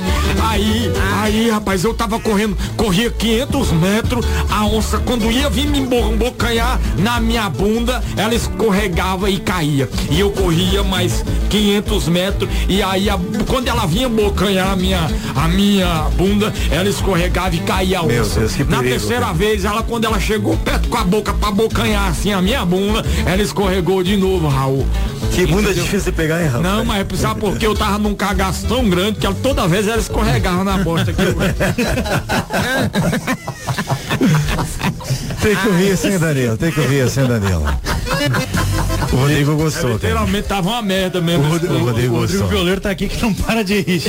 aí, 0.50 0.92
aí, 1.22 1.50
rapaz, 1.50 1.84
eu 1.84 1.94
tava 1.94 2.18
correndo, 2.18 2.56
corria 2.76 3.10
500 3.10 3.72
metros, 3.72 4.26
a 4.50 4.64
onça, 4.64 4.93
quando 5.00 5.30
ia 5.30 5.48
vir 5.50 5.66
me 5.66 5.78
embo- 5.78 6.12
embocanhar 6.12 6.80
na 6.98 7.20
minha 7.20 7.48
bunda, 7.48 8.02
ela 8.16 8.34
escorregava 8.34 9.30
e 9.30 9.38
caía. 9.38 9.88
E 10.10 10.20
eu 10.20 10.30
corria 10.30 10.82
mais 10.82 11.24
500 11.50 12.08
metros, 12.08 12.48
e 12.68 12.82
aí, 12.82 13.08
a- 13.10 13.18
quando 13.46 13.68
ela 13.68 13.86
vinha 13.86 14.06
embocanhar 14.06 14.70
a 14.72 14.76
minha, 14.76 15.10
a 15.34 15.48
minha 15.48 16.08
bunda, 16.16 16.52
ela 16.70 16.88
escorregava 16.88 17.54
e 17.54 17.58
caía 17.60 17.98
a 17.98 18.02
onça. 18.02 18.40
Deus, 18.40 18.58
na 18.58 18.64
perigo, 18.78 18.82
terceira 18.82 19.20
cara. 19.22 19.32
vez, 19.34 19.64
ela, 19.64 19.82
quando 19.82 20.04
ela 20.04 20.18
chegou 20.20 20.56
perto 20.58 20.88
com 20.88 20.96
a 20.96 21.04
boca 21.04 21.32
pra 21.34 21.50
bocanhar 21.50 22.08
assim 22.08 22.32
a 22.32 22.40
minha 22.42 22.64
bunda, 22.64 23.04
ela 23.26 23.42
escorregou 23.42 24.02
de 24.02 24.16
novo, 24.16 24.48
Raul. 24.48 24.86
Que 25.32 25.46
bunda 25.46 25.62
Entendeu? 25.70 25.84
difícil 25.84 26.12
de 26.12 26.16
pegar, 26.16 26.40
hein, 26.40 26.46
rapaz? 26.46 26.62
Não, 26.62 26.84
mas 26.84 27.06
sabe 27.18 27.40
por 27.40 27.56
quê? 27.56 27.66
Eu 27.66 27.74
tava 27.74 27.98
num 27.98 28.14
cagaço 28.14 28.66
tão 28.66 28.88
grande 28.88 29.18
que 29.18 29.26
ela, 29.26 29.34
toda 29.42 29.66
vez 29.66 29.86
ela 29.88 29.98
escorregava 29.98 30.62
na 30.64 30.78
bosta 30.78 31.10
aqui. 31.10 31.22
Tem 35.42 35.56
que 35.56 35.68
ouvir 35.68 35.90
assim, 35.92 36.18
Danilo. 36.18 36.56
Tem 36.56 36.70
que 36.72 36.80
ouvir 36.80 37.00
assim, 37.02 37.26
Danilo. 37.26 37.64
O 39.14 39.16
Rodrigo 39.20 39.56
gostou, 39.56 39.82
cara. 39.82 39.94
Literalmente 39.94 40.48
tava 40.48 40.68
uma 40.70 40.82
merda 40.82 41.20
mesmo. 41.20 41.44
O 41.44 41.48
Rod- 41.48 41.64
o 41.64 41.78
Rodrigo 41.84 42.14
O 42.16 42.18
Rodrigo. 42.20 42.46
Violeiro 42.48 42.80
tá 42.80 42.90
aqui 42.90 43.08
que 43.08 43.22
não 43.22 43.32
para 43.32 43.62
de 43.62 43.80
rir. 43.80 44.02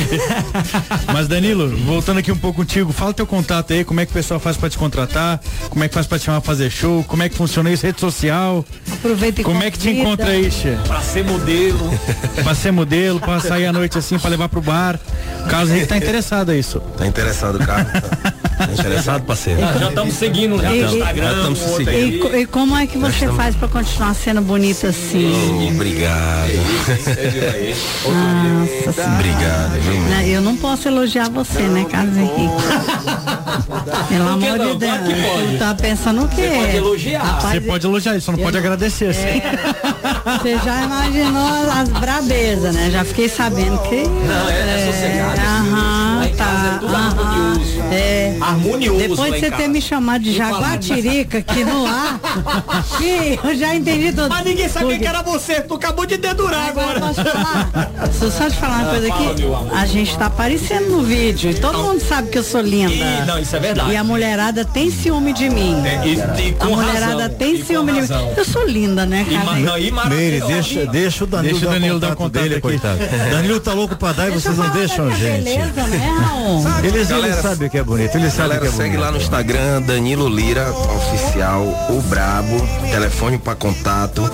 Mas 1.13 1.27
Danilo, 1.27 1.69
voltando 1.85 2.17
aqui 2.19 2.31
um 2.31 2.37
pouco 2.37 2.57
contigo, 2.57 2.91
fala 2.91 3.13
teu 3.13 3.25
contato 3.27 3.71
aí, 3.73 3.83
como 3.83 3.99
é 3.99 4.05
que 4.05 4.11
o 4.11 4.13
pessoal 4.13 4.39
faz 4.39 4.57
pra 4.57 4.69
te 4.69 4.77
contratar, 4.77 5.39
como 5.69 5.83
é 5.83 5.87
que 5.87 5.93
faz 5.93 6.07
pra 6.07 6.17
te 6.17 6.25
chamar 6.25 6.41
pra 6.41 6.47
fazer 6.47 6.69
show, 6.69 7.03
como 7.07 7.21
é 7.23 7.29
que 7.29 7.35
funciona 7.35 7.71
isso, 7.71 7.85
rede 7.85 7.99
social, 7.99 8.65
Aproveita 8.91 9.41
e 9.41 9.43
como 9.43 9.61
é 9.63 9.69
que 9.71 9.77
te 9.77 9.87
convida. 9.89 10.01
encontra 10.01 10.27
aí, 10.29 10.49
Che? 10.51 10.77
Pra 10.87 11.01
ser 11.01 11.23
modelo. 11.23 11.99
Pra 12.43 12.55
ser 12.55 12.71
modelo, 12.71 13.19
pra 13.19 13.39
sair 13.39 13.65
à 13.67 13.73
noite 13.73 13.97
assim, 13.97 14.17
pra 14.17 14.29
levar 14.29 14.49
pro 14.49 14.61
bar. 14.61 14.99
Caso 15.49 15.71
aí 15.73 15.81
que 15.81 15.87
tá 15.87 15.97
interessado 15.97 16.51
é 16.51 16.57
isso. 16.57 16.79
Tá 16.97 17.05
interessado, 17.05 17.59
cara? 17.59 17.85
Tá 17.85 18.33
interessado, 18.73 19.23
parceiro? 19.23 19.59
Já 19.61 19.89
estamos 19.89 20.13
seguindo 20.15 20.61
já 20.61 20.69
no 20.69 20.75
Instagram. 20.75 21.25
Já 21.31 21.37
estamos 21.37 21.59
seguindo. 21.59 22.35
E, 22.35 22.41
e 22.41 22.45
como 22.45 22.75
é 22.77 22.87
que 22.87 22.97
você 22.97 23.13
estamos- 23.15 23.35
faz 23.37 23.55
pra 23.55 23.67
continuar 23.67 24.13
sendo 24.15 24.41
bonita 24.41 24.87
assim? 24.87 25.69
Obrigado. 25.73 26.51
Nossa 28.05 29.05
Obrigado, 29.13 29.81
viu? 29.81 30.01
Não, 30.01 30.21
Eu 30.21 30.41
não 30.41 30.55
posso 30.57 30.87
elogiar 30.87 31.29
você, 31.29 31.61
né, 31.63 31.85
Carlos 31.89 32.17
Henrique? 32.17 32.53
Pelo 34.09 34.29
amor 34.29 34.57
não? 34.57 34.71
de 34.73 34.77
Deus. 34.77 34.91
Claro 34.93 35.03
que 35.05 35.21
pode. 35.21 35.47
Tu 35.53 35.57
tá 35.59 35.75
pensando 35.75 36.23
o 36.23 36.27
quê? 36.27 36.41
Você 36.41 36.55
pode 36.57 36.77
elogiar. 36.77 37.23
Rapaz, 37.23 37.53
Você 37.53 37.61
pode 37.61 37.85
elogiar, 37.87 38.21
só 38.21 38.31
não 38.31 38.39
pode 38.39 38.51
não- 38.53 38.59
agradecer 38.59 39.05
assim. 39.09 39.41
Você 40.41 40.57
já 40.63 40.83
imaginou 40.83 41.71
as 41.71 41.89
brabezas, 41.89 42.73
né? 42.73 42.89
Já 42.91 43.03
fiquei 43.05 43.29
sabendo 43.29 43.77
que. 43.89 44.03
Não, 44.07 44.49
é, 44.49 44.59
é 44.59 44.91
sossegado. 44.91 45.41
Aham, 45.41 46.27
tá. 46.37 46.45
é 46.75 46.79
tudo 46.79 46.95
aham. 46.95 47.53
É. 47.95 48.37
Harmonioso 48.41 48.97
Depois 48.99 49.33
de 49.33 49.39
você 49.39 49.51
ter 49.51 49.67
me 49.67 49.81
chamado 49.81 50.21
de 50.23 50.29
E 50.31 50.33
jaguatirica 50.33 51.37
aqui 51.39 51.63
no 51.63 51.85
ar, 51.85 52.19
que 52.97 53.39
eu 53.43 53.55
já 53.57 53.75
entendi 53.75 54.11
tudo. 54.11 54.29
Mas 54.29 54.45
ninguém 54.45 54.67
sabia 54.69 54.87
Porque- 54.89 55.03
que 55.03 55.07
era 55.07 55.21
você, 55.21 55.61
tu 55.61 55.75
acabou 55.75 56.05
de 56.05 56.17
dedurar 56.17 56.69
Agora 56.69 56.97
agora. 56.97 56.99
posso 57.01 57.23
falar? 57.23 57.69
Só 58.19 58.29
só 58.29 58.49
te 58.49 58.57
falar 58.57 58.79
uma 58.83 58.89
coisa 58.91 59.07
fala, 59.07 59.31
aqui. 59.31 59.43
A 59.75 59.85
gente 59.85 60.17
tá 60.17 60.25
aparecendo 60.27 60.89
no 60.89 61.03
vídeo 61.03 61.51
e 61.51 61.53
todo 61.55 61.77
mundo 61.79 62.01
sabe 62.01 62.29
que 62.29 62.37
eu 62.37 62.43
sou 62.43 62.61
linda. 62.61 62.93
Ih, 62.93 63.25
não, 63.25 63.39
isso 63.39 63.55
é 63.55 63.59
verdade. 63.59 63.91
E 63.91 63.95
a 63.95 64.03
mulherada 64.03 64.65
tem 64.65 64.89
ciúme 64.91 65.33
de 65.33 65.49
mim. 65.49 65.75
E- 66.03 66.41
e 66.47 66.51
com 66.53 66.65
a 66.65 66.69
mulherada 66.69 67.23
razão, 67.23 67.29
tem 67.37 67.55
e 67.55 67.63
ciúme 67.65 67.93
de 67.93 68.01
mim. 68.01 68.07
Eu 68.37 68.45
sou 68.45 68.65
linda, 68.67 69.05
né, 69.05 69.25
E, 69.29 69.33
cara? 69.33 69.45
não, 69.59 69.77
e 69.77 69.81
Meire, 69.81 69.91
maravilhoso. 69.91 70.47
deixa, 70.53 70.85
deixa 70.87 71.23
o 71.23 71.27
Danilo, 71.27 71.53
Deixa 71.53 71.65
o 71.65 71.69
dar, 71.69 71.79
Danilo 71.79 71.99
dar 71.99 72.07
o 72.07 72.15
contato 72.15 72.25
contato 72.25 72.43
dele, 72.43 72.53
aqui. 72.55 72.61
coitado. 72.61 72.99
Danilo 73.31 73.59
tá 73.59 73.73
louco 73.73 73.95
pra 73.95 74.11
dar 74.13 74.27
e 74.29 74.31
vocês 74.31 74.57
não 74.57 74.69
deixam, 74.69 75.09
gente. 75.15 75.43
Beleza, 75.43 75.87
né, 75.87 76.17
Raul? 76.19 76.63
Eles, 76.83 77.09
eles 77.09 77.35
sabem 77.37 77.67
o 77.67 77.71
que 77.71 77.77
é 77.77 77.83
bonito, 77.85 78.17
o 78.17 78.21
que 78.21 78.27
Galera, 78.37 78.65
é 78.65 78.71
segue 78.71 78.89
bonito. 78.89 78.99
lá 79.01 79.11
no 79.11 79.17
Instagram, 79.17 79.81
Danilo 79.83 80.27
Lira, 80.27 80.69
oficial, 80.71 81.61
o 81.89 82.01
Brabo, 82.01 82.57
telefone 82.91 83.37
para 83.37 83.55
contato 83.55 84.29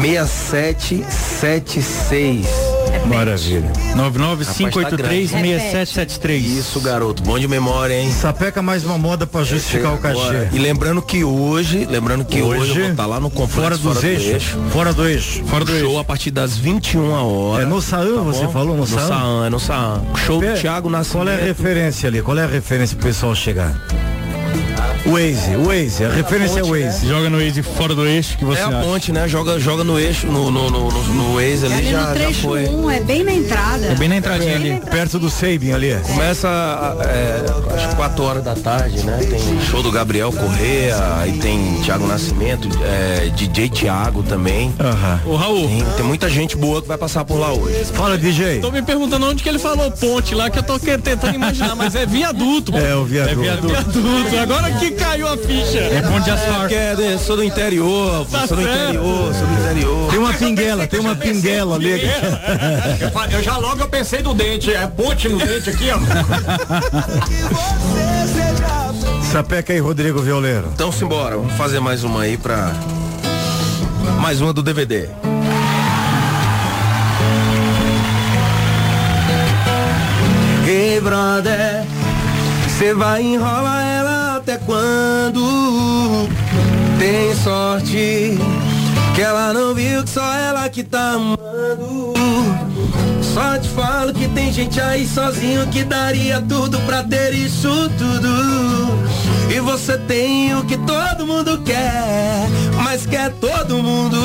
6776. 0.00 2.67
Maravilha. 3.06 3.70
995836773. 3.96 6.38
Isso, 6.38 6.80
garoto, 6.80 7.22
bom 7.22 7.38
de 7.38 7.46
memória, 7.48 7.94
hein? 7.94 8.10
Sapeca 8.12 8.60
mais 8.62 8.84
uma 8.84 8.98
moda 8.98 9.26
pra 9.26 9.42
justificar 9.44 9.94
o 9.94 9.98
cachê. 9.98 10.14
Bora. 10.14 10.48
E 10.52 10.58
lembrando 10.58 11.00
que 11.02 11.24
hoje, 11.24 11.86
lembrando 11.90 12.24
que 12.24 12.40
hoje, 12.42 12.70
eu 12.70 12.74
vou 12.82 12.90
estar 12.90 13.06
lá 13.06 13.18
no 13.20 13.30
complexo 13.30 13.54
fora 13.54 13.78
dos 13.78 14.04
eixos, 14.04 14.44
fora 14.70 14.92
do 14.92 15.08
eixo, 15.08 15.42
Fora 15.44 15.64
do 15.64 15.78
show 15.78 15.98
a 15.98 16.04
partir 16.04 16.30
das 16.30 16.56
21 16.56 17.10
horas. 17.10 17.64
É 17.64 17.68
no 17.68 17.80
Saam, 17.80 18.24
você 18.24 18.44
bom? 18.44 18.52
falou 18.52 18.74
no, 18.76 18.82
No? 18.82 18.86
Saam, 18.86 19.44
é 19.44 19.50
no 19.50 19.58
Saam. 19.60 20.06
Show 20.16 20.40
do 20.40 20.46
Pé, 20.46 20.54
Thiago 20.54 20.88
Nascimento. 20.90 21.26
Qual 21.26 21.36
é 21.36 21.40
a 21.40 21.44
referência 21.44 22.08
ali? 22.08 22.22
Qual 22.22 22.38
é 22.38 22.44
a 22.44 22.46
referência 22.46 22.96
pro 22.96 23.06
pessoal 23.06 23.34
chegar? 23.34 23.74
Waze, 25.06 25.56
Waze, 25.56 26.04
a 26.04 26.10
referência 26.10 26.60
é 26.60 26.62
Waze. 26.62 27.06
Joga 27.06 27.30
no 27.30 27.38
Waze 27.38 27.62
fora 27.62 27.94
do 27.94 28.06
eixo 28.06 28.36
que 28.36 28.44
você 28.44 28.60
É 28.60 28.64
a 28.64 28.68
acha. 28.68 28.80
ponte, 28.80 29.12
né? 29.12 29.28
Joga, 29.28 29.58
joga 29.58 29.84
no 29.84 29.98
eixo, 29.98 30.26
no, 30.26 30.50
no, 30.50 30.70
no, 30.70 30.88
no, 30.90 31.02
no 31.14 31.34
Waze 31.34 31.64
É 31.64 31.66
ali, 31.66 31.74
ali 31.74 31.90
já, 31.90 32.06
no 32.14 32.18
já 32.20 32.32
foi. 32.40 32.66
1, 32.66 32.90
é 32.90 33.00
bem 33.00 33.24
na 33.24 33.32
entrada. 33.32 33.86
É 33.86 33.94
bem 33.94 34.08
na 34.08 34.16
entradinha 34.16 34.54
ali. 34.56 34.80
Perto 34.90 35.18
do 35.18 35.30
Sabin 35.30 35.72
ali. 35.72 35.96
Começa, 36.06 36.48
é, 37.04 37.44
acho 37.74 37.88
que 37.88 37.96
4 37.96 38.22
horas 38.24 38.44
da 38.44 38.54
tarde, 38.54 39.02
né? 39.04 39.18
Tem 39.18 39.60
show 39.70 39.82
do 39.82 39.90
Gabriel 39.90 40.32
Correa, 40.32 40.96
aí 41.20 41.32
tem 41.38 41.80
Thiago 41.84 42.06
Nascimento, 42.06 42.68
é, 42.84 43.30
DJ 43.34 43.68
Thiago 43.70 44.22
também. 44.22 44.74
Aham. 44.78 45.20
Ô, 45.26 45.36
Raul, 45.36 45.68
Tem, 45.68 45.84
tem 45.96 46.04
muita 46.04 46.28
gente 46.28 46.56
boa 46.56 46.82
que 46.82 46.88
vai 46.88 46.98
passar 46.98 47.24
por 47.24 47.38
lá 47.38 47.52
hoje. 47.52 47.84
Fala, 47.94 48.18
DJ. 48.18 48.60
tô 48.60 48.70
me 48.70 48.82
perguntando 48.82 49.26
onde 49.26 49.42
que 49.42 49.48
ele 49.48 49.58
falou 49.58 49.90
ponte 49.90 50.34
lá, 50.34 50.50
que 50.50 50.58
eu 50.58 50.62
tô 50.62 50.78
tentando 50.78 51.34
imaginar, 51.34 51.74
mas 51.74 51.94
é 51.94 52.04
viaduto. 52.04 52.76
É, 52.76 52.94
o 52.94 53.04
viaduto. 53.04 53.40
Viaduto, 53.68 54.38
agora 54.42 54.70
que 54.72 54.87
caiu 54.92 55.28
a 55.28 55.36
ficha. 55.36 55.78
É 55.78 56.02
ponte 56.02 56.24
de 56.24 56.30
asfalto. 56.30 56.60
Porque 56.60 56.74
é, 56.74 57.18
sou 57.18 57.36
do 57.36 57.44
interior, 57.44 58.26
Tá 58.26 58.46
sou 58.46 58.56
do 58.56 58.62
interior, 58.62 59.34
sou 59.34 59.46
do 59.46 59.54
interior. 59.54 60.10
Tem 60.10 60.18
uma 60.18 60.32
pinguela, 60.32 60.86
tem 60.86 61.00
uma 61.00 61.14
pinguela 61.16 61.76
ali. 61.76 62.02
Eu, 63.00 63.38
eu 63.38 63.42
já 63.42 63.56
logo 63.56 63.80
eu 63.80 63.88
pensei 63.88 64.22
do 64.22 64.34
dente, 64.34 64.72
é 64.72 64.86
ponte 64.86 65.28
no 65.28 65.38
dente 65.38 65.70
aqui, 65.70 65.88
ó. 65.90 65.98
Sapeca 69.32 69.72
aí, 69.72 69.78
Rodrigo 69.78 70.22
Violeiro. 70.22 70.70
Então 70.72 70.90
simbora, 70.90 71.36
vamos 71.36 71.52
fazer 71.54 71.80
mais 71.80 72.02
uma 72.04 72.22
aí 72.22 72.36
pra. 72.36 72.72
Mais 74.20 74.40
uma 74.40 74.52
do 74.52 74.62
DVD. 74.62 75.08
Hey 80.66 81.00
brother, 81.00 81.84
você 82.66 82.92
vai 82.92 83.22
enrolar 83.22 83.87
até 84.48 84.56
quando? 84.64 86.26
Tem 86.98 87.34
sorte 87.34 88.38
que 89.14 89.20
ela 89.20 89.52
não 89.52 89.74
viu 89.74 90.02
que 90.02 90.08
só 90.08 90.34
ela 90.34 90.66
que 90.70 90.82
tá 90.82 91.12
amando. 91.12 92.14
Só 93.20 93.58
te 93.58 93.68
falo 93.68 94.14
que 94.14 94.26
tem 94.28 94.50
gente 94.50 94.80
aí 94.80 95.06
sozinho 95.06 95.66
que 95.66 95.84
daria 95.84 96.40
tudo 96.40 96.80
pra 96.86 97.02
ter 97.02 97.34
isso 97.34 97.90
tudo. 97.98 99.54
E 99.54 99.60
você 99.60 99.98
tem 99.98 100.54
o 100.54 100.64
que 100.64 100.78
todo 100.78 101.26
mundo 101.26 101.60
quer, 101.62 102.48
mas 102.82 103.04
quer 103.04 103.30
todo 103.32 103.82
mundo. 103.82 104.16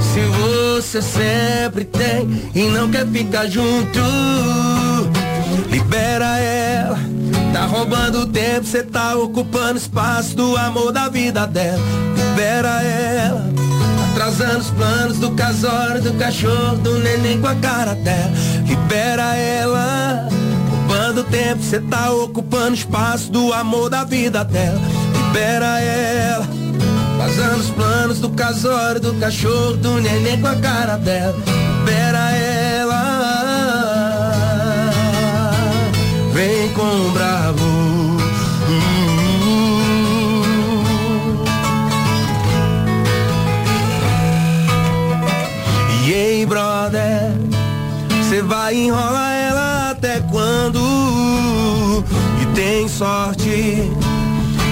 Se 0.00 0.20
você 0.20 1.02
sempre 1.02 1.84
tem 1.84 2.50
e 2.54 2.68
não 2.68 2.88
quer 2.88 3.04
ficar 3.08 3.46
junto, 3.48 4.00
libera 5.68 6.38
ela. 6.38 7.15
Tá 7.52 7.66
roubando 7.66 8.26
tempo, 8.26 8.66
cê 8.66 8.82
tá 8.82 9.14
ocupando 9.16 9.78
espaço 9.78 10.36
do 10.36 10.56
amor 10.56 10.92
da 10.92 11.08
vida 11.08 11.46
dela. 11.46 11.82
Libera 12.16 12.82
ela. 12.82 13.46
Atrasando 14.10 14.58
os 14.58 14.70
planos 14.70 15.18
do 15.18 15.30
casório, 15.32 16.02
do 16.02 16.12
cachorro, 16.14 16.76
do 16.78 16.98
neném 16.98 17.40
com 17.40 17.48
a 17.48 17.54
cara 17.54 17.94
dela. 17.94 18.32
Libera 18.66 19.34
ela. 19.36 20.28
Roubando 20.70 21.24
tempo, 21.24 21.62
cê 21.62 21.80
tá 21.80 22.10
ocupando 22.10 22.74
espaço 22.74 23.30
do 23.30 23.52
amor 23.52 23.90
da 23.90 24.04
vida 24.04 24.44
dela. 24.44 24.80
Libera 25.14 25.80
ela. 25.80 26.46
Vazando 27.18 27.60
os 27.60 27.70
planos 27.70 28.20
do 28.20 28.30
casório, 28.30 29.00
do 29.00 29.14
cachorro, 29.14 29.76
do 29.76 30.00
neném 30.00 30.40
com 30.40 30.48
a 30.48 30.56
cara 30.56 30.96
dela. 30.96 31.36
Vem 36.36 36.68
com 36.74 36.82
o 36.82 37.10
bravo. 37.12 37.64
Hum. 38.68 38.92
E 46.06 46.12
aí, 46.12 46.44
brother, 46.44 47.32
você 48.22 48.42
vai 48.42 48.74
enrolar 48.74 49.32
ela 49.32 49.90
até 49.92 50.20
quando? 50.30 50.78
E 52.42 52.46
tem 52.54 52.86
sorte 52.86 53.90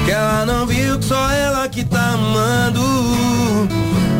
que 0.05 0.11
ela 0.11 0.45
não 0.45 0.67
viu 0.67 0.99
que 0.99 1.05
só 1.07 1.31
ela 1.31 1.67
que 1.67 1.83
tá 1.83 2.11
amando. 2.11 2.83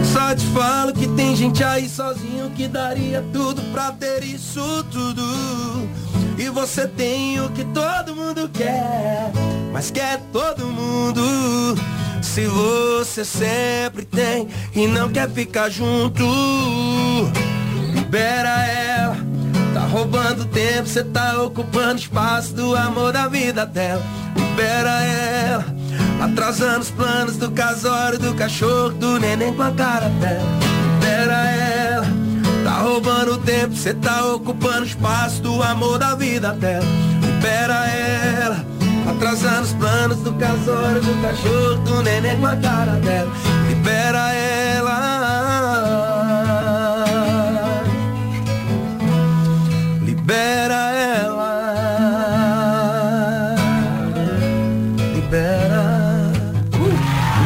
Só 0.03 0.35
te 0.35 0.47
falo 0.47 0.95
que 0.95 1.07
tem 1.09 1.37
gente 1.37 1.63
aí 1.63 1.91
sozinho 1.91 2.49
que 2.57 2.67
daria 2.67 3.23
tudo 3.35 3.61
pra 3.71 3.93
ter 3.93 4.25
isso 4.25 4.83
tudo. 4.91 6.04
E 6.37 6.49
você 6.49 6.87
tem 6.87 7.41
o 7.41 7.49
que 7.51 7.65
todo 7.65 8.15
mundo 8.15 8.49
quer, 8.49 9.31
mas 9.73 9.91
quer 9.91 10.21
todo 10.33 10.67
mundo. 10.67 11.23
Se 12.23 12.47
você 12.47 13.25
sempre 13.25 14.05
tem 14.05 14.49
e 14.75 14.87
não 14.87 15.09
quer 15.09 15.31
ficar 15.31 15.69
junto, 15.69 16.25
libera 17.95 18.67
ela. 18.67 19.17
Tá 19.73 19.81
roubando 19.81 20.45
tempo, 20.47 20.89
cê 20.89 21.05
tá 21.05 21.41
ocupando 21.43 22.01
espaço 22.01 22.55
do 22.55 22.75
amor 22.75 23.13
da 23.13 23.29
vida 23.29 23.65
dela. 23.65 24.03
Libera 24.37 25.03
ela. 25.03 25.67
Atrasando 26.21 26.81
os 26.81 26.91
planos 26.91 27.37
do 27.37 27.51
casório, 27.51 28.19
do 28.19 28.35
cachorro, 28.35 28.91
do 28.91 29.21
neném 29.21 29.53
com 29.53 29.63
a 29.63 29.71
cara 29.73 30.09
dela. 30.09 30.49
Libera 30.95 31.51
ela, 31.51 31.84
tá 32.75 32.81
roubando 32.81 33.39
tempo, 33.39 33.77
cê 33.77 33.95
tá 33.95 34.25
ocupando 34.35 34.85
espaço 34.85 35.41
do 35.43 35.63
amor 35.63 35.99
da 35.99 36.17
vida 36.17 36.53
dela. 36.53 36.85
Libera 37.23 37.87
ela, 37.87 38.67
atrasando 39.09 39.63
os 39.63 39.73
planos 39.75 40.19
do 40.19 40.33
casório, 40.35 41.01
do 41.01 41.23
cachorro, 41.23 41.77
do 41.85 42.03
neném 42.03 42.37
com 42.39 42.47
a 42.47 42.57
cara 42.57 42.93
dela. 42.93 43.31
Libera 43.69 44.33
ela. 44.33 45.15
Libera 50.03 50.75
ela. 50.75 51.55
Libera. 55.15 56.33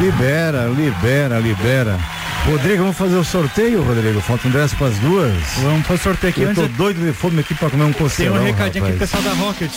Libera, 0.01 0.67
libera, 0.69 1.39
libera. 1.39 2.18
Rodrigo, 2.45 2.77
vamos 2.83 2.97
fazer 2.97 3.15
o 3.15 3.23
sorteio, 3.23 3.83
Rodrigo? 3.83 4.19
Faltam 4.21 4.49
10 4.49 4.73
para 4.73 4.87
as 4.87 4.97
duas. 4.99 5.31
Vamos 5.61 5.85
fazer 5.85 5.99
o 5.99 6.03
sorteio 6.03 6.31
aqui 6.31 6.41
Eu 6.41 6.55
tô 6.55 6.67
doido 6.69 7.05
de 7.05 7.13
fome 7.13 7.39
aqui 7.41 7.53
para 7.53 7.69
comer 7.69 7.83
um 7.83 7.91
Tem 7.91 8.01
costelão, 8.01 8.41
um 8.41 8.45
recadinho 8.45 8.85
aqui 8.85 8.93
rapaz. 8.93 9.11
pessoal 9.11 9.23
da 9.35 9.41
Rocket. 9.41 9.71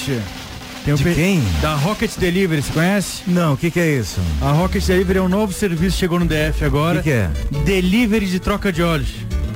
Tem 0.85 0.95
um 0.95 0.97
De 0.97 1.05
pe- 1.05 1.15
quem? 1.15 1.43
Da 1.61 1.75
Rocket 1.75 2.11
Delivery, 2.19 2.63
você 2.63 2.73
conhece? 2.73 3.23
Não, 3.27 3.53
o 3.53 3.57
que 3.57 3.71
que 3.71 3.79
é 3.79 3.99
isso? 3.99 4.21
A 4.41 4.51
Rocket 4.53 4.85
Delivery 4.85 5.19
é 5.19 5.23
um 5.23 5.29
novo 5.29 5.53
serviço, 5.53 5.97
chegou 5.99 6.19
no 6.19 6.25
DF 6.27 6.65
agora. 6.65 7.01
O 7.01 7.03
que 7.03 7.11
que 7.11 7.15
é? 7.15 7.31
Delivery 7.65 8.27
de 8.27 8.41
troca 8.41 8.73
de 8.73 8.83
óleos. 8.83 9.11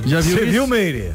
Já 0.05 0.21
viu 0.21 0.37
Você 0.37 0.43
isso? 0.43 0.51
viu, 0.51 0.67
Meire? 0.67 1.11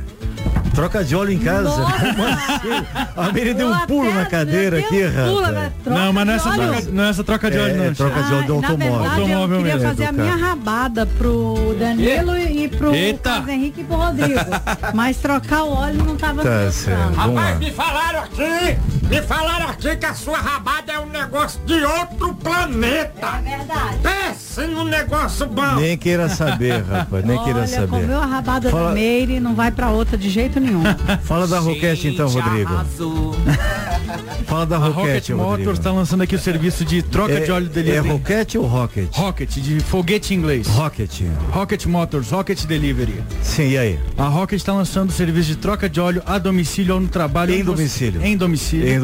Troca 0.75 1.05
de 1.05 1.15
óleo 1.15 1.33
em 1.33 1.39
casa. 1.39 1.71
A 3.17 3.31
Meire 3.31 3.53
deu 3.55 3.69
um 3.71 3.79
pulo 3.87 4.13
na 4.13 4.25
cadeira 4.25 4.79
aqui, 4.79 5.03
rapaz. 5.03 5.73
Não, 5.85 6.13
mas 6.13 6.27
não 6.27 6.33
é 6.33 6.37
essa 6.37 6.51
troca, 6.51 6.83
não 6.93 7.05
é 7.05 7.09
essa 7.11 7.25
troca 7.25 7.51
de 7.51 7.59
É, 7.59 7.61
óleo, 7.63 7.77
não. 7.77 7.85
é 7.85 7.91
troca 7.93 8.23
de 8.23 8.35
óleo 8.35 8.47
do 8.47 8.61
Na 8.61 8.69
automóvel. 8.69 8.79
verdade, 9.01 9.05
eu 9.05 9.23
Automóvel 9.23 9.57
queria 9.59 9.75
mesmo, 9.75 9.89
fazer 9.89 10.05
a 10.07 10.13
minha 10.13 10.37
rabada 10.37 11.07
pro 11.07 11.77
Danilo 11.79 12.39
e 12.39 12.69
pro 12.69 12.95
Eita. 12.95 13.31
Carlos 13.31 13.49
Henrique 13.49 13.81
e 13.83 13.85
pro 13.85 13.97
Rodrigo. 13.97 14.41
Mas 14.95 15.17
trocar 15.19 15.65
o 15.65 15.73
óleo 15.75 16.05
não 16.05 16.17
tava 16.17 16.43
Tá 16.43 16.49
pensando. 16.49 16.73
certo. 16.73 17.15
Rapaz, 17.15 17.59
me 17.59 17.71
falaram 17.71 18.19
aqui, 18.21 18.79
me 19.13 19.23
falaram 19.23 19.69
aqui 19.69 19.95
que 19.97 20.07
a 20.07 20.15
sua 20.15 20.39
rabada 20.39 20.93
é 20.93 20.99
um 20.99 21.07
negócio 21.07 21.61
de 21.67 21.75
outro 21.85 22.35
planeta. 22.35 23.27
É 23.45 23.57
verdade. 23.59 24.73
Num 24.73 24.85
negócio 24.85 25.47
bom. 25.47 25.77
Nem 25.77 25.97
queira 25.97 26.29
saber, 26.29 26.83
rapaz, 26.85 27.25
nem 27.25 27.43
queira 27.43 27.61
Olha, 27.61 27.67
saber. 27.69 27.89
comeu 27.89 28.19
a 28.21 28.27
rabada 28.27 28.71
Fala- 28.71 28.89
da 28.89 28.95
Meire, 28.95 29.41
não 29.41 29.55
vai 29.55 29.71
pra 29.71 29.89
outra 29.91 30.17
de 30.17 30.29
jeito 30.29 30.61
nenhum. 30.61 30.83
Fala 31.25 31.47
da 31.47 31.59
Roquete 31.59 32.09
então, 32.09 32.29
Rodrigo. 32.29 32.71
Fala 34.47 34.67
da 34.67 34.77
A 34.77 34.79
Roquete, 34.79 35.01
Rocket 35.01 35.31
Rodrigo. 35.31 35.43
Motors 35.61 35.79
está 35.79 35.91
lançando 35.93 36.23
aqui 36.23 36.35
o 36.35 36.39
serviço 36.39 36.85
de 36.85 37.03
troca 37.03 37.33
É- 37.35 37.41
de 37.41 37.51
óleo 37.51 37.67
É 37.67 37.71
delivery. 37.71 38.09
Roquete 38.11 38.59
ou 38.59 38.67
Rocket? 38.67 39.09
Rocket, 39.13 39.51
de 39.57 39.81
foguete 39.81 40.35
em 40.35 40.39
inglês. 40.39 40.67
Rocket. 40.67 41.23
Rocket 41.51 41.87
Motors, 41.87 42.31
Rocket 42.31 42.65
Delivery. 42.67 43.23
Sim, 43.43 43.71
e 43.71 43.79
aí? 43.79 43.99
A 44.19 44.25
Rocket 44.29 44.59
está 44.61 44.73
lançando 44.75 45.09
o 45.09 45.13
serviço 45.13 45.49
de 45.49 45.57
troca 45.57 45.89
de 45.89 45.99
óleo 46.01 46.23
a 46.27 46.37
domicílio 46.39 46.95
ou 46.95 47.01
no 47.01 47.09
trabalho. 47.09 47.55
Em 47.55 47.65
domicílio. 47.65 48.23
Em 48.23 48.37
domicílio. 48.37 48.87
Em 48.87 49.01
domicílio. 49.01 49.02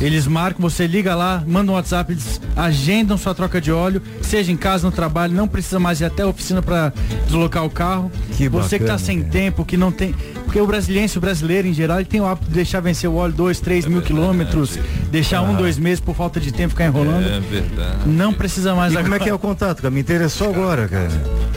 Eles 0.00 0.26
marcam, 0.26 0.60
você 0.60 0.86
liga 0.86 1.14
lá, 1.14 1.42
manda 1.46 1.70
um 1.72 1.74
WhatsApp, 1.74 2.12
eles 2.12 2.40
agendam 2.56 3.16
sua 3.18 3.34
troca 3.34 3.60
de 3.60 3.70
óleo, 3.72 4.02
seja 4.22 4.50
em 4.52 4.56
casa, 4.56 4.86
no 4.86 4.92
trabalho, 4.92 5.32
não 5.34 5.46
precisa 5.48 5.78
mais 5.78 6.00
ir 6.00 6.04
até 6.04 6.22
a 6.22 6.26
oficina 6.26 6.60
para 6.62 6.92
deslocar 7.26 7.64
o 7.64 7.70
carro. 7.70 8.10
Que 8.36 8.48
você 8.48 8.78
que 8.78 8.84
bacana, 8.84 8.98
tá 8.98 9.04
sem 9.04 9.18
cara. 9.20 9.30
tempo, 9.32 9.64
que 9.64 9.76
não 9.76 9.90
tem. 9.92 10.14
Porque 10.44 10.60
o 10.60 10.66
brasileiro, 10.66 11.12
o 11.16 11.20
brasileiro 11.20 11.68
em 11.68 11.72
geral, 11.74 11.98
ele 11.98 12.06
tem 12.06 12.20
o 12.20 12.26
hábito 12.26 12.48
de 12.48 12.54
deixar 12.54 12.80
vencer 12.80 13.08
o 13.08 13.14
óleo 13.14 13.32
dois, 13.32 13.60
três 13.60 13.86
mil 13.86 14.02
quilômetros, 14.02 14.78
deixar 15.10 15.42
um, 15.42 15.54
dois 15.54 15.78
meses 15.78 16.00
por 16.00 16.16
falta 16.16 16.40
de 16.40 16.50
tempo 16.52 16.70
ficar 16.70 16.86
enrolando. 16.86 17.24
É 17.26 17.38
verdade. 17.40 17.98
Não 18.06 18.32
precisa 18.32 18.74
mais 18.74 18.92
E 18.92 18.96
como 18.96 19.06
é 19.06 19.08
agora. 19.08 19.24
que 19.24 19.30
é 19.30 19.34
o 19.34 19.38
contato, 19.38 19.76
cara? 19.82 19.90
Me 19.90 20.00
interessou 20.00 20.50
agora, 20.50 20.88
cara. 20.88 21.08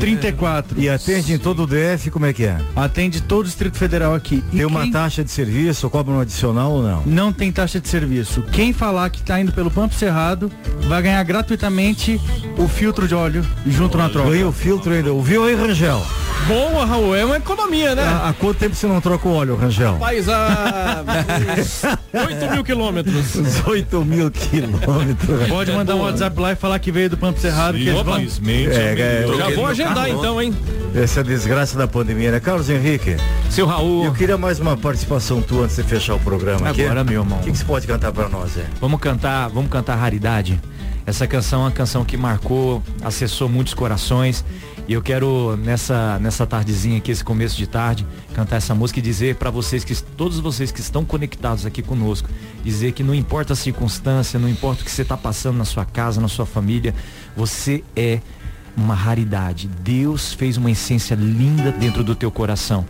0034. 0.00 0.80
E 0.80 0.88
atende 0.88 1.32
em 1.32 1.38
todo 1.38 1.64
o 1.64 1.66
DF, 1.66 2.10
como 2.10 2.26
é 2.26 2.32
que 2.32 2.44
é? 2.44 2.58
Atende 2.74 3.20
todo 3.22 3.40
o 3.40 3.44
Distrito 3.44 3.76
Federal 3.76 4.14
aqui. 4.14 4.42
E 4.52 4.56
Tem 4.58 4.66
uma 4.66 4.82
quem 4.82 4.90
taxa 4.92 5.24
de 5.24 5.30
serviço, 5.30 5.88
cobra 5.90 6.12
um 6.12 6.20
adicional 6.20 6.72
ou 6.72 6.82
não? 6.82 7.02
Não 7.06 7.32
tem 7.32 7.50
taxa 7.52 7.80
de 7.80 7.88
serviço. 7.88 8.42
Quem 8.52 8.72
falar 8.72 9.10
que 9.10 9.20
está 9.20 9.40
indo 9.40 9.52
pelo 9.52 9.70
Pampo 9.70 9.94
Cerrado 9.94 10.50
vai 10.88 11.02
ganhar 11.02 11.22
gratuitamente 11.22 12.20
o 12.58 12.66
filtro 12.68 13.06
de 13.08 13.14
óleo 13.14 13.44
junto 13.66 13.96
na 13.98 14.08
troca. 14.08 14.30
Ganhei 14.30 14.44
o 14.44 14.52
filtro 14.52 14.92
ainda. 14.92 15.12
Ouviu 15.12 15.44
aí, 15.44 15.54
Rangel? 15.54 16.02
Boa, 16.46 16.84
Raul, 16.84 17.16
é 17.16 17.24
uma 17.24 17.38
economia, 17.38 17.94
né? 17.94 18.02
Há, 18.04 18.25
há 18.28 18.32
quanto 18.32 18.58
tempo 18.58 18.74
você 18.74 18.86
não 18.86 19.00
troca 19.00 19.28
o 19.28 19.32
óleo, 19.32 19.56
Rangel? 19.56 19.96
Faz 19.98 20.28
a 20.28 21.04
8 22.12 22.50
mil 22.52 22.64
quilômetros. 22.64 23.36
Uns 23.36 23.66
8 23.66 24.04
mil 24.04 24.30
quilômetros. 24.30 25.48
Pode 25.48 25.72
mandar 25.72 25.94
um 25.94 26.02
WhatsApp 26.02 26.38
lá 26.40 26.52
e 26.52 26.56
falar 26.56 26.78
que 26.78 26.90
veio 26.90 27.10
do 27.10 27.16
Pampo 27.16 27.38
Cerrado 27.40 27.76
que 27.76 27.88
eles 27.88 28.02
vão. 28.02 28.14
Infelizmente, 28.16 28.70
É, 28.70 29.24
é, 29.24 29.36
Já 29.36 29.50
vou 29.54 29.66
agendar 29.66 29.94
carro 29.94 30.08
então, 30.08 30.42
hein? 30.42 30.54
Essa 30.94 31.22
desgraça 31.22 31.76
da 31.76 31.86
pandemia, 31.86 32.32
né? 32.32 32.40
Carlos 32.40 32.70
Henrique, 32.70 33.16
Seu 33.50 33.66
Raul, 33.66 34.04
eu 34.04 34.12
queria 34.12 34.38
mais 34.38 34.58
uma 34.58 34.76
participação 34.76 35.42
tua 35.42 35.64
antes 35.64 35.76
de 35.76 35.82
fechar 35.82 36.14
o 36.14 36.20
programa 36.20 36.70
aqui. 36.70 36.82
Agora, 36.84 37.04
meu 37.04 37.22
irmão. 37.22 37.38
O 37.38 37.42
que, 37.42 37.52
que 37.52 37.58
você 37.58 37.64
pode 37.64 37.86
cantar 37.86 38.12
pra 38.12 38.28
nós, 38.28 38.56
é? 38.56 38.64
vamos 38.80 39.00
cantar, 39.00 39.48
vamos 39.48 39.70
cantar 39.70 39.96
Raridade. 39.96 40.60
Essa 41.06 41.24
canção 41.26 41.60
é 41.60 41.64
uma 41.66 41.70
canção 41.70 42.04
que 42.04 42.16
marcou, 42.16 42.82
acessou 43.04 43.48
muitos 43.48 43.74
corações. 43.74 44.44
E 44.88 44.92
eu 44.92 45.02
quero 45.02 45.56
nessa 45.56 46.16
nessa 46.20 46.46
tardezinha 46.46 46.98
aqui, 46.98 47.10
esse 47.10 47.24
começo 47.24 47.56
de 47.56 47.66
tarde, 47.66 48.06
cantar 48.32 48.56
essa 48.56 48.72
música 48.72 49.00
e 49.00 49.02
dizer 49.02 49.34
para 49.34 49.50
vocês 49.50 49.82
que 49.82 49.94
todos 50.00 50.38
vocês 50.38 50.70
que 50.70 50.80
estão 50.80 51.04
conectados 51.04 51.66
aqui 51.66 51.82
conosco, 51.82 52.28
dizer 52.62 52.92
que 52.92 53.02
não 53.02 53.12
importa 53.12 53.52
a 53.52 53.56
circunstância, 53.56 54.38
não 54.38 54.48
importa 54.48 54.82
o 54.82 54.84
que 54.84 54.90
você 54.90 55.02
está 55.02 55.16
passando 55.16 55.56
na 55.56 55.64
sua 55.64 55.84
casa, 55.84 56.20
na 56.20 56.28
sua 56.28 56.46
família, 56.46 56.94
você 57.36 57.82
é 57.96 58.20
uma 58.76 58.94
raridade. 58.94 59.68
Deus 59.82 60.32
fez 60.32 60.56
uma 60.56 60.70
essência 60.70 61.16
linda 61.16 61.72
dentro 61.72 62.04
do 62.04 62.14
teu 62.14 62.30
coração. 62.30 62.86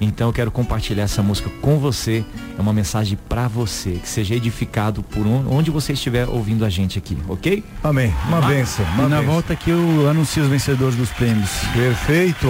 Então 0.00 0.28
eu 0.28 0.32
quero 0.32 0.50
compartilhar 0.50 1.04
essa 1.04 1.22
música 1.22 1.48
com 1.62 1.78
você. 1.78 2.24
É 2.58 2.60
uma 2.60 2.72
mensagem 2.72 3.18
para 3.28 3.48
você, 3.48 3.92
que 3.92 4.08
seja 4.08 4.34
edificado 4.34 5.02
por 5.02 5.26
on- 5.26 5.46
onde 5.50 5.70
você 5.70 5.92
estiver 5.94 6.28
ouvindo 6.28 6.64
a 6.64 6.70
gente 6.70 6.98
aqui, 6.98 7.16
ok? 7.28 7.64
Amém. 7.82 8.12
Uma 8.28 8.40
benção. 8.42 8.84
Uma 8.94 9.04
E 9.04 9.08
na 9.08 9.16
benção. 9.20 9.32
volta 9.32 9.52
aqui 9.54 9.70
eu 9.70 10.08
anuncio 10.08 10.42
os 10.42 10.48
vencedores 10.48 10.96
dos 10.96 11.10
prêmios. 11.10 11.50
Perfeito. 11.72 12.46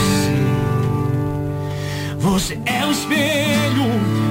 Você 2.18 2.60
é 2.66 2.84
o 2.84 2.92
espelho 2.92 3.86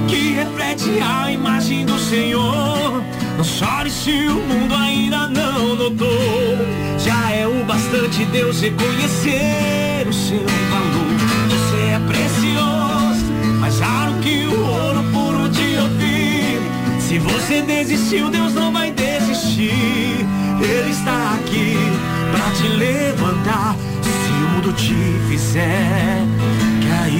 que 0.09 0.33
reflete 0.33 0.99
a 1.01 1.31
imagem 1.31 1.85
do 1.85 1.97
Senhor. 1.97 3.01
Não 3.37 3.43
chore 3.45 3.89
se 3.89 4.11
o 4.27 4.35
mundo 4.35 4.75
ainda 4.75 5.29
não 5.29 5.75
notou. 5.75 6.57
Já 6.99 7.31
é 7.31 7.47
o 7.47 7.63
bastante 7.63 8.25
Deus 8.25 8.59
reconhecer 8.59 10.05
o 10.05 10.13
seu 10.13 10.45
valor. 10.69 11.17
Você 11.49 11.81
é 11.93 11.99
precioso, 12.05 13.25
mais 13.59 13.79
raro 13.79 14.13
que 14.21 14.45
o 14.47 14.66
Se 17.07 17.19
você 17.19 17.61
desistiu, 17.61 18.29
Deus 18.29 18.53
não 18.53 18.71
vai 18.71 18.91
desistir. 18.91 20.25
Ele 20.61 20.89
está 20.91 21.35
aqui 21.35 21.75
pra 22.31 22.51
te 22.51 22.67
levantar. 22.67 23.75
Se 24.01 24.31
o 24.43 24.49
mundo 24.49 24.67
mundo 24.67 24.73
te 24.73 24.93
fizer 25.29 26.25
cair. 26.87 27.17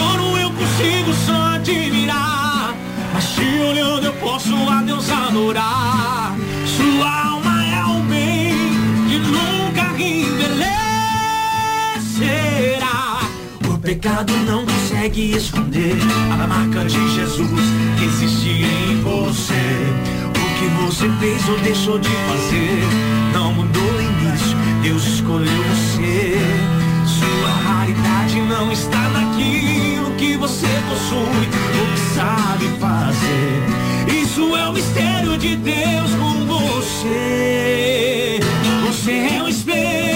Ouro 0.00 0.36
eu 0.38 0.50
consigo 0.50 1.12
só 1.26 1.54
admirar, 1.56 2.74
mas 3.12 3.28
te 3.30 3.44
olhando 3.68 4.06
eu 4.06 4.12
posso 4.14 4.54
a 4.68 4.82
Deus 4.82 5.10
adorar. 5.10 6.34
Sua 6.64 7.26
alma 7.30 7.64
é 7.64 7.84
o 7.84 8.00
bem 8.04 8.54
que 9.08 9.18
nunca 9.18 9.82
envelhecerá. 10.02 10.78
O 13.68 13.78
pecado 13.78 14.32
não 14.46 14.64
consegue 15.06 15.36
esconder 15.36 15.96
a 16.32 16.46
marca 16.48 16.84
de 16.84 17.14
Jesus 17.14 17.48
que 17.96 18.04
existe 18.06 18.48
em 18.48 19.00
você. 19.02 19.54
O 20.30 20.32
que 20.58 20.66
você 20.82 21.08
fez 21.20 21.48
ou 21.48 21.58
deixou 21.60 21.96
de 21.98 22.08
fazer 22.08 22.82
não 23.32 23.52
mudou 23.52 23.82
o 23.82 24.02
início. 24.02 24.56
Deus 24.82 25.06
escolheu 25.06 25.62
você. 25.62 26.40
Sua 27.06 27.50
raridade 27.50 28.40
não 28.40 28.72
está 28.72 29.08
naquilo 29.10 30.10
que 30.16 30.36
você 30.36 30.66
possui 30.88 31.48
ou 31.78 31.86
que 31.92 32.00
sabe 32.14 32.68
fazer. 32.80 33.62
Isso 34.22 34.56
é 34.56 34.68
o 34.68 34.72
mistério 34.72 35.38
de 35.38 35.54
Deus 35.56 36.10
com 36.18 36.46
você. 36.46 38.40
Você 38.86 39.12
é 39.36 39.42
um 39.42 39.48
espelho 39.48 40.15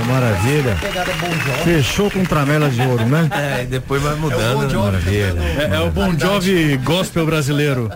Maravilha, 0.00 0.76
maravilha. 0.94 1.54
Fechou 1.64 2.10
com 2.10 2.24
tramela 2.24 2.68
de 2.68 2.80
ouro, 2.82 3.04
né? 3.06 3.28
É, 3.32 3.62
e 3.62 3.66
depois 3.66 4.02
vai 4.02 4.14
mudando. 4.16 4.68
né? 4.68 4.78
Maravilha. 4.78 5.34
É, 5.58 5.76
é 5.76 5.80
o 5.80 5.90
Bon 5.90 6.16
Jovi 6.18 6.76
gospel 6.78 7.26
brasileiro. 7.26 7.90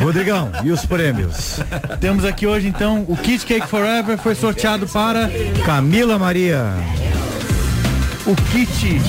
Rodrigão, 0.00 0.50
e 0.62 0.70
os 0.70 0.84
prêmios? 0.86 1.60
Temos 2.00 2.24
aqui 2.24 2.46
hoje 2.46 2.68
então 2.68 3.04
o 3.08 3.16
Kit 3.16 3.44
Cake 3.44 3.66
Forever 3.68 4.16
foi 4.18 4.34
sorteado 4.34 4.86
para 4.88 5.30
Camila 5.66 6.18
Maria. 6.18 6.64
o 8.26 8.34
kit 8.34 9.00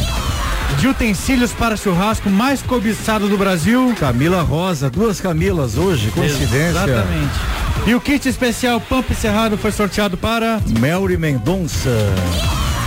de 0.79 0.87
utensílios 0.87 1.51
para 1.53 1.77
churrasco 1.77 2.29
mais 2.29 2.61
cobiçado 2.61 3.29
do 3.29 3.37
Brasil. 3.37 3.95
Camila 3.99 4.41
Rosa, 4.41 4.89
duas 4.89 5.21
Camilas 5.21 5.77
hoje, 5.77 6.11
coincidência. 6.11 6.69
Exatamente. 6.69 7.64
E 7.87 7.93
o 7.93 8.01
kit 8.01 8.27
especial 8.27 8.81
Pampa 8.81 9.13
Cerrado 9.13 9.57
foi 9.57 9.71
sorteado 9.71 10.17
para 10.17 10.59
Melry 10.79 11.17
Mendonça. 11.17 11.89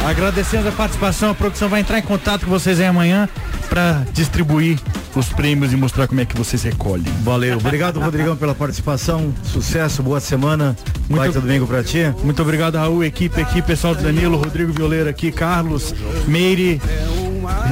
Agradecendo 0.04 0.68
a 0.68 0.72
participação, 0.72 1.30
a 1.30 1.34
produção 1.34 1.68
vai 1.68 1.80
entrar 1.80 1.98
em 1.98 2.02
contato 2.02 2.44
com 2.44 2.50
vocês 2.50 2.80
aí 2.80 2.86
amanhã 2.86 3.28
para 3.68 4.04
distribuir 4.12 4.78
os 5.14 5.28
prêmios 5.28 5.72
e 5.72 5.76
mostrar 5.76 6.06
como 6.06 6.20
é 6.20 6.24
que 6.24 6.36
vocês 6.36 6.62
recolhem. 6.62 7.04
Valeu. 7.22 7.58
Obrigado, 7.58 8.00
Rodrigão, 8.00 8.36
pela 8.36 8.54
participação. 8.54 9.32
Sucesso, 9.44 10.02
boa 10.02 10.20
semana. 10.20 10.76
Muito- 11.08 11.20
Baita 11.22 11.40
domingo 11.40 11.66
pra 11.66 11.82
ti. 11.82 12.12
Muito 12.22 12.40
obrigado, 12.42 12.76
Raul, 12.76 13.04
equipe 13.04 13.40
aqui, 13.40 13.60
pessoal 13.62 13.94
do 13.94 14.02
Danilo, 14.02 14.36
Rodrigo 14.36 14.72
Violeiro 14.72 15.08
aqui, 15.08 15.30
Carlos, 15.32 15.94
Meire, 16.26 16.80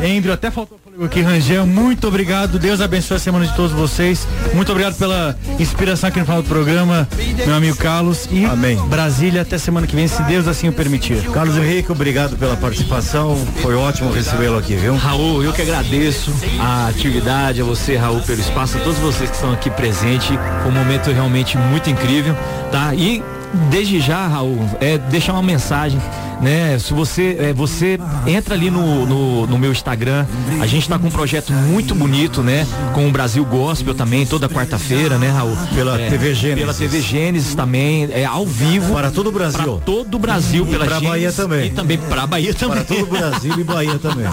Andrew, 0.03 0.33
até 0.33 0.51
faltou 0.51 0.79
aqui, 1.05 1.21
Rangel. 1.21 1.67
Muito 1.67 2.09
obrigado. 2.09 2.59
Deus 2.59 2.81
abençoe 2.81 3.17
a 3.17 3.21
semana 3.21 3.47
de 3.47 3.55
todos 3.55 3.73
vocês. 3.73 4.27
Muito 4.55 4.71
obrigado 4.71 4.97
pela 4.97 5.37
inspiração 5.59 6.09
aqui 6.09 6.19
no 6.19 6.25
final 6.25 6.43
do 6.43 6.49
programa, 6.49 7.07
meu 7.45 7.55
amigo 7.55 7.77
Carlos. 7.77 8.29
E 8.31 8.45
Amém. 8.45 8.77
Brasília 8.89 9.43
até 9.43 9.59
semana 9.59 9.87
que 9.87 9.95
vem, 9.95 10.09
se 10.09 10.23
Deus 10.23 10.49
assim 10.49 10.69
o 10.69 10.73
permitir. 10.73 11.23
Carlos 11.31 11.57
Henrique, 11.57 11.93
obrigado 11.93 12.37
pela 12.37 12.57
participação. 12.57 13.37
Foi 13.61 13.75
ótimo 13.75 14.11
recebê-lo 14.11 14.59
aqui, 14.59 14.75
viu? 14.75 14.97
Raul, 14.97 15.43
eu 15.43 15.53
que 15.53 15.63
agradeço 15.63 16.33
a 16.59 16.89
atividade, 16.89 17.61
a 17.61 17.65
você, 17.65 17.97
Raul, 17.97 18.21
pelo 18.23 18.41
espaço, 18.41 18.79
a 18.79 18.81
todos 18.81 18.99
vocês 18.99 19.29
que 19.29 19.37
estão 19.37 19.53
aqui 19.53 19.71
presentes. 19.71 20.29
Foi 20.63 20.71
um 20.71 20.75
momento 20.75 21.11
realmente 21.11 21.59
muito 21.59 21.91
incrível, 21.91 22.35
tá? 22.73 22.95
E 22.95 23.23
desde 23.71 24.01
já, 24.01 24.27
Raul, 24.27 24.69
é 24.81 24.99
deixar 24.99 25.33
uma 25.33 25.43
mensagem, 25.43 26.01
né? 26.41 26.79
Se 26.79 26.93
você, 26.93 27.37
é, 27.41 27.53
você 27.53 27.99
entra 28.27 28.55
ali 28.55 28.71
no, 28.71 29.07
no, 29.07 29.47
no 29.47 29.59
meu 29.59 29.73
Instagram, 29.73 30.27
a 30.61 30.67
gente 30.67 30.89
tá 30.89 30.99
com 30.99 31.09
um 31.09 31.11
projeto 31.11 31.53
muito 31.53 31.95
bonito, 31.95 32.43
né? 32.43 32.67
Com 32.95 33.09
o 33.09 33.11
Brasil 33.11 33.45
Gospel 33.45 33.95
também, 33.95 34.27
toda 34.27 34.49
quarta-feira, 34.49 35.19
né, 35.19 35.29
Raul? 35.31 35.57
Pela 35.75 36.01
É, 36.01 36.11
TV 36.11 36.35
Gênesis. 36.35 36.61
Pela 36.61 36.75
TV 36.75 37.01
Gênesis 37.01 37.55
também, 37.55 38.09
é 38.13 38.25
ao 38.25 38.47
vivo. 38.47 38.93
Para 38.95 39.11
todo 39.11 39.29
o 39.29 39.33
Brasil. 39.33 39.59
Para 39.75 39.85
todo 39.85 40.15
o 40.15 40.19
Brasil, 40.19 40.65
E 40.67 40.71
pela 40.71 40.85
pra 40.85 40.95
Gênesis. 40.99 41.09
Bahia 41.11 41.33
também. 41.33 41.67
E 41.67 41.71
também 41.71 41.99
para 41.99 42.27
Bahia 42.27 42.55
também. 42.55 42.77
Para 42.77 42.85
todo 42.97 43.03
o 43.03 43.07
Brasil 43.07 43.55
e 43.59 43.65
Bahia 43.65 43.99
também. 43.99 44.27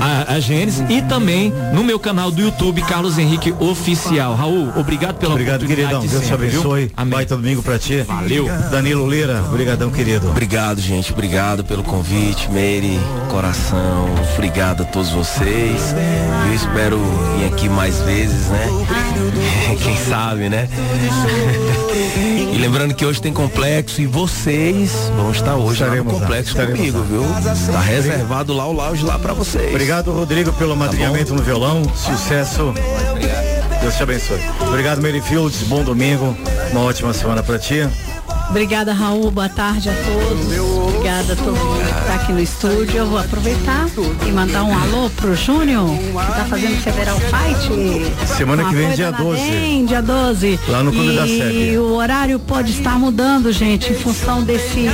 a, 0.00 0.34
a 0.34 0.40
Gênesis 0.40 0.84
e 0.88 1.02
também 1.02 1.52
no 1.74 1.82
meu 1.84 1.98
canal 1.98 2.30
do 2.30 2.40
YouTube, 2.40 2.82
Carlos 2.82 3.18
Henrique 3.18 3.52
Oficial. 3.58 4.34
Raul, 4.34 4.72
obrigado 4.76 5.16
pela 5.16 5.32
Obrigado, 5.32 5.62
oportunidade 5.62 5.98
queridão. 5.98 6.00
de 6.00 6.08
Deus 6.08 6.22
te 6.22 6.26
viu? 6.26 6.34
abençoe. 6.36 6.92
Baita 7.06 7.36
domingo 7.36 7.62
pra 7.62 7.78
ti. 7.78 8.02
Valeu. 8.02 8.46
Danilo 8.70 9.08
Lira, 9.08 9.42
obrigadão, 9.48 9.90
querido. 9.90 10.28
Obrigado, 10.28 10.80
gente. 10.80 11.12
Obrigado 11.16 11.64
pelo 11.64 11.82
convite, 11.82 12.50
Meire, 12.50 13.00
coração. 13.30 14.06
Obrigado 14.34 14.82
a 14.82 14.84
todos 14.84 15.08
vocês. 15.08 15.94
Eu 16.46 16.54
espero 16.54 17.00
vir 17.38 17.46
aqui 17.46 17.70
mais 17.70 17.98
vezes, 18.02 18.48
né? 18.48 18.66
Quem 19.82 19.96
sabe, 19.96 20.50
né? 20.50 20.68
E 22.52 22.58
lembrando 22.58 22.94
que 22.94 23.04
hoje 23.04 23.20
tem 23.20 23.34
complexo 23.34 24.00
e 24.00 24.06
vocês 24.06 25.10
vão 25.14 25.30
estar 25.30 25.56
hoje 25.56 25.82
lá 25.82 25.88
no 25.90 25.94
Estaremos 25.96 26.12
lá, 26.14 26.20
complexo 26.20 26.50
estaremos 26.52 26.78
comigo, 26.78 26.98
lá. 26.98 27.04
viu? 27.04 27.72
Tá 27.72 27.80
reservado 27.80 28.54
lá 28.54 28.66
o 28.66 28.72
lounge 28.72 29.04
lá 29.04 29.18
pra 29.18 29.34
vocês. 29.34 29.68
Obrigado, 29.70 30.10
Rodrigo, 30.10 30.50
pelo 30.54 30.72
amadrinhamento 30.72 31.34
no 31.34 31.42
violão. 31.42 31.82
Sucesso. 31.94 32.72
Deus 33.82 33.94
te 33.94 34.02
abençoe. 34.02 34.40
Obrigado, 34.68 35.02
Mary 35.02 35.20
Fields. 35.20 35.64
Bom 35.64 35.84
domingo. 35.84 36.34
Uma 36.72 36.80
ótima 36.82 37.12
semana 37.12 37.42
pra 37.42 37.58
ti. 37.58 37.86
Obrigada, 38.48 38.94
Raul. 38.94 39.30
Boa 39.30 39.50
tarde 39.50 39.90
a 39.90 39.92
todos. 39.92 40.75
Obrigada 41.26 41.32
a 41.32 41.36
todo 41.44 41.56
mundo 41.56 41.84
que 41.84 42.00
está 42.00 42.14
aqui 42.14 42.32
no 42.32 42.40
estúdio. 42.40 42.96
Eu 42.98 43.06
vou 43.06 43.18
aproveitar 43.18 43.86
e 44.26 44.30
mandar 44.30 44.62
um 44.62 44.72
alô 44.78 45.10
pro 45.10 45.34
Júnior, 45.34 45.88
que 45.98 46.12
tá 46.12 46.46
fazendo 46.48 46.80
Federal 46.80 47.18
Fight. 47.18 48.26
Semana 48.36 48.64
que 48.68 48.74
vem, 48.76 48.92
dia 48.92 49.10
na 49.10 49.18
12. 49.18 49.42
DEM, 49.42 49.86
dia 49.86 50.02
12. 50.02 50.60
Lá 50.68 50.84
no 50.84 50.92
Clube 50.92 51.12
e 51.12 51.16
da 51.16 51.26
Sebe. 51.26 51.70
E 51.72 51.78
o 51.78 51.94
horário 51.94 52.38
pode 52.38 52.70
estar 52.70 52.96
mudando, 52.96 53.50
gente, 53.50 53.92
em 53.92 53.96
função 53.96 54.44
desse, 54.44 54.86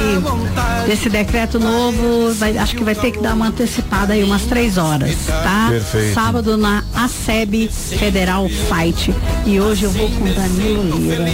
desse 0.87 1.11
decreto 1.11 1.61
novo. 1.61 2.33
Vai- 2.35 2.57
acho 2.57 2.77
que 2.77 2.85
vai 2.85 2.95
ter 2.95 3.11
que 3.11 3.21
dar 3.21 3.35
uma 3.35 3.49
antecipada 3.49 4.15
aí, 4.15 4.25
umas 4.25 4.43
três 4.43 4.79
horas, 4.79 5.15
tá? 5.27 5.67
Perfeito. 5.69 6.15
Sábado 6.15 6.57
na 6.57 6.83
ASEB 6.95 7.69
Federal 7.69 8.49
Fight. 8.49 9.15
E 9.45 9.61
hoje 9.61 9.85
eu 9.85 9.91
vou 9.91 10.09
com 10.09 10.25
Danilo 10.33 10.99
Lira. 10.99 11.27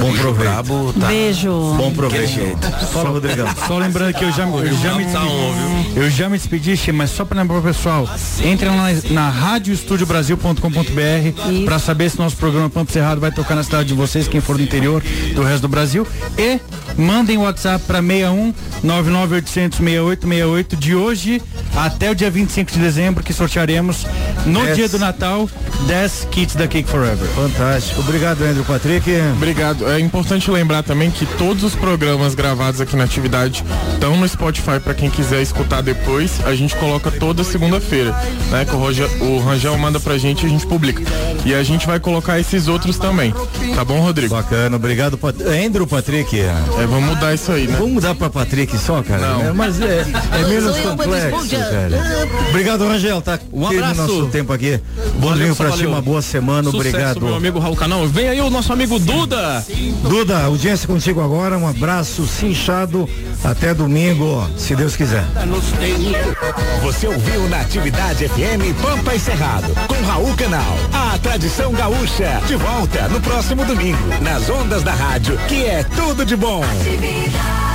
Bom 0.00 0.12
proveito. 0.12 0.50
Brabo, 0.50 0.92
tá? 0.98 1.06
Beijo. 1.08 1.50
Bom 1.76 1.92
proveito. 1.92 2.56
Fala, 2.92 3.10
Rodrigão. 3.10 3.46
Só 3.66 3.78
lembrando 3.78 4.14
que 4.14 4.24
eu 4.24 4.32
já, 4.32 4.44
eu 4.46 4.76
já 4.76 4.94
me 4.94 5.04
Tá 5.06 5.20
despedi. 5.20 5.92
Eu 5.96 6.10
já 6.10 6.28
me 6.28 6.38
despedi, 6.38 6.92
mas 6.92 7.10
só 7.10 7.24
para 7.24 7.40
lembrar 7.40 7.60
pro 7.60 7.72
pessoal, 7.72 8.08
entre 8.42 8.68
lá 8.68 8.76
na, 8.76 8.90
na 9.10 9.28
radioestudiobrasil.com.br 9.30 11.64
para 11.64 11.78
saber 11.78 12.10
se 12.10 12.18
nosso 12.18 12.36
programa 12.36 12.70
Pampo 12.70 12.92
Cerrado 12.92 13.20
vai 13.20 13.30
tocar 13.30 13.54
na 13.54 13.62
cidade 13.62 13.88
de 13.88 13.94
vocês, 13.94 14.28
quem 14.28 14.40
for 14.40 14.56
do 14.56 14.62
interior 14.62 15.02
do 15.34 15.42
resto 15.42 15.62
do 15.62 15.68
Brasil. 15.68 16.06
E 16.38 16.60
mandem 16.96 17.36
o 17.38 17.42
WhatsApp 17.42 17.84
para 17.86 18.00
61 18.00 18.54
99800 18.82 19.78
6868 19.78 20.76
de 20.76 20.94
hoje 20.94 21.42
até 21.76 22.10
o 22.10 22.14
dia 22.14 22.30
25 22.30 22.72
de 22.72 22.78
dezembro, 22.78 23.22
que 23.22 23.32
sortearemos 23.32 24.06
no 24.46 24.62
Dez. 24.64 24.76
dia 24.76 24.88
do 24.88 24.98
Natal 24.98 25.48
10 25.86 26.28
kits 26.30 26.54
da 26.54 26.66
Cake 26.66 26.88
Forever. 26.88 27.26
Fantástico. 27.28 28.00
Obrigado, 28.00 28.42
Andrew 28.42 28.64
Patrick. 28.64 29.10
Obrigado. 29.36 29.69
É 29.88 30.00
importante 30.00 30.50
lembrar 30.50 30.82
também 30.82 31.10
que 31.10 31.24
todos 31.26 31.62
os 31.64 31.74
programas 31.74 32.34
gravados 32.34 32.80
aqui 32.80 32.96
na 32.96 33.04
atividade 33.04 33.64
estão 33.94 34.16
no 34.16 34.28
Spotify 34.28 34.80
para 34.82 34.94
quem 34.94 35.10
quiser 35.10 35.40
escutar 35.42 35.82
depois. 35.82 36.40
A 36.44 36.54
gente 36.54 36.74
coloca 36.76 37.10
toda 37.10 37.44
segunda-feira, 37.44 38.12
né? 38.50 38.64
Que 38.64 38.74
o, 38.74 38.78
Roger, 38.78 39.08
o 39.22 39.38
Rangel 39.38 39.76
manda 39.78 39.98
pra 40.00 40.18
gente 40.18 40.42
e 40.42 40.46
a 40.46 40.48
gente 40.48 40.66
publica. 40.66 41.02
E 41.44 41.54
a 41.54 41.62
gente 41.62 41.86
vai 41.86 41.98
colocar 42.00 42.38
esses 42.38 42.68
outros 42.68 42.98
também. 42.98 43.32
Tá 43.74 43.84
bom, 43.84 44.00
Rodrigo? 44.00 44.34
Bacana, 44.34 44.76
obrigado, 44.76 45.16
Pat... 45.16 45.36
Andrew 45.40 45.86
Patrick. 45.86 46.38
É, 46.38 46.52
vamos 46.86 47.10
mudar 47.10 47.34
isso 47.34 47.50
aí, 47.52 47.66
né? 47.66 47.76
Vamos 47.78 47.94
mudar 47.94 48.14
pra 48.14 48.28
Patrick 48.30 48.76
só, 48.78 49.02
cara. 49.02 49.20
Não. 49.20 49.42
É, 49.48 49.52
mas 49.52 49.80
é, 49.80 50.06
é 50.32 50.48
menos 50.48 50.76
complexo, 50.78 51.48
cara. 51.50 51.90
Obrigado, 52.50 52.86
Rangel. 52.86 53.20
Tá 53.22 53.38
Um 53.52 53.66
abraço. 53.66 54.00
nosso 54.02 54.26
tempo 54.26 54.52
aqui. 54.52 54.80
Bom 55.16 55.32
domingo 55.32 55.54
pra 55.56 55.70
ti, 55.72 55.86
uma 55.86 56.00
boa 56.02 56.22
semana. 56.22 56.70
Sucesso, 56.70 56.88
Obrigado. 56.88 57.20
meu 57.20 57.34
amigo 57.34 57.58
Raul 57.58 57.76
Canal. 57.76 58.06
Vem 58.06 58.28
aí 58.28 58.40
o 58.40 58.50
nosso 58.50 58.72
amigo 58.72 58.98
Duda. 60.02 60.44
Audiência 60.44 60.86
contigo 60.86 61.20
agora. 61.20 61.58
Um 61.58 61.66
abraço 61.66 62.26
cinchado. 62.26 63.08
Até 63.42 63.72
domingo, 63.72 64.48
se 64.56 64.76
Deus 64.76 64.96
quiser. 64.96 65.24
Você 66.82 67.06
ouviu 67.06 67.48
na 67.48 67.60
Atividade 67.60 68.28
FM 68.28 68.80
Pampa 68.82 69.14
e 69.14 69.20
Cerrado, 69.20 69.72
com 69.86 70.06
Raul 70.06 70.34
Canal. 70.36 70.76
A 70.92 71.18
tradição 71.18 71.72
gaúcha, 71.72 72.40
de 72.46 72.56
volta 72.56 73.08
no 73.08 73.20
próximo 73.20 73.64
domingo, 73.64 73.98
nas 74.20 74.48
ondas 74.50 74.82
da 74.82 74.92
rádio, 74.92 75.38
que 75.48 75.64
é 75.64 75.82
tudo 75.84 76.24
de 76.24 76.36
bom. 76.36 76.62
Atividade. 76.62 77.69